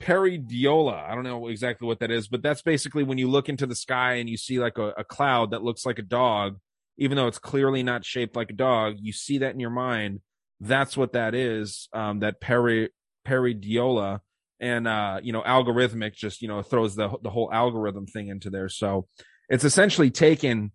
pareidolia. 0.00 1.08
I 1.08 1.14
don't 1.14 1.24
know 1.24 1.48
exactly 1.48 1.86
what 1.86 2.00
that 2.00 2.10
is, 2.10 2.28
but 2.28 2.42
that's 2.42 2.62
basically 2.62 3.02
when 3.02 3.18
you 3.18 3.28
look 3.28 3.48
into 3.48 3.66
the 3.66 3.74
sky 3.74 4.14
and 4.14 4.28
you 4.28 4.36
see 4.36 4.58
like 4.58 4.78
a, 4.78 4.88
a 4.98 5.04
cloud 5.04 5.50
that 5.50 5.62
looks 5.62 5.86
like 5.86 5.98
a 5.98 6.02
dog, 6.02 6.58
even 6.98 7.16
though 7.16 7.26
it's 7.26 7.38
clearly 7.38 7.82
not 7.82 8.04
shaped 8.04 8.36
like 8.36 8.50
a 8.50 8.54
dog. 8.54 8.96
You 9.00 9.12
see 9.12 9.38
that 9.38 9.54
in 9.54 9.60
your 9.60 9.70
mind. 9.70 10.20
That's 10.60 10.96
what 10.96 11.12
that 11.12 11.34
is. 11.34 11.88
Um, 11.92 12.20
that 12.20 12.40
peri 12.40 12.90
pareidolia 13.26 14.20
and 14.60 14.88
uh, 14.88 15.20
you 15.22 15.32
know, 15.32 15.42
algorithmic 15.42 16.14
just 16.14 16.40
you 16.40 16.48
know 16.48 16.62
throws 16.62 16.96
the 16.96 17.10
the 17.22 17.30
whole 17.30 17.50
algorithm 17.52 18.06
thing 18.06 18.28
into 18.28 18.50
there. 18.50 18.68
So 18.68 19.06
it's 19.48 19.64
essentially 19.64 20.10
taken. 20.10 20.72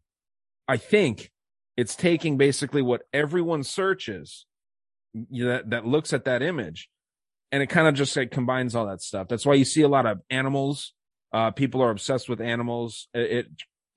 I 0.67 0.77
think 0.77 1.31
it's 1.77 1.95
taking 1.95 2.37
basically 2.37 2.81
what 2.81 3.01
everyone 3.11 3.63
searches 3.63 4.45
you 5.13 5.45
know, 5.45 5.51
that 5.51 5.69
that 5.71 5.85
looks 5.85 6.13
at 6.13 6.25
that 6.25 6.41
image 6.41 6.89
and 7.51 7.61
it 7.61 7.67
kind 7.67 7.87
of 7.87 7.93
just 7.93 8.15
like 8.15 8.31
combines 8.31 8.75
all 8.75 8.87
that 8.87 9.01
stuff. 9.01 9.27
That's 9.27 9.45
why 9.45 9.55
you 9.55 9.65
see 9.65 9.81
a 9.81 9.89
lot 9.89 10.05
of 10.05 10.21
animals. 10.29 10.93
Uh, 11.33 11.51
people 11.51 11.81
are 11.81 11.91
obsessed 11.91 12.29
with 12.29 12.41
animals. 12.41 13.07
It, 13.13 13.31
it 13.31 13.47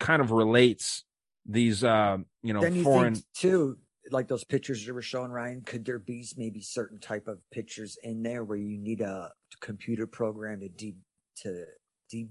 kind 0.00 0.20
of 0.20 0.30
relates 0.30 1.04
these, 1.46 1.84
uh, 1.84 2.18
you 2.42 2.52
know, 2.52 2.60
then 2.60 2.76
you 2.76 2.82
foreign 2.82 3.14
think 3.14 3.26
too, 3.34 3.78
like 4.10 4.28
those 4.28 4.44
pictures 4.44 4.86
you 4.86 4.94
were 4.94 5.02
showing, 5.02 5.30
Ryan. 5.30 5.62
Could 5.62 5.84
there 5.84 5.98
be 5.98 6.26
maybe 6.36 6.60
certain 6.60 6.98
type 7.00 7.28
of 7.28 7.38
pictures 7.50 7.96
in 8.02 8.22
there 8.22 8.44
where 8.44 8.58
you 8.58 8.78
need 8.78 9.00
a 9.00 9.30
computer 9.60 10.06
program 10.06 10.60
to 10.60 10.68
deep 10.68 10.96
to 11.42 11.64
deep 12.10 12.28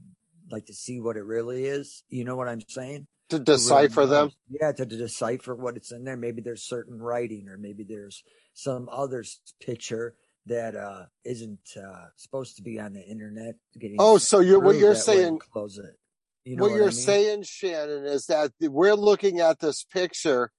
like 0.52 0.66
to 0.66 0.74
see 0.74 1.00
what 1.00 1.18
it 1.18 1.24
really 1.24 1.66
is? 1.66 2.04
You 2.10 2.26
know 2.26 2.36
what 2.36 2.48
I'm 2.48 2.62
saying? 2.68 3.08
To 3.30 3.40
decipher 3.40 4.02
really 4.02 4.12
them. 4.12 4.32
Yeah, 4.50 4.72
to, 4.74 4.86
to 4.86 4.98
decipher 4.98 5.56
what 5.56 5.78
it's 5.78 5.92
in 5.92 6.04
there. 6.04 6.18
Maybe 6.18 6.42
there's 6.42 6.64
certain 6.64 7.02
writing, 7.02 7.48
or 7.50 7.58
maybe 7.58 7.84
there's 7.84 8.24
some 8.54 8.88
other 8.92 9.24
picture 9.60 10.16
that 10.46 10.76
uh 10.76 11.06
isn't 11.24 11.60
uh 11.78 12.06
supposed 12.18 12.58
to 12.58 12.64
be 12.64 12.80
on 12.80 12.94
the 12.94 13.02
internet 13.02 13.56
getting 13.80 13.98
Oh, 14.00 14.18
so 14.18 14.40
you're 14.40 14.60
what 14.60 14.76
you're 14.76 14.96
saying 14.96 15.40
close 15.40 15.78
it 15.78 15.98
you 16.46 16.58
know 16.58 16.64
what, 16.64 16.72
what, 16.72 16.78
you're 16.78 16.86
I 16.86 16.90
mean? 16.90 16.96
saying, 16.96 17.44
Shannon, 17.44 18.06
is 18.06 18.26
that 18.26 18.52
we're 18.60 18.96
looking 18.96 19.40
at 19.40 19.60
this 19.60 19.84
picture, 19.84 20.52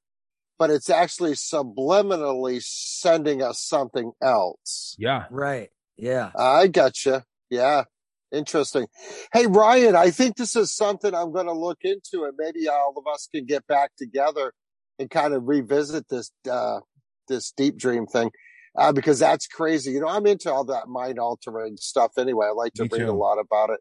but 0.59 0.70
it's 0.70 0.89
actually 0.89 1.32
subliminally 1.32 2.62
sending 2.62 3.43
us 3.43 3.61
something 3.61 4.12
else. 4.23 4.97
Yeah. 4.98 5.24
right 5.31 5.70
yeah 5.97 6.31
I 6.36 6.69
gotcha. 6.69 7.24
Yeah. 7.51 7.85
Interesting. 8.32 8.86
Hey, 9.32 9.47
Ryan, 9.47 9.94
I 9.94 10.11
think 10.11 10.36
this 10.36 10.56
is 10.56 10.74
something 10.74 11.15
I'm 11.15 11.32
going 11.32 11.47
to 11.47 11.52
look 11.52 11.78
into 11.82 12.24
and 12.24 12.32
maybe 12.36 12.66
all 12.66 12.94
of 12.97 13.05
us 13.12 13.28
can 13.32 13.44
get 13.44 13.65
back 13.69 13.93
together 13.97 14.52
and 14.98 15.09
kind 15.09 15.35
of 15.35 15.47
revisit 15.47 16.09
this, 16.09 16.32
uh, 16.51 16.81
this 17.28 17.52
deep 17.52 17.77
dream 17.77 18.06
thing. 18.06 18.31
Uh, 18.77 18.93
because 18.93 19.21
that's 19.21 19.47
crazy. 19.47 19.93
You 19.93 20.01
know, 20.01 20.09
I'm 20.09 20.27
into 20.27 20.53
all 20.53 20.65
that 20.65 20.89
mind 20.89 21.19
altering 21.19 21.77
stuff 21.77 22.13
anyway. 22.19 22.47
I 22.47 22.53
like 22.53 22.73
to 22.75 22.83
Me 22.85 22.89
read 22.93 22.99
too. 23.01 23.11
a 23.11 23.13
lot 23.13 23.39
about 23.39 23.71
it. 23.71 23.79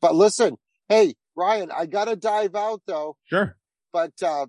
But 0.00 0.14
listen, 0.14 0.56
hey, 0.88 1.14
Ryan, 1.34 1.70
I 1.74 1.86
got 1.86 2.06
to 2.06 2.16
dive 2.16 2.54
out 2.54 2.82
though. 2.86 3.16
Sure. 3.24 3.56
But 3.92 4.12
uh, 4.22 4.46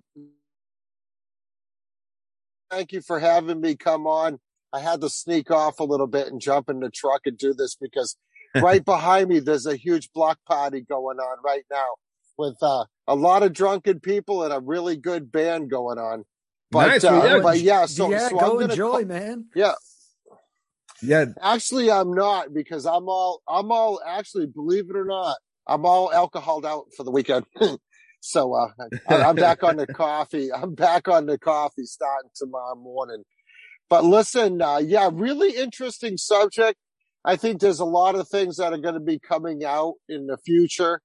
thank 2.70 2.92
you 2.92 3.00
for 3.00 3.18
having 3.18 3.60
me 3.60 3.76
come 3.76 4.06
on. 4.06 4.38
I 4.72 4.80
had 4.80 5.00
to 5.00 5.08
sneak 5.08 5.50
off 5.50 5.80
a 5.80 5.84
little 5.84 6.06
bit 6.06 6.26
and 6.28 6.40
jump 6.40 6.68
in 6.68 6.80
the 6.80 6.90
truck 6.90 7.22
and 7.24 7.38
do 7.38 7.54
this 7.54 7.74
because 7.74 8.16
right 8.56 8.84
behind 8.84 9.28
me 9.28 9.38
there's 9.40 9.66
a 9.66 9.76
huge 9.76 10.12
block 10.12 10.38
party 10.46 10.82
going 10.82 11.18
on 11.18 11.38
right 11.44 11.64
now 11.70 11.88
with 12.36 12.56
uh, 12.62 12.84
a 13.06 13.14
lot 13.14 13.42
of 13.42 13.52
drunken 13.52 14.00
people 14.00 14.44
and 14.44 14.52
a 14.52 14.60
really 14.60 14.96
good 14.96 15.32
band 15.32 15.70
going 15.70 15.98
on. 15.98 16.24
But, 16.70 16.86
Nice, 16.88 17.04
uh, 17.04 17.22
yeah, 17.24 17.38
but 17.42 17.60
yeah, 17.60 17.86
so, 17.86 18.10
yeah 18.10 18.28
so 18.28 18.38
I'm 18.38 18.58
gonna 18.58 18.72
enjoy 18.72 18.90
call- 18.90 19.04
man 19.06 19.46
yeah, 19.54 19.72
Yeah. 21.02 21.26
actually 21.40 21.90
I'm 21.90 22.12
not 22.12 22.52
because 22.52 22.84
I'm 22.84 23.08
all 23.08 23.42
I'm 23.48 23.72
all 23.72 24.00
actually 24.06 24.46
believe 24.46 24.90
it 24.90 24.96
or 24.96 25.06
not 25.06 25.38
I'm 25.68 25.84
all 25.84 26.12
alcoholed 26.12 26.64
out 26.64 26.86
for 26.96 27.04
the 27.04 27.10
weekend. 27.10 27.44
so 28.20 28.54
uh, 28.54 28.68
I, 29.08 29.22
I'm 29.22 29.36
back 29.36 29.62
on 29.62 29.76
the 29.76 29.86
coffee. 29.94 30.50
I'm 30.52 30.74
back 30.74 31.06
on 31.08 31.26
the 31.26 31.38
coffee 31.38 31.84
starting 31.84 32.30
tomorrow 32.34 32.74
morning. 32.74 33.22
But 33.90 34.04
listen, 34.04 34.60
uh, 34.60 34.78
yeah, 34.78 35.10
really 35.12 35.56
interesting 35.56 36.16
subject. 36.16 36.78
I 37.24 37.36
think 37.36 37.60
there's 37.60 37.80
a 37.80 37.84
lot 37.84 38.14
of 38.14 38.28
things 38.28 38.56
that 38.56 38.72
are 38.72 38.78
going 38.78 38.94
to 38.94 39.00
be 39.00 39.18
coming 39.18 39.64
out 39.64 39.94
in 40.08 40.26
the 40.26 40.38
future 40.38 41.02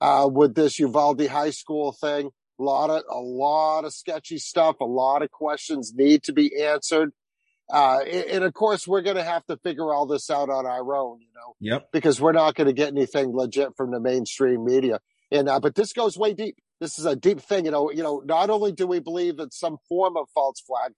uh, 0.00 0.28
with 0.30 0.54
this 0.54 0.78
Uvalde 0.78 1.26
High 1.26 1.50
School 1.50 1.92
thing. 1.92 2.30
A 2.58 2.62
lot 2.62 2.90
of 2.90 3.02
a 3.10 3.20
lot 3.20 3.84
of 3.84 3.92
sketchy 3.92 4.38
stuff. 4.38 4.76
A 4.80 4.84
lot 4.84 5.22
of 5.22 5.30
questions 5.30 5.92
need 5.94 6.22
to 6.24 6.32
be 6.32 6.62
answered. 6.62 7.12
Uh, 7.68 7.98
and, 8.00 8.44
of 8.44 8.54
course, 8.54 8.86
we're 8.86 9.02
going 9.02 9.16
to 9.16 9.24
have 9.24 9.44
to 9.46 9.56
figure 9.56 9.92
all 9.92 10.06
this 10.06 10.30
out 10.30 10.48
on 10.48 10.66
our 10.66 10.94
own, 10.94 11.18
you 11.20 11.26
know, 11.34 11.54
Yep. 11.58 11.88
because 11.92 12.20
we're 12.20 12.30
not 12.30 12.54
going 12.54 12.68
to 12.68 12.72
get 12.72 12.88
anything 12.92 13.34
legit 13.34 13.70
from 13.76 13.90
the 13.90 13.98
mainstream 13.98 14.64
media. 14.64 15.00
And 15.32 15.48
uh, 15.48 15.58
but 15.58 15.74
this 15.74 15.92
goes 15.92 16.16
way 16.16 16.32
deep. 16.32 16.56
This 16.80 16.98
is 16.98 17.06
a 17.06 17.16
deep 17.16 17.40
thing, 17.40 17.64
you 17.64 17.72
know. 17.72 17.90
You 17.90 18.04
know, 18.04 18.22
not 18.24 18.50
only 18.50 18.70
do 18.70 18.86
we 18.86 19.00
believe 19.00 19.40
it's 19.40 19.58
some 19.58 19.78
form 19.88 20.16
of 20.16 20.28
false 20.32 20.60
flag, 20.60 20.92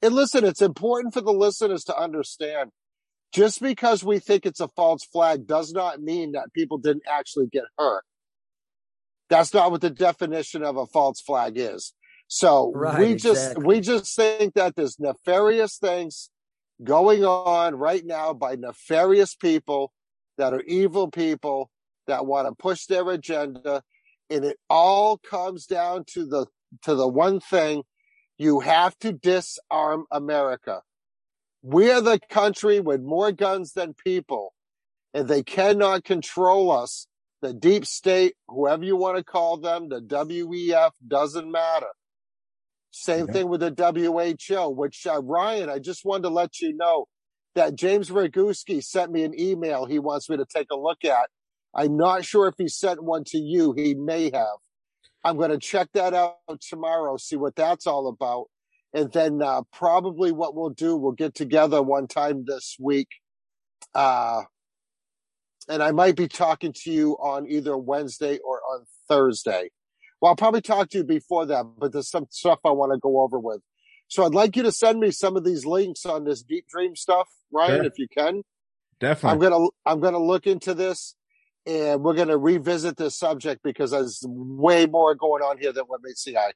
and 0.00 0.14
listen, 0.14 0.44
it's 0.44 0.62
important 0.62 1.12
for 1.12 1.20
the 1.20 1.32
listeners 1.32 1.84
to 1.84 1.96
understand. 1.96 2.70
Just 3.32 3.60
because 3.60 4.02
we 4.04 4.20
think 4.20 4.46
it's 4.46 4.60
a 4.60 4.68
false 4.68 5.04
flag 5.04 5.46
does 5.46 5.72
not 5.72 6.00
mean 6.00 6.32
that 6.32 6.52
people 6.54 6.78
didn't 6.78 7.02
actually 7.06 7.48
get 7.48 7.64
hurt. 7.76 8.04
That's 9.30 9.54
not 9.54 9.70
what 9.70 9.80
the 9.80 9.90
definition 9.90 10.62
of 10.62 10.76
a 10.76 10.86
false 10.86 11.20
flag 11.20 11.54
is. 11.56 11.94
So 12.28 12.72
Right, 12.74 12.98
we 12.98 13.14
just 13.14 13.52
exactly. 13.52 13.64
we 13.64 13.80
just 13.80 14.16
think 14.16 14.54
that 14.54 14.76
there's 14.76 14.98
nefarious 14.98 15.76
things 15.78 16.30
going 16.82 17.24
on 17.24 17.76
right 17.76 18.04
now 18.04 18.32
by 18.32 18.56
nefarious 18.56 19.34
people 19.34 19.92
that 20.36 20.52
are 20.52 20.62
evil 20.62 21.10
people 21.10 21.70
that 22.06 22.26
want 22.26 22.48
to 22.48 22.54
push 22.54 22.86
their 22.86 23.08
agenda 23.10 23.82
and 24.30 24.44
it 24.44 24.58
all 24.68 25.18
comes 25.18 25.66
down 25.66 26.04
to 26.06 26.26
the 26.26 26.46
to 26.82 26.94
the 26.94 27.06
one 27.06 27.38
thing 27.38 27.82
you 28.38 28.60
have 28.60 28.98
to 28.98 29.12
disarm 29.12 30.04
america 30.10 30.82
we're 31.62 32.00
the 32.00 32.18
country 32.28 32.80
with 32.80 33.00
more 33.00 33.30
guns 33.30 33.72
than 33.72 33.94
people 33.94 34.52
and 35.12 35.28
they 35.28 35.42
cannot 35.42 36.02
control 36.04 36.72
us 36.72 37.06
the 37.44 37.54
deep 37.54 37.86
state 37.86 38.34
whoever 38.48 38.84
you 38.84 38.96
want 38.96 39.18
to 39.18 39.24
call 39.24 39.58
them 39.58 39.88
the 39.90 40.00
wef 40.02 40.92
doesn't 41.08 41.52
matter 41.52 41.86
same 42.92 43.28
Yeah. 43.28 43.34
thing 43.34 43.48
with 43.48 43.60
the 43.60 43.70
WHO, 44.48 44.70
which 44.70 45.06
uh, 45.06 45.22
Ryan, 45.22 45.70
I 45.70 45.78
just 45.80 46.04
wanted 46.04 46.24
to 46.24 46.30
let 46.30 46.60
you 46.60 46.74
know 46.76 47.06
that 47.56 47.76
James 47.76 48.10
Roguski 48.10 48.82
sent 48.84 49.12
me 49.12 49.24
an 49.24 49.38
email 49.38 49.86
he 49.86 50.00
wants 50.00 50.30
me 50.30 50.36
to 50.38 50.46
take 50.46 50.68
a 50.72 50.76
look 50.76 51.04
at. 51.04 51.28
I'm 51.74 51.96
not 51.98 52.24
sure 52.24 52.48
if 52.48 52.56
he 52.58 52.68
sent 52.68 53.02
one 53.04 53.24
to 53.28 53.38
you. 53.38 53.74
He 53.74 53.94
may 53.94 54.30
have. 54.32 54.58
I'm 55.24 55.36
going 55.38 55.50
to 55.50 55.58
check 55.58 55.88
that 55.94 56.14
out 56.14 56.38
tomorrow, 56.60 57.16
see 57.18 57.36
what 57.36 57.56
that's 57.56 57.86
all 57.86 58.08
about. 58.08 58.46
And 58.94 59.12
then 59.12 59.42
uh, 59.42 59.62
probably 59.72 60.32
what 60.32 60.54
we'll 60.56 60.70
do, 60.70 60.96
we'll 60.96 61.12
get 61.12 61.34
together 61.34 61.82
one 61.82 62.08
time 62.08 62.44
this 62.46 62.76
week. 62.80 63.08
Uh, 63.94 64.42
and 65.68 65.82
I 65.82 65.92
might 65.92 66.16
be 66.16 66.28
talking 66.28 66.72
to 66.84 66.92
you 66.92 67.12
on 67.14 67.46
either 67.48 67.76
Wednesday 67.76 68.38
or 68.38 68.60
on 68.72 68.84
Thursday. 69.08 69.70
Well, 70.20 70.30
I'll 70.30 70.36
probably 70.36 70.62
talk 70.62 70.90
to 70.90 70.98
you 70.98 71.04
before 71.04 71.46
that, 71.46 71.64
but 71.78 71.92
there's 71.92 72.08
some 72.10 72.26
stuff 72.30 72.60
I 72.64 72.70
want 72.70 72.92
to 72.92 72.98
go 72.98 73.20
over 73.20 73.38
with. 73.38 73.60
So 74.08 74.24
I'd 74.24 74.34
like 74.34 74.56
you 74.56 74.62
to 74.62 74.72
send 74.72 75.00
me 75.00 75.10
some 75.10 75.36
of 75.36 75.44
these 75.44 75.66
links 75.66 76.06
on 76.06 76.24
this 76.24 76.42
deep 76.42 76.66
dream 76.68 76.94
stuff, 76.96 77.28
Ryan, 77.52 77.76
Sure. 77.76 77.84
if 77.84 77.98
you 77.98 78.06
can. 78.08 78.42
Definitely. 79.00 79.46
I'm 79.46 79.50
gonna 79.50 79.68
I'm 79.84 80.00
gonna 80.00 80.18
look 80.22 80.46
into 80.46 80.72
this, 80.72 81.14
and 81.66 82.02
we're 82.02 82.14
gonna 82.14 82.38
revisit 82.38 82.96
this 82.96 83.18
subject 83.18 83.62
because 83.62 83.90
there's 83.90 84.22
way 84.26 84.86
more 84.86 85.14
going 85.14 85.42
on 85.42 85.58
here 85.58 85.72
than 85.72 85.84
what 85.84 86.00
meets 86.02 86.24
the 86.24 86.38
eye. 86.38 86.52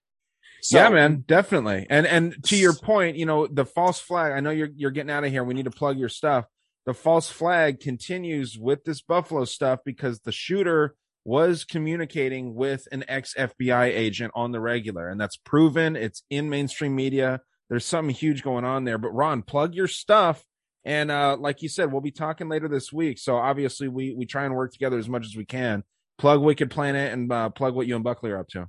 So, 0.60 0.78
yeah, 0.78 0.88
man, 0.88 1.24
definitely. 1.26 1.86
And 1.90 2.06
and 2.06 2.42
to 2.44 2.56
your 2.56 2.74
point, 2.74 3.16
you 3.16 3.26
know, 3.26 3.46
the 3.46 3.64
false 3.64 4.00
flag. 4.00 4.32
I 4.32 4.40
know 4.40 4.50
you're 4.50 4.70
you're 4.74 4.90
getting 4.90 5.10
out 5.10 5.24
of 5.24 5.30
here. 5.30 5.44
We 5.44 5.54
need 5.54 5.64
to 5.64 5.70
plug 5.70 5.98
your 5.98 6.08
stuff. 6.08 6.46
The 6.88 6.94
false 6.94 7.28
flag 7.28 7.80
continues 7.80 8.56
with 8.58 8.84
this 8.84 9.02
Buffalo 9.02 9.44
stuff 9.44 9.80
because 9.84 10.20
the 10.20 10.32
shooter 10.32 10.94
was 11.22 11.62
communicating 11.62 12.54
with 12.54 12.88
an 12.90 13.04
ex 13.06 13.34
FBI 13.34 13.88
agent 13.88 14.32
on 14.34 14.52
the 14.52 14.60
regular, 14.60 15.06
and 15.06 15.20
that's 15.20 15.36
proven. 15.36 15.96
It's 15.96 16.22
in 16.30 16.48
mainstream 16.48 16.96
media. 16.96 17.42
There's 17.68 17.84
something 17.84 18.14
huge 18.14 18.42
going 18.42 18.64
on 18.64 18.84
there. 18.84 18.96
But 18.96 19.10
Ron, 19.10 19.42
plug 19.42 19.74
your 19.74 19.86
stuff. 19.86 20.42
And 20.82 21.10
uh, 21.10 21.36
like 21.38 21.60
you 21.60 21.68
said, 21.68 21.92
we'll 21.92 22.00
be 22.00 22.10
talking 22.10 22.48
later 22.48 22.68
this 22.68 22.90
week. 22.90 23.18
So 23.18 23.36
obviously, 23.36 23.88
we 23.88 24.14
we 24.14 24.24
try 24.24 24.46
and 24.46 24.54
work 24.54 24.72
together 24.72 24.96
as 24.96 25.10
much 25.10 25.26
as 25.26 25.36
we 25.36 25.44
can. 25.44 25.84
Plug 26.16 26.40
Wicked 26.40 26.70
Planet 26.70 27.12
and 27.12 27.30
uh, 27.30 27.50
plug 27.50 27.74
what 27.74 27.86
you 27.86 27.96
and 27.96 28.04
Buckley 28.04 28.30
are 28.30 28.38
up 28.38 28.48
to. 28.52 28.66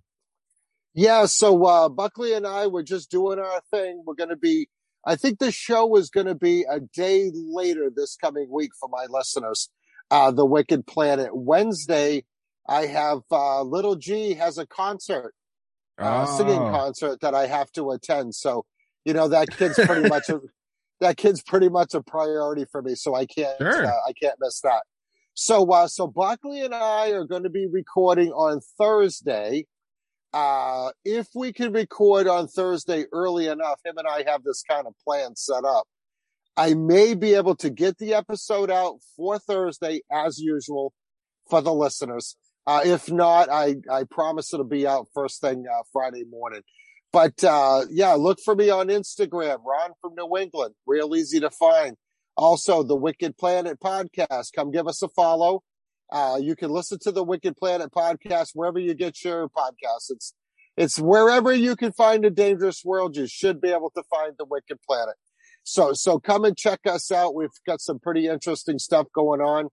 Yeah, 0.93 1.25
so 1.27 1.63
uh, 1.63 1.87
Buckley 1.87 2.33
and 2.33 2.45
I 2.45 2.67
were 2.67 2.83
just 2.83 3.09
doing 3.11 3.39
our 3.39 3.61
thing. 3.71 4.03
We're 4.05 4.15
going 4.15 4.31
to 4.31 4.35
be, 4.35 4.67
I 5.05 5.15
think 5.15 5.39
the 5.39 5.51
show 5.51 5.95
is 5.95 6.09
going 6.09 6.27
to 6.27 6.35
be 6.35 6.65
a 6.69 6.79
day 6.79 7.31
later 7.33 7.89
this 7.95 8.15
coming 8.15 8.47
week 8.51 8.71
for 8.79 8.89
my 8.89 9.05
listeners. 9.09 9.69
uh, 10.11 10.31
the 10.31 10.45
Wicked 10.45 10.87
Planet. 10.87 11.29
Wednesday, 11.35 12.25
I 12.67 12.87
have 12.87 13.19
uh, 13.31 13.61
Little 13.61 13.95
G 13.95 14.33
has 14.33 14.57
a 14.57 14.65
concert, 14.65 15.33
uh, 15.99 16.25
Oh. 16.27 16.37
singing 16.37 16.61
concert 16.71 17.21
that 17.21 17.35
I 17.35 17.45
have 17.45 17.71
to 17.73 17.91
attend. 17.91 18.33
So, 18.33 18.65
you 19.05 19.13
know, 19.13 19.27
that 19.27 19.49
kid's 19.51 19.75
pretty 19.77 20.09
much 20.09 20.29
a, 20.29 20.39
that 20.99 21.17
kid's 21.17 21.43
pretty 21.43 21.69
much 21.69 21.93
a 21.93 22.01
priority 22.01 22.65
for 22.71 22.81
me. 22.81 22.95
So 22.95 23.13
I 23.15 23.25
can't 23.27 23.55
Sure. 23.59 23.85
uh, 23.85 23.91
I 24.07 24.13
can't 24.13 24.35
miss 24.39 24.61
that. 24.61 24.81
So, 25.35 25.71
uh, 25.71 25.87
so 25.87 26.07
Buckley 26.07 26.61
and 26.61 26.73
I 26.73 27.11
are 27.11 27.23
going 27.25 27.43
to 27.43 27.49
be 27.49 27.67
recording 27.71 28.31
on 28.31 28.61
Thursday. 28.77 29.65
Uh, 30.33 30.91
if 31.03 31.27
we 31.33 31.51
can 31.51 31.73
record 31.73 32.27
on 32.27 32.47
Thursday 32.47 33.05
early 33.11 33.47
enough, 33.47 33.79
him 33.83 33.97
and 33.97 34.07
I 34.07 34.29
have 34.29 34.43
this 34.43 34.63
kind 34.69 34.85
of 34.85 34.93
plan 35.03 35.35
set 35.35 35.65
up. 35.65 35.85
I 36.55 36.73
may 36.73 37.13
be 37.13 37.35
able 37.35 37.55
to 37.57 37.69
get 37.69 37.97
the 37.97 38.13
episode 38.13 38.69
out 38.69 38.99
for 39.15 39.39
Thursday 39.39 40.01
as 40.11 40.39
usual 40.39 40.93
for 41.49 41.61
the 41.61 41.73
listeners. 41.73 42.35
Uh, 42.67 42.81
if 42.83 43.11
not, 43.11 43.49
I, 43.49 43.77
I 43.91 44.03
promise 44.03 44.53
it'll 44.53 44.65
be 44.65 44.85
out 44.85 45.07
first 45.13 45.41
thing 45.41 45.65
uh, 45.67 45.83
Friday 45.91 46.23
morning. 46.29 46.61
But 47.11 47.43
uh, 47.43 47.85
yeah, 47.89 48.13
look 48.13 48.39
for 48.43 48.55
me 48.55 48.69
on 48.69 48.89
Instagram, 48.89 49.59
Ron 49.65 49.91
from 50.01 50.13
New 50.15 50.37
England. 50.37 50.75
Real 50.85 51.15
easy 51.15 51.39
to 51.39 51.49
find. 51.49 51.95
Also, 52.37 52.83
the 52.83 52.95
Wicked 52.95 53.37
Planet 53.37 53.79
podcast. 53.79 54.53
Come 54.55 54.71
give 54.71 54.87
us 54.87 55.01
a 55.01 55.09
follow. 55.09 55.63
Uh, 56.11 56.39
you 56.41 56.55
can 56.55 56.71
listen 56.71 56.97
to 57.01 57.11
the 57.11 57.23
Wicked 57.23 57.55
Planet 57.57 57.91
podcast 57.91 58.49
wherever 58.53 58.79
you 58.79 58.93
get 58.93 59.23
your 59.23 59.47
podcasts. 59.49 60.09
It's 60.09 60.33
it's 60.77 60.97
wherever 60.97 61.53
you 61.53 61.75
can 61.75 61.91
find 61.91 62.23
a 62.25 62.29
dangerous 62.29 62.83
world. 62.85 63.15
You 63.15 63.27
should 63.27 63.59
be 63.61 63.69
able 63.69 63.91
to 63.95 64.03
find 64.09 64.33
the 64.37 64.45
Wicked 64.45 64.77
Planet. 64.87 65.15
So 65.63 65.93
so 65.93 66.19
come 66.19 66.45
and 66.45 66.57
check 66.57 66.79
us 66.85 67.11
out. 67.11 67.35
We've 67.35 67.49
got 67.67 67.81
some 67.81 67.99
pretty 67.99 68.27
interesting 68.27 68.79
stuff 68.79 69.07
going 69.13 69.41
on. 69.41 69.69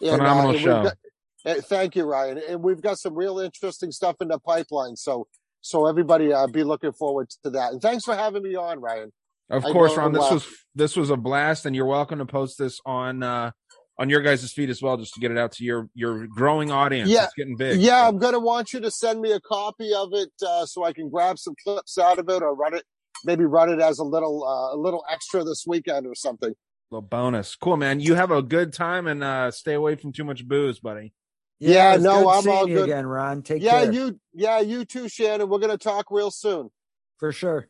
And, 0.00 0.18
Phenomenal 0.18 0.50
and 0.52 0.60
show. 0.60 0.82
got- 0.84 0.96
eh, 1.44 1.60
thank 1.60 1.96
you, 1.96 2.04
Ryan. 2.04 2.40
And 2.48 2.62
we've 2.62 2.80
got 2.80 2.98
some 2.98 3.14
real 3.14 3.38
interesting 3.38 3.90
stuff 3.92 4.16
in 4.20 4.28
the 4.28 4.38
pipeline. 4.38 4.96
So 4.96 5.26
so 5.60 5.86
everybody 5.86 6.32
uh, 6.32 6.46
be 6.46 6.62
looking 6.62 6.92
forward 6.92 7.30
to 7.42 7.50
that. 7.50 7.72
And 7.72 7.82
thanks 7.82 8.04
for 8.04 8.14
having 8.14 8.42
me 8.42 8.54
on, 8.54 8.80
Ryan. 8.80 9.12
Of 9.50 9.64
I 9.64 9.72
course, 9.72 9.96
Ron. 9.96 10.12
This 10.12 10.22
uh, 10.24 10.34
was 10.34 10.46
this 10.74 10.96
was 10.96 11.10
a 11.10 11.16
blast, 11.16 11.66
and 11.66 11.76
you're 11.76 11.84
welcome 11.86 12.18
to 12.18 12.26
post 12.26 12.58
this 12.58 12.80
on 12.86 13.22
uh 13.22 13.50
on 13.98 14.10
your 14.10 14.20
guys' 14.20 14.52
feed 14.52 14.70
as 14.70 14.82
well, 14.82 14.96
just 14.96 15.14
to 15.14 15.20
get 15.20 15.30
it 15.30 15.38
out 15.38 15.52
to 15.52 15.64
your 15.64 15.88
your 15.94 16.26
growing 16.26 16.70
audience. 16.70 17.08
Yeah, 17.08 17.24
it's 17.24 17.34
getting 17.34 17.56
big. 17.56 17.80
Yeah, 17.80 18.08
I'm 18.08 18.18
gonna 18.18 18.40
want 18.40 18.72
you 18.72 18.80
to 18.80 18.90
send 18.90 19.20
me 19.20 19.32
a 19.32 19.40
copy 19.40 19.92
of 19.94 20.10
it 20.12 20.30
uh, 20.46 20.66
so 20.66 20.84
I 20.84 20.92
can 20.92 21.08
grab 21.10 21.38
some 21.38 21.54
clips 21.62 21.96
out 21.98 22.18
of 22.18 22.28
it 22.28 22.42
or 22.42 22.54
run 22.54 22.74
it, 22.74 22.84
maybe 23.24 23.44
run 23.44 23.70
it 23.70 23.80
as 23.80 23.98
a 23.98 24.04
little 24.04 24.44
uh, 24.44 24.74
a 24.74 24.78
little 24.78 25.04
extra 25.10 25.44
this 25.44 25.64
weekend 25.66 26.06
or 26.06 26.14
something. 26.14 26.52
little 26.90 27.02
bonus. 27.06 27.54
Cool, 27.56 27.76
man. 27.76 28.00
You 28.00 28.14
have 28.14 28.30
a 28.30 28.42
good 28.42 28.72
time 28.72 29.06
and 29.06 29.22
uh 29.22 29.50
stay 29.50 29.74
away 29.74 29.94
from 29.96 30.12
too 30.12 30.24
much 30.24 30.46
booze, 30.46 30.80
buddy. 30.80 31.12
Yeah, 31.60 31.92
it 31.92 31.94
was 31.94 32.02
no, 32.02 32.22
good 32.24 32.28
I'm 32.28 32.42
seeing 32.42 32.56
all 32.56 32.68
you 32.68 32.74
good. 32.76 32.84
again, 32.84 33.06
Ron. 33.06 33.42
Take 33.42 33.62
yeah, 33.62 33.82
care. 33.84 33.92
you 33.92 34.20
yeah 34.32 34.60
you 34.60 34.84
too, 34.84 35.08
Shannon. 35.08 35.48
We're 35.48 35.60
gonna 35.60 35.78
talk 35.78 36.06
real 36.10 36.30
soon. 36.32 36.70
for 37.18 37.30
sure. 37.32 37.68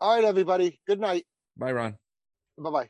All 0.00 0.14
right, 0.14 0.24
everybody. 0.24 0.80
Good 0.86 1.00
night. 1.00 1.26
Bye, 1.56 1.72
Ron. 1.72 1.96
Bye 2.56 2.70
bye. 2.70 2.88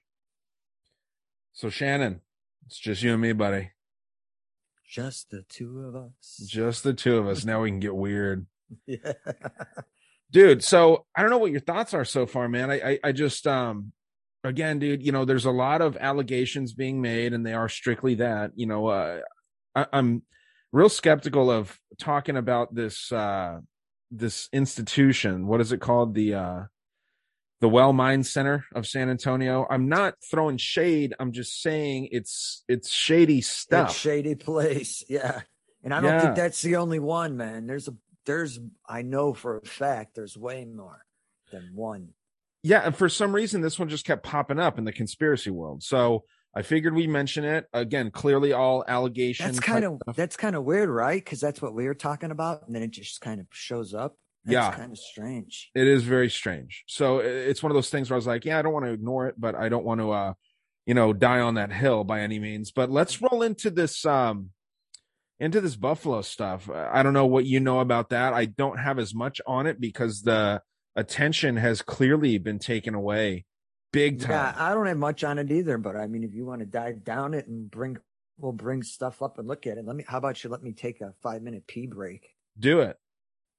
So 1.55 1.71
Shannon, 1.71 2.21
it's 2.67 2.79
just 2.79 3.03
you 3.03 3.13
and 3.13 3.23
me, 3.23 3.33
buddy. 3.33 3.71
Just 4.89 5.31
the 5.31 5.43
two 5.49 5.81
of 5.81 5.97
us. 5.97 6.47
Just 6.47 6.85
the 6.85 6.95
two 6.95 7.19
of 7.19 7.27
us. 7.27 7.45
Now 7.45 7.63
we 7.63 7.71
can 7.71 7.81
get 7.81 7.95
weird. 7.95 8.47
Yeah. 8.87 9.13
dude 10.33 10.65
so 10.65 11.05
i 11.15 11.21
don't 11.21 11.31
know 11.31 11.39
what 11.39 11.53
your 11.53 11.61
thoughts 11.61 11.95
are 11.95 12.05
so 12.05 12.27
far 12.27 12.49
man 12.49 12.71
I, 12.71 12.93
I 12.93 12.99
i 13.05 13.13
just 13.13 13.47
um 13.47 13.93
again 14.43 14.79
dude 14.79 15.03
you 15.03 15.13
know 15.13 15.25
there's 15.25 15.45
a 15.45 15.51
lot 15.51 15.81
of 15.83 15.97
allegations 15.99 16.73
being 16.73 17.01
made 17.01 17.35
and 17.35 17.47
they 17.47 17.53
are 17.53 17.69
strictly 17.69 18.17
that 18.17 18.53
you 18.57 18.67
know 18.67 18.87
uh 18.89 19.21
I, 19.77 19.87
i'm 19.93 20.23
real 20.73 20.89
skeptical 20.89 21.51
of 21.51 21.79
talking 22.01 22.37
about 22.37 22.75
this 22.75 23.13
uh 23.13 23.59
this 24.11 24.49
institution 24.53 25.47
what 25.47 25.61
is 25.61 25.71
it 25.71 25.81
called 25.81 26.15
the 26.15 26.35
uh 26.35 26.63
the 27.65 27.69
well 27.71 27.95
mine 27.95 28.23
center 28.23 28.67
of 28.75 28.87
san 28.87 29.09
antonio 29.09 29.67
i'm 29.71 29.89
not 29.89 30.13
throwing 30.31 30.59
shade 30.59 31.15
i'm 31.19 31.33
just 31.33 31.63
saying 31.63 32.09
it's 32.13 32.63
it's 32.69 32.91
shady 32.91 33.41
stuff 33.41 33.97
shady 33.97 34.35
place. 34.35 35.03
Yeah. 35.09 35.41
And 35.83 35.95
I 35.95 36.01
don't 36.03 36.11
Yeah. 36.13 36.21
think 36.21 36.37
that's 36.37 36.61
the 36.61 36.77
only 36.77 36.99
one, 36.99 37.37
man. 37.39 37.67
There's 37.67 37.89
a 37.89 37.95
there's 38.27 38.59
I 38.87 39.01
know 39.01 39.33
for 39.33 39.57
a 39.59 39.67
fact 39.67 40.15
there's 40.15 40.37
way 40.37 40.67
more 40.67 41.01
than 41.53 41.71
one. 41.75 42.11
yeah 42.63 42.81
and 42.85 42.95
for 42.95 43.09
some 43.09 43.35
reason 43.35 43.63
this 43.63 43.79
one 43.79 43.89
just 43.89 44.05
kept 44.05 44.23
popping 44.25 44.59
up 44.59 44.77
in 44.79 44.85
the 44.85 44.93
conspiracy 44.93 45.51
world 45.51 45.83
so 45.83 46.25
i 46.55 46.61
figured 46.63 46.95
we 46.95 47.07
mention 47.07 47.45
it 47.45 47.67
again 47.73 48.11
clearly 48.11 48.53
all 48.53 48.85
allegations 48.89 49.57
That's 49.57 49.61
kind 49.61 49.85
of 49.87 49.99
stuff. 50.03 50.17
that's 50.17 50.37
kind 50.37 50.55
of 50.57 50.65
weird, 50.65 50.91
right? 50.91 51.23
Because 51.25 51.41
that's 51.41 51.63
what 51.63 51.73
we 51.75 51.87
were 51.87 51.95
talking 52.09 52.31
about, 52.31 52.67
and 52.67 52.75
then 52.75 52.83
it 52.83 52.91
just 52.91 53.21
kind 53.23 53.41
of 53.41 53.47
shows 53.53 53.95
up. 53.95 54.17
That's 54.45 54.53
Yeah. 54.53 54.73
kind 54.75 54.93
of 54.93 54.99
strange. 54.99 55.71
it 55.75 55.87
is 55.87 56.03
very 56.03 56.29
strange 56.31 56.85
so 56.87 57.19
it's 57.19 57.63
one 57.63 57.71
of 57.73 57.75
those 57.75 57.89
things 57.91 58.11
where 58.11 58.15
i 58.17 58.19
was 58.19 58.27
like 58.27 58.45
yeah 58.45 58.59
i 58.59 58.63
don't 58.63 58.73
want 58.73 58.85
to 58.85 58.93
ignore 58.93 59.27
it 59.29 59.35
but 59.39 59.55
i 59.55 59.69
don't 59.69 59.85
want 59.85 60.01
to 60.01 60.11
uh 60.11 60.33
you 60.87 60.95
know 60.95 61.13
die 61.13 61.41
on 61.41 61.55
that 61.55 61.73
hill 61.73 62.05
by 62.05 62.21
any 62.21 62.39
means 62.39 62.71
but 62.71 62.91
let's 62.91 63.23
roll 63.23 63.43
into 63.43 63.71
this 63.71 64.05
um 64.05 64.51
into 65.41 65.61
this 65.61 65.77
buffalo 65.77 66.21
stuff 66.23 66.69
i 66.71 67.03
don't 67.03 67.15
know 67.15 67.27
what 67.27 67.47
you 67.47 67.59
know 67.59 67.81
about 67.81 68.11
that 68.11 68.33
i 68.35 68.45
don't 68.45 68.79
have 68.79 68.99
as 68.99 69.15
much 69.15 69.41
on 69.47 69.67
it 69.67 69.81
because 69.81 70.23
the 70.23 70.61
attention 70.95 71.57
has 71.57 71.81
clearly 71.83 72.37
been 72.39 72.59
taken 72.59 72.95
away 72.95 73.45
big 73.93 74.21
time 74.21 74.31
Yeah, 74.31 74.55
I 74.59 74.75
don't 74.75 74.87
have 74.87 74.99
much 74.99 75.25
on 75.25 75.39
it 75.39 75.51
either, 75.51 75.79
but 75.79 75.97
I 75.97 76.07
mean, 76.07 76.23
if 76.25 76.35
you 76.35 76.45
want 76.45 76.61
to 76.61 76.67
dive 76.67 77.03
down 77.05 77.33
it 77.33 77.47
and 77.47 77.71
bring, 77.71 77.97
we'll 78.39 78.53
bring 78.53 78.83
stuff 78.83 79.23
up 79.23 79.39
and 79.39 79.47
look 79.47 79.67
at 79.69 79.79
it. 79.79 79.85
Let 79.87 79.95
me. 79.95 80.05
How 80.07 80.19
about 80.19 80.43
you? 80.43 80.51
Let 80.51 80.63
me 80.65 80.73
take 80.73 81.01
a 81.01 81.13
five 81.23 81.43
minute 81.43 81.67
pee 81.69 81.87
break. 81.87 82.27
do 82.59 82.81
it 82.81 82.97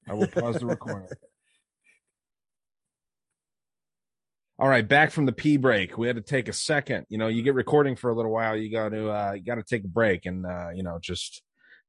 i 0.07 0.13
will 0.13 0.27
pause 0.27 0.59
the 0.59 0.65
recording 0.65 1.07
All 4.57 4.69
right, 4.69 4.87
back 4.87 5.11
from 5.11 5.25
the 5.25 5.33
pee 5.33 5.57
break. 5.57 5.97
We 5.97 6.07
had 6.07 6.15
to 6.15 6.21
take 6.21 6.47
a 6.47 6.53
second. 6.53 7.07
You 7.09 7.17
know, 7.17 7.27
you 7.27 7.43
get 7.43 7.55
recording 7.55 7.97
for 7.97 8.09
a 8.09 8.15
little 8.15 8.31
while, 8.31 8.55
you 8.55 8.71
got 8.71 8.89
to 8.89 9.09
uh 9.09 9.33
you 9.33 9.43
got 9.43 9.55
to 9.55 9.63
take 9.63 9.83
a 9.83 9.89
break 9.89 10.25
and 10.25 10.45
uh 10.45 10.69
you 10.73 10.81
know, 10.81 10.97
just 11.01 11.41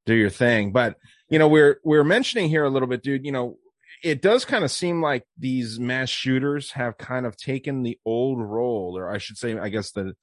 do 0.04 0.14
your 0.14 0.30
thing. 0.30 0.72
But, 0.72 0.96
you 1.28 1.38
know, 1.38 1.46
we're 1.46 1.78
we're 1.84 2.02
mentioning 2.02 2.48
here 2.48 2.64
a 2.64 2.70
little 2.70 2.88
bit, 2.88 3.04
dude, 3.04 3.24
you 3.24 3.30
know, 3.30 3.58
it 4.02 4.20
does 4.20 4.44
kind 4.44 4.64
of 4.64 4.72
seem 4.72 5.00
like 5.00 5.22
these 5.38 5.78
mass 5.78 6.08
shooters 6.08 6.72
have 6.72 6.98
kind 6.98 7.24
of 7.24 7.36
taken 7.36 7.84
the 7.84 8.00
old 8.04 8.40
role 8.40 8.98
or 8.98 9.10
I 9.10 9.18
should 9.18 9.38
say 9.38 9.56
I 9.56 9.68
guess 9.68 9.92
the 9.92 10.14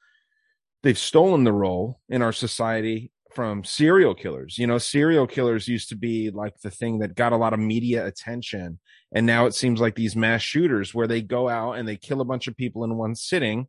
they've 0.84 0.98
stolen 0.98 1.46
the 1.46 1.54
role 1.54 2.02
in 2.10 2.22
our 2.22 2.34
society 2.34 3.13
from 3.34 3.64
serial 3.64 4.14
killers. 4.14 4.58
You 4.58 4.68
know, 4.68 4.78
serial 4.78 5.28
killers 5.28 5.68
used 5.68 5.90
to 5.90 5.96
be 5.96 6.30
like 6.30 6.60
the 6.62 6.72
thing 6.72 7.00
that 7.00 7.16
got 7.16 7.34
a 7.34 7.38
lot 7.38 7.54
of 7.54 7.60
media 7.60 8.06
attention. 8.06 8.80
And 9.14 9.26
now 9.26 9.46
it 9.46 9.54
seems 9.54 9.80
like 9.80 9.96
these 9.96 10.16
mass 10.16 10.42
shooters 10.42 10.94
where 10.94 11.08
they 11.08 11.22
go 11.22 11.50
out 11.50 11.74
and 11.74 11.88
they 11.88 11.98
kill 11.98 12.22
a 12.22 12.26
bunch 12.26 12.48
of 12.48 12.58
people 12.58 12.84
in 12.84 12.98
one 12.98 13.16
sitting 13.16 13.68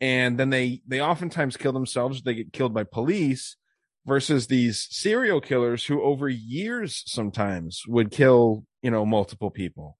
and 0.00 0.36
then 0.38 0.50
they 0.50 0.82
they 0.86 1.00
oftentimes 1.00 1.56
kill 1.56 1.72
themselves, 1.72 2.22
they 2.22 2.34
get 2.34 2.52
killed 2.52 2.74
by 2.74 2.82
police 2.82 3.56
versus 4.04 4.48
these 4.48 4.88
serial 4.90 5.40
killers 5.40 5.84
who 5.86 6.02
over 6.02 6.28
years 6.28 7.04
sometimes 7.06 7.84
would 7.86 8.10
kill, 8.10 8.66
you 8.82 8.90
know, 8.90 9.06
multiple 9.06 9.50
people. 9.50 9.96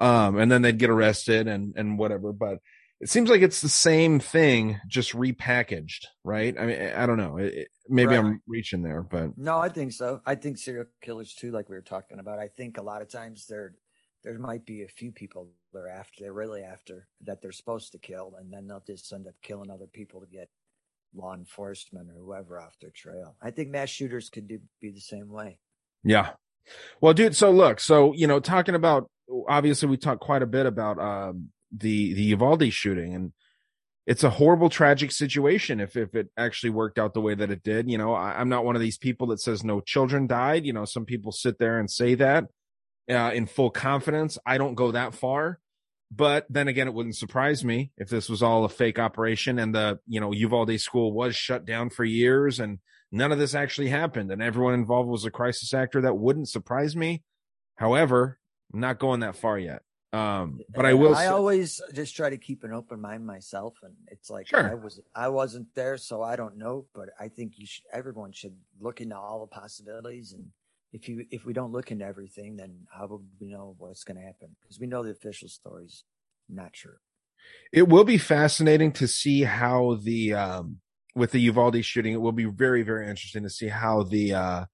Um 0.00 0.38
and 0.38 0.50
then 0.50 0.62
they'd 0.62 0.78
get 0.78 0.90
arrested 0.90 1.46
and 1.46 1.74
and 1.76 1.98
whatever, 1.98 2.32
but 2.32 2.58
it 3.00 3.08
seems 3.10 3.28
like 3.28 3.42
it's 3.42 3.60
the 3.60 3.68
same 3.68 4.20
thing 4.20 4.80
just 4.88 5.12
repackaged, 5.12 6.06
right? 6.24 6.54
I 6.58 6.66
mean, 6.66 6.80
I 6.80 7.06
don't 7.06 7.18
know. 7.18 7.36
It, 7.36 7.68
maybe 7.88 8.16
Right. 8.16 8.18
I'm 8.18 8.40
reaching 8.46 8.82
there, 8.82 9.02
but 9.02 9.36
No, 9.36 9.58
I 9.58 9.68
think 9.68 9.92
so. 9.92 10.20
I 10.24 10.34
think 10.34 10.58
serial 10.58 10.86
killers 11.02 11.34
too, 11.34 11.50
like 11.50 11.68
we 11.68 11.76
were 11.76 11.82
talking 11.82 12.18
about. 12.18 12.38
I 12.38 12.48
think 12.48 12.78
a 12.78 12.82
lot 12.82 13.02
of 13.02 13.08
times 13.08 13.46
there 13.46 13.74
there 14.24 14.38
might 14.38 14.64
be 14.66 14.82
a 14.82 14.88
few 14.88 15.12
people 15.12 15.50
they're 15.72 15.88
after 15.88 16.24
they're 16.24 16.32
really 16.32 16.62
after 16.62 17.06
that 17.22 17.40
they're 17.42 17.52
supposed 17.52 17.92
to 17.92 17.98
kill, 17.98 18.34
and 18.38 18.52
then 18.52 18.66
they'll 18.66 18.82
just 18.86 19.12
end 19.12 19.26
up 19.26 19.34
killing 19.42 19.70
other 19.70 19.86
people 19.86 20.20
to 20.20 20.26
get 20.26 20.48
law 21.14 21.34
enforcement 21.34 22.10
or 22.10 22.14
whoever 22.14 22.60
off 22.60 22.78
their 22.80 22.90
trail. 22.90 23.36
I 23.42 23.50
think 23.50 23.70
mass 23.70 23.88
shooters 23.88 24.28
could 24.30 24.48
do, 24.48 24.60
be 24.80 24.90
the 24.90 25.00
same 25.00 25.28
way. 25.28 25.58
Yeah. 26.02 26.30
Well, 27.00 27.14
dude, 27.14 27.36
so 27.36 27.50
look, 27.50 27.78
so 27.78 28.12
you 28.14 28.26
know, 28.26 28.40
talking 28.40 28.74
about 28.74 29.08
obviously 29.48 29.88
we 29.88 29.96
talked 29.96 30.20
quite 30.20 30.42
a 30.42 30.46
bit 30.46 30.66
about 30.66 30.98
um 30.98 31.50
the 31.76 32.14
the 32.14 32.22
Uvalde 32.22 32.72
shooting 32.72 33.14
and 33.14 33.32
it's 34.06 34.22
a 34.22 34.30
horrible 34.30 34.68
tragic 34.68 35.10
situation 35.10 35.80
if 35.80 35.96
if 35.96 36.14
it 36.14 36.28
actually 36.36 36.70
worked 36.70 36.98
out 36.98 37.12
the 37.12 37.20
way 37.20 37.34
that 37.34 37.50
it 37.50 37.62
did. 37.64 37.90
You 37.90 37.98
know, 37.98 38.14
I, 38.14 38.38
I'm 38.38 38.48
not 38.48 38.64
one 38.64 38.76
of 38.76 38.82
these 38.82 38.98
people 38.98 39.26
that 39.28 39.40
says 39.40 39.64
no 39.64 39.80
children 39.80 40.26
died. 40.28 40.64
You 40.64 40.72
know, 40.72 40.84
some 40.84 41.04
people 41.04 41.32
sit 41.32 41.58
there 41.58 41.78
and 41.80 41.90
say 41.90 42.14
that 42.14 42.44
uh, 43.10 43.32
in 43.34 43.46
full 43.46 43.70
confidence. 43.70 44.38
I 44.46 44.58
don't 44.58 44.74
go 44.74 44.92
that 44.92 45.14
far. 45.14 45.60
But 46.10 46.46
then 46.48 46.68
again, 46.68 46.86
it 46.86 46.94
wouldn't 46.94 47.16
surprise 47.16 47.64
me 47.64 47.90
if 47.96 48.08
this 48.08 48.28
was 48.28 48.42
all 48.42 48.64
a 48.64 48.68
fake 48.68 48.98
operation 48.98 49.58
and 49.58 49.74
the, 49.74 49.98
you 50.06 50.20
know, 50.20 50.32
Uvalde 50.32 50.78
school 50.80 51.12
was 51.12 51.34
shut 51.34 51.64
down 51.64 51.90
for 51.90 52.04
years 52.04 52.60
and 52.60 52.78
none 53.10 53.32
of 53.32 53.40
this 53.40 53.56
actually 53.56 53.88
happened 53.88 54.30
and 54.30 54.40
everyone 54.40 54.74
involved 54.74 55.08
was 55.08 55.24
a 55.24 55.32
crisis 55.32 55.74
actor. 55.74 56.00
That 56.00 56.16
wouldn't 56.16 56.48
surprise 56.48 56.94
me. 56.94 57.24
However, 57.74 58.38
I'm 58.72 58.78
not 58.78 59.00
going 59.00 59.20
that 59.20 59.34
far 59.34 59.58
yet. 59.58 59.82
Um, 60.12 60.60
but 60.74 60.86
I 60.86 60.94
will. 60.94 61.14
I 61.14 61.24
say, 61.24 61.30
always 61.30 61.80
just 61.92 62.16
try 62.16 62.30
to 62.30 62.38
keep 62.38 62.64
an 62.64 62.72
open 62.72 63.00
mind 63.00 63.26
myself, 63.26 63.74
and 63.82 63.94
it's 64.08 64.30
like 64.30 64.46
Sure. 64.48 64.70
I 64.70 64.74
was 64.74 65.00
I 65.14 65.28
wasn't 65.28 65.74
there, 65.74 65.96
so 65.98 66.22
I 66.22 66.36
don't 66.36 66.56
know. 66.56 66.86
But 66.94 67.10
I 67.20 67.28
think 67.28 67.58
you 67.58 67.66
should. 67.66 67.84
Everyone 67.92 68.32
should 68.32 68.56
look 68.80 69.00
into 69.00 69.16
all 69.16 69.40
the 69.40 69.46
possibilities, 69.60 70.32
and 70.32 70.46
if 70.92 71.08
you 71.08 71.26
if 71.30 71.44
we 71.44 71.52
don't 71.52 71.72
look 71.72 71.90
into 71.90 72.04
everything, 72.04 72.56
then 72.56 72.86
how 72.90 73.06
would 73.08 73.26
we 73.40 73.48
know 73.48 73.74
what's 73.78 74.04
going 74.04 74.16
to 74.16 74.22
happen? 74.22 74.56
Because 74.62 74.80
we 74.80 74.86
know 74.86 75.02
the 75.02 75.10
official 75.10 75.48
story's 75.48 76.04
not 76.48 76.72
true. 76.72 76.96
it 77.72 77.88
will 77.88 78.04
be 78.04 78.18
fascinating 78.18 78.92
to 78.92 79.06
see 79.08 79.42
how 79.42 79.98
the 80.02 80.32
um 80.32 80.78
with 81.14 81.32
the 81.32 81.40
Uvalde 81.40 81.84
shooting. 81.84 82.12
It 82.12 82.20
will 82.20 82.32
be 82.32 82.44
very 82.44 82.82
very 82.82 83.08
interesting 83.08 83.42
to 83.42 83.50
see 83.50 83.68
how 83.68 84.04
the 84.04 84.34
uh 84.34 84.64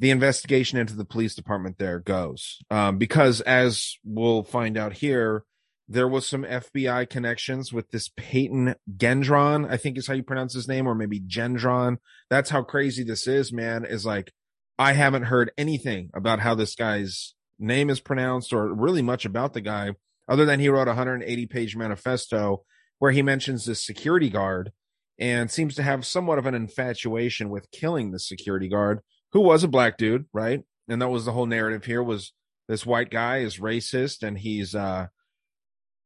the 0.00 0.10
investigation 0.10 0.78
into 0.78 0.96
the 0.96 1.04
police 1.04 1.34
department 1.34 1.78
there 1.78 2.00
goes. 2.00 2.58
Um, 2.70 2.96
because 2.96 3.42
as 3.42 3.98
we'll 4.02 4.42
find 4.42 4.78
out 4.78 4.94
here, 4.94 5.44
there 5.88 6.08
was 6.08 6.26
some 6.26 6.44
FBI 6.44 7.10
connections 7.10 7.70
with 7.70 7.90
this 7.90 8.08
Payton 8.16 8.76
Gendron, 8.96 9.70
I 9.70 9.76
think 9.76 9.98
is 9.98 10.06
how 10.06 10.14
you 10.14 10.22
pronounce 10.22 10.54
his 10.54 10.66
name, 10.66 10.86
or 10.86 10.94
maybe 10.94 11.20
Gendron. 11.20 11.98
That's 12.30 12.48
how 12.48 12.62
crazy 12.62 13.04
this 13.04 13.26
is, 13.26 13.52
man. 13.52 13.84
Is 13.84 14.06
like, 14.06 14.32
I 14.78 14.94
haven't 14.94 15.24
heard 15.24 15.52
anything 15.58 16.10
about 16.14 16.40
how 16.40 16.54
this 16.54 16.74
guy's 16.74 17.34
name 17.58 17.90
is 17.90 18.00
pronounced 18.00 18.54
or 18.54 18.72
really 18.72 19.02
much 19.02 19.26
about 19.26 19.52
the 19.52 19.60
guy, 19.60 19.90
other 20.26 20.46
than 20.46 20.60
he 20.60 20.70
wrote 20.70 20.88
a 20.88 20.92
180 20.92 21.46
page 21.46 21.76
manifesto 21.76 22.64
where 22.98 23.12
he 23.12 23.20
mentions 23.20 23.66
this 23.66 23.84
security 23.84 24.30
guard 24.30 24.72
and 25.18 25.50
seems 25.50 25.74
to 25.74 25.82
have 25.82 26.06
somewhat 26.06 26.38
of 26.38 26.46
an 26.46 26.54
infatuation 26.54 27.50
with 27.50 27.70
killing 27.70 28.12
the 28.12 28.18
security 28.18 28.68
guard 28.68 29.00
who 29.32 29.40
was 29.40 29.64
a 29.64 29.68
black 29.68 29.96
dude, 29.96 30.26
right? 30.32 30.62
And 30.88 31.00
that 31.02 31.08
was 31.08 31.24
the 31.24 31.32
whole 31.32 31.46
narrative 31.46 31.84
here 31.84 32.02
was 32.02 32.32
this 32.68 32.86
white 32.86 33.10
guy 33.10 33.38
is 33.38 33.58
racist 33.58 34.22
and 34.22 34.38
he's 34.38 34.74
uh 34.74 35.06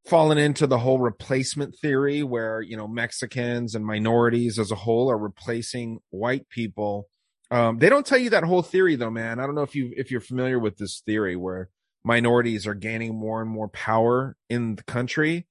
fallen 0.06 0.36
into 0.36 0.66
the 0.66 0.78
whole 0.78 0.98
replacement 0.98 1.74
theory 1.80 2.22
where, 2.22 2.60
you 2.60 2.76
know, 2.76 2.86
Mexicans 2.86 3.74
and 3.74 3.86
minorities 3.86 4.59
as 4.59 4.70
a 4.70 4.74
whole 4.76 5.10
are 5.10 5.16
replacing 5.16 5.98
white 6.10 6.48
people. 6.48 7.09
Um 7.51 7.78
they 7.78 7.88
don't 7.88 8.06
tell 8.06 8.18
you 8.18 8.30
that 8.30 8.44
whole 8.44 8.62
theory 8.62 8.96
though, 8.96 9.10
man. 9.10 9.40
I 9.40 9.46
don't 9.46 9.55
know 9.55 9.62
if 9.62 9.74
you 9.74 9.92
if 9.96 10.10
you're 10.10 10.20
familiar 10.20 10.59
with 10.59 10.76
this 10.76 11.02
theory 11.06 11.36
where 11.36 11.70
minorities 12.05 12.66
are 12.66 12.74
gaining 12.74 13.14
more 13.14 13.40
and 13.40 13.51
more 13.51 13.68
power 13.68 14.36
in 14.51 14.76
the 14.76 14.84
country. 14.84 15.46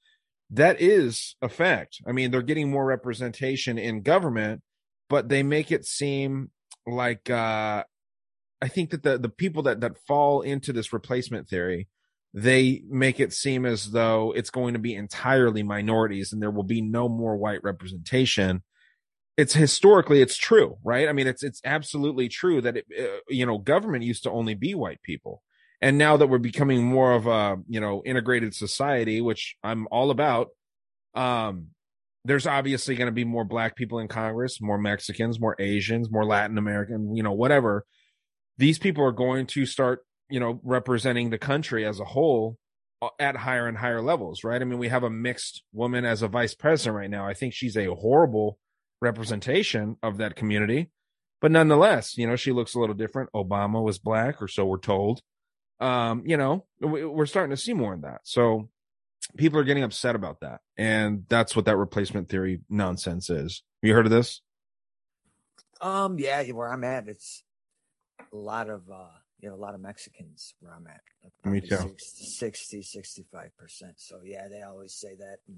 That 0.52 0.80
is 0.80 1.36
a 1.42 1.50
fact. 1.50 1.98
I 2.08 2.12
mean, 2.12 2.30
they're 2.30 2.44
getting 2.44 2.70
more 2.70 2.86
representation 2.86 3.80
in 3.80 4.04
government, 4.04 4.62
but 5.10 5.30
they 5.30 5.42
make 5.42 5.72
it 5.72 5.86
seem 5.86 6.52
like 6.86 7.30
uh 7.30 7.84
I 8.64 8.70
think 8.70 8.92
that 8.92 9.04
the 9.04 9.18
the 9.18 9.30
people 9.30 9.64
that 9.64 9.82
that 9.82 9.98
fall 10.08 10.42
into 10.42 10.72
this 10.72 10.94
replacement 10.94 11.50
theory, 11.50 11.90
they 12.34 12.82
make 12.90 13.20
it 13.20 13.34
seem 13.34 13.66
as 13.66 13.92
though 13.92 14.32
it's 14.34 14.50
going 14.50 14.74
to 14.74 14.80
be 14.80 14.96
entirely 14.96 15.64
minorities 15.64 16.32
and 16.32 16.42
there 16.42 16.50
will 16.50 16.64
be 16.64 16.82
no 16.82 17.10
more 17.10 17.36
white 17.36 17.62
representation. 17.62 18.64
It's 19.36 19.54
historically 19.54 20.22
it's 20.22 20.38
true, 20.38 20.78
right? 20.82 21.10
I 21.10 21.12
mean, 21.12 21.28
it's 21.28 21.44
it's 21.44 21.60
absolutely 21.66 22.30
true 22.30 22.62
that 22.62 22.78
it, 22.78 22.86
uh, 22.98 23.20
you 23.28 23.46
know 23.46 23.58
government 23.58 24.06
used 24.06 24.24
to 24.24 24.32
only 24.32 24.54
be 24.54 24.76
white 24.76 25.02
people, 25.04 25.44
and 25.82 25.98
now 25.98 26.16
that 26.16 26.28
we're 26.28 26.38
becoming 26.38 26.86
more 26.86 27.12
of 27.12 27.28
a 27.28 27.58
you 27.68 27.82
know 27.82 28.02
integrated 28.06 28.56
society, 28.56 29.20
which 29.20 29.58
I'm 29.62 29.88
all 29.92 30.10
about, 30.10 30.50
um, 31.16 31.70
there's 32.26 32.48
obviously 32.48 32.96
going 32.96 33.08
to 33.08 33.12
be 33.14 33.26
more 33.26 33.44
black 33.44 33.76
people 33.76 34.00
in 34.00 34.08
Congress, 34.08 34.62
more 34.62 34.78
Mexicans, 34.78 35.40
more 35.40 35.56
Asians, 35.60 36.10
more 36.10 36.26
Latin 36.26 36.58
American, 36.58 37.16
you 37.16 37.24
know, 37.24 37.34
whatever. 37.34 37.86
These 38.58 38.80
people 38.80 39.04
are 39.04 39.12
going 39.12 39.48
to 39.48 39.66
start, 39.66 40.06
you 40.30 40.40
know, 40.40 40.60
representing 40.64 41.30
the 41.30 41.38
country 41.38 41.86
as 41.86 42.00
a 42.00 42.06
whole 42.06 42.58
uh, 43.02 43.10
at 43.20 43.36
higher 43.36 43.68
and 43.68 43.78
higher 43.78 44.02
levels, 44.02 44.44
right? 44.44 44.62
I 44.62 44.66
mean, 44.66 44.80
we 44.80 44.88
have 44.88 45.04
a 45.04 45.10
mixed 45.10 45.64
woman 45.74 46.06
as 46.06 46.22
a 46.22 46.28
vice 46.28 46.56
president 46.56 46.96
right 46.96 47.10
now. 47.10 47.28
I 47.28 47.34
think 47.34 47.54
she's 47.54 47.76
a 47.76 47.94
horrible 47.94 48.58
representation 49.02 49.98
of 50.02 50.18
that 50.18 50.36
community, 50.38 50.92
but 51.42 51.52
nonetheless, 51.52 52.18
you 52.18 52.26
know, 52.26 52.38
she 52.38 52.54
looks 52.54 52.74
a 52.74 52.80
little 52.80 52.96
different. 52.96 53.32
Obama 53.36 53.84
was 53.84 54.00
black, 54.00 54.42
or 54.42 54.48
so 54.48 54.66
we're 54.66 54.78
told. 54.78 55.22
Um, 55.82 56.24
you 56.26 56.38
know, 56.38 56.66
we- 56.80 57.04
we're 57.04 57.26
starting 57.26 57.54
to 57.54 57.62
see 57.62 57.74
more 57.74 57.94
of 57.94 58.04
that. 58.04 58.22
So 58.24 58.70
people 59.38 59.60
are 59.60 59.64
getting 59.64 59.84
upset 59.84 60.16
about 60.16 60.42
that. 60.42 60.62
And 60.78 61.26
that's 61.30 61.56
what 61.56 61.66
that 61.66 61.78
replacement 61.78 62.30
theory 62.30 62.62
nonsense 62.70 63.30
is. 63.30 63.64
Have 63.82 63.88
you 63.88 63.94
heard 63.94 64.06
of 64.06 64.12
this? 64.12 64.42
Um, 65.82 66.18
yeah, 66.18 66.44
where 66.52 66.72
I'm 66.72 66.84
at, 66.84 67.08
it's 67.08 67.44
a 68.32 68.36
lot 68.36 68.70
of 68.70 68.90
uh, 68.90 69.08
you 69.44 69.50
know, 69.50 69.56
a 69.56 69.58
lot 69.58 69.76
of 69.76 69.82
Mexicans 69.82 70.56
where 70.62 70.74
I'm 70.74 70.88
at. 70.88 71.02
Me 71.52 71.60
too. 71.60 71.96
60, 71.98 72.82
65 72.82 73.58
percent. 73.58 73.94
So 73.98 74.22
yeah, 74.24 74.48
they 74.48 74.62
always 74.62 74.94
say 74.94 75.16
that. 75.20 75.40
And 75.50 75.58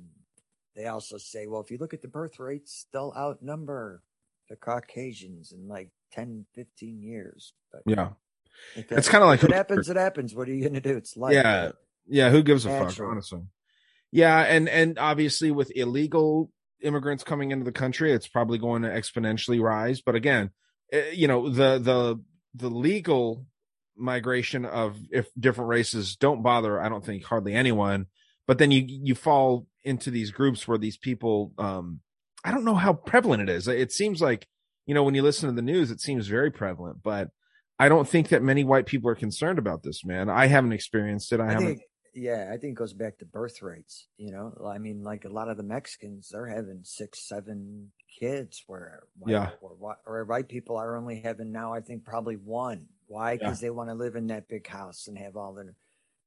they 0.76 0.88
also 0.88 1.18
say, 1.20 1.46
well, 1.46 1.62
if 1.62 1.70
you 1.70 1.78
look 1.78 1.94
at 1.94 2.02
the 2.02 2.08
birth 2.08 2.40
rates, 2.40 2.88
they'll 2.92 3.14
outnumber 3.16 4.02
the 4.50 4.56
Caucasians 4.56 5.52
in 5.52 5.68
like 5.68 5.90
10, 6.14 6.48
15 6.56 7.04
years. 7.04 7.54
But 7.72 7.84
Yeah. 7.86 8.10
It's 8.76 9.10
kinda 9.10 9.28
like 9.28 9.44
if 9.44 9.50
it 9.50 9.56
happens, 9.56 9.90
it 9.90 9.98
happens. 9.98 10.34
What 10.34 10.48
are 10.48 10.54
you 10.54 10.64
gonna 10.64 10.82
do? 10.82 10.98
It's 10.98 11.16
like 11.16 11.36
yeah. 11.36 11.72
Yeah. 12.08 12.32
Who 12.32 12.42
gives 12.42 12.66
a 12.66 12.70
fuck, 12.70 13.00
honestly? 13.00 13.42
Yeah. 14.16 14.40
And, 14.40 14.70
and 14.70 14.98
obviously 14.98 15.52
with 15.52 15.76
illegal 15.76 16.50
immigrants 16.82 17.26
coming 17.26 17.52
into 17.52 17.66
the 17.66 17.74
country, 17.74 18.14
it's 18.14 18.30
probably 18.30 18.58
going 18.58 18.84
to 18.84 18.90
exponentially 18.90 19.62
rise. 19.62 20.00
But 20.00 20.16
again, 20.16 20.52
eh, 20.94 21.10
you 21.12 21.28
know, 21.28 21.50
the, 21.50 21.80
the, 21.80 22.22
the 22.54 22.70
legal 22.70 23.46
migration 23.98 24.64
of 24.64 24.98
if 25.12 25.28
different 25.38 25.70
races 25.70 26.16
don't 26.16 26.44
bother, 26.44 26.80
I 26.80 26.88
don't 26.88 27.06
think 27.06 27.26
hardly 27.26 27.54
anyone. 27.54 28.06
But 28.48 28.58
then 28.58 28.72
you, 28.72 28.86
you 28.88 29.16
fall 29.16 29.68
into 29.84 30.12
these 30.12 30.32
groups 30.32 30.66
where 30.66 30.78
these 30.78 30.98
people, 30.98 31.52
um, 31.58 32.00
I 32.46 32.52
don't 32.52 32.64
know 32.64 32.76
how 32.76 32.94
prevalent 32.94 33.44
it 33.44 33.50
is. 33.50 33.68
It 33.68 33.92
seems 33.92 34.22
like, 34.22 34.48
you 34.86 34.94
know, 34.94 35.04
when 35.04 35.16
you 35.16 35.24
listen 35.24 35.50
to 35.50 35.56
the 35.56 35.62
news, 35.62 35.92
it 35.92 36.00
seems 36.00 36.28
very 36.28 36.52
prevalent, 36.52 37.04
but 37.04 37.32
I 37.78 37.90
don't 37.90 38.08
think 38.08 38.30
that 38.30 38.42
many 38.42 38.64
white 38.64 38.86
people 38.86 39.10
are 39.10 39.16
concerned 39.16 39.60
about 39.60 39.84
this, 39.84 40.06
man. 40.06 40.30
I 40.30 40.46
haven't 40.46 40.72
experienced 40.72 41.34
it. 41.34 41.42
I, 41.42 41.48
I 41.48 41.52
haven't. 41.52 41.68
think, 41.68 41.82
yeah, 42.16 42.50
I 42.52 42.58
think 42.58 42.72
it 42.72 42.76
goes 42.76 42.94
back 42.94 43.18
to 43.20 43.26
birth 43.26 43.62
rates. 43.62 44.08
You 44.18 44.32
know, 44.32 44.54
I 44.66 44.78
mean, 44.80 45.04
like 45.04 45.26
a 45.26 45.30
lot 45.30 45.50
of 45.50 45.58
the 45.58 45.64
Mexicans, 45.64 46.30
they're 46.32 46.48
having 46.48 46.82
six, 46.84 47.28
seven 47.28 47.92
kids, 48.20 48.64
where 48.68 49.04
white, 49.18 49.32
Yeah. 49.32 49.52
or, 49.62 49.98
or 50.06 50.26
white 50.26 50.48
people 50.48 50.78
are 50.78 50.96
only 50.96 51.20
having 51.22 51.52
now, 51.52 51.74
I 51.74 51.82
think, 51.82 52.06
probably 52.06 52.36
one. 52.38 52.88
Why? 53.08 53.34
Yeah. 53.34 53.38
Because 53.40 53.60
they 53.60 53.70
want 53.70 53.90
to 53.90 53.96
live 53.96 54.16
in 54.16 54.28
that 54.28 54.48
big 54.48 54.66
house 54.68 55.08
and 55.08 55.18
have 55.18 55.36
all 55.36 55.54
the 55.54 55.76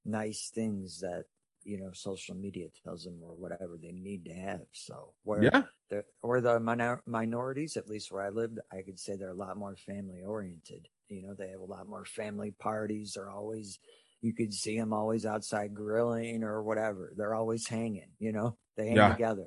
nice 0.05 0.51
things 0.55 1.01
that 1.01 1.25
you 1.65 1.77
know 1.77 1.91
social 1.93 2.35
media 2.35 2.69
tells 2.85 3.05
them 3.05 3.19
or 3.23 3.35
whatever 3.35 3.77
they 3.77 3.93
need 3.93 4.25
to 4.27 4.33
have. 4.33 4.63
So 4.73 5.13
where 5.25 5.43
Yeah. 5.43 5.63
the 5.91 6.05
or 6.23 6.41
the 6.41 6.61
minor, 6.61 7.03
minorities, 7.07 7.77
at 7.77 7.89
least 7.89 8.13
where 8.13 8.23
I 8.23 8.29
lived, 8.31 8.59
I 8.73 8.83
could 8.83 8.99
say 8.99 9.17
they're 9.17 9.31
a 9.31 9.35
lot 9.35 9.57
more 9.57 9.77
family 9.77 10.23
oriented. 10.23 10.89
You 11.09 11.23
know, 11.23 11.35
they 11.35 11.49
have 11.51 11.61
a 11.61 11.65
lot 11.65 11.89
more 11.89 12.05
family 12.05 12.53
parties. 12.53 13.15
They're 13.15 13.31
always, 13.31 13.79
you 14.21 14.35
could 14.35 14.53
see 14.53 14.79
them 14.79 14.93
always 14.93 15.25
outside 15.25 15.75
grilling 15.75 16.43
or 16.45 16.63
whatever. 16.63 17.13
They're 17.17 17.35
always 17.35 17.67
hanging. 17.69 18.11
You 18.19 18.33
know, 18.33 18.57
they 18.77 18.89
hang 18.89 18.97
Yeah. 18.97 19.13
together. 19.13 19.47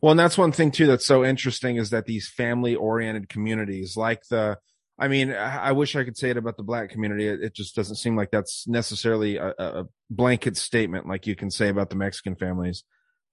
Well, 0.00 0.12
and 0.12 0.20
that's 0.20 0.38
one 0.38 0.52
thing 0.52 0.70
too 0.70 0.86
that's 0.86 1.06
so 1.06 1.24
interesting 1.24 1.76
is 1.76 1.90
that 1.90 2.06
these 2.06 2.28
family 2.28 2.74
oriented 2.74 3.28
communities, 3.28 3.96
like 3.96 4.22
the, 4.28 4.58
I 4.98 5.08
mean, 5.08 5.32
I 5.32 5.72
wish 5.72 5.96
I 5.96 6.04
could 6.04 6.16
say 6.16 6.30
it 6.30 6.36
about 6.36 6.56
the 6.56 6.62
black 6.62 6.90
community. 6.90 7.26
It, 7.26 7.54
just 7.54 7.74
doesn't 7.74 7.96
seem 7.96 8.14
like 8.14 8.30
that's 8.30 8.68
necessarily 8.68 9.36
a, 9.38 9.52
a 9.58 9.64
a 9.80 9.84
blanket 10.10 10.56
statement 10.56 11.08
like 11.08 11.26
you 11.26 11.34
can 11.34 11.50
say 11.50 11.68
about 11.68 11.90
the 11.90 11.96
Mexican 11.96 12.36
families. 12.36 12.84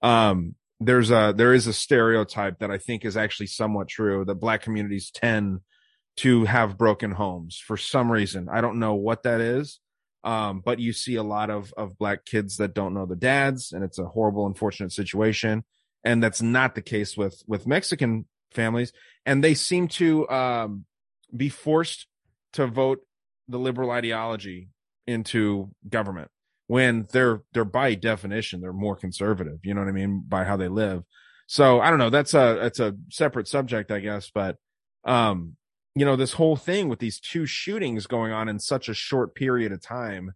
Um, 0.02 0.56
there's 0.80 1.12
a 1.12 1.34
there 1.36 1.54
is 1.54 1.68
a 1.68 1.74
stereotype 1.74 2.60
that 2.60 2.72
I 2.72 2.78
think 2.78 3.06
is 3.06 3.18
actually 3.18 3.48
somewhat 3.48 3.90
true 3.90 4.24
that 4.26 4.36
black 4.36 4.64
communities 4.64 5.12
tend 5.12 5.60
to 6.18 6.46
have 6.46 6.78
broken 6.78 7.12
homes 7.12 7.62
for 7.64 7.78
some 7.78 8.12
reason. 8.12 8.48
I 8.52 8.62
don't 8.62 8.80
know 8.80 8.96
what 8.96 9.24
that 9.24 9.42
is. 9.42 9.80
Um, 10.24 10.62
but 10.64 10.80
you 10.80 10.94
see 10.94 11.16
a 11.16 11.24
lot 11.24 11.50
of 11.50 11.74
of 11.78 11.98
black 11.98 12.26
kids 12.26 12.58
that 12.58 12.74
don't 12.74 12.94
know 12.94 13.06
the 13.06 13.16
dads, 13.16 13.72
and 13.72 13.84
it's 13.84 14.00
a 14.00 14.06
horrible, 14.06 14.46
unfortunate 14.48 14.92
situation. 14.92 15.64
And 16.04 16.24
that's 16.24 16.42
not 16.42 16.76
the 16.76 16.82
case 16.82 17.16
with 17.18 17.42
with 17.48 17.68
Mexican 17.68 18.26
families. 18.52 18.92
And 19.26 19.44
they 19.44 19.54
seem 19.54 19.88
to 19.90 20.30
um 20.30 20.86
be 21.36 21.50
forced 21.50 22.08
to 22.54 22.68
vote 22.68 23.00
the 23.48 23.60
liberal 23.60 23.92
ideology 23.92 24.70
into 25.08 25.70
government 25.88 26.30
when 26.68 27.08
they're 27.12 27.42
they're 27.54 27.66
by 27.66 27.96
definition 27.96 28.62
they're 28.62 28.72
more 28.72 28.96
conservative 28.96 29.58
you 29.64 29.74
know 29.74 29.82
what 29.82 29.88
i 29.88 29.92
mean 29.92 30.24
by 30.28 30.44
how 30.44 30.56
they 30.56 30.68
live. 30.68 31.04
So 31.48 31.80
i 31.82 31.90
don't 31.90 32.00
know 32.00 32.12
that's 32.12 32.34
a 32.34 32.60
that's 32.62 32.80
a 32.80 32.96
separate 33.10 33.48
subject 33.48 33.92
i 33.92 34.00
guess 34.00 34.32
but 34.34 34.58
um 35.04 35.56
you 36.00 36.06
know 36.06 36.16
this 36.16 36.34
whole 36.34 36.56
thing 36.56 36.88
with 36.88 37.00
these 37.00 37.20
two 37.20 37.46
shootings 37.46 38.08
going 38.08 38.32
on 38.32 38.48
in 38.48 38.58
such 38.58 38.88
a 38.88 38.94
short 38.94 39.36
period 39.36 39.74
of 39.74 39.82
time 39.82 40.32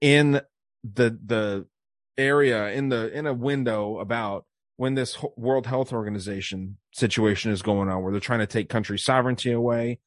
in 0.00 0.40
the 0.82 1.18
the 1.26 1.66
area 2.16 2.70
in 2.70 2.88
the 2.88 3.12
in 3.12 3.26
a 3.26 3.34
window 3.34 3.98
about 3.98 4.46
when 4.76 4.94
this 4.94 5.18
World 5.36 5.66
Health 5.66 5.92
Organization 5.92 6.78
situation 6.94 7.52
is 7.52 7.60
going 7.60 7.90
on, 7.90 8.02
where 8.02 8.10
they're 8.10 8.20
trying 8.22 8.40
to 8.40 8.46
take 8.46 8.70
country 8.70 8.98
sovereignty 8.98 9.52
away. 9.52 10.00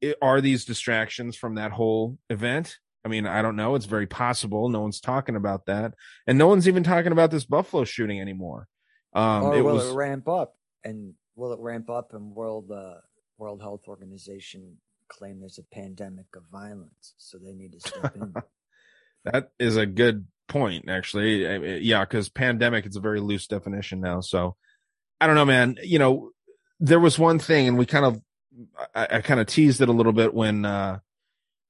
It, 0.00 0.16
are 0.20 0.40
these 0.40 0.64
distractions 0.64 1.36
from 1.36 1.54
that 1.54 1.70
whole 1.70 2.18
event? 2.28 2.78
I 3.04 3.08
mean, 3.08 3.28
I 3.28 3.40
don't 3.40 3.54
know. 3.54 3.76
It's 3.76 3.86
very 3.86 4.08
possible. 4.08 4.68
No 4.68 4.80
one's 4.80 5.00
talking 5.00 5.36
about 5.36 5.66
that, 5.66 5.94
and 6.26 6.36
no 6.38 6.48
one's 6.48 6.66
even 6.66 6.82
talking 6.82 7.12
about 7.12 7.30
this 7.30 7.44
Buffalo 7.44 7.84
shooting 7.84 8.20
anymore. 8.20 8.66
Um, 9.12 9.44
or 9.44 9.56
it 9.56 9.62
will 9.62 9.74
was 9.74 9.90
it 9.90 9.94
ramp 9.94 10.26
up? 10.26 10.56
And 10.82 11.14
will 11.36 11.52
it 11.52 11.60
ramp 11.60 11.88
up? 11.88 12.14
And 12.14 12.34
World 12.34 12.72
uh, 12.72 12.94
World 13.38 13.60
Health 13.60 13.82
Organization 13.88 14.78
claim 15.08 15.40
there's 15.40 15.58
a 15.58 15.74
pandemic 15.74 16.26
of 16.36 16.42
violence, 16.50 17.14
so 17.18 17.38
they 17.38 17.52
need 17.52 17.72
to 17.72 17.80
step 17.80 18.16
in. 18.16 18.34
that 19.24 19.50
is 19.58 19.76
a 19.76 19.86
good 19.86 20.26
point, 20.48 20.88
actually. 20.88 21.78
Yeah, 21.80 22.04
because 22.04 22.28
pandemic 22.28 22.86
is 22.86 22.96
a 22.96 23.00
very 23.00 23.20
loose 23.20 23.46
definition 23.46 24.00
now. 24.00 24.20
So 24.20 24.56
I 25.20 25.26
don't 25.26 25.36
know, 25.36 25.44
man. 25.44 25.76
You 25.82 25.98
know, 25.98 26.30
there 26.80 27.00
was 27.00 27.18
one 27.18 27.38
thing, 27.38 27.68
and 27.68 27.78
we 27.78 27.86
kind 27.86 28.04
of, 28.04 28.20
I, 28.94 29.08
I 29.12 29.20
kind 29.20 29.40
of 29.40 29.46
teased 29.46 29.80
it 29.80 29.88
a 29.88 29.92
little 29.92 30.12
bit 30.12 30.34
when, 30.34 30.64
uh, 30.64 30.98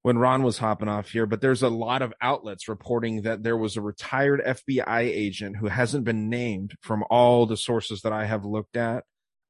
when 0.03 0.19
Ron 0.19 0.43
was 0.43 0.59
hopping 0.59 0.89
off 0.89 1.11
here, 1.11 1.24
but 1.24 1.41
there's 1.41 1.62
a 1.62 1.69
lot 1.69 2.03
of 2.03 2.12
outlets 2.20 2.69
reporting 2.69 3.23
that 3.23 3.43
there 3.43 3.57
was 3.57 3.77
a 3.77 3.81
retired 3.81 4.43
FBI 4.45 5.01
agent 5.01 5.57
who 5.57 5.69
hasn't 5.69 6.05
been 6.05 6.28
named 6.28 6.74
from 6.82 7.05
all 7.09 7.47
the 7.47 7.57
sources 7.57 8.03
that 8.03 8.12
I 8.12 8.27
have 8.27 8.45
looked 8.45 8.77
at. 8.77 9.05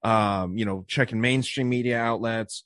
Um, 0.05 0.57
you 0.57 0.65
know, 0.67 0.85
checking 0.87 1.21
mainstream 1.21 1.69
media 1.69 1.99
outlets, 1.99 2.65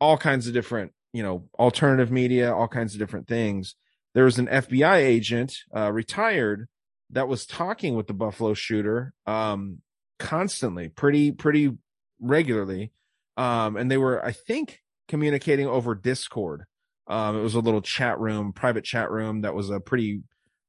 all 0.00 0.18
kinds 0.18 0.46
of 0.46 0.52
different, 0.52 0.92
you 1.12 1.22
know, 1.22 1.48
alternative 1.58 2.10
media, 2.10 2.54
all 2.54 2.68
kinds 2.68 2.92
of 2.92 2.98
different 2.98 3.26
things. 3.26 3.74
There 4.14 4.24
was 4.24 4.38
an 4.38 4.46
FBI 4.46 4.98
agent, 4.98 5.56
uh, 5.74 5.90
retired 5.90 6.68
that 7.10 7.26
was 7.26 7.46
talking 7.46 7.94
with 7.94 8.06
the 8.06 8.14
Buffalo 8.14 8.54
shooter, 8.54 9.14
um, 9.26 9.78
constantly, 10.18 10.88
pretty, 10.88 11.32
pretty 11.32 11.72
regularly. 12.20 12.92
Um, 13.36 13.76
and 13.76 13.90
they 13.90 13.96
were, 13.96 14.24
I 14.24 14.32
think, 14.32 14.80
communicating 15.08 15.66
over 15.66 15.94
Discord. 15.94 16.64
Um, 17.06 17.36
it 17.36 17.42
was 17.42 17.54
a 17.54 17.60
little 17.60 17.82
chat 17.82 18.18
room, 18.20 18.52
private 18.52 18.84
chat 18.84 19.10
room 19.10 19.42
that 19.42 19.54
was 19.54 19.70
a 19.70 19.80
pretty 19.80 20.22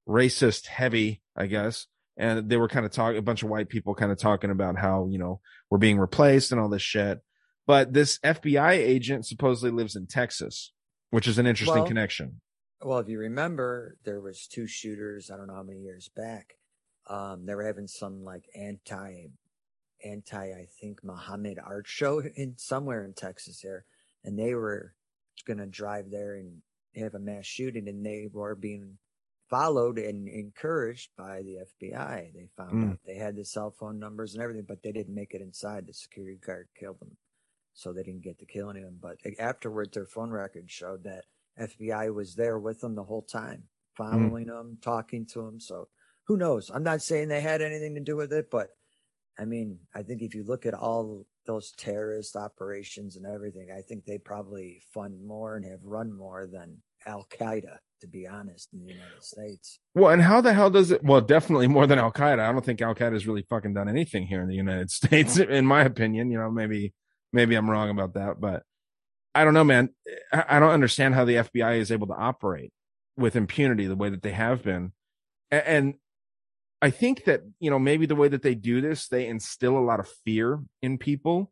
racist 0.07 0.67
heavy, 0.67 1.21
I 1.35 1.47
guess. 1.47 1.87
And 2.17 2.49
they 2.49 2.57
were 2.57 2.69
kind 2.69 2.85
of 2.85 2.91
talking, 2.91 3.17
a 3.17 3.21
bunch 3.21 3.43
of 3.43 3.49
white 3.49 3.69
people 3.69 3.93
kind 3.93 4.11
of 4.11 4.17
talking 4.17 4.49
about 4.49 4.77
how, 4.77 5.07
you 5.11 5.17
know, 5.17 5.41
we're 5.69 5.77
being 5.77 5.97
replaced 5.97 6.51
and 6.51 6.59
all 6.61 6.69
this 6.69 6.81
shit. 6.81 7.21
But 7.67 7.93
this 7.93 8.19
FBI 8.19 8.71
agent 8.73 9.25
supposedly 9.25 9.71
lives 9.71 9.95
in 9.95 10.05
Texas, 10.07 10.71
which 11.09 11.27
is 11.27 11.37
an 11.37 11.47
interesting 11.47 11.79
Well- 11.79 11.87
connection. 11.87 12.41
Well, 12.81 12.99
if 12.99 13.07
you 13.09 13.17
remember, 13.17 13.97
there 14.03 14.19
was 14.19 14.45
two 14.47 14.67
shooters. 14.67 15.31
I 15.31 15.37
don't 15.37 15.47
know 15.47 15.55
how 15.55 15.63
many 15.63 15.79
years 15.79 16.09
back. 16.09 16.57
Um, 17.07 17.45
they 17.45 17.55
were 17.55 17.63
having 17.65 17.87
some 17.87 18.23
like 18.23 18.47
anti, 18.53 19.27
anti, 20.03 20.37
I 20.51 20.67
think 20.79 21.03
Muhammad 21.03 21.57
art 21.63 21.87
show 21.87 22.19
in 22.35 22.57
somewhere 22.57 23.03
in 23.05 23.13
Texas 23.13 23.59
here, 23.59 23.85
and 24.23 24.37
they 24.37 24.53
were 24.53 24.93
going 25.47 25.57
to 25.57 25.65
drive 25.65 26.11
there 26.11 26.35
and 26.35 26.61
have 26.95 27.15
a 27.15 27.19
mass 27.19 27.45
shooting, 27.45 27.87
and 27.87 28.05
they 28.05 28.27
were 28.31 28.55
being 28.55 28.97
followed 29.49 29.97
and 29.97 30.27
encouraged 30.27 31.11
by 31.15 31.41
the 31.43 31.57
FBI. 31.59 32.31
They 32.33 32.47
found 32.57 32.83
Mm. 32.83 32.91
out 32.91 32.99
they 33.05 33.15
had 33.15 33.35
the 33.35 33.45
cell 33.45 33.71
phone 33.71 33.99
numbers 33.99 34.33
and 34.33 34.41
everything, 34.41 34.65
but 34.67 34.81
they 34.81 34.91
didn't 34.91 35.13
make 35.13 35.33
it 35.33 35.41
inside. 35.41 35.85
The 35.85 35.93
security 35.93 36.37
guard 36.37 36.69
killed 36.75 36.99
them, 36.99 37.17
so 37.73 37.93
they 37.93 38.03
didn't 38.03 38.23
get 38.23 38.39
to 38.39 38.45
kill 38.45 38.69
anyone. 38.69 38.97
But 38.99 39.17
afterwards, 39.39 39.91
their 39.93 40.07
phone 40.07 40.31
records 40.31 40.71
showed 40.71 41.03
that 41.03 41.25
FBI 41.57 42.09
was 42.09 42.35
there 42.35 42.59
with 42.59 42.81
them 42.81 42.95
the 42.95 43.03
whole 43.03 43.21
time, 43.21 43.69
following 43.95 44.47
them, 44.47 44.77
talking 44.81 45.25
to 45.27 45.43
them. 45.43 45.59
So 45.59 45.89
who 46.25 46.37
knows? 46.37 46.69
I'm 46.69 46.83
not 46.83 47.01
saying 47.01 47.27
they 47.27 47.41
had 47.41 47.61
anything 47.61 47.93
to 47.95 48.01
do 48.01 48.15
with 48.15 48.33
it, 48.33 48.49
but 48.49 48.75
I 49.37 49.45
mean, 49.45 49.79
I 49.93 50.01
think 50.01 50.21
if 50.21 50.33
you 50.33 50.43
look 50.43 50.65
at 50.65 50.73
all 50.73 51.27
those 51.45 51.71
terrorist 51.73 52.35
operations 52.35 53.15
and 53.15 53.25
everything, 53.25 53.69
I 53.69 53.81
think 53.81 54.05
they 54.05 54.17
probably 54.17 54.81
fund 54.93 55.23
more 55.25 55.55
and 55.55 55.65
have 55.65 55.83
run 55.83 56.11
more 56.11 56.47
than 56.47 56.81
Al 57.05 57.25
Qaeda, 57.25 57.77
to 58.01 58.07
be 58.07 58.27
honest, 58.27 58.69
in 58.73 58.85
the 58.85 58.93
United 58.93 59.23
States. 59.23 59.79
Well, 59.93 60.11
and 60.11 60.21
how 60.21 60.41
the 60.41 60.53
hell 60.53 60.69
does 60.69 60.91
it? 60.91 61.03
Well, 61.03 61.21
definitely 61.21 61.67
more 61.67 61.87
than 61.87 61.99
Al 61.99 62.11
Qaeda. 62.11 62.39
I 62.39 62.51
don't 62.51 62.65
think 62.65 62.81
Al 62.81 62.95
Qaeda 62.95 63.13
has 63.13 63.27
really 63.27 63.45
fucking 63.49 63.73
done 63.73 63.89
anything 63.89 64.27
here 64.27 64.41
in 64.41 64.47
the 64.47 64.55
United 64.55 64.91
States, 64.99 65.37
in 65.37 65.65
my 65.65 65.83
opinion. 65.83 66.31
You 66.31 66.39
know, 66.39 66.51
maybe 66.51 66.93
maybe 67.33 67.55
I'm 67.55 67.69
wrong 67.69 67.89
about 67.89 68.13
that, 68.13 68.39
but 68.39 68.63
I 69.33 69.43
don't 69.43 69.53
know, 69.53 69.63
man. 69.63 69.89
I, 70.31 70.59
don't 70.59 70.71
understand 70.71 71.13
how 71.13 71.25
the 71.25 71.35
FBI 71.35 71.79
is 71.79 71.91
able 71.91 72.07
to 72.07 72.13
operate 72.13 72.71
with 73.17 73.35
impunity 73.35 73.85
the 73.85 73.95
way 73.95 74.09
that 74.09 74.21
they 74.21 74.31
have 74.31 74.63
been, 74.63 74.93
and 75.51 75.95
I 76.81 76.89
think 76.89 77.25
that 77.25 77.41
you 77.59 77.69
know 77.69 77.79
maybe 77.79 78.05
the 78.05 78.15
way 78.15 78.27
that 78.27 78.41
they 78.41 78.55
do 78.55 78.81
this, 78.81 79.07
they 79.07 79.27
instill 79.27 79.77
a 79.77 79.79
lot 79.79 79.99
of 79.99 80.07
fear 80.25 80.59
in 80.81 80.97
people. 80.97 81.51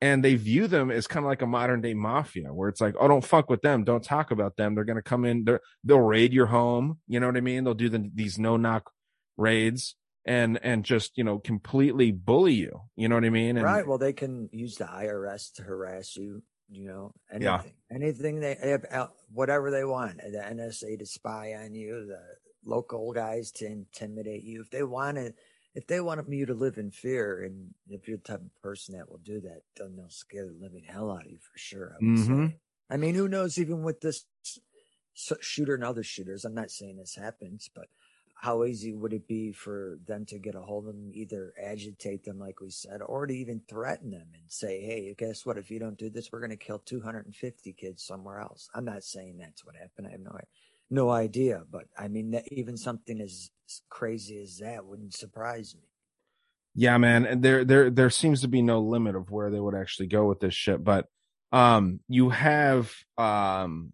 And 0.00 0.24
they 0.24 0.36
view 0.36 0.68
them 0.68 0.90
as 0.92 1.08
kind 1.08 1.24
of 1.26 1.28
like 1.28 1.42
a 1.42 1.46
modern 1.46 1.80
day 1.80 1.92
mafia, 1.94 2.52
where 2.54 2.68
it's 2.68 2.80
like, 2.80 2.94
oh, 3.00 3.08
don't 3.08 3.24
fuck 3.24 3.50
with 3.50 3.62
them, 3.62 3.82
don't 3.82 4.04
talk 4.04 4.30
about 4.30 4.56
them. 4.56 4.74
They're 4.74 4.84
gonna 4.84 5.02
come 5.02 5.24
in, 5.24 5.44
they're, 5.44 5.60
they'll 5.82 5.98
raid 5.98 6.32
your 6.32 6.46
home. 6.46 6.98
You 7.08 7.18
know 7.20 7.26
what 7.26 7.36
I 7.36 7.40
mean? 7.40 7.64
They'll 7.64 7.74
do 7.74 7.88
the, 7.88 8.08
these 8.14 8.38
no 8.38 8.56
knock 8.56 8.90
raids 9.36 9.96
and 10.24 10.58
and 10.62 10.84
just 10.84 11.16
you 11.16 11.24
know 11.24 11.38
completely 11.38 12.12
bully 12.12 12.54
you. 12.54 12.80
You 12.96 13.08
know 13.08 13.14
what 13.16 13.24
I 13.24 13.30
mean? 13.30 13.56
And, 13.56 13.64
right. 13.64 13.86
Well, 13.86 13.98
they 13.98 14.12
can 14.12 14.48
use 14.52 14.76
the 14.76 14.84
IRS 14.84 15.52
to 15.54 15.62
harass 15.62 16.16
you. 16.16 16.42
You 16.70 16.86
know, 16.86 17.12
anything, 17.32 17.44
Yeah. 17.44 17.62
anything 17.90 18.40
they 18.40 18.56
have, 18.62 18.84
out- 18.90 19.14
whatever 19.32 19.70
they 19.70 19.84
want. 19.84 20.18
The 20.18 20.38
NSA 20.38 20.98
to 20.98 21.06
spy 21.06 21.54
on 21.54 21.74
you, 21.74 22.06
the 22.06 22.20
local 22.62 23.10
guys 23.14 23.50
to 23.52 23.66
intimidate 23.66 24.44
you. 24.44 24.60
If 24.60 24.68
they 24.70 24.82
want 24.82 25.16
to, 25.16 25.32
if 25.78 25.86
they 25.86 26.00
want 26.00 26.28
you 26.28 26.44
to 26.44 26.54
live 26.54 26.76
in 26.76 26.90
fear, 26.90 27.44
and 27.44 27.72
if 27.88 28.08
you're 28.08 28.16
the 28.16 28.24
type 28.24 28.40
of 28.40 28.62
person 28.62 28.96
that 28.96 29.08
will 29.08 29.18
do 29.18 29.40
that, 29.40 29.62
then 29.76 29.94
they'll 29.96 30.10
scare 30.10 30.46
the 30.46 30.58
living 30.60 30.82
hell 30.82 31.12
out 31.12 31.24
of 31.24 31.30
you 31.30 31.38
for 31.38 31.56
sure. 31.56 31.94
I 31.94 31.98
would 32.04 32.18
say. 32.18 32.32
Mhm. 32.32 32.60
I 32.90 32.96
mean, 32.96 33.14
who 33.14 33.28
knows? 33.28 33.58
Even 33.58 33.84
with 33.84 34.00
this 34.00 34.26
shooter 35.40 35.76
and 35.76 35.84
other 35.84 36.02
shooters, 36.02 36.44
I'm 36.44 36.54
not 36.54 36.72
saying 36.72 36.96
this 36.96 37.14
happens, 37.14 37.70
but 37.72 37.88
how 38.34 38.64
easy 38.64 38.92
would 38.92 39.12
it 39.12 39.28
be 39.28 39.52
for 39.52 40.00
them 40.04 40.26
to 40.26 40.38
get 40.40 40.56
a 40.56 40.62
hold 40.62 40.88
of 40.88 40.94
them, 40.94 41.12
either 41.14 41.54
agitate 41.62 42.24
them, 42.24 42.40
like 42.40 42.60
we 42.60 42.70
said, 42.70 43.00
or 43.00 43.26
to 43.26 43.34
even 43.34 43.60
threaten 43.68 44.10
them 44.10 44.28
and 44.34 44.50
say, 44.50 44.80
"Hey, 44.80 45.14
guess 45.14 45.46
what? 45.46 45.58
If 45.58 45.70
you 45.70 45.78
don't 45.78 45.98
do 45.98 46.10
this, 46.10 46.32
we're 46.32 46.40
going 46.40 46.50
to 46.50 46.56
kill 46.56 46.80
250 46.80 47.72
kids 47.72 48.02
somewhere 48.02 48.40
else." 48.40 48.68
I'm 48.74 48.84
not 48.84 49.04
saying 49.04 49.38
that's 49.38 49.64
what 49.64 49.76
happened. 49.76 50.08
I 50.08 50.10
have 50.10 50.20
no 50.20 50.36
no 50.90 51.10
idea, 51.10 51.64
but 51.70 51.86
I 51.96 52.08
mean, 52.08 52.32
that 52.32 52.50
even 52.50 52.76
something 52.76 53.20
as 53.20 53.52
crazy 53.90 54.40
as 54.42 54.58
that 54.58 54.84
wouldn't 54.84 55.14
surprise 55.14 55.74
me. 55.74 55.82
yeah, 56.74 56.96
man, 56.98 57.26
and 57.26 57.42
there 57.42 57.64
there 57.64 57.90
there 57.90 58.10
seems 58.10 58.42
to 58.42 58.48
be 58.48 58.62
no 58.62 58.80
limit 58.80 59.16
of 59.16 59.30
where 59.30 59.50
they 59.50 59.60
would 59.60 59.74
actually 59.74 60.06
go 60.08 60.26
with 60.26 60.40
this 60.40 60.54
shit. 60.54 60.82
But 60.84 61.06
um, 61.52 62.00
you 62.08 62.28
have 62.30 62.92
um, 63.16 63.92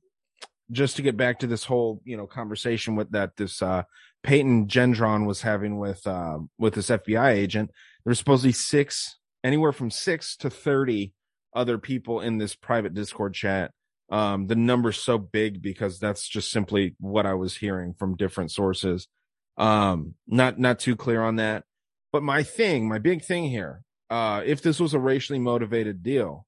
just 0.71 0.97
to 0.97 1.03
get 1.03 1.17
back 1.17 1.41
to 1.41 1.47
this 1.47 1.65
whole 1.65 2.01
you 2.05 2.17
know 2.17 2.27
conversation 2.27 2.97
with 2.97 3.11
that 3.13 3.37
this 3.37 3.63
uh 3.63 3.83
Payton 4.23 4.69
Gendron 4.69 5.27
was 5.27 5.43
having 5.43 5.79
with 5.79 6.07
uh 6.07 6.39
with 6.59 6.75
this 6.75 6.89
FBI 6.91 7.33
agent. 7.33 7.71
There's 8.05 8.19
supposedly 8.19 8.53
six, 8.53 9.17
anywhere 9.43 9.73
from 9.73 9.91
six 9.91 10.37
to 10.39 10.51
thirty 10.51 11.13
other 11.55 11.79
people 11.79 12.21
in 12.21 12.39
this 12.39 12.55
private 12.55 12.95
Discord 12.95 13.35
chat. 13.35 13.71
Um, 14.11 14.47
the 14.47 14.57
number's 14.57 14.99
so 14.99 15.19
big 15.19 15.63
because 15.63 15.99
that's 15.99 16.29
just 16.29 16.51
simply 16.51 16.95
what 16.99 17.27
I 17.27 17.35
was 17.35 17.57
hearing 17.57 17.95
from 17.95 18.17
different 18.17 18.51
sources. 18.51 19.09
Um, 19.57 20.15
not 20.27 20.59
not 20.59 20.79
too 20.79 20.97
clear 20.97 21.23
on 21.23 21.37
that. 21.37 21.65
But 22.13 22.23
my 22.23 22.43
thing, 22.43 22.89
my 22.89 22.99
big 22.99 23.25
thing 23.25 23.45
here, 23.45 23.83
uh, 24.11 24.43
if 24.45 24.63
this 24.63 24.79
was 24.79 24.95
a 24.95 24.99
racially 24.99 25.39
motivated 25.39 26.03
deal, 26.03 26.47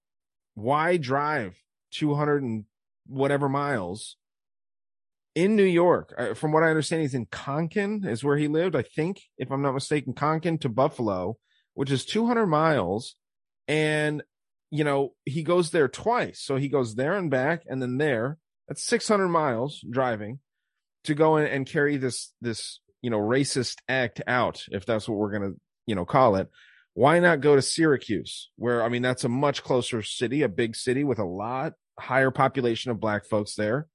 why 0.54 0.96
drive 0.96 1.60
200 1.92 2.42
and 2.42 2.64
whatever 3.06 3.48
miles 3.48 4.16
in 5.34 5.56
New 5.56 5.64
York? 5.64 6.14
Uh, 6.16 6.34
from 6.34 6.52
what 6.52 6.62
I 6.62 6.68
understand, 6.68 7.02
he's 7.02 7.14
in 7.14 7.26
Conklin, 7.26 8.04
is 8.06 8.22
where 8.22 8.36
he 8.36 8.48
lived, 8.48 8.76
I 8.76 8.82
think, 8.82 9.22
if 9.38 9.50
I'm 9.50 9.62
not 9.62 9.74
mistaken, 9.74 10.12
Conklin 10.12 10.58
to 10.58 10.68
Buffalo, 10.68 11.36
which 11.74 11.90
is 11.90 12.04
200 12.04 12.46
miles. 12.46 13.16
And, 13.68 14.22
you 14.70 14.84
know, 14.84 15.14
he 15.24 15.42
goes 15.42 15.70
there 15.70 15.88
twice. 15.88 16.40
So 16.40 16.56
he 16.56 16.68
goes 16.68 16.94
there 16.94 17.14
and 17.14 17.30
back 17.30 17.64
and 17.66 17.82
then 17.82 17.98
there. 17.98 18.38
That's 18.68 18.84
600 18.84 19.28
miles 19.28 19.84
driving 19.90 20.40
to 21.04 21.14
go 21.14 21.36
in 21.36 21.46
and 21.46 21.66
carry 21.66 21.96
this, 21.96 22.32
this, 22.40 22.80
you 23.02 23.10
know, 23.10 23.18
racist 23.18 23.76
act 23.88 24.20
out, 24.26 24.64
if 24.70 24.86
that's 24.86 25.08
what 25.08 25.18
we're 25.18 25.38
to, 25.38 25.60
you 25.86 25.94
know, 25.94 26.04
call 26.04 26.36
it. 26.36 26.48
Why 26.94 27.18
not 27.18 27.42
go 27.42 27.54
to 27.54 27.62
Syracuse, 27.62 28.50
where, 28.56 28.82
I 28.82 28.88
mean, 28.88 29.02
that's 29.02 29.24
a 29.24 29.28
much 29.28 29.62
closer 29.62 30.02
city, 30.02 30.42
a 30.42 30.48
big 30.48 30.74
city 30.74 31.04
with 31.04 31.18
a 31.18 31.24
lot 31.24 31.74
higher 31.98 32.30
population 32.30 32.90
of 32.90 33.00
black 33.00 33.26
folks 33.26 33.54
there. 33.54 33.86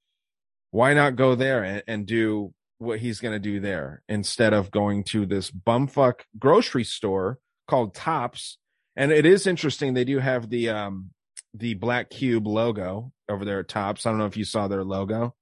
Why 0.72 0.94
not 0.94 1.16
go 1.16 1.36
there 1.36 1.64
and, 1.64 1.84
and 1.88 2.06
do 2.06 2.54
what 2.78 3.00
he's 3.00 3.20
going 3.20 3.34
to 3.34 3.40
do 3.40 3.60
there 3.60 4.04
instead 4.08 4.54
of 4.54 4.72
going 4.72 5.04
to 5.06 5.26
this 5.26 5.52
bumfuck 5.52 6.22
grocery 6.38 6.84
store 6.84 7.40
called 7.68 7.96
Tops? 7.96 8.58
And 8.96 9.12
it 9.12 9.26
is 9.26 9.48
interesting. 9.48 9.94
They 9.94 10.04
do 10.04 10.20
have 10.20 10.50
the, 10.50 10.70
um, 10.70 11.10
the 11.54 11.74
black 11.74 12.10
cube 12.10 12.48
logo 12.48 13.12
over 13.28 13.46
there 13.46 13.60
at 13.60 13.68
Tops. 13.68 14.06
I 14.06 14.10
don't 14.10 14.20
know 14.20 14.26
if 14.26 14.38
you 14.38 14.46
saw 14.46 14.68
their 14.68 14.84
logo. 14.84 15.36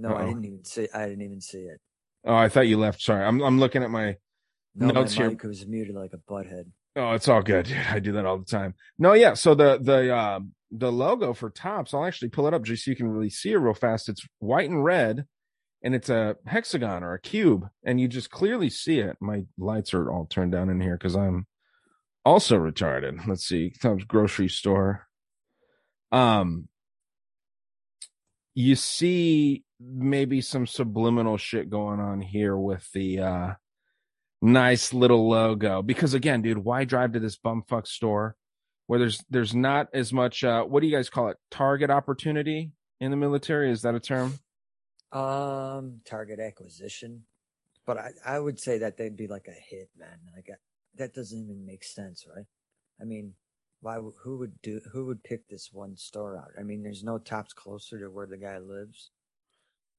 No, 0.00 0.14
I 0.14 0.22
Uh-oh. 0.22 0.26
didn't 0.28 0.44
even 0.46 0.64
see. 0.64 0.88
I 0.94 1.06
didn't 1.06 1.22
even 1.22 1.40
see 1.40 1.58
it. 1.58 1.80
Oh, 2.24 2.34
I 2.34 2.48
thought 2.48 2.66
you 2.68 2.78
left. 2.78 3.00
Sorry. 3.02 3.24
I'm, 3.24 3.40
I'm 3.42 3.58
looking 3.60 3.82
at 3.82 3.90
my 3.90 4.16
No, 4.74 4.90
notes 4.90 5.14
my 5.16 5.22
here. 5.22 5.30
mic 5.30 5.42
was 5.42 5.66
muted 5.66 5.94
like 5.94 6.12
a 6.12 6.18
butthead. 6.32 6.64
Oh, 6.96 7.12
it's 7.12 7.28
all 7.28 7.42
good, 7.42 7.66
dude. 7.66 7.76
I 7.90 7.98
do 8.00 8.12
that 8.12 8.26
all 8.26 8.38
the 8.38 8.44
time. 8.44 8.74
No, 8.98 9.12
yeah. 9.12 9.34
So 9.34 9.54
the 9.54 9.78
the 9.80 10.14
uh, 10.14 10.40
the 10.70 10.90
logo 10.90 11.32
for 11.34 11.50
Tops, 11.50 11.94
I'll 11.94 12.04
actually 12.04 12.30
pull 12.30 12.46
it 12.48 12.54
up 12.54 12.62
just 12.64 12.84
so 12.84 12.90
you 12.90 12.96
can 12.96 13.08
really 13.08 13.30
see 13.30 13.52
it 13.52 13.56
real 13.58 13.74
fast. 13.74 14.08
It's 14.08 14.26
white 14.38 14.68
and 14.68 14.82
red, 14.84 15.26
and 15.82 15.94
it's 15.94 16.08
a 16.08 16.36
hexagon 16.46 17.02
or 17.04 17.14
a 17.14 17.20
cube, 17.20 17.68
and 17.84 18.00
you 18.00 18.08
just 18.08 18.30
clearly 18.30 18.70
see 18.70 18.98
it. 19.00 19.16
My 19.20 19.44
lights 19.58 19.94
are 19.94 20.10
all 20.10 20.26
turned 20.26 20.52
down 20.52 20.68
in 20.68 20.80
here 20.80 20.96
because 20.96 21.14
I'm 21.16 21.46
also 22.24 22.58
retarded. 22.58 23.26
Let's 23.26 23.46
see, 23.46 23.70
Tops 23.80 24.04
grocery 24.04 24.48
store. 24.48 25.06
Um, 26.12 26.68
you 28.54 28.74
see 28.74 29.64
maybe 29.80 30.40
some 30.40 30.66
subliminal 30.66 31.36
shit 31.36 31.70
going 31.70 32.00
on 32.00 32.20
here 32.20 32.56
with 32.56 32.86
the 32.92 33.18
uh 33.20 33.52
nice 34.42 34.92
little 34.92 35.28
logo 35.28 35.82
because 35.82 36.14
again 36.14 36.42
dude 36.42 36.58
why 36.58 36.84
drive 36.84 37.12
to 37.12 37.20
this 37.20 37.36
bumfuck 37.36 37.86
store 37.86 38.36
where 38.86 38.98
there's 38.98 39.22
there's 39.30 39.54
not 39.54 39.88
as 39.92 40.12
much 40.12 40.44
uh 40.44 40.62
what 40.64 40.80
do 40.80 40.86
you 40.86 40.94
guys 40.94 41.10
call 41.10 41.28
it 41.28 41.36
target 41.50 41.90
opportunity 41.90 42.72
in 43.00 43.10
the 43.10 43.16
military 43.16 43.70
is 43.70 43.82
that 43.82 43.94
a 43.94 44.00
term 44.00 44.34
Um, 45.12 46.00
target 46.04 46.38
acquisition, 46.38 47.24
but 47.84 47.98
I 47.98 48.10
I 48.24 48.38
would 48.38 48.60
say 48.60 48.78
that 48.78 48.96
they'd 48.96 49.16
be 49.16 49.26
like 49.26 49.48
a 49.48 49.52
hit, 49.70 49.90
man. 49.98 50.18
Like 50.36 50.46
I, 50.50 50.54
that 50.96 51.14
doesn't 51.14 51.42
even 51.42 51.66
make 51.66 51.82
sense, 51.82 52.26
right? 52.32 52.46
I 53.00 53.04
mean, 53.04 53.34
why? 53.80 53.96
Who 54.22 54.38
would 54.38 54.62
do? 54.62 54.80
Who 54.92 55.06
would 55.06 55.24
pick 55.24 55.48
this 55.48 55.70
one 55.72 55.96
store 55.96 56.36
out? 56.38 56.52
I 56.58 56.62
mean, 56.62 56.82
there's 56.84 57.02
no 57.02 57.18
tops 57.18 57.52
closer 57.52 57.98
to 57.98 58.08
where 58.08 58.26
the 58.28 58.36
guy 58.38 58.58
lives. 58.58 59.10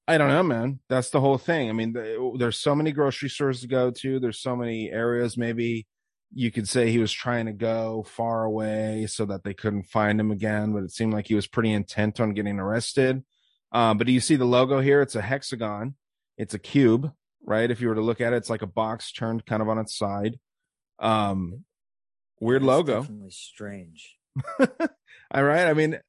I 0.08 0.18
don't 0.18 0.30
know, 0.30 0.44
man. 0.44 0.80
That's 0.90 1.10
the 1.10 1.22
whole 1.22 1.38
thing. 1.38 1.70
I 1.70 1.74
mean, 1.74 1.94
there's 2.38 2.58
so 2.58 2.76
many 2.76 2.92
grocery 2.92 3.30
stores 3.30 3.62
to 3.62 3.68
go 3.68 3.92
to. 3.92 4.20
There's 4.20 4.40
so 4.40 4.56
many 4.56 4.90
areas. 4.90 5.38
Maybe 5.38 5.88
you 6.34 6.52
could 6.52 6.68
say 6.68 6.90
he 6.90 6.98
was 6.98 7.12
trying 7.12 7.46
to 7.46 7.54
go 7.54 8.04
far 8.08 8.44
away 8.44 9.06
so 9.08 9.26
that 9.26 9.44
they 9.44 9.54
couldn't 9.54 9.84
find 9.84 10.20
him 10.20 10.32
again. 10.32 10.74
But 10.74 10.84
it 10.84 10.92
seemed 10.92 11.14
like 11.14 11.28
he 11.28 11.36
was 11.36 11.48
pretty 11.48 11.72
intent 11.72 12.20
on 12.20 12.34
getting 12.34 12.60
arrested. 12.60 13.24
Um, 13.72 13.98
but 13.98 14.08
do 14.08 14.14
you 14.14 14.20
see 14.20 14.36
the 14.36 14.46
logo 14.46 14.82
here? 14.82 15.02
It's 15.02 15.16
a 15.16 15.22
hexagon. 15.22 15.96
It's 16.38 16.54
a 16.54 16.60
cube, 16.60 17.12
right? 17.46 17.70
If 17.70 17.80
you 17.80 17.88
were 17.88 17.96
to 17.96 18.02
look 18.02 18.22
at 18.22 18.34
it, 18.34 18.38
it's 18.38 18.50
like 18.50 18.64
a 18.64 18.68
box 18.68 19.12
turned 19.12 19.46
kind 19.46 19.62
of 19.62 19.70
on 19.70 19.78
its 19.78 19.98
side. 19.98 20.40
Um, 21.00 21.64
weird 22.40 22.64
It's 22.64 22.68
logo. 22.68 23.02
Definitely 23.02 23.32
strange. 23.32 24.18
All 24.60 25.44
right. 25.44 25.68
I 25.68 25.74
mean, 25.74 26.00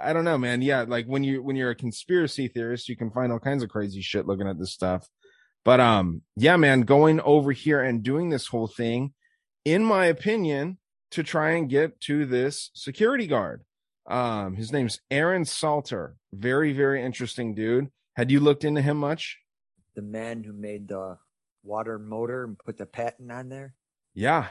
I 0.00 0.12
don't 0.12 0.24
know, 0.24 0.38
man. 0.38 0.62
Yeah, 0.62 0.84
like 0.86 1.06
when 1.06 1.24
you 1.24 1.42
when 1.42 1.56
you're 1.56 1.70
a 1.70 1.76
conspiracy 1.76 2.48
theorist, 2.48 2.88
you 2.88 2.96
can 2.96 3.10
find 3.10 3.32
all 3.32 3.38
kinds 3.38 3.62
of 3.62 3.70
crazy 3.70 4.02
shit 4.02 4.26
looking 4.26 4.48
at 4.48 4.58
this 4.58 4.72
stuff. 4.72 5.08
But 5.64 5.80
um, 5.80 6.22
yeah, 6.36 6.56
man, 6.56 6.82
going 6.82 7.20
over 7.20 7.52
here 7.52 7.82
and 7.82 8.02
doing 8.02 8.30
this 8.30 8.46
whole 8.46 8.68
thing, 8.68 9.14
in 9.64 9.84
my 9.84 10.06
opinion, 10.06 10.78
to 11.10 11.22
try 11.22 11.50
and 11.50 11.68
get 11.68 12.00
to 12.02 12.24
this 12.24 12.70
security 12.74 13.26
guard. 13.26 13.64
Um, 14.06 14.54
his 14.54 14.72
name's 14.72 15.00
Aaron 15.10 15.44
Salter. 15.44 16.14
Very, 16.32 16.72
very 16.72 17.02
interesting 17.02 17.54
dude. 17.54 17.88
Had 18.14 18.30
you 18.30 18.38
looked 18.38 18.64
into 18.64 18.80
him 18.80 18.98
much? 18.98 19.38
The 19.96 20.02
man 20.02 20.44
who 20.44 20.52
made 20.52 20.86
the 20.86 21.18
water 21.64 21.98
motor 21.98 22.44
and 22.44 22.56
put 22.56 22.78
the 22.78 22.86
patent 22.86 23.32
on 23.32 23.48
there. 23.48 23.74
Yeah. 24.14 24.46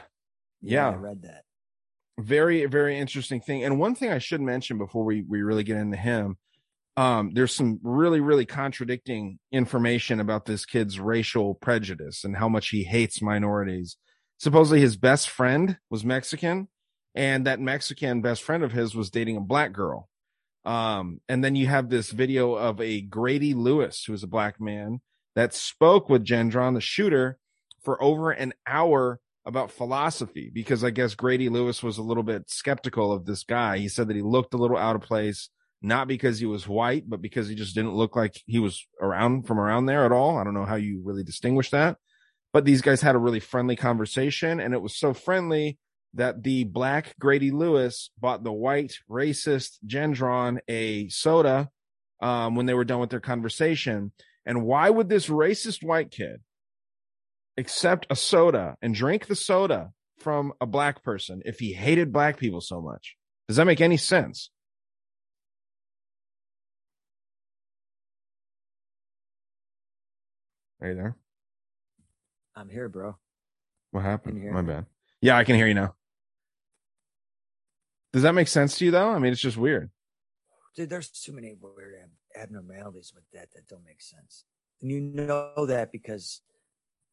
Yeah. 0.60 0.90
I 0.90 0.94
read 0.96 1.22
that. 1.22 1.44
Very 2.18 2.64
very 2.66 2.98
interesting 2.98 3.40
thing. 3.40 3.64
And 3.64 3.78
one 3.78 3.94
thing 3.94 4.10
i 4.10 4.18
should 4.18 4.40
mention 4.40 4.78
before 4.78 5.04
we 5.04 5.22
we 5.22 5.42
really 5.42 5.64
get 5.64 5.76
into 5.76 5.96
him 5.96 6.36
um 6.96 7.32
there's 7.34 7.54
some 7.54 7.78
really 7.82 8.20
really 8.20 8.46
contradicting 8.46 9.38
information 9.52 10.20
about 10.20 10.46
this 10.46 10.64
kid's 10.64 10.98
racial 10.98 11.54
prejudice 11.54 12.24
and 12.24 12.36
how 12.36 12.48
much 12.48 12.70
he 12.70 12.84
hates 12.84 13.20
minorities. 13.20 13.96
Supposedly 14.38 14.80
his 14.80 14.96
best 14.96 15.28
friend 15.28 15.78
was 15.90 16.04
mexican 16.04 16.68
and 17.14 17.46
that 17.46 17.60
mexican 17.60 18.22
best 18.22 18.42
friend 18.42 18.62
of 18.62 18.72
his 18.72 18.94
was 18.94 19.10
dating 19.10 19.36
a 19.36 19.40
black 19.40 19.72
girl. 19.72 20.08
Um 20.64 21.20
and 21.28 21.44
then 21.44 21.54
you 21.54 21.66
have 21.66 21.90
this 21.90 22.10
video 22.10 22.54
of 22.54 22.80
a 22.80 23.02
grady 23.02 23.52
lewis 23.52 24.04
who 24.04 24.14
is 24.14 24.22
a 24.22 24.28
black 24.28 24.60
man 24.60 25.00
that 25.34 25.54
spoke 25.54 26.08
with 26.08 26.24
gendron 26.24 26.74
the 26.74 26.80
shooter 26.80 27.38
for 27.82 28.02
over 28.02 28.30
an 28.30 28.54
hour 28.66 29.20
about 29.46 29.70
philosophy 29.70 30.50
because 30.52 30.82
I 30.82 30.90
guess 30.90 31.14
Grady 31.14 31.48
Lewis 31.48 31.82
was 31.82 31.98
a 31.98 32.02
little 32.02 32.24
bit 32.24 32.50
skeptical 32.50 33.12
of 33.12 33.24
this 33.24 33.44
guy. 33.44 33.78
He 33.78 33.88
said 33.88 34.08
that 34.08 34.16
he 34.16 34.22
looked 34.22 34.54
a 34.54 34.58
little 34.58 34.76
out 34.76 34.96
of 34.96 35.02
place, 35.02 35.48
not 35.80 36.08
because 36.08 36.40
he 36.40 36.46
was 36.46 36.66
white, 36.66 37.08
but 37.08 37.22
because 37.22 37.48
he 37.48 37.54
just 37.54 37.74
didn't 37.74 37.94
look 37.94 38.16
like 38.16 38.42
he 38.46 38.58
was 38.58 38.84
around 39.00 39.46
from 39.46 39.60
around 39.60 39.86
there 39.86 40.04
at 40.04 40.12
all. 40.12 40.36
I 40.36 40.44
don't 40.44 40.54
know 40.54 40.64
how 40.64 40.74
you 40.74 41.00
really 41.04 41.22
distinguish 41.22 41.70
that. 41.70 41.96
But 42.52 42.64
these 42.64 42.82
guys 42.82 43.02
had 43.02 43.14
a 43.14 43.18
really 43.18 43.40
friendly 43.40 43.76
conversation, 43.76 44.60
and 44.60 44.74
it 44.74 44.82
was 44.82 44.96
so 44.96 45.14
friendly 45.14 45.78
that 46.14 46.42
the 46.42 46.64
black 46.64 47.14
Grady 47.20 47.50
Lewis 47.50 48.10
bought 48.18 48.42
the 48.42 48.52
white 48.52 48.94
racist 49.10 49.78
Gendron 49.86 50.58
a 50.66 51.08
soda 51.08 51.68
um, 52.20 52.56
when 52.56 52.66
they 52.66 52.74
were 52.74 52.84
done 52.84 53.00
with 53.00 53.10
their 53.10 53.20
conversation. 53.20 54.12
And 54.46 54.64
why 54.64 54.88
would 54.88 55.08
this 55.08 55.28
racist 55.28 55.84
white 55.84 56.10
kid 56.10 56.40
accept 57.56 58.06
a 58.10 58.16
soda 58.16 58.76
and 58.82 58.94
drink 58.94 59.26
the 59.26 59.36
soda 59.36 59.90
from 60.18 60.52
a 60.60 60.66
black 60.66 61.02
person 61.02 61.42
if 61.44 61.58
he 61.58 61.72
hated 61.72 62.12
black 62.12 62.38
people 62.38 62.60
so 62.60 62.80
much? 62.80 63.16
Does 63.48 63.56
that 63.56 63.66
make 63.66 63.80
any 63.80 63.96
sense? 63.96 64.50
Are 70.80 70.88
you 70.88 70.94
there? 70.94 71.16
I'm 72.54 72.68
here, 72.68 72.88
bro. 72.88 73.16
What 73.90 74.02
happened? 74.02 74.42
My 74.52 74.62
bad. 74.62 74.86
Yeah, 75.20 75.36
I 75.36 75.44
can 75.44 75.56
hear 75.56 75.66
you 75.66 75.74
now. 75.74 75.94
Does 78.12 78.22
that 78.22 78.34
make 78.34 78.48
sense 78.48 78.78
to 78.78 78.84
you 78.84 78.90
though? 78.90 79.10
I 79.10 79.18
mean, 79.18 79.32
it's 79.32 79.40
just 79.40 79.56
weird. 79.56 79.90
Dude, 80.74 80.90
there's 80.90 81.08
too 81.08 81.32
many 81.32 81.54
weird 81.58 81.94
abnormalities 82.38 83.12
with 83.14 83.24
that 83.32 83.48
that 83.54 83.66
don't 83.66 83.84
make 83.84 84.02
sense. 84.02 84.44
And 84.82 84.90
you 84.90 85.00
know 85.00 85.66
that 85.66 85.90
because, 85.90 86.42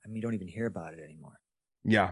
I 0.05 0.07
mean, 0.07 0.17
you 0.17 0.21
don't 0.21 0.33
even 0.33 0.47
hear 0.47 0.65
about 0.65 0.93
it 0.93 0.99
anymore. 1.03 1.39
Yeah. 1.83 2.11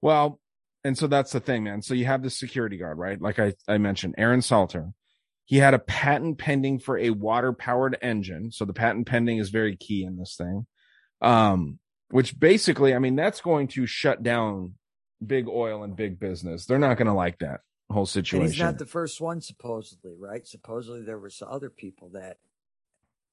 Well, 0.00 0.40
and 0.82 0.96
so 0.98 1.06
that's 1.06 1.32
the 1.32 1.40
thing, 1.40 1.64
man. 1.64 1.82
So 1.82 1.94
you 1.94 2.04
have 2.06 2.22
the 2.22 2.30
security 2.30 2.76
guard, 2.76 2.98
right? 2.98 3.20
Like 3.20 3.38
I, 3.38 3.54
I 3.66 3.78
mentioned, 3.78 4.14
Aaron 4.18 4.42
Salter. 4.42 4.92
He 5.46 5.56
had 5.58 5.74
a 5.74 5.78
patent 5.78 6.38
pending 6.38 6.78
for 6.78 6.96
a 6.98 7.10
water 7.10 7.52
powered 7.52 7.98
engine. 8.00 8.50
So 8.50 8.64
the 8.64 8.72
patent 8.72 9.06
pending 9.06 9.38
is 9.38 9.50
very 9.50 9.76
key 9.76 10.04
in 10.04 10.16
this 10.16 10.36
thing. 10.36 10.66
Um, 11.20 11.78
which 12.10 12.38
basically, 12.38 12.94
I 12.94 12.98
mean, 12.98 13.16
that's 13.16 13.40
going 13.40 13.68
to 13.68 13.86
shut 13.86 14.22
down 14.22 14.74
big 15.24 15.48
oil 15.48 15.82
and 15.82 15.96
big 15.96 16.18
business. 16.20 16.66
They're 16.66 16.78
not 16.78 16.96
going 16.96 17.06
to 17.06 17.14
like 17.14 17.38
that 17.38 17.60
whole 17.90 18.02
And 18.02 18.08
situation. 18.08 18.46
he's 18.46 18.60
not 18.60 18.78
the 18.78 18.86
first 18.86 19.20
one, 19.20 19.40
supposedly, 19.40 20.14
right? 20.18 20.46
Supposedly 20.46 21.02
there 21.02 21.18
were 21.18 21.30
some 21.30 21.48
other 21.50 21.70
people 21.70 22.10
that 22.10 22.38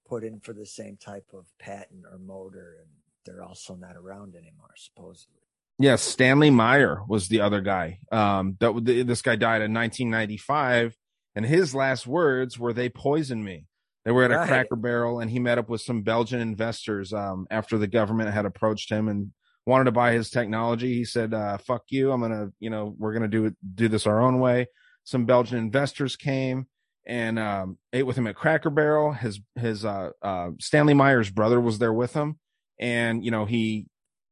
put 0.07 0.23
in 0.23 0.39
for 0.39 0.53
the 0.53 0.65
same 0.65 0.97
type 0.97 1.27
of 1.33 1.45
patent 1.59 2.03
or 2.11 2.17
motor, 2.17 2.77
and 2.79 2.89
they're 3.25 3.43
also 3.43 3.75
not 3.75 3.95
around 3.95 4.35
anymore, 4.35 4.73
supposedly. 4.75 5.37
Yeah, 5.79 5.95
Stanley 5.95 6.49
Meyer 6.51 7.01
was 7.07 7.27
the 7.27 7.41
other 7.41 7.61
guy. 7.61 7.99
Um, 8.11 8.57
that 8.59 8.73
this 9.07 9.21
guy 9.21 9.35
died 9.35 9.61
in 9.61 9.73
1995, 9.73 10.95
and 11.35 11.45
his 11.45 11.73
last 11.73 12.05
words 12.05 12.59
were, 12.59 12.73
"They 12.73 12.89
poisoned 12.89 13.43
me." 13.43 13.65
They 14.05 14.11
were 14.11 14.23
at 14.23 14.31
a 14.31 14.37
Right. 14.37 14.47
Cracker 14.47 14.75
Barrel, 14.75 15.19
and 15.19 15.29
he 15.29 15.39
met 15.39 15.57
up 15.57 15.69
with 15.69 15.81
some 15.81 16.01
Belgian 16.01 16.39
investors 16.39 17.13
um, 17.13 17.47
after 17.51 17.77
the 17.77 17.87
government 17.87 18.31
had 18.31 18.45
approached 18.45 18.89
him 18.89 19.07
and 19.07 19.31
wanted 19.65 19.85
to 19.85 19.91
buy 19.91 20.11
his 20.13 20.29
technology. 20.29 20.93
He 20.95 21.05
said, 21.05 21.33
uh, 21.33 21.57
"Fuck 21.57 21.83
you! 21.89 22.11
I'm 22.11 22.21
gonna, 22.21 22.51
you 22.59 22.69
know, 22.69 22.95
we're 22.97 23.13
gonna 23.13 23.27
do 23.27 23.45
it, 23.45 23.55
do 23.75 23.87
this 23.87 24.07
our 24.07 24.19
own 24.21 24.39
way." 24.39 24.67
Some 25.03 25.25
Belgian 25.25 25.57
investors 25.57 26.15
came 26.15 26.67
and 27.07 27.39
um, 27.39 27.77
ate 27.93 28.05
with 28.05 28.15
him 28.15 28.27
at 28.27 28.35
Cracker 28.35 28.69
Barrel. 28.69 29.13
His 29.13 29.39
his 29.55 29.85
uh, 29.85 30.11
uh, 30.21 30.51
Stanley 30.59 30.93
Meyer's 30.93 31.29
brother 31.31 31.59
was 31.59 31.79
there 31.79 31.93
with 31.93 32.13
him, 32.13 32.39
and 32.81 33.23
you 33.23 33.31
know 33.31 33.45
he 33.45 33.85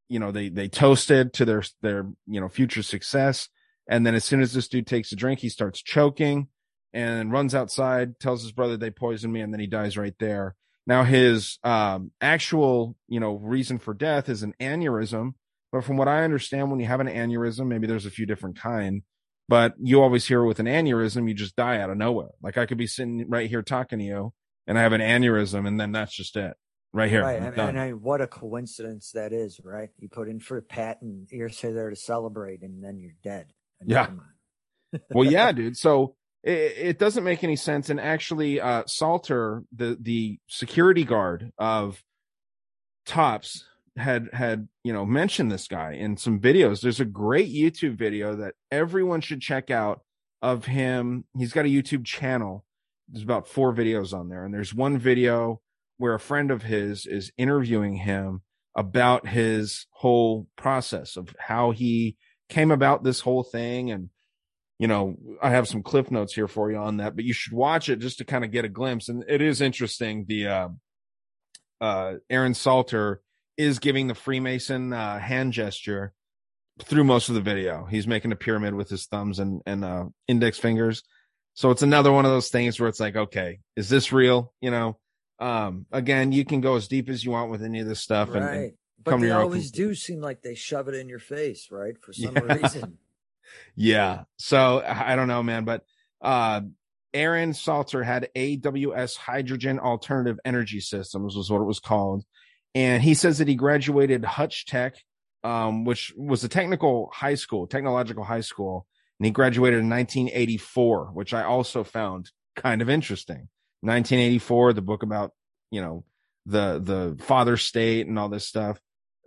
you 0.10 0.20
know 0.20 0.32
they 0.32 0.50
they 0.50 0.68
toasted 0.68 1.34
to 1.34 1.46
their 1.46 1.64
their 1.82 2.10
you 2.28 2.42
know 2.42 2.50
future 2.50 2.84
success. 2.84 3.48
And 3.88 4.06
then 4.06 4.14
as 4.14 4.26
soon 4.26 4.42
as 4.42 4.54
this 4.54 4.68
dude 4.68 4.88
takes 4.88 5.12
a 5.12 5.16
drink 5.16 5.40
he 5.40 5.50
starts 5.50 5.82
choking 5.82 6.48
and 6.92 7.32
runs 7.32 7.56
outside 7.56 8.20
tells 8.20 8.42
his 8.42 8.52
brother 8.52 8.76
they 8.76 8.92
poisoned 8.92 9.32
me 9.32 9.42
and 9.42 9.54
then 9.54 9.60
he 9.60 9.68
dies 9.68 9.98
right 9.98 10.16
there. 10.20 10.56
Now 10.88 11.04
his 11.04 11.60
um 11.64 12.12
actual 12.20 12.98
you 13.08 13.20
know 13.20 13.36
reason 13.36 13.78
for 13.78 13.94
death 13.94 14.28
is 14.28 14.44
an 14.44 14.56
aneurysm. 14.60 15.36
But 15.72 15.84
from 15.84 15.98
what 15.98 16.08
i 16.08 16.24
understand 16.24 16.72
when 16.72 16.80
you 16.80 16.88
have 16.88 17.00
an 17.00 17.08
aneurysm 17.08 17.68
maybe 17.68 17.86
there's 17.86 18.08
a 18.08 18.12
few 18.12 18.26
different 18.26 18.60
kind 18.60 19.04
but 19.48 19.74
you 19.80 20.02
always 20.02 20.28
hear 20.28 20.44
with 20.44 20.60
an 20.60 20.66
aneurysm 20.68 21.28
you 21.28 21.36
just 21.36 21.56
die 21.56 21.80
out 21.80 21.92
of 21.92 21.98
nowhere. 21.98 22.30
Like 22.42 22.58
i 22.58 22.66
could 22.66 22.80
be 22.80 22.88
sitting 22.88 23.30
right 23.30 23.48
here 23.50 23.62
talking 23.62 24.00
to 24.00 24.06
you 24.06 24.34
and 24.66 24.80
i 24.80 24.82
have 24.82 24.94
an 24.94 25.02
aneurysm 25.02 25.68
and 25.68 25.80
then 25.80 25.92
that's 25.92 26.16
just 26.16 26.36
it 26.36 26.58
right 26.94 27.10
here 27.10 27.24
right. 27.24 27.42
And, 27.42 27.58
and 27.58 27.80
I, 27.80 27.92
what 27.92 28.22
a 28.22 28.28
coincidence 28.28 29.12
that 29.12 29.34
is, 29.34 29.60
right? 29.64 29.90
You 29.98 30.10
put 30.10 30.28
in 30.28 30.40
for 30.40 30.58
a 30.58 30.62
patent, 30.62 31.32
you're 31.32 31.50
say 31.50 31.72
there 31.72 31.90
to 31.90 31.96
celebrate, 31.96 32.62
and 32.62 32.84
then 32.84 33.00
you're 33.00 33.16
dead. 33.24 33.48
Yeah. 33.86 34.10
well 35.12 35.30
yeah 35.30 35.52
dude 35.52 35.78
so 35.78 36.16
it, 36.44 36.74
it 36.78 37.00
doesn't 37.00 37.24
make 37.24 37.44
any 37.44 37.56
sense 37.56 37.92
and 37.92 38.00
actually 38.00 38.60
uh 38.60 38.82
salter 38.88 39.64
the 39.72 39.96
the 40.02 40.40
security 40.48 41.04
guard 41.04 41.52
of 41.60 42.04
tops 43.06 43.66
had 43.98 44.30
had 44.34 44.68
you 44.84 44.94
know 44.94 45.06
mentioned 45.06 45.52
this 45.52 45.68
guy 45.68 45.94
in 45.94 46.18
some 46.18 46.40
videos. 46.40 46.82
There's 46.82 47.00
a 47.00 47.06
great 47.06 47.54
YouTube 47.54 47.98
video 47.98 48.36
that 48.38 48.56
everyone 48.72 49.22
should 49.22 49.42
check 49.42 49.70
out 49.70 50.02
of 50.42 50.66
him. 50.66 51.26
He's 51.38 51.54
got 51.54 51.66
a 51.66 51.70
YouTube 51.70 52.06
channel. 52.06 52.66
There's 53.10 53.24
about 53.24 53.48
four 53.48 53.74
videos 53.74 54.14
on 54.14 54.30
there, 54.30 54.46
and 54.46 54.54
there's 54.54 54.74
one 54.74 54.98
video 54.98 55.62
where 56.00 56.16
a 56.16 56.20
friend 56.20 56.50
of 56.50 56.64
his 56.64 57.06
is 57.06 57.32
interviewing 57.38 57.96
him 57.96 58.42
about 58.76 59.28
his 59.28 59.86
whole 59.92 60.48
process 60.56 61.18
of 61.18 61.36
how 61.38 61.72
he 61.72 62.16
came 62.48 62.72
about 62.72 63.04
this 63.04 63.20
whole 63.20 63.44
thing. 63.44 63.92
And 63.92 64.10
you 64.80 64.88
know 64.88 65.18
i 65.42 65.50
have 65.50 65.68
some 65.68 65.84
cliff 65.84 66.10
notes 66.10 66.34
here 66.34 66.48
for 66.48 66.72
you 66.72 66.78
on 66.78 66.98
that 66.98 67.14
but 67.14 67.26
you 67.26 67.34
should 67.34 67.52
watch 67.52 67.90
it 67.90 68.00
just 68.00 68.20
to 68.20 68.24
kind 68.24 68.46
of 68.46 68.52
get 68.52 68.66
a 68.66 68.70
glimpse. 68.70 69.10
And 69.10 69.24
it 69.28 69.42
is 69.42 69.62
interesting. 69.62 70.26
The 70.28 70.48
uh 70.48 70.70
uh 71.82 72.14
aaron 72.30 72.54
salter 72.54 73.22
is 73.58 73.80
giving 73.80 74.08
the 74.08 74.16
freemason 74.16 74.94
uh 74.94 75.20
hand 75.20 75.54
gesture 75.54 76.14
through 76.82 77.04
most 77.04 77.28
of 77.28 77.36
the 77.36 77.42
video. 77.42 77.86
He's 77.86 78.08
making 78.08 78.32
a 78.32 78.38
pyramid 78.38 78.74
with 78.74 78.90
his 78.90 79.06
thumbs 79.06 79.40
and 79.40 79.62
and 79.66 79.84
uh 79.84 80.06
index 80.30 80.58
fingers. 80.58 81.04
So 81.56 81.72
it's 81.72 81.84
another 81.84 82.14
one 82.14 82.24
of 82.24 82.32
those 82.32 82.48
things 82.48 82.80
where 82.80 82.88
it's 82.88 83.02
like 83.02 83.18
okay 83.18 83.60
is 83.76 83.90
this 83.90 84.14
real? 84.14 84.54
You 84.62 84.72
know 84.72 84.98
um 85.40 85.86
again 85.92 86.32
you 86.32 86.44
can 86.44 86.62
go 86.62 86.76
as 86.76 86.88
deep 86.88 87.10
as 87.10 87.24
you 87.24 87.32
want 87.32 87.50
with 87.50 87.64
any 87.64 87.80
of 87.80 87.88
this 87.88 88.02
stuff 88.02 88.30
right. 88.30 88.44
and, 88.44 88.56
and 88.56 88.74
but 89.04 89.18
they 89.20 89.32
always 89.32 89.72
do 89.72 89.96
seem 89.96 90.22
like 90.22 90.42
they 90.42 90.56
shove 90.56 90.88
it 90.88 90.96
in 90.96 91.08
your 91.08 91.20
face 91.20 91.70
right 91.72 91.98
for 92.02 92.14
some 92.14 92.36
yeah. 92.36 92.54
reason. 92.62 92.98
Yeah. 93.76 94.24
So 94.38 94.84
i 94.86 95.16
don't 95.16 95.28
know 95.28 95.44
man 95.44 95.64
but 95.66 95.84
uh 96.22 96.62
aaron 97.14 97.54
salter 97.54 98.04
had 98.04 98.30
aws 98.36 99.18
hydrogen 99.18 99.80
alternative 99.80 100.40
energy 100.46 100.80
systems 100.80 101.36
was 101.36 101.50
what 101.50 101.62
it 101.62 101.66
was 101.66 101.80
called. 101.80 102.24
And 102.76 103.02
he 103.02 103.16
says 103.16 103.40
that 103.40 103.48
he 103.48 103.56
graduated 103.56 104.26
hutch 104.26 104.66
tech 104.66 104.96
um 105.44 105.86
which 105.86 106.14
was 106.18 106.44
a 106.44 106.50
technical 106.50 107.10
high 107.14 107.36
school 107.36 107.68
technological 107.68 108.24
high 108.24 108.42
school. 108.42 108.86
And 109.20 109.26
he 109.26 109.32
graduated 109.32 109.80
in 109.80 109.90
1984 109.90 111.12
which 111.14 111.34
i 111.34 111.44
also 111.44 111.84
found 111.84 112.32
kind 112.56 112.82
of 112.82 112.90
interesting 112.90 113.48
1984, 113.82 114.74
the 114.74 114.82
book 114.82 115.04
about, 115.04 115.32
you 115.72 115.82
know, 115.82 116.04
the, 116.46 116.80
the 116.84 117.24
father 117.24 117.58
state 117.58 118.08
and 118.08 118.18
all 118.18 118.30
this 118.30 118.48
stuff. 118.48 118.80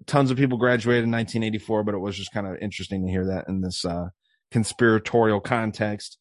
Tons 0.07 0.31
of 0.31 0.37
people 0.37 0.59
graduated 0.59 1.05
in 1.05 1.11
1984, 1.11 1.85
but 1.85 1.95
it 1.95 1.99
was 1.99 2.17
just 2.17 2.33
kind 2.33 2.47
of 2.47 2.57
interesting 2.61 3.07
to 3.07 3.11
hear 3.11 3.27
that 3.27 3.49
in 3.49 3.61
this, 3.61 3.85
uh, 3.85 4.09
conspiratorial 4.51 5.41
context. 5.41 6.19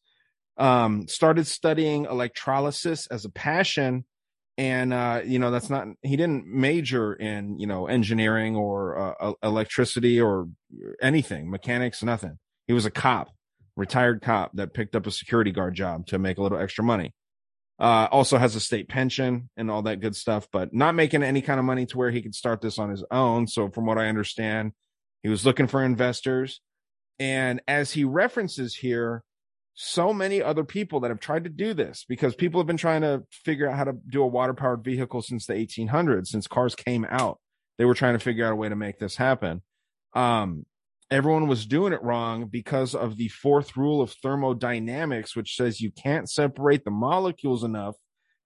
Um, 0.56 1.08
started 1.08 1.46
studying 1.46 2.04
electrolysis 2.04 3.06
as 3.06 3.24
a 3.24 3.30
passion. 3.30 4.04
And, 4.58 4.92
uh, 4.92 5.22
you 5.24 5.38
know, 5.38 5.50
that's 5.50 5.70
not, 5.70 5.86
he 6.02 6.16
didn't 6.16 6.46
major 6.46 7.14
in, 7.14 7.58
you 7.58 7.66
know, 7.66 7.86
engineering 7.86 8.54
or, 8.54 9.14
uh, 9.20 9.32
electricity 9.42 10.20
or 10.20 10.48
anything, 11.00 11.50
mechanics, 11.50 12.02
nothing. 12.02 12.38
He 12.66 12.74
was 12.74 12.84
a 12.84 12.90
cop, 12.90 13.30
retired 13.76 14.20
cop 14.20 14.52
that 14.54 14.74
picked 14.74 14.94
up 14.94 15.06
a 15.06 15.10
security 15.10 15.52
guard 15.52 15.74
job 15.74 16.06
to 16.08 16.18
make 16.18 16.38
a 16.38 16.42
little 16.42 16.58
extra 16.58 16.84
money. 16.84 17.14
Uh, 17.82 18.06
also 18.12 18.38
has 18.38 18.54
a 18.54 18.60
state 18.60 18.88
pension 18.88 19.50
and 19.56 19.68
all 19.68 19.82
that 19.82 19.98
good 19.98 20.14
stuff, 20.14 20.46
but 20.52 20.72
not 20.72 20.94
making 20.94 21.24
any 21.24 21.42
kind 21.42 21.58
of 21.58 21.66
money 21.66 21.84
to 21.84 21.98
where 21.98 22.12
he 22.12 22.22
could 22.22 22.34
start 22.34 22.60
this 22.60 22.78
on 22.78 22.90
his 22.90 23.02
own. 23.10 23.48
So, 23.48 23.70
from 23.70 23.86
what 23.86 23.98
I 23.98 24.06
understand, 24.06 24.70
he 25.24 25.28
was 25.28 25.44
looking 25.44 25.66
for 25.66 25.82
investors. 25.82 26.60
And 27.18 27.60
as 27.66 27.90
he 27.90 28.04
references 28.04 28.76
here, 28.76 29.24
so 29.74 30.12
many 30.12 30.40
other 30.40 30.62
people 30.62 31.00
that 31.00 31.10
have 31.10 31.18
tried 31.18 31.42
to 31.42 31.50
do 31.50 31.74
this 31.74 32.04
because 32.08 32.36
people 32.36 32.60
have 32.60 32.68
been 32.68 32.76
trying 32.76 33.00
to 33.00 33.24
figure 33.30 33.68
out 33.68 33.76
how 33.76 33.84
to 33.84 33.94
do 34.08 34.22
a 34.22 34.26
water 34.28 34.54
powered 34.54 34.84
vehicle 34.84 35.20
since 35.20 35.46
the 35.46 35.54
1800s, 35.54 36.28
since 36.28 36.46
cars 36.46 36.76
came 36.76 37.04
out. 37.10 37.40
They 37.78 37.84
were 37.84 37.94
trying 37.94 38.14
to 38.14 38.20
figure 38.20 38.46
out 38.46 38.52
a 38.52 38.56
way 38.56 38.68
to 38.68 38.76
make 38.76 38.98
this 39.00 39.16
happen. 39.16 39.62
Um, 40.14 40.66
everyone 41.10 41.46
was 41.46 41.66
doing 41.66 41.92
it 41.92 42.02
wrong 42.02 42.46
because 42.46 42.94
of 42.94 43.16
the 43.16 43.28
fourth 43.28 43.76
rule 43.76 44.00
of 44.00 44.12
thermodynamics, 44.12 45.36
which 45.36 45.56
says 45.56 45.80
you 45.80 45.90
can't 45.90 46.30
separate 46.30 46.84
the 46.84 46.90
molecules 46.90 47.64
enough 47.64 47.96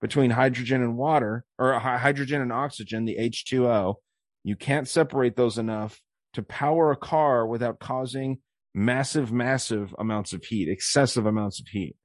between 0.01 0.31
hydrogen 0.31 0.83
and 0.83 0.97
water 0.97 1.45
or 1.57 1.79
hydrogen 1.79 2.41
and 2.41 2.51
oxygen, 2.51 3.05
the 3.05 3.17
H2O. 3.17 3.95
You 4.43 4.55
can't 4.55 4.87
separate 4.87 5.35
those 5.35 5.57
enough 5.57 5.99
to 6.33 6.43
power 6.43 6.91
a 6.91 6.97
car 6.97 7.47
without 7.47 7.79
causing 7.79 8.39
massive, 8.73 9.31
massive 9.31 9.95
amounts 9.97 10.33
of 10.33 10.43
heat, 10.43 10.69
excessive 10.69 11.25
amounts 11.25 11.59
of 11.59 11.67
heat. 11.67 11.95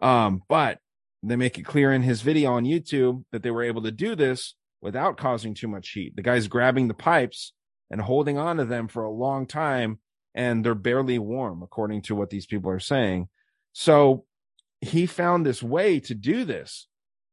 Um, 0.00 0.42
but 0.48 0.78
they 1.22 1.36
make 1.36 1.58
it 1.58 1.64
clear 1.64 1.92
in 1.92 2.02
his 2.02 2.22
video 2.22 2.52
on 2.52 2.64
YouTube 2.64 3.24
that 3.32 3.42
they 3.42 3.50
were 3.50 3.62
able 3.62 3.82
to 3.82 3.90
do 3.90 4.14
this 4.14 4.54
without 4.80 5.16
causing 5.16 5.54
too 5.54 5.68
much 5.68 5.90
heat. 5.90 6.16
The 6.16 6.22
guy's 6.22 6.48
grabbing 6.48 6.88
the 6.88 6.94
pipes 6.94 7.52
and 7.90 8.00
holding 8.00 8.38
on 8.38 8.56
to 8.58 8.64
them 8.64 8.88
for 8.88 9.04
a 9.04 9.10
long 9.10 9.46
time 9.46 9.98
and 10.34 10.64
they're 10.64 10.74
barely 10.74 11.18
warm 11.18 11.62
according 11.62 12.02
to 12.02 12.14
what 12.14 12.30
these 12.30 12.46
people 12.46 12.70
are 12.70 12.80
saying. 12.80 13.28
So 13.72 14.24
he 14.80 15.06
found 15.06 15.44
this 15.44 15.62
way 15.62 16.00
to 16.00 16.14
do 16.14 16.44
this 16.44 16.86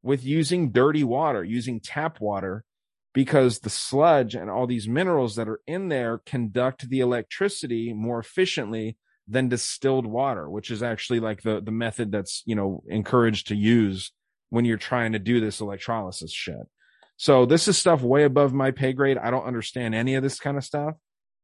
with 0.03 0.23
using 0.23 0.71
dirty 0.71 1.03
water 1.03 1.43
using 1.43 1.79
tap 1.79 2.19
water 2.19 2.63
because 3.13 3.59
the 3.59 3.69
sludge 3.69 4.35
and 4.35 4.49
all 4.49 4.67
these 4.67 4.87
minerals 4.87 5.35
that 5.35 5.49
are 5.49 5.59
in 5.65 5.89
there 5.89 6.21
conduct 6.25 6.89
the 6.89 6.99
electricity 6.99 7.93
more 7.93 8.19
efficiently 8.19 8.97
than 9.27 9.49
distilled 9.49 10.05
water 10.05 10.49
which 10.49 10.71
is 10.71 10.83
actually 10.83 11.19
like 11.19 11.41
the 11.41 11.61
the 11.61 11.71
method 11.71 12.11
that's 12.11 12.43
you 12.45 12.55
know 12.55 12.83
encouraged 12.87 13.47
to 13.47 13.55
use 13.55 14.11
when 14.49 14.65
you're 14.65 14.77
trying 14.77 15.11
to 15.11 15.19
do 15.19 15.39
this 15.39 15.59
electrolysis 15.59 16.31
shit 16.31 16.67
so 17.17 17.47
this 17.47 17.67
is 17.67 17.77
stuff 17.77 18.01
way 18.01 18.23
above 18.23 18.53
my 18.53 18.71
pay 18.71 18.93
grade. 18.93 19.17
I 19.17 19.31
don't 19.31 19.45
understand 19.45 19.95
any 19.95 20.15
of 20.15 20.23
this 20.23 20.39
kind 20.39 20.55
of 20.55 20.63
stuff. 20.63 20.95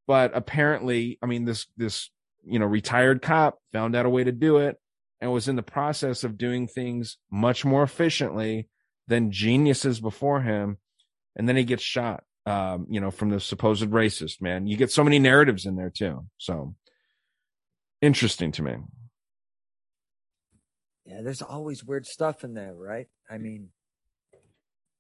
But 0.05 0.35
apparently, 0.35 1.17
I 1.21 1.25
mean, 1.25 1.45
this 1.45 1.65
this 1.75 2.09
you 2.45 2.59
know 2.59 2.65
retired 2.65 3.21
cop 3.21 3.57
found 3.71 3.95
out 3.95 4.05
a 4.05 4.09
way 4.09 4.23
to 4.23 4.31
do 4.31 4.57
it 4.57 4.77
and 5.19 5.31
was 5.31 5.47
in 5.47 5.55
the 5.55 5.63
process 5.63 6.23
of 6.23 6.37
doing 6.37 6.67
things 6.67 7.17
much 7.31 7.65
more 7.65 7.83
efficiently 7.83 8.69
than 9.07 9.31
geniuses 9.31 9.99
before 9.99 10.41
him. 10.41 10.77
And 11.35 11.49
then 11.49 11.55
he 11.55 11.63
gets 11.63 11.83
shot. 11.83 12.23
Um, 12.45 12.87
you 12.89 12.99
know, 12.99 13.09
from 13.09 13.29
the 13.29 13.39
supposed 13.39 13.89
racist 13.89 14.41
man. 14.41 14.67
You 14.67 14.75
get 14.75 14.91
so 14.91 15.01
many 15.01 15.17
narratives 15.17 15.65
in 15.65 15.77
there 15.77 15.89
too. 15.89 16.25
So 16.37 16.75
interesting 18.01 18.51
to 18.51 18.61
me. 18.61 18.75
Yeah, 21.05 21.21
there's 21.21 21.41
always 21.41 21.85
weird 21.85 22.05
stuff 22.05 22.43
in 22.43 22.53
there, 22.53 22.73
right? 22.73 23.07
I 23.29 23.37
mean, 23.37 23.69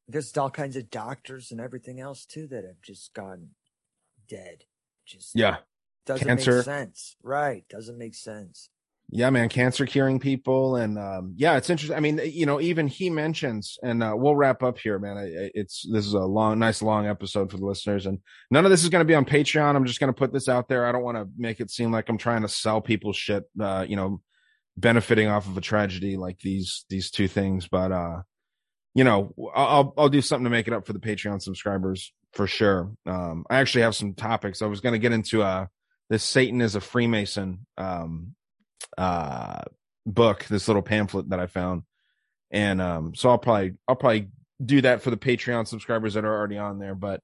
there's 0.07 0.35
all 0.37 0.49
kinds 0.49 0.75
of 0.75 0.89
doctors 0.89 1.51
and 1.51 1.61
everything 1.61 1.99
else 1.99 2.25
too 2.25 2.47
that 2.47 2.63
have 2.65 2.81
just 2.81 3.13
gone 3.13 3.49
dead. 4.27 4.63
Just 5.05 5.31
yeah, 5.35 5.57
doesn't 6.05 6.27
Cancer. 6.27 6.57
make 6.57 6.65
sense. 6.65 7.15
Right, 7.23 7.65
doesn't 7.69 7.97
make 7.97 8.15
sense. 8.15 8.69
Yeah, 9.09 9.29
man, 9.29 9.49
cancer 9.49 9.85
curing 9.85 10.19
people, 10.19 10.77
and 10.77 10.97
um, 10.97 11.33
yeah, 11.35 11.57
it's 11.57 11.69
interesting. 11.69 11.95
I 11.95 11.99
mean, 11.99 12.19
you 12.23 12.45
know, 12.45 12.59
even 12.59 12.87
he 12.87 13.09
mentions, 13.09 13.77
and 13.83 14.01
uh, 14.01 14.13
we'll 14.15 14.35
wrap 14.35 14.63
up 14.63 14.79
here, 14.79 14.97
man. 14.97 15.17
It's 15.53 15.85
this 15.91 16.07
is 16.07 16.13
a 16.13 16.19
long, 16.19 16.57
nice, 16.57 16.81
long 16.81 17.05
episode 17.05 17.51
for 17.51 17.57
the 17.57 17.65
listeners, 17.65 18.05
and 18.05 18.19
none 18.49 18.65
of 18.65 18.71
this 18.71 18.81
is 18.81 18.89
going 18.89 19.01
to 19.01 19.05
be 19.05 19.13
on 19.13 19.25
Patreon. 19.25 19.75
I'm 19.75 19.85
just 19.85 19.99
going 19.99 20.11
to 20.11 20.17
put 20.17 20.33
this 20.33 20.49
out 20.49 20.67
there. 20.67 20.85
I 20.87 20.91
don't 20.91 21.03
want 21.03 21.17
to 21.17 21.27
make 21.37 21.59
it 21.59 21.69
seem 21.69 21.91
like 21.91 22.09
I'm 22.09 22.17
trying 22.17 22.41
to 22.41 22.47
sell 22.47 22.81
people 22.81 23.13
shit. 23.13 23.43
Uh, 23.59 23.85
you 23.87 23.97
know, 23.97 24.21
benefiting 24.77 25.27
off 25.27 25.47
of 25.47 25.57
a 25.57 25.61
tragedy 25.61 26.17
like 26.17 26.39
these 26.39 26.85
these 26.89 27.11
two 27.11 27.27
things, 27.27 27.67
but 27.67 27.91
uh, 27.91 28.21
you 28.95 29.03
know, 29.03 29.33
I'll 29.55 29.93
I'll 29.97 30.09
do 30.09 30.21
something 30.21 30.43
to 30.43 30.49
make 30.49 30.67
it 30.67 30.73
up 30.73 30.85
for 30.85 30.93
the 30.93 30.99
Patreon 30.99 31.41
subscribers 31.41 32.13
for 32.33 32.47
sure. 32.47 32.91
Um, 33.05 33.45
I 33.49 33.57
actually 33.57 33.81
have 33.81 33.95
some 33.95 34.13
topics. 34.13 34.61
I 34.61 34.67
was 34.67 34.81
going 34.81 34.93
to 34.93 34.99
get 34.99 35.13
into 35.13 35.41
uh 35.41 35.67
this 36.09 36.23
Satan 36.23 36.61
is 36.61 36.75
a 36.75 36.81
Freemason 36.81 37.65
um 37.77 38.35
uh 38.97 39.61
book, 40.05 40.45
this 40.45 40.67
little 40.67 40.81
pamphlet 40.81 41.29
that 41.29 41.39
I 41.39 41.47
found, 41.47 41.83
and 42.51 42.81
um, 42.81 43.15
so 43.15 43.29
I'll 43.29 43.37
probably 43.37 43.73
I'll 43.87 43.95
probably 43.95 44.29
do 44.63 44.81
that 44.81 45.01
for 45.01 45.09
the 45.09 45.17
Patreon 45.17 45.67
subscribers 45.67 46.13
that 46.13 46.25
are 46.25 46.33
already 46.33 46.57
on 46.57 46.77
there. 46.77 46.95
But 46.95 47.21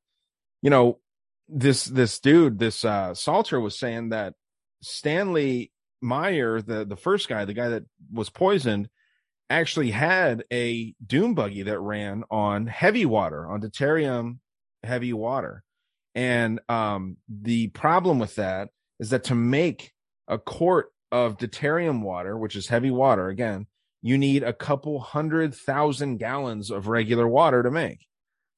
you 0.62 0.70
know, 0.70 1.00
this 1.48 1.86
this 1.86 2.20
dude, 2.20 2.58
this 2.58 2.84
uh 2.84 3.14
Salter 3.14 3.60
was 3.60 3.78
saying 3.78 4.10
that 4.10 4.34
Stanley 4.82 5.72
Meyer, 6.02 6.62
the 6.62 6.84
the 6.84 6.98
first 6.98 7.30
guy, 7.30 7.46
the 7.46 7.54
guy 7.54 7.70
that 7.70 7.84
was 8.12 8.30
poisoned 8.30 8.90
actually 9.50 9.92
had 9.92 10.44
a 10.52 10.94
dune 11.06 11.34
buggy 11.34 11.64
that 11.64 11.80
ran 11.80 12.24
on 12.30 12.68
heavy 12.68 13.06
water, 13.06 13.48
on 13.48 13.62
deuterium 13.62 14.38
heavy 14.84 15.14
water. 15.14 15.64
And 16.16 16.60
um, 16.70 17.18
the 17.28 17.68
problem 17.68 18.20
with 18.20 18.36
that 18.36 18.70
is 19.00 19.10
that 19.12 19.26
to 19.26 19.36
make 19.36 19.94
a 20.28 20.38
quart 20.38 20.92
of 21.12 21.38
deuterium 21.38 22.02
water, 22.02 22.38
which 22.38 22.56
is 22.56 22.68
heavy 22.68 22.92
water, 22.92 23.30
again, 23.30 23.68
you 24.02 24.18
need 24.18 24.44
a 24.44 24.54
couple 24.54 25.00
hundred 25.00 25.54
thousand 25.54 26.18
gallons 26.18 26.72
of 26.72 26.88
regular 26.88 27.28
water 27.28 27.64
to 27.64 27.72
make. 27.72 28.06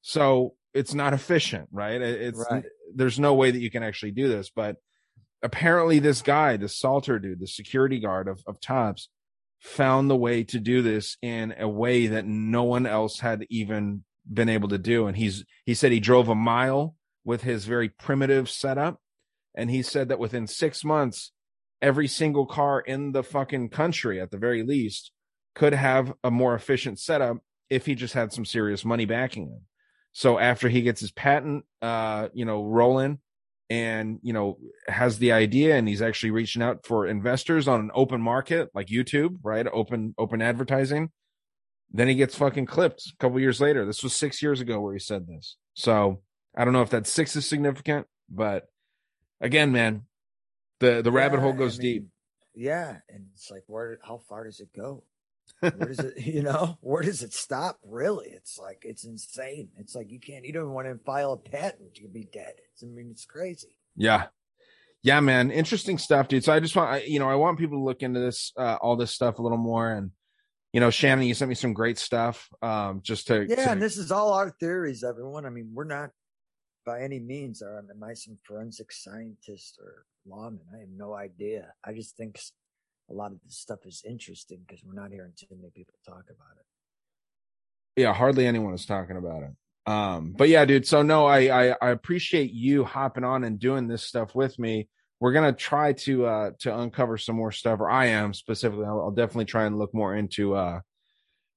So 0.02 0.54
it's 0.74 0.94
not 0.94 1.14
efficient, 1.14 1.68
right? 1.72 2.00
It's 2.00 2.44
right. 2.50 2.64
there's 2.94 3.18
no 3.18 3.34
way 3.34 3.50
that 3.50 3.60
you 3.60 3.70
can 3.70 3.82
actually 3.82 4.12
do 4.12 4.28
this. 4.28 4.50
But 4.54 4.76
apparently, 5.42 5.98
this 5.98 6.22
guy, 6.22 6.56
the 6.56 6.68
Salter 6.68 7.18
dude, 7.18 7.40
the 7.40 7.46
security 7.46 7.98
guard 7.98 8.28
of, 8.28 8.42
of 8.46 8.60
Tops, 8.60 9.08
found 9.62 10.10
the 10.10 10.16
way 10.16 10.42
to 10.42 10.58
do 10.58 10.82
this 10.82 11.16
in 11.22 11.54
a 11.56 11.68
way 11.68 12.08
that 12.08 12.26
no 12.26 12.64
one 12.64 12.84
else 12.84 13.20
had 13.20 13.46
even 13.48 14.02
been 14.30 14.48
able 14.48 14.68
to 14.68 14.78
do. 14.78 15.06
And 15.06 15.16
he's 15.16 15.44
he 15.64 15.72
said 15.72 15.92
he 15.92 16.00
drove 16.00 16.28
a 16.28 16.34
mile 16.34 16.96
with 17.24 17.42
his 17.42 17.64
very 17.64 17.88
primitive 17.88 18.50
setup. 18.50 19.00
And 19.54 19.70
he 19.70 19.82
said 19.82 20.08
that 20.08 20.18
within 20.18 20.46
six 20.46 20.84
months, 20.84 21.30
every 21.80 22.08
single 22.08 22.46
car 22.46 22.80
in 22.80 23.12
the 23.12 23.22
fucking 23.22 23.68
country, 23.68 24.20
at 24.20 24.30
the 24.32 24.38
very 24.38 24.64
least, 24.64 25.12
could 25.54 25.74
have 25.74 26.12
a 26.24 26.30
more 26.30 26.54
efficient 26.54 26.98
setup 26.98 27.38
if 27.70 27.86
he 27.86 27.94
just 27.94 28.14
had 28.14 28.32
some 28.32 28.44
serious 28.44 28.84
money 28.84 29.04
backing 29.04 29.44
him. 29.44 29.60
So 30.12 30.38
after 30.38 30.68
he 30.68 30.82
gets 30.82 31.00
his 31.00 31.12
patent, 31.12 31.64
uh, 31.80 32.28
you 32.34 32.44
know, 32.44 32.64
rolling 32.64 33.18
and, 33.72 34.18
you 34.22 34.34
know, 34.34 34.58
has 34.86 35.16
the 35.16 35.32
idea 35.32 35.76
and 35.76 35.88
he's 35.88 36.02
actually 36.02 36.30
reaching 36.30 36.60
out 36.60 36.84
for 36.84 37.06
investors 37.06 37.66
on 37.66 37.80
an 37.80 37.90
open 37.94 38.20
market 38.20 38.68
like 38.74 38.88
YouTube, 38.88 39.38
right? 39.42 39.66
Open, 39.72 40.14
open 40.18 40.42
advertising. 40.42 41.10
Then 41.90 42.06
he 42.06 42.14
gets 42.14 42.36
fucking 42.36 42.66
clipped 42.66 43.00
a 43.06 43.16
couple 43.18 43.40
years 43.40 43.62
later. 43.62 43.86
This 43.86 44.02
was 44.02 44.14
six 44.14 44.42
years 44.42 44.60
ago 44.60 44.78
where 44.78 44.92
he 44.92 44.98
said 44.98 45.26
this. 45.26 45.56
So 45.72 46.20
I 46.54 46.66
don't 46.66 46.74
know 46.74 46.82
if 46.82 46.90
that 46.90 47.06
six 47.06 47.34
is 47.34 47.48
significant, 47.48 48.06
but 48.28 48.64
again, 49.40 49.72
man, 49.72 50.02
the, 50.80 51.00
the 51.00 51.10
yeah, 51.10 51.16
rabbit 51.16 51.40
hole 51.40 51.54
goes 51.54 51.78
I 51.78 51.82
mean, 51.82 51.92
deep. 51.92 52.06
Yeah. 52.54 52.98
And 53.08 53.28
it's 53.32 53.50
like, 53.50 53.64
where, 53.68 53.98
how 54.06 54.18
far 54.28 54.44
does 54.44 54.60
it 54.60 54.68
go? 54.76 55.04
Where 55.62 55.88
does 55.88 55.98
it 56.00 56.18
you 56.26 56.42
know 56.42 56.78
where 56.80 57.02
does 57.02 57.22
it 57.22 57.32
stop? 57.32 57.78
Really 57.84 58.28
it's 58.30 58.58
like 58.58 58.82
it's 58.82 59.04
insane. 59.04 59.68
It's 59.78 59.94
like 59.94 60.10
you 60.10 60.20
can't 60.20 60.44
you 60.44 60.52
don't 60.52 60.72
want 60.72 60.88
to 60.88 60.98
file 61.04 61.32
a 61.32 61.36
patent 61.36 61.98
you 61.98 62.04
would 62.04 62.12
be 62.12 62.28
dead. 62.32 62.54
It's, 62.72 62.82
i 62.82 62.86
mean 62.86 63.08
it's 63.10 63.24
crazy. 63.24 63.76
Yeah. 63.96 64.26
Yeah 65.02 65.20
man 65.20 65.50
interesting 65.50 65.98
stuff 65.98 66.28
dude. 66.28 66.44
So 66.44 66.52
i 66.52 66.60
just 66.60 66.76
want 66.76 66.90
I, 66.90 67.02
you 67.02 67.18
know 67.18 67.28
i 67.28 67.34
want 67.34 67.58
people 67.58 67.78
to 67.78 67.84
look 67.84 68.02
into 68.02 68.20
this 68.20 68.52
uh, 68.56 68.76
all 68.80 68.96
this 68.96 69.12
stuff 69.12 69.38
a 69.38 69.42
little 69.42 69.58
more 69.58 69.90
and 69.90 70.10
you 70.72 70.80
know 70.80 70.90
shannon 70.90 71.26
you 71.26 71.34
sent 71.34 71.48
me 71.48 71.54
some 71.54 71.72
great 71.72 71.98
stuff 71.98 72.48
um 72.62 73.00
just 73.02 73.26
to 73.28 73.46
yeah 73.48 73.56
to... 73.56 73.70
and 73.72 73.82
this 73.82 73.96
is 73.96 74.10
all 74.12 74.32
our 74.32 74.50
theories 74.50 75.04
everyone. 75.04 75.46
I 75.46 75.50
mean 75.50 75.70
we're 75.72 75.84
not 75.84 76.10
by 76.84 77.00
any 77.02 77.20
means 77.20 77.62
are 77.62 77.78
am 77.78 78.02
i 78.02 78.14
some 78.14 78.38
forensic 78.44 78.90
scientist 78.92 79.78
or 79.80 80.04
lawman? 80.26 80.60
I 80.74 80.80
have 80.80 80.88
no 80.88 81.14
idea. 81.14 81.72
I 81.84 81.92
just 81.92 82.16
think 82.16 82.38
a 83.10 83.14
lot 83.14 83.32
of 83.32 83.38
this 83.44 83.58
stuff 83.58 83.80
is 83.84 84.02
interesting 84.06 84.60
because 84.66 84.82
we're 84.84 85.00
not 85.00 85.10
hearing 85.10 85.32
too 85.36 85.46
many 85.50 85.70
people 85.74 85.94
talk 86.04 86.24
about 86.24 86.56
it. 86.58 88.00
Yeah, 88.00 88.14
hardly 88.14 88.46
anyone 88.46 88.74
is 88.74 88.86
talking 88.86 89.16
about 89.16 89.42
it. 89.42 89.50
Um, 89.90 90.34
but 90.36 90.48
yeah, 90.48 90.64
dude. 90.64 90.86
So 90.86 91.02
no, 91.02 91.26
I, 91.26 91.70
I 91.70 91.76
I 91.82 91.90
appreciate 91.90 92.52
you 92.52 92.84
hopping 92.84 93.24
on 93.24 93.44
and 93.44 93.58
doing 93.58 93.88
this 93.88 94.04
stuff 94.04 94.34
with 94.34 94.58
me. 94.58 94.88
We're 95.20 95.32
gonna 95.32 95.52
try 95.52 95.92
to 95.92 96.26
uh 96.26 96.50
to 96.60 96.78
uncover 96.78 97.18
some 97.18 97.36
more 97.36 97.52
stuff, 97.52 97.80
or 97.80 97.90
I 97.90 98.06
am 98.06 98.32
specifically. 98.32 98.86
I'll, 98.86 99.00
I'll 99.00 99.10
definitely 99.10 99.46
try 99.46 99.64
and 99.64 99.78
look 99.78 99.92
more 99.92 100.14
into 100.14 100.54
uh 100.54 100.80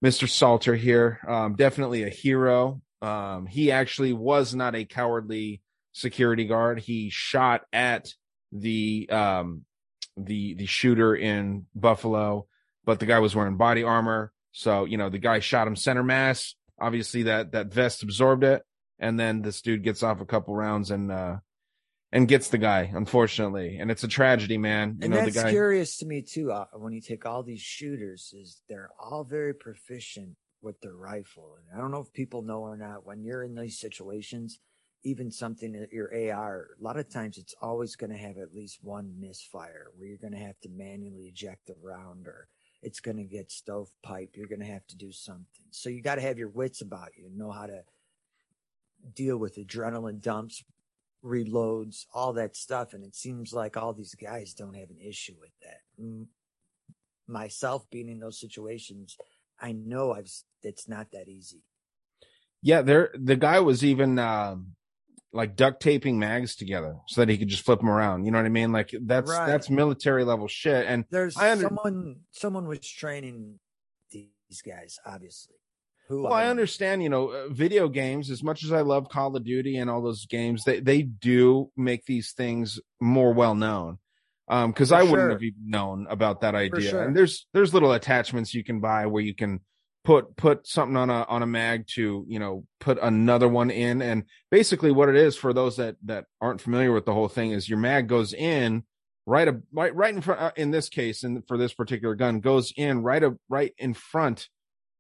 Mr. 0.04 0.28
Salter 0.28 0.76
here. 0.76 1.20
Um, 1.28 1.56
definitely 1.56 2.04
a 2.04 2.10
hero. 2.10 2.82
Um, 3.02 3.46
he 3.46 3.72
actually 3.72 4.14
was 4.14 4.56
not 4.56 4.76
a 4.76 4.86
cowardly 4.86 5.62
security 5.94 6.46
guard. 6.46 6.80
He 6.80 7.10
shot 7.10 7.62
at 7.72 8.12
the 8.52 9.08
um 9.10 9.66
the 10.18 10.54
the 10.56 10.66
shooter 10.66 11.16
in 11.16 11.66
Buffalo, 11.76 12.48
but 12.84 13.00
the 13.00 13.06
guy 13.06 13.20
was 13.20 13.36
wearing 13.36 13.58
body 13.58 13.84
armor. 13.84 14.32
So, 14.52 14.86
you 14.86 14.98
know, 14.98 15.10
the 15.10 15.20
guy 15.20 15.40
shot 15.40 15.68
him 15.68 15.76
center 15.76 16.04
mass. 16.04 16.56
Obviously 16.80 17.24
that 17.24 17.52
that 17.52 17.68
vest 17.68 18.04
absorbed 18.04 18.44
it. 18.44 18.64
And 19.00 19.20
then 19.20 19.42
this 19.42 19.62
dude 19.62 19.84
gets 19.84 20.04
off 20.04 20.22
a 20.22 20.26
couple 20.26 20.56
rounds 20.56 20.92
and 20.92 21.12
uh 21.12 21.38
and 22.12 22.30
gets 22.30 22.48
the 22.48 22.58
guy, 22.58 22.90
unfortunately. 22.94 23.78
And 23.78 23.92
it's 23.92 24.06
a 24.06 24.08
tragedy, 24.08 24.58
man. 24.58 24.98
You 25.00 25.06
and 25.06 25.14
know, 25.14 25.20
that's 25.20 25.36
the 25.36 25.44
guy 25.44 25.50
curious 25.52 25.98
to 25.98 26.06
me 26.06 26.22
too. 26.22 26.52
Uh, 26.52 26.66
when 26.74 26.94
you 26.94 27.02
take 27.02 27.26
all 27.26 27.44
these 27.44 27.62
shooters, 27.62 28.34
is 28.34 28.62
they're 28.70 28.92
all 28.98 29.26
very 29.26 29.54
proficient 29.54 30.38
with 30.62 30.80
their 30.80 30.96
rifle. 30.96 31.58
And 31.58 31.78
I 31.78 31.82
don't 31.82 31.92
know 31.92 32.00
if 32.00 32.14
people 32.14 32.42
know 32.42 32.62
or 32.62 32.78
not. 32.78 33.06
When 33.06 33.24
you're 33.24 33.44
in 33.44 33.56
these 33.56 33.80
situations, 33.80 34.60
even 35.06 35.32
something 35.32 35.88
your 35.92 36.12
AR, 36.34 36.70
a 36.80 36.84
lot 36.84 36.98
of 36.98 37.08
times 37.08 37.38
it's 37.38 37.54
always 37.62 37.96
going 37.96 38.10
to 38.10 38.18
have 38.18 38.38
at 38.38 38.56
least 38.56 38.80
one 38.82 39.14
misfire 39.20 39.92
where 39.96 40.10
you're 40.10 40.18
going 40.18 40.34
to 40.34 40.40
have 40.40 40.60
to 40.62 40.70
manually 40.70 41.28
eject 41.28 41.68
the 41.68 41.76
round 41.82 42.28
or 42.28 42.48
it's 42.82 43.00
going 43.00 43.18
to 43.18 43.24
get 43.24 43.52
stovepipe. 43.52 44.36
You're 44.36 44.48
going 44.48 44.62
to 44.62 44.66
have 44.66 44.86
to 44.88 44.98
do 44.98 45.12
something. 45.12 45.66
So 45.70 45.90
you 45.90 46.02
got 46.02 46.16
to 46.16 46.22
have 46.22 46.40
your 46.40 46.50
wits 46.50 46.82
about 46.82 47.10
you, 47.16 47.30
know 47.34 47.52
how 47.52 47.68
to 47.68 47.84
deal 49.14 49.38
with 49.38 49.58
adrenaline 49.58 50.22
dumps, 50.22 50.64
reloads, 51.24 52.06
all 52.12 52.34
that 52.34 52.56
stuff. 52.56 52.94
And 52.94 53.04
it 53.04 53.16
seems 53.16 53.54
like 53.54 53.78
all 53.78 53.94
these 53.94 54.16
guys 54.16 54.56
don't 54.56 54.76
have 54.76 54.90
an 54.90 55.00
issue 55.00 55.36
with 55.40 55.52
that. 55.62 56.26
Myself 57.28 57.88
being 57.92 58.10
in 58.10 58.20
those 58.20 58.40
situations, 58.40 59.18
I 59.60 59.72
know 59.72 60.14
I've, 60.14 60.32
it's 60.64 60.90
not 60.90 61.12
that 61.12 61.28
easy. 61.28 61.62
Yeah, 62.64 62.82
there, 62.82 63.12
the 63.14 63.36
guy 63.36 63.60
was 63.60 63.84
even, 63.84 64.18
um, 64.18 64.76
like 65.34 65.56
duct 65.56 65.82
taping 65.82 66.18
mags 66.18 66.56
together 66.56 66.98
so 67.08 67.22
that 67.22 67.30
he 67.30 67.38
could 67.38 67.50
just 67.50 67.66
flip 67.66 67.80
them 67.80 67.90
around. 67.90 68.26
You 68.26 68.32
know 68.32 68.38
what 68.38 68.46
I 68.46 68.50
mean? 68.50 68.72
Like 68.72 68.92
that's 69.02 69.30
right. 69.30 69.48
that's 69.48 69.70
military 69.70 70.24
level 70.24 70.48
shit. 70.48 70.86
And 70.88 71.06
there's 71.10 71.38
I 71.38 71.52
under- 71.52 71.64
someone 71.64 72.16
someone 72.32 72.68
was 72.68 72.80
training 72.80 73.60
these 74.12 74.62
guys, 74.66 75.00
obviously. 75.06 75.56
Who 76.08 76.24
well, 76.24 76.34
I, 76.34 76.44
I 76.44 76.48
understand, 76.50 77.02
you 77.02 77.10
know, 77.10 77.30
uh, 77.30 77.48
video 77.50 77.90
games. 77.90 78.30
As 78.30 78.44
much 78.44 78.64
as 78.64 78.72
I 78.72 78.82
love 78.82 79.10
Call 79.10 79.36
of 79.36 79.44
Duty 79.44 79.78
and 79.78 79.90
all 79.90 80.04
those 80.04 80.26
games, 80.28 80.64
they 80.64 80.80
they 80.80 81.02
do 81.02 81.72
make 81.76 82.06
these 82.06 82.32
things 82.32 82.80
more 83.02 83.34
well 83.34 83.56
known. 83.56 83.98
Um, 84.48 84.72
because 84.72 84.92
I 84.92 85.02
wouldn't 85.02 85.32
have 85.32 85.42
even 85.42 85.70
known 85.70 86.06
about 86.08 86.42
that 86.42 86.54
idea. 86.54 86.92
Sure. 86.92 87.04
And 87.04 87.18
there's 87.18 87.48
there's 87.54 87.74
little 87.74 87.92
attachments 87.92 88.54
you 88.54 88.64
can 88.64 88.80
buy 88.80 89.08
where 89.08 89.24
you 89.24 89.34
can 89.34 89.62
put 90.06 90.38
put 90.38 90.68
something 90.68 90.96
on 90.96 91.10
a 91.10 91.24
on 91.24 91.42
a 91.42 91.48
mag 91.48 91.88
to 91.88 92.24
you 92.28 92.40
know 92.40 92.66
put 92.80 92.98
another 93.02 93.50
one 93.50 93.72
in. 93.72 94.02
And 94.02 94.24
basically 94.52 94.92
what 94.92 95.10
it 95.10 95.16
is 95.16 95.36
for 95.36 95.52
those 95.52 95.78
that 95.78 95.98
that 96.06 96.26
aren't 96.40 96.62
familiar 96.62 96.94
with 96.94 97.06
the 97.06 97.14
whole 97.14 97.28
thing 97.28 97.52
is 97.52 97.68
your 97.68 97.80
mag 97.80 98.08
goes 98.08 98.32
in 98.32 98.84
right 99.26 99.48
a, 99.48 99.60
right 99.74 99.94
right 99.94 100.14
in 100.14 100.22
front 100.22 100.40
uh, 100.40 100.52
in 100.56 100.72
this 100.72 100.88
case 100.88 101.24
and 101.24 101.46
for 101.48 101.58
this 101.58 101.74
particular 101.74 102.14
gun 102.14 102.40
goes 102.40 102.72
in 102.78 103.02
right 103.02 103.24
a, 103.24 103.36
right 103.50 103.74
in 103.78 103.94
front 103.94 104.48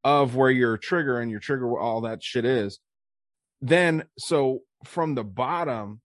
of 0.03 0.35
where 0.35 0.51
your 0.51 0.77
trigger 0.77 1.19
and 1.19 1.31
your 1.31 1.39
trigger 1.39 1.79
all 1.79 2.01
that 2.01 2.23
shit 2.23 2.43
is. 2.43 2.79
Then 3.61 4.05
so 4.17 4.63
from 4.83 5.15
the 5.15 5.23
bottom 5.23 6.01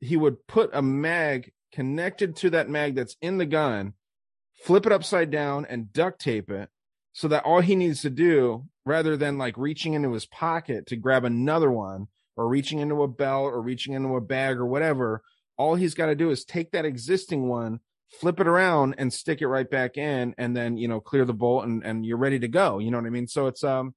he 0.00 0.16
would 0.16 0.46
put 0.46 0.70
a 0.72 0.82
mag 0.82 1.52
connected 1.72 2.36
to 2.36 2.50
that 2.50 2.68
mag 2.68 2.94
that's 2.94 3.16
in 3.20 3.38
the 3.38 3.46
gun 3.46 3.94
flip 4.62 4.86
it 4.86 4.92
upside 4.92 5.30
down 5.30 5.64
and 5.64 5.92
duct 5.92 6.20
tape 6.20 6.50
it 6.50 6.68
so 7.12 7.28
that 7.28 7.44
all 7.44 7.60
he 7.60 7.76
needs 7.76 8.02
to 8.02 8.10
do 8.10 8.64
rather 8.84 9.16
than 9.16 9.38
like 9.38 9.56
reaching 9.56 9.94
into 9.94 10.12
his 10.12 10.26
pocket 10.26 10.86
to 10.86 10.96
grab 10.96 11.24
another 11.24 11.70
one 11.70 12.08
or 12.36 12.48
reaching 12.48 12.78
into 12.78 13.02
a 13.02 13.08
belt 13.08 13.52
or 13.52 13.60
reaching 13.60 13.94
into 13.94 14.16
a 14.16 14.20
bag 14.20 14.56
or 14.56 14.66
whatever 14.66 15.22
all 15.56 15.74
he's 15.74 15.94
got 15.94 16.06
to 16.06 16.14
do 16.14 16.30
is 16.30 16.44
take 16.44 16.72
that 16.72 16.84
existing 16.84 17.48
one 17.48 17.80
flip 18.10 18.40
it 18.40 18.46
around 18.46 18.94
and 18.98 19.12
stick 19.12 19.40
it 19.40 19.48
right 19.48 19.70
back 19.70 19.96
in 19.96 20.34
and 20.36 20.56
then 20.56 20.76
you 20.76 20.88
know 20.88 21.00
clear 21.00 21.24
the 21.24 21.32
bolt 21.32 21.64
and, 21.64 21.84
and 21.84 22.04
you're 22.04 22.16
ready 22.16 22.38
to 22.38 22.48
go 22.48 22.78
you 22.78 22.90
know 22.90 22.98
what 22.98 23.06
i 23.06 23.10
mean? 23.10 23.26
So 23.26 23.46
it's 23.46 23.64
um 23.64 23.94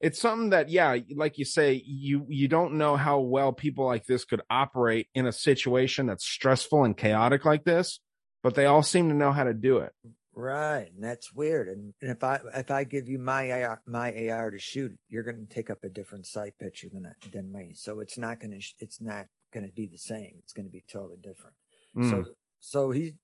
it's 0.00 0.20
something 0.20 0.50
that 0.50 0.68
yeah 0.68 0.96
like 1.14 1.38
you 1.38 1.44
say 1.44 1.82
you 1.86 2.26
you 2.28 2.48
don't 2.48 2.74
know 2.74 2.96
how 2.96 3.20
well 3.20 3.52
people 3.52 3.86
like 3.86 4.04
this 4.04 4.24
could 4.24 4.42
operate 4.50 5.08
in 5.14 5.26
a 5.26 5.32
situation 5.32 6.06
that's 6.06 6.26
stressful 6.26 6.84
and 6.84 6.96
chaotic 6.96 7.44
like 7.44 7.64
this 7.64 8.00
but 8.42 8.54
they 8.54 8.66
all 8.66 8.82
seem 8.82 9.08
to 9.08 9.14
know 9.14 9.32
how 9.32 9.44
to 9.44 9.54
do 9.54 9.78
it 9.78 9.92
Right, 10.38 10.90
and 10.94 11.02
that's 11.02 11.32
weird. 11.32 11.68
And, 11.68 11.94
and 12.02 12.10
if 12.10 12.22
I 12.22 12.38
if 12.54 12.70
I 12.70 12.84
give 12.84 13.08
you 13.08 13.18
my 13.18 13.50
AR, 13.52 13.80
my 13.86 14.28
AR 14.28 14.50
to 14.50 14.58
shoot, 14.58 14.92
you're 15.08 15.22
going 15.22 15.46
to 15.46 15.54
take 15.54 15.70
up 15.70 15.82
a 15.82 15.88
different 15.88 16.26
sight 16.26 16.52
picture 16.58 16.88
than 16.92 17.10
than 17.32 17.50
me. 17.50 17.72
So 17.74 18.00
it's 18.00 18.18
not 18.18 18.38
going 18.38 18.50
to 18.50 18.60
it's 18.78 19.00
not 19.00 19.28
going 19.54 19.64
to 19.64 19.72
be 19.72 19.86
the 19.86 19.96
same. 19.96 20.34
It's 20.40 20.52
going 20.52 20.66
to 20.66 20.72
be 20.72 20.84
totally 20.92 21.16
different. 21.22 21.56
Mm. 21.96 22.10
So 22.10 22.24
so 22.60 22.90
he 22.90 23.14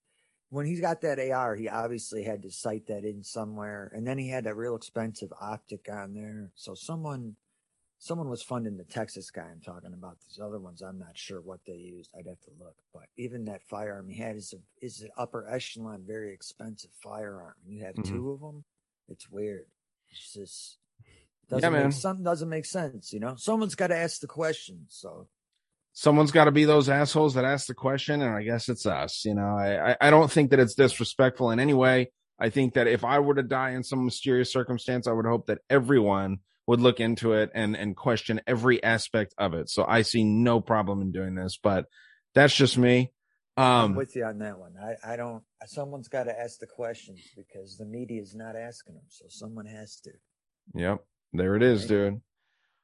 when 0.49 0.65
he's 0.65 0.81
got 0.81 1.01
that 1.01 1.19
AR, 1.19 1.55
he 1.55 1.69
obviously 1.69 2.23
had 2.23 2.41
to 2.43 2.51
sight 2.51 2.87
that 2.87 3.03
in 3.03 3.23
somewhere, 3.23 3.91
and 3.93 4.07
then 4.07 4.17
he 4.17 4.29
had 4.29 4.47
a 4.47 4.55
real 4.55 4.75
expensive 4.75 5.31
optic 5.39 5.87
on 5.91 6.15
there. 6.15 6.51
So 6.55 6.73
someone 6.73 7.35
someone 8.03 8.29
was 8.29 8.43
funding 8.43 8.75
the 8.75 8.83
Texas 8.83 9.31
guy 9.31 9.43
I'm 9.43 9.61
talking 9.61 9.93
about. 9.93 10.17
These 10.27 10.39
other 10.43 10.59
ones, 10.59 10.81
I'm 10.81 10.99
not 10.99 11.17
sure 11.17 11.39
what 11.39 11.61
they 11.65 11.75
used. 11.75 12.11
I'd 12.13 12.27
have 12.27 12.41
to 12.41 12.51
look. 12.59 12.75
But 12.93 13.03
even 13.17 13.45
that 13.45 13.63
firearm 13.63 14.09
he 14.09 14.21
had 14.21 14.35
is 14.35 14.53
a 14.53 14.85
is 14.85 15.01
an 15.01 15.09
upper 15.17 15.47
echelon, 15.49 16.03
very 16.05 16.33
expensive 16.33 16.91
firearm. 17.01 17.55
You 17.65 17.85
have 17.85 17.95
mm-hmm. 17.95 18.13
two 18.13 18.31
of 18.31 18.41
them. 18.41 18.65
It's 19.07 19.29
weird. 19.29 19.67
It's 20.11 20.33
just 20.33 20.77
doesn't 21.49 21.73
yeah, 21.73 21.83
make 21.83 21.93
something 21.93 22.25
doesn't 22.25 22.49
make 22.49 22.65
sense. 22.65 23.13
You 23.13 23.21
know, 23.21 23.35
someone's 23.37 23.75
got 23.75 23.87
to 23.87 23.97
ask 23.97 24.19
the 24.19 24.27
question. 24.27 24.85
So 24.89 25.29
someone's 25.93 26.31
got 26.31 26.45
to 26.45 26.51
be 26.51 26.65
those 26.65 26.89
assholes 26.89 27.35
that 27.35 27.45
ask 27.45 27.67
the 27.67 27.73
question, 27.73 28.21
and 28.21 28.35
I 28.35 28.43
guess 28.43 28.67
it's 28.67 28.85
us. 28.85 29.23
You 29.23 29.35
know, 29.35 29.57
I 29.57 29.95
I 30.01 30.09
don't 30.09 30.29
think 30.29 30.51
that 30.51 30.59
it's 30.59 30.75
disrespectful 30.75 31.51
in 31.51 31.59
any 31.61 31.73
way. 31.73 32.11
I 32.37 32.49
think 32.49 32.73
that 32.73 32.87
if 32.87 33.05
I 33.05 33.19
were 33.19 33.35
to 33.35 33.43
die 33.43 33.71
in 33.71 33.83
some 33.83 34.03
mysterious 34.03 34.51
circumstance, 34.51 35.07
I 35.07 35.13
would 35.13 35.25
hope 35.25 35.47
that 35.47 35.59
everyone 35.69 36.39
would 36.67 36.81
look 36.81 36.99
into 36.99 37.33
it 37.33 37.51
and 37.53 37.75
and 37.75 37.95
question 37.95 38.41
every 38.47 38.83
aspect 38.83 39.33
of 39.37 39.53
it. 39.53 39.69
So 39.69 39.85
I 39.85 40.01
see 40.01 40.23
no 40.23 40.61
problem 40.61 41.01
in 41.01 41.11
doing 41.11 41.35
this, 41.35 41.59
but 41.61 41.85
that's 42.33 42.55
just 42.55 42.77
me. 42.77 43.11
Um, 43.55 43.65
I'm 43.65 43.95
with 43.95 44.15
you 44.15 44.25
on 44.25 44.39
that 44.39 44.57
one. 44.57 44.73
I, 44.81 45.13
I 45.13 45.15
don't. 45.15 45.43
Someone's 45.65 46.07
got 46.07 46.23
to 46.23 46.39
ask 46.39 46.59
the 46.59 46.67
questions 46.67 47.19
because 47.35 47.77
the 47.77 47.85
media 47.85 48.21
is 48.21 48.33
not 48.33 48.55
asking 48.55 48.95
them, 48.95 49.03
so 49.09 49.25
someone 49.29 49.67
has 49.67 49.99
to. 50.01 50.11
Yep, 50.73 51.03
there 51.33 51.55
it 51.55 51.63
is, 51.63 51.85
dude. 51.85 52.21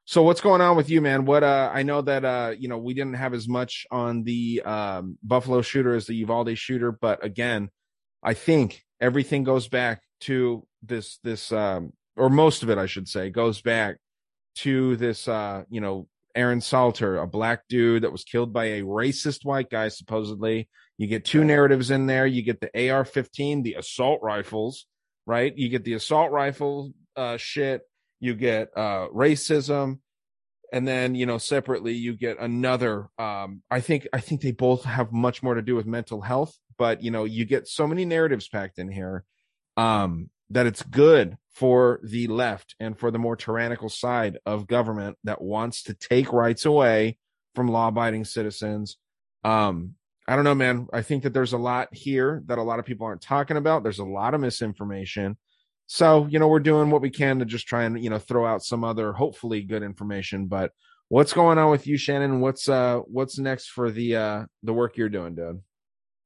So 0.06 0.24
what's 0.24 0.42
going 0.42 0.62
on 0.62 0.76
with 0.76 0.90
you, 0.90 1.02
man? 1.02 1.26
What 1.26 1.44
uh 1.44 1.72
I 1.74 1.84
know 1.84 2.02
that 2.02 2.26
uh 2.26 2.54
you 2.58 2.68
know 2.68 2.78
we 2.78 2.94
didn't 2.94 3.14
have 3.14 3.34
as 3.34 3.48
much 3.48 3.86
on 3.92 4.24
the 4.24 4.62
um 4.64 5.18
Buffalo 5.24 5.62
shooter 5.62 5.94
as 5.94 6.08
the 6.08 6.16
Uvalde 6.16 6.58
shooter, 6.58 6.92
but 6.92 7.24
again, 7.24 7.70
I 8.24 8.34
think 8.34 8.84
everything 9.00 9.44
goes 9.44 9.68
back 9.68 10.02
to 10.22 10.66
this 10.82 11.20
this 11.24 11.52
um 11.52 11.94
or 12.20 12.30
most 12.30 12.64
of 12.64 12.70
it 12.70 12.78
I 12.78 12.86
should 12.86 13.08
say 13.08 13.30
goes 13.30 13.62
back 13.62 13.98
to 14.58 14.96
this 14.98 15.28
uh 15.28 15.64
you 15.70 15.82
know 15.82 16.08
Aaron 16.36 16.62
Salter, 16.62 17.18
a 17.18 17.28
black 17.28 17.64
dude 17.70 18.04
that 18.04 18.12
was 18.12 18.24
killed 18.24 18.54
by 18.54 18.66
a 18.66 18.82
racist 18.84 19.44
white 19.44 19.70
guy 19.70 19.88
supposedly. 19.88 20.70
You 20.98 21.08
get 21.08 21.26
two 21.26 21.44
narratives 21.44 21.90
in 21.90 22.06
there. 22.06 22.28
You 22.28 22.44
get 22.44 22.62
the 22.62 22.92
AR-15, 22.92 23.64
the 23.64 23.74
assault 23.74 24.20
rifles, 24.22 24.86
right? 25.26 25.58
You 25.58 25.70
get 25.70 25.84
the 25.84 25.94
assault 25.94 26.32
rifle 26.32 26.94
uh 27.16 27.38
shit 27.38 27.82
you 28.20 28.34
get 28.36 28.70
uh 28.76 29.08
racism 29.14 30.00
and 30.72 30.88
then 30.88 31.16
you 31.16 31.26
know 31.26 31.38
separately 31.38 31.94
you 31.94 32.16
get 32.16 32.40
another 32.40 33.10
um 33.18 33.62
i 33.70 33.80
think 33.80 34.08
i 34.14 34.20
think 34.20 34.42
they 34.42 34.52
both 34.52 34.84
have 34.84 35.12
much 35.12 35.42
more 35.44 35.56
to 35.56 35.62
do 35.62 35.76
with 35.76 35.86
mental 35.86 36.22
health 36.22 36.56
but 36.78 37.04
you 37.04 37.12
know 37.12 37.26
you 37.26 37.46
get 37.46 37.68
so 37.68 37.88
many 37.88 38.06
narratives 38.06 38.48
packed 38.48 38.80
in 38.80 38.90
here 38.92 39.24
um 39.78 40.30
that 40.50 40.66
it's 40.66 40.84
good 40.84 41.38
for 41.52 42.00
the 42.04 42.28
left 42.28 42.76
and 42.80 42.98
for 42.98 43.12
the 43.12 43.20
more 43.20 43.36
tyrannical 43.36 43.90
side 43.90 44.38
of 44.46 44.68
government 44.68 45.18
that 45.24 45.42
wants 45.42 45.84
to 45.84 45.94
take 45.94 46.32
rights 46.32 46.66
away 46.66 47.18
from 47.56 47.68
law 47.68 47.90
abiding 47.90 48.24
citizens 48.24 48.98
um 49.44 49.96
i 50.28 50.36
don't 50.36 50.46
know 50.46 50.56
man 50.56 50.88
i 50.94 51.02
think 51.02 51.24
that 51.24 51.34
there's 51.34 51.54
a 51.54 51.58
lot 51.58 51.94
here 51.94 52.42
that 52.46 52.58
a 52.58 52.64
lot 52.64 52.80
of 52.80 52.86
people 52.86 53.06
aren't 53.06 53.22
talking 53.22 53.58
about 53.58 53.84
there's 53.84 54.00
a 54.00 54.06
lot 54.06 54.34
of 54.34 54.42
misinformation 54.42 55.38
so, 55.92 56.28
you 56.30 56.38
know, 56.38 56.48
we're 56.48 56.60
doing 56.60 56.92
what 56.92 57.02
we 57.02 57.10
can 57.10 57.40
to 57.40 57.46
just 57.46 57.68
try 57.68 57.86
and, 57.86 58.02
you 58.02 58.12
know, 58.12 58.20
throw 58.20 58.46
out 58.46 58.64
some 58.64 58.84
other 58.84 59.12
hopefully 59.12 59.64
good 59.64 59.82
information. 59.82 60.46
But 60.46 60.72
what's 61.08 61.34
going 61.34 61.58
on 61.58 61.72
with 61.72 61.88
you, 61.88 61.98
Shannon? 61.98 62.42
What's 62.42 62.70
uh 62.70 63.00
what's 63.08 63.40
next 63.40 63.70
for 63.70 63.90
the 63.90 64.16
uh 64.16 64.46
the 64.62 64.72
work 64.72 64.98
you're 64.98 65.10
doing, 65.10 65.34
dude? 65.34 65.62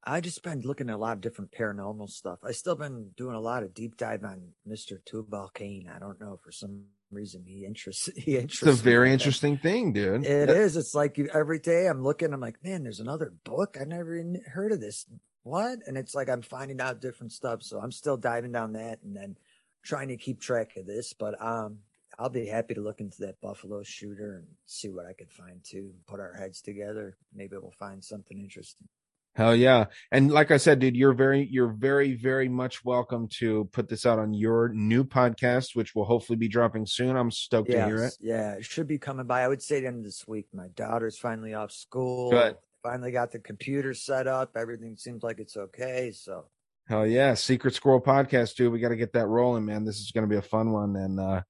I 0.06 0.20
just 0.22 0.44
been 0.44 0.62
looking 0.62 0.90
at 0.90 0.96
a 0.96 0.98
lot 0.98 1.14
of 1.14 1.22
different 1.22 1.52
paranormal 1.52 2.10
stuff. 2.10 2.40
I 2.44 2.52
still 2.52 2.76
been 2.76 3.12
doing 3.16 3.36
a 3.36 3.40
lot 3.40 3.64
of 3.64 3.74
deep 3.74 3.98
dive 3.98 4.24
on 4.24 4.50
Mr. 4.68 4.98
Tubal 5.06 5.50
Cain. 5.54 5.90
I 5.94 6.00
don't 6.00 6.20
know 6.20 6.40
for 6.44 6.52
some 6.52 6.84
reason 7.12 7.44
he 7.46 7.66
interests 7.66 8.10
he 8.18 8.36
interests. 8.38 8.64
It's 8.64 8.80
a 8.80 8.84
very 8.84 9.14
interesting 9.14 9.58
thing, 9.58 9.94
dude. 9.94 10.26
It 10.26 10.48
that- 10.48 10.58
is. 10.58 10.76
It's 10.76 10.94
like 10.94 11.18
you, 11.18 11.30
every 11.34 11.60
day 11.60 11.88
I'm 11.88 12.04
looking. 12.04 12.34
I'm 12.34 12.42
like, 12.42 12.64
man, 12.64 12.84
there's 12.84 13.00
another 13.00 13.34
book. 13.44 13.78
I 13.80 13.86
never 13.86 14.16
even 14.16 14.42
heard 14.48 14.72
of 14.72 14.82
this. 14.82 15.06
What? 15.44 15.80
And 15.88 15.98
it's 15.98 16.16
like 16.16 16.30
I'm 16.30 16.42
finding 16.42 16.82
out 16.82 17.02
different 17.02 17.32
stuff. 17.32 17.64
So 17.64 17.80
I'm 17.80 17.92
still 17.92 18.18
diving 18.18 18.52
down 18.52 18.74
that, 18.74 19.00
and 19.04 19.16
then 19.16 19.38
trying 19.84 20.08
to 20.08 20.18
keep 20.18 20.40
track 20.40 20.78
of 20.78 20.86
this, 20.86 21.14
but 21.14 21.40
um, 21.42 21.80
I'll 22.18 22.30
be 22.30 22.46
happy 22.46 22.74
to 22.74 22.82
look 22.82 23.02
into 23.02 23.22
that 23.22 23.42
Buffalo 23.42 23.84
shooter 23.84 24.38
and 24.38 24.48
see 24.66 24.90
what 24.90 25.06
I 25.06 25.14
could 25.14 25.32
find 25.32 25.60
too. 25.64 25.94
Put 26.08 26.20
our 26.20 26.34
heads 26.34 26.62
together. 26.62 27.18
Maybe 27.34 27.58
we'll 27.58 27.74
find 27.78 28.04
something 28.04 28.40
interesting. 28.40 28.88
Hell 29.36 29.56
yeah. 29.56 29.86
And 30.12 30.32
like 30.32 30.52
I 30.52 30.58
said, 30.58 30.80
dude, 30.80 30.96
you're 30.96 31.14
very, 31.14 31.48
you're 31.50 31.74
very, 31.74 32.16
very 32.16 32.48
much 32.48 32.86
welcome 32.86 33.28
to 33.40 33.68
put 33.72 33.90
this 33.90 34.06
out 34.06 34.20
on 34.20 34.34
your 34.34 34.70
new 34.70 35.04
podcast, 35.04 35.76
which 35.76 35.96
will 35.96 36.06
hopefully 36.06 36.38
be 36.38 36.48
dropping 36.48 36.86
soon. 36.86 37.16
I'm 37.16 37.32
stoked 37.32 37.70
yes, 37.70 37.80
to 37.80 37.86
hear 37.86 38.04
it. 38.04 38.14
Yeah. 38.20 38.52
It 38.54 38.66
should 38.66 38.88
be 38.88 39.00
coming 39.00 39.26
by. 39.26 39.42
I 39.42 39.48
would 39.48 39.62
say 39.62 39.82
the 39.82 39.88
end 39.88 39.98
of 39.98 40.04
this 40.04 40.28
week. 40.28 40.48
My 40.54 40.68
daughter's 40.76 41.18
finally 41.18 41.56
off 41.56 41.72
school. 41.72 42.30
Good. 42.30 42.58
Finally 42.84 43.12
got 43.12 43.32
the 43.32 43.40
computer 43.40 43.94
set 43.94 44.28
up. 44.28 44.52
Everything 44.56 44.98
seems 44.98 45.24
like 45.24 45.40
it's 45.40 45.58
okay. 45.58 46.12
So 46.12 46.46
Hell 46.90 47.08
yeah, 47.08 47.34
Secret 47.34 47.74
Squirrel 47.74 48.02
podcast, 48.02 48.56
dude. 48.56 48.72
We 48.72 48.80
got 48.80 48.90
to 48.90 48.98
get 48.98 49.14
that 49.14 49.28
rolling, 49.28 49.66
man. 49.66 49.86
This 49.86 50.00
is 50.00 50.12
going 50.12 50.26
to 50.26 50.30
be 50.30 50.38
a 50.38 50.42
fun 50.42 50.74
one, 50.74 50.98
and 50.98 51.18
uh, 51.18 51.42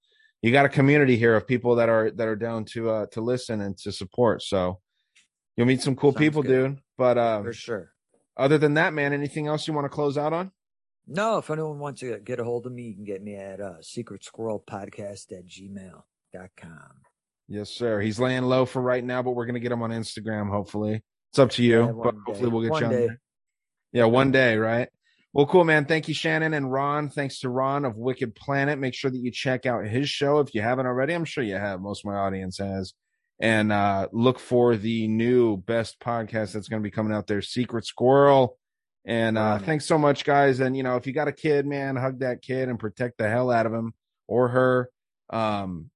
you 0.44 0.52
got 0.52 0.66
a 0.66 0.70
community 0.70 1.18
here 1.18 1.36
of 1.36 1.48
people 1.48 1.76
that 1.78 1.90
are 1.90 2.12
that 2.12 2.28
are 2.28 2.36
down 2.36 2.66
to 2.66 2.92
uh, 2.92 3.06
to 3.14 3.22
listen 3.22 3.62
and 3.62 3.76
to 3.80 3.92
support. 3.92 4.44
So 4.44 4.80
you'll 5.58 5.66
meet 5.66 5.82
some 5.82 5.96
cool 5.96 6.12
Sounds 6.12 6.20
people, 6.20 6.44
good. 6.44 6.50
dude. 6.50 6.80
But 6.98 7.18
uh, 7.18 7.44
for 7.44 7.53
sure. 7.53 7.94
Other 8.36 8.57
than 8.57 8.76
that, 8.76 8.94
man, 8.94 9.14
anything 9.14 9.48
else 9.48 9.68
you 9.68 9.74
want 9.74 9.86
to 9.86 9.90
close 9.90 10.18
out 10.18 10.34
on? 10.34 10.52
No, 11.06 11.38
if 11.38 11.49
anyone 11.49 11.80
wants 11.80 11.99
to 11.99 12.18
get 12.20 12.40
a 12.40 12.44
hold 12.44 12.65
of 12.65 12.72
me, 12.72 12.84
you 12.84 12.95
can 12.95 13.03
get 13.03 13.22
me 13.22 13.36
at 13.36 13.60
uh, 13.60 13.82
secret 13.82 14.24
squirrel 14.24 14.64
podcast 14.65 15.32
at 15.32 15.45
gmail.com. 15.45 16.91
Yes, 17.48 17.70
sir. 17.70 17.99
He's 17.99 18.20
laying 18.20 18.44
low 18.44 18.65
for 18.65 18.82
right 18.82 19.03
now, 19.03 19.22
but 19.22 19.32
we're 19.32 19.45
going 19.45 19.56
to 19.56 19.60
get 19.60 19.72
him 19.72 19.82
on 19.82 19.91
Instagram, 19.91 20.49
hopefully. 20.49 21.03
It's 21.32 21.40
up 21.40 21.49
to 21.52 21.64
you, 21.64 21.86
yeah, 21.86 21.91
but 21.91 22.15
hopefully 22.26 22.49
we'll 22.49 22.61
get 22.61 22.72
one 22.72 22.82
you 22.82 22.88
on 22.88 22.91
day. 22.94 23.07
there. 23.07 23.20
Yeah, 23.91 24.06
one 24.06 24.32
day, 24.32 24.57
right? 24.57 24.88
Well, 25.34 25.48
cool, 25.48 25.64
man. 25.64 25.86
Thank 25.86 26.07
you, 26.07 26.14
Shannon 26.14 26.53
and 26.53 26.72
Ron. 26.72 27.10
Thanks 27.10 27.40
to 27.40 27.49
Ron 27.49 27.86
of 27.86 27.98
Wicked 27.98 28.36
Planet. 28.36 28.80
Make 28.80 28.94
sure 28.94 29.11
that 29.11 29.18
you 29.18 29.32
check 29.32 29.65
out 29.65 29.86
his 29.88 30.07
show 30.07 30.40
if 30.40 30.53
you 30.53 30.61
haven't 30.61 30.86
already. 30.86 31.14
I'm 31.14 31.26
sure 31.26 31.44
you 31.44 31.56
have. 31.56 31.82
Most 31.82 32.06
of 32.06 32.11
my 32.11 32.18
audience 32.18 32.60
has. 32.60 32.94
And 33.40 33.72
uh, 33.72 34.08
look 34.12 34.40
for 34.40 34.76
the 34.78 35.08
new 35.08 35.58
best 35.58 36.00
podcast 36.00 36.54
that's 36.54 36.68
going 36.68 36.82
to 36.82 36.88
be 36.88 36.92
coming 36.92 37.14
out 37.14 37.28
there, 37.28 37.42
Secret 37.42 37.86
Squirrel. 37.86 38.58
And 39.06 39.38
uh, 39.38 39.60
thanks 39.60 39.86
so 39.86 39.98
much, 39.98 40.24
guys. 40.24 40.60
And 40.60 40.78
you 40.78 40.84
know, 40.84 40.96
if 40.96 41.06
you 41.06 41.14
got 41.14 41.28
a 41.28 41.34
kid, 41.34 41.66
man, 41.66 41.96
hug 41.96 42.20
that 42.20 42.42
kid 42.42 42.70
and 42.70 42.80
protect 42.80 43.18
the 43.18 43.28
hell 43.28 43.52
out 43.52 43.66
of 43.66 43.74
him 43.74 43.94
or 44.28 44.48
her. 44.50 44.90
Um, 45.30 45.90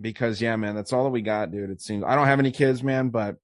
because 0.00 0.40
yeah, 0.40 0.56
man, 0.56 0.74
that's 0.74 0.92
all 0.92 1.04
that 1.04 1.10
we 1.10 1.22
got, 1.22 1.50
dude. 1.50 1.70
It 1.70 1.80
seems 1.80 2.04
I 2.06 2.14
don't 2.14 2.26
have 2.26 2.38
any 2.38 2.52
kids, 2.52 2.82
man, 2.82 3.08
but 3.08 3.36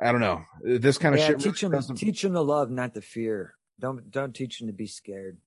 I 0.00 0.12
don't 0.12 0.20
know. 0.20 0.44
This 0.62 0.98
kind 0.98 1.14
of 1.14 1.20
yeah, 1.20 1.28
shit. 1.28 1.40
Teach 1.40 1.62
really 1.62 1.80
them, 1.80 1.96
teach 1.96 2.22
them 2.22 2.34
to 2.34 2.40
love, 2.40 2.70
not 2.70 2.94
to 2.94 3.00
fear. 3.00 3.54
Don't 3.80 4.10
don't 4.10 4.34
teach 4.34 4.58
them 4.58 4.68
to 4.68 4.72
be 4.72 4.86
scared. 4.86 5.38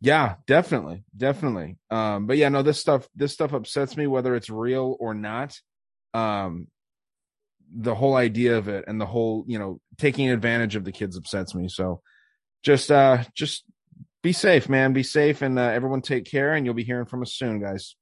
Yeah, 0.00 0.34
definitely, 0.46 1.04
definitely. 1.16 1.78
Um, 1.90 2.26
but 2.26 2.36
yeah, 2.36 2.48
no, 2.48 2.62
this 2.62 2.78
stuff 2.78 3.08
this 3.14 3.32
stuff 3.32 3.52
upsets 3.52 3.96
me 3.96 4.06
whether 4.06 4.34
it's 4.34 4.50
real 4.50 4.96
or 5.00 5.14
not. 5.14 5.58
Um, 6.16 6.68
the 7.74 7.94
whole 7.94 8.14
idea 8.14 8.56
of 8.56 8.68
it 8.68 8.84
and 8.86 9.00
the 9.00 9.06
whole 9.06 9.44
you 9.48 9.58
know 9.58 9.80
taking 9.98 10.30
advantage 10.30 10.76
of 10.76 10.84
the 10.84 10.92
kids 10.92 11.16
upsets 11.16 11.54
me. 11.54 11.68
So 11.68 12.00
just 12.62 12.90
uh 12.90 13.24
just 13.34 13.64
be 14.22 14.32
safe, 14.32 14.68
man. 14.68 14.92
Be 14.92 15.02
safe, 15.02 15.42
and 15.42 15.58
uh, 15.58 15.62
everyone 15.62 16.02
take 16.02 16.24
care. 16.24 16.54
And 16.54 16.64
you'll 16.64 16.74
be 16.74 16.84
hearing 16.84 17.06
from 17.06 17.22
us 17.22 17.32
soon, 17.32 17.60
guys. 17.60 17.94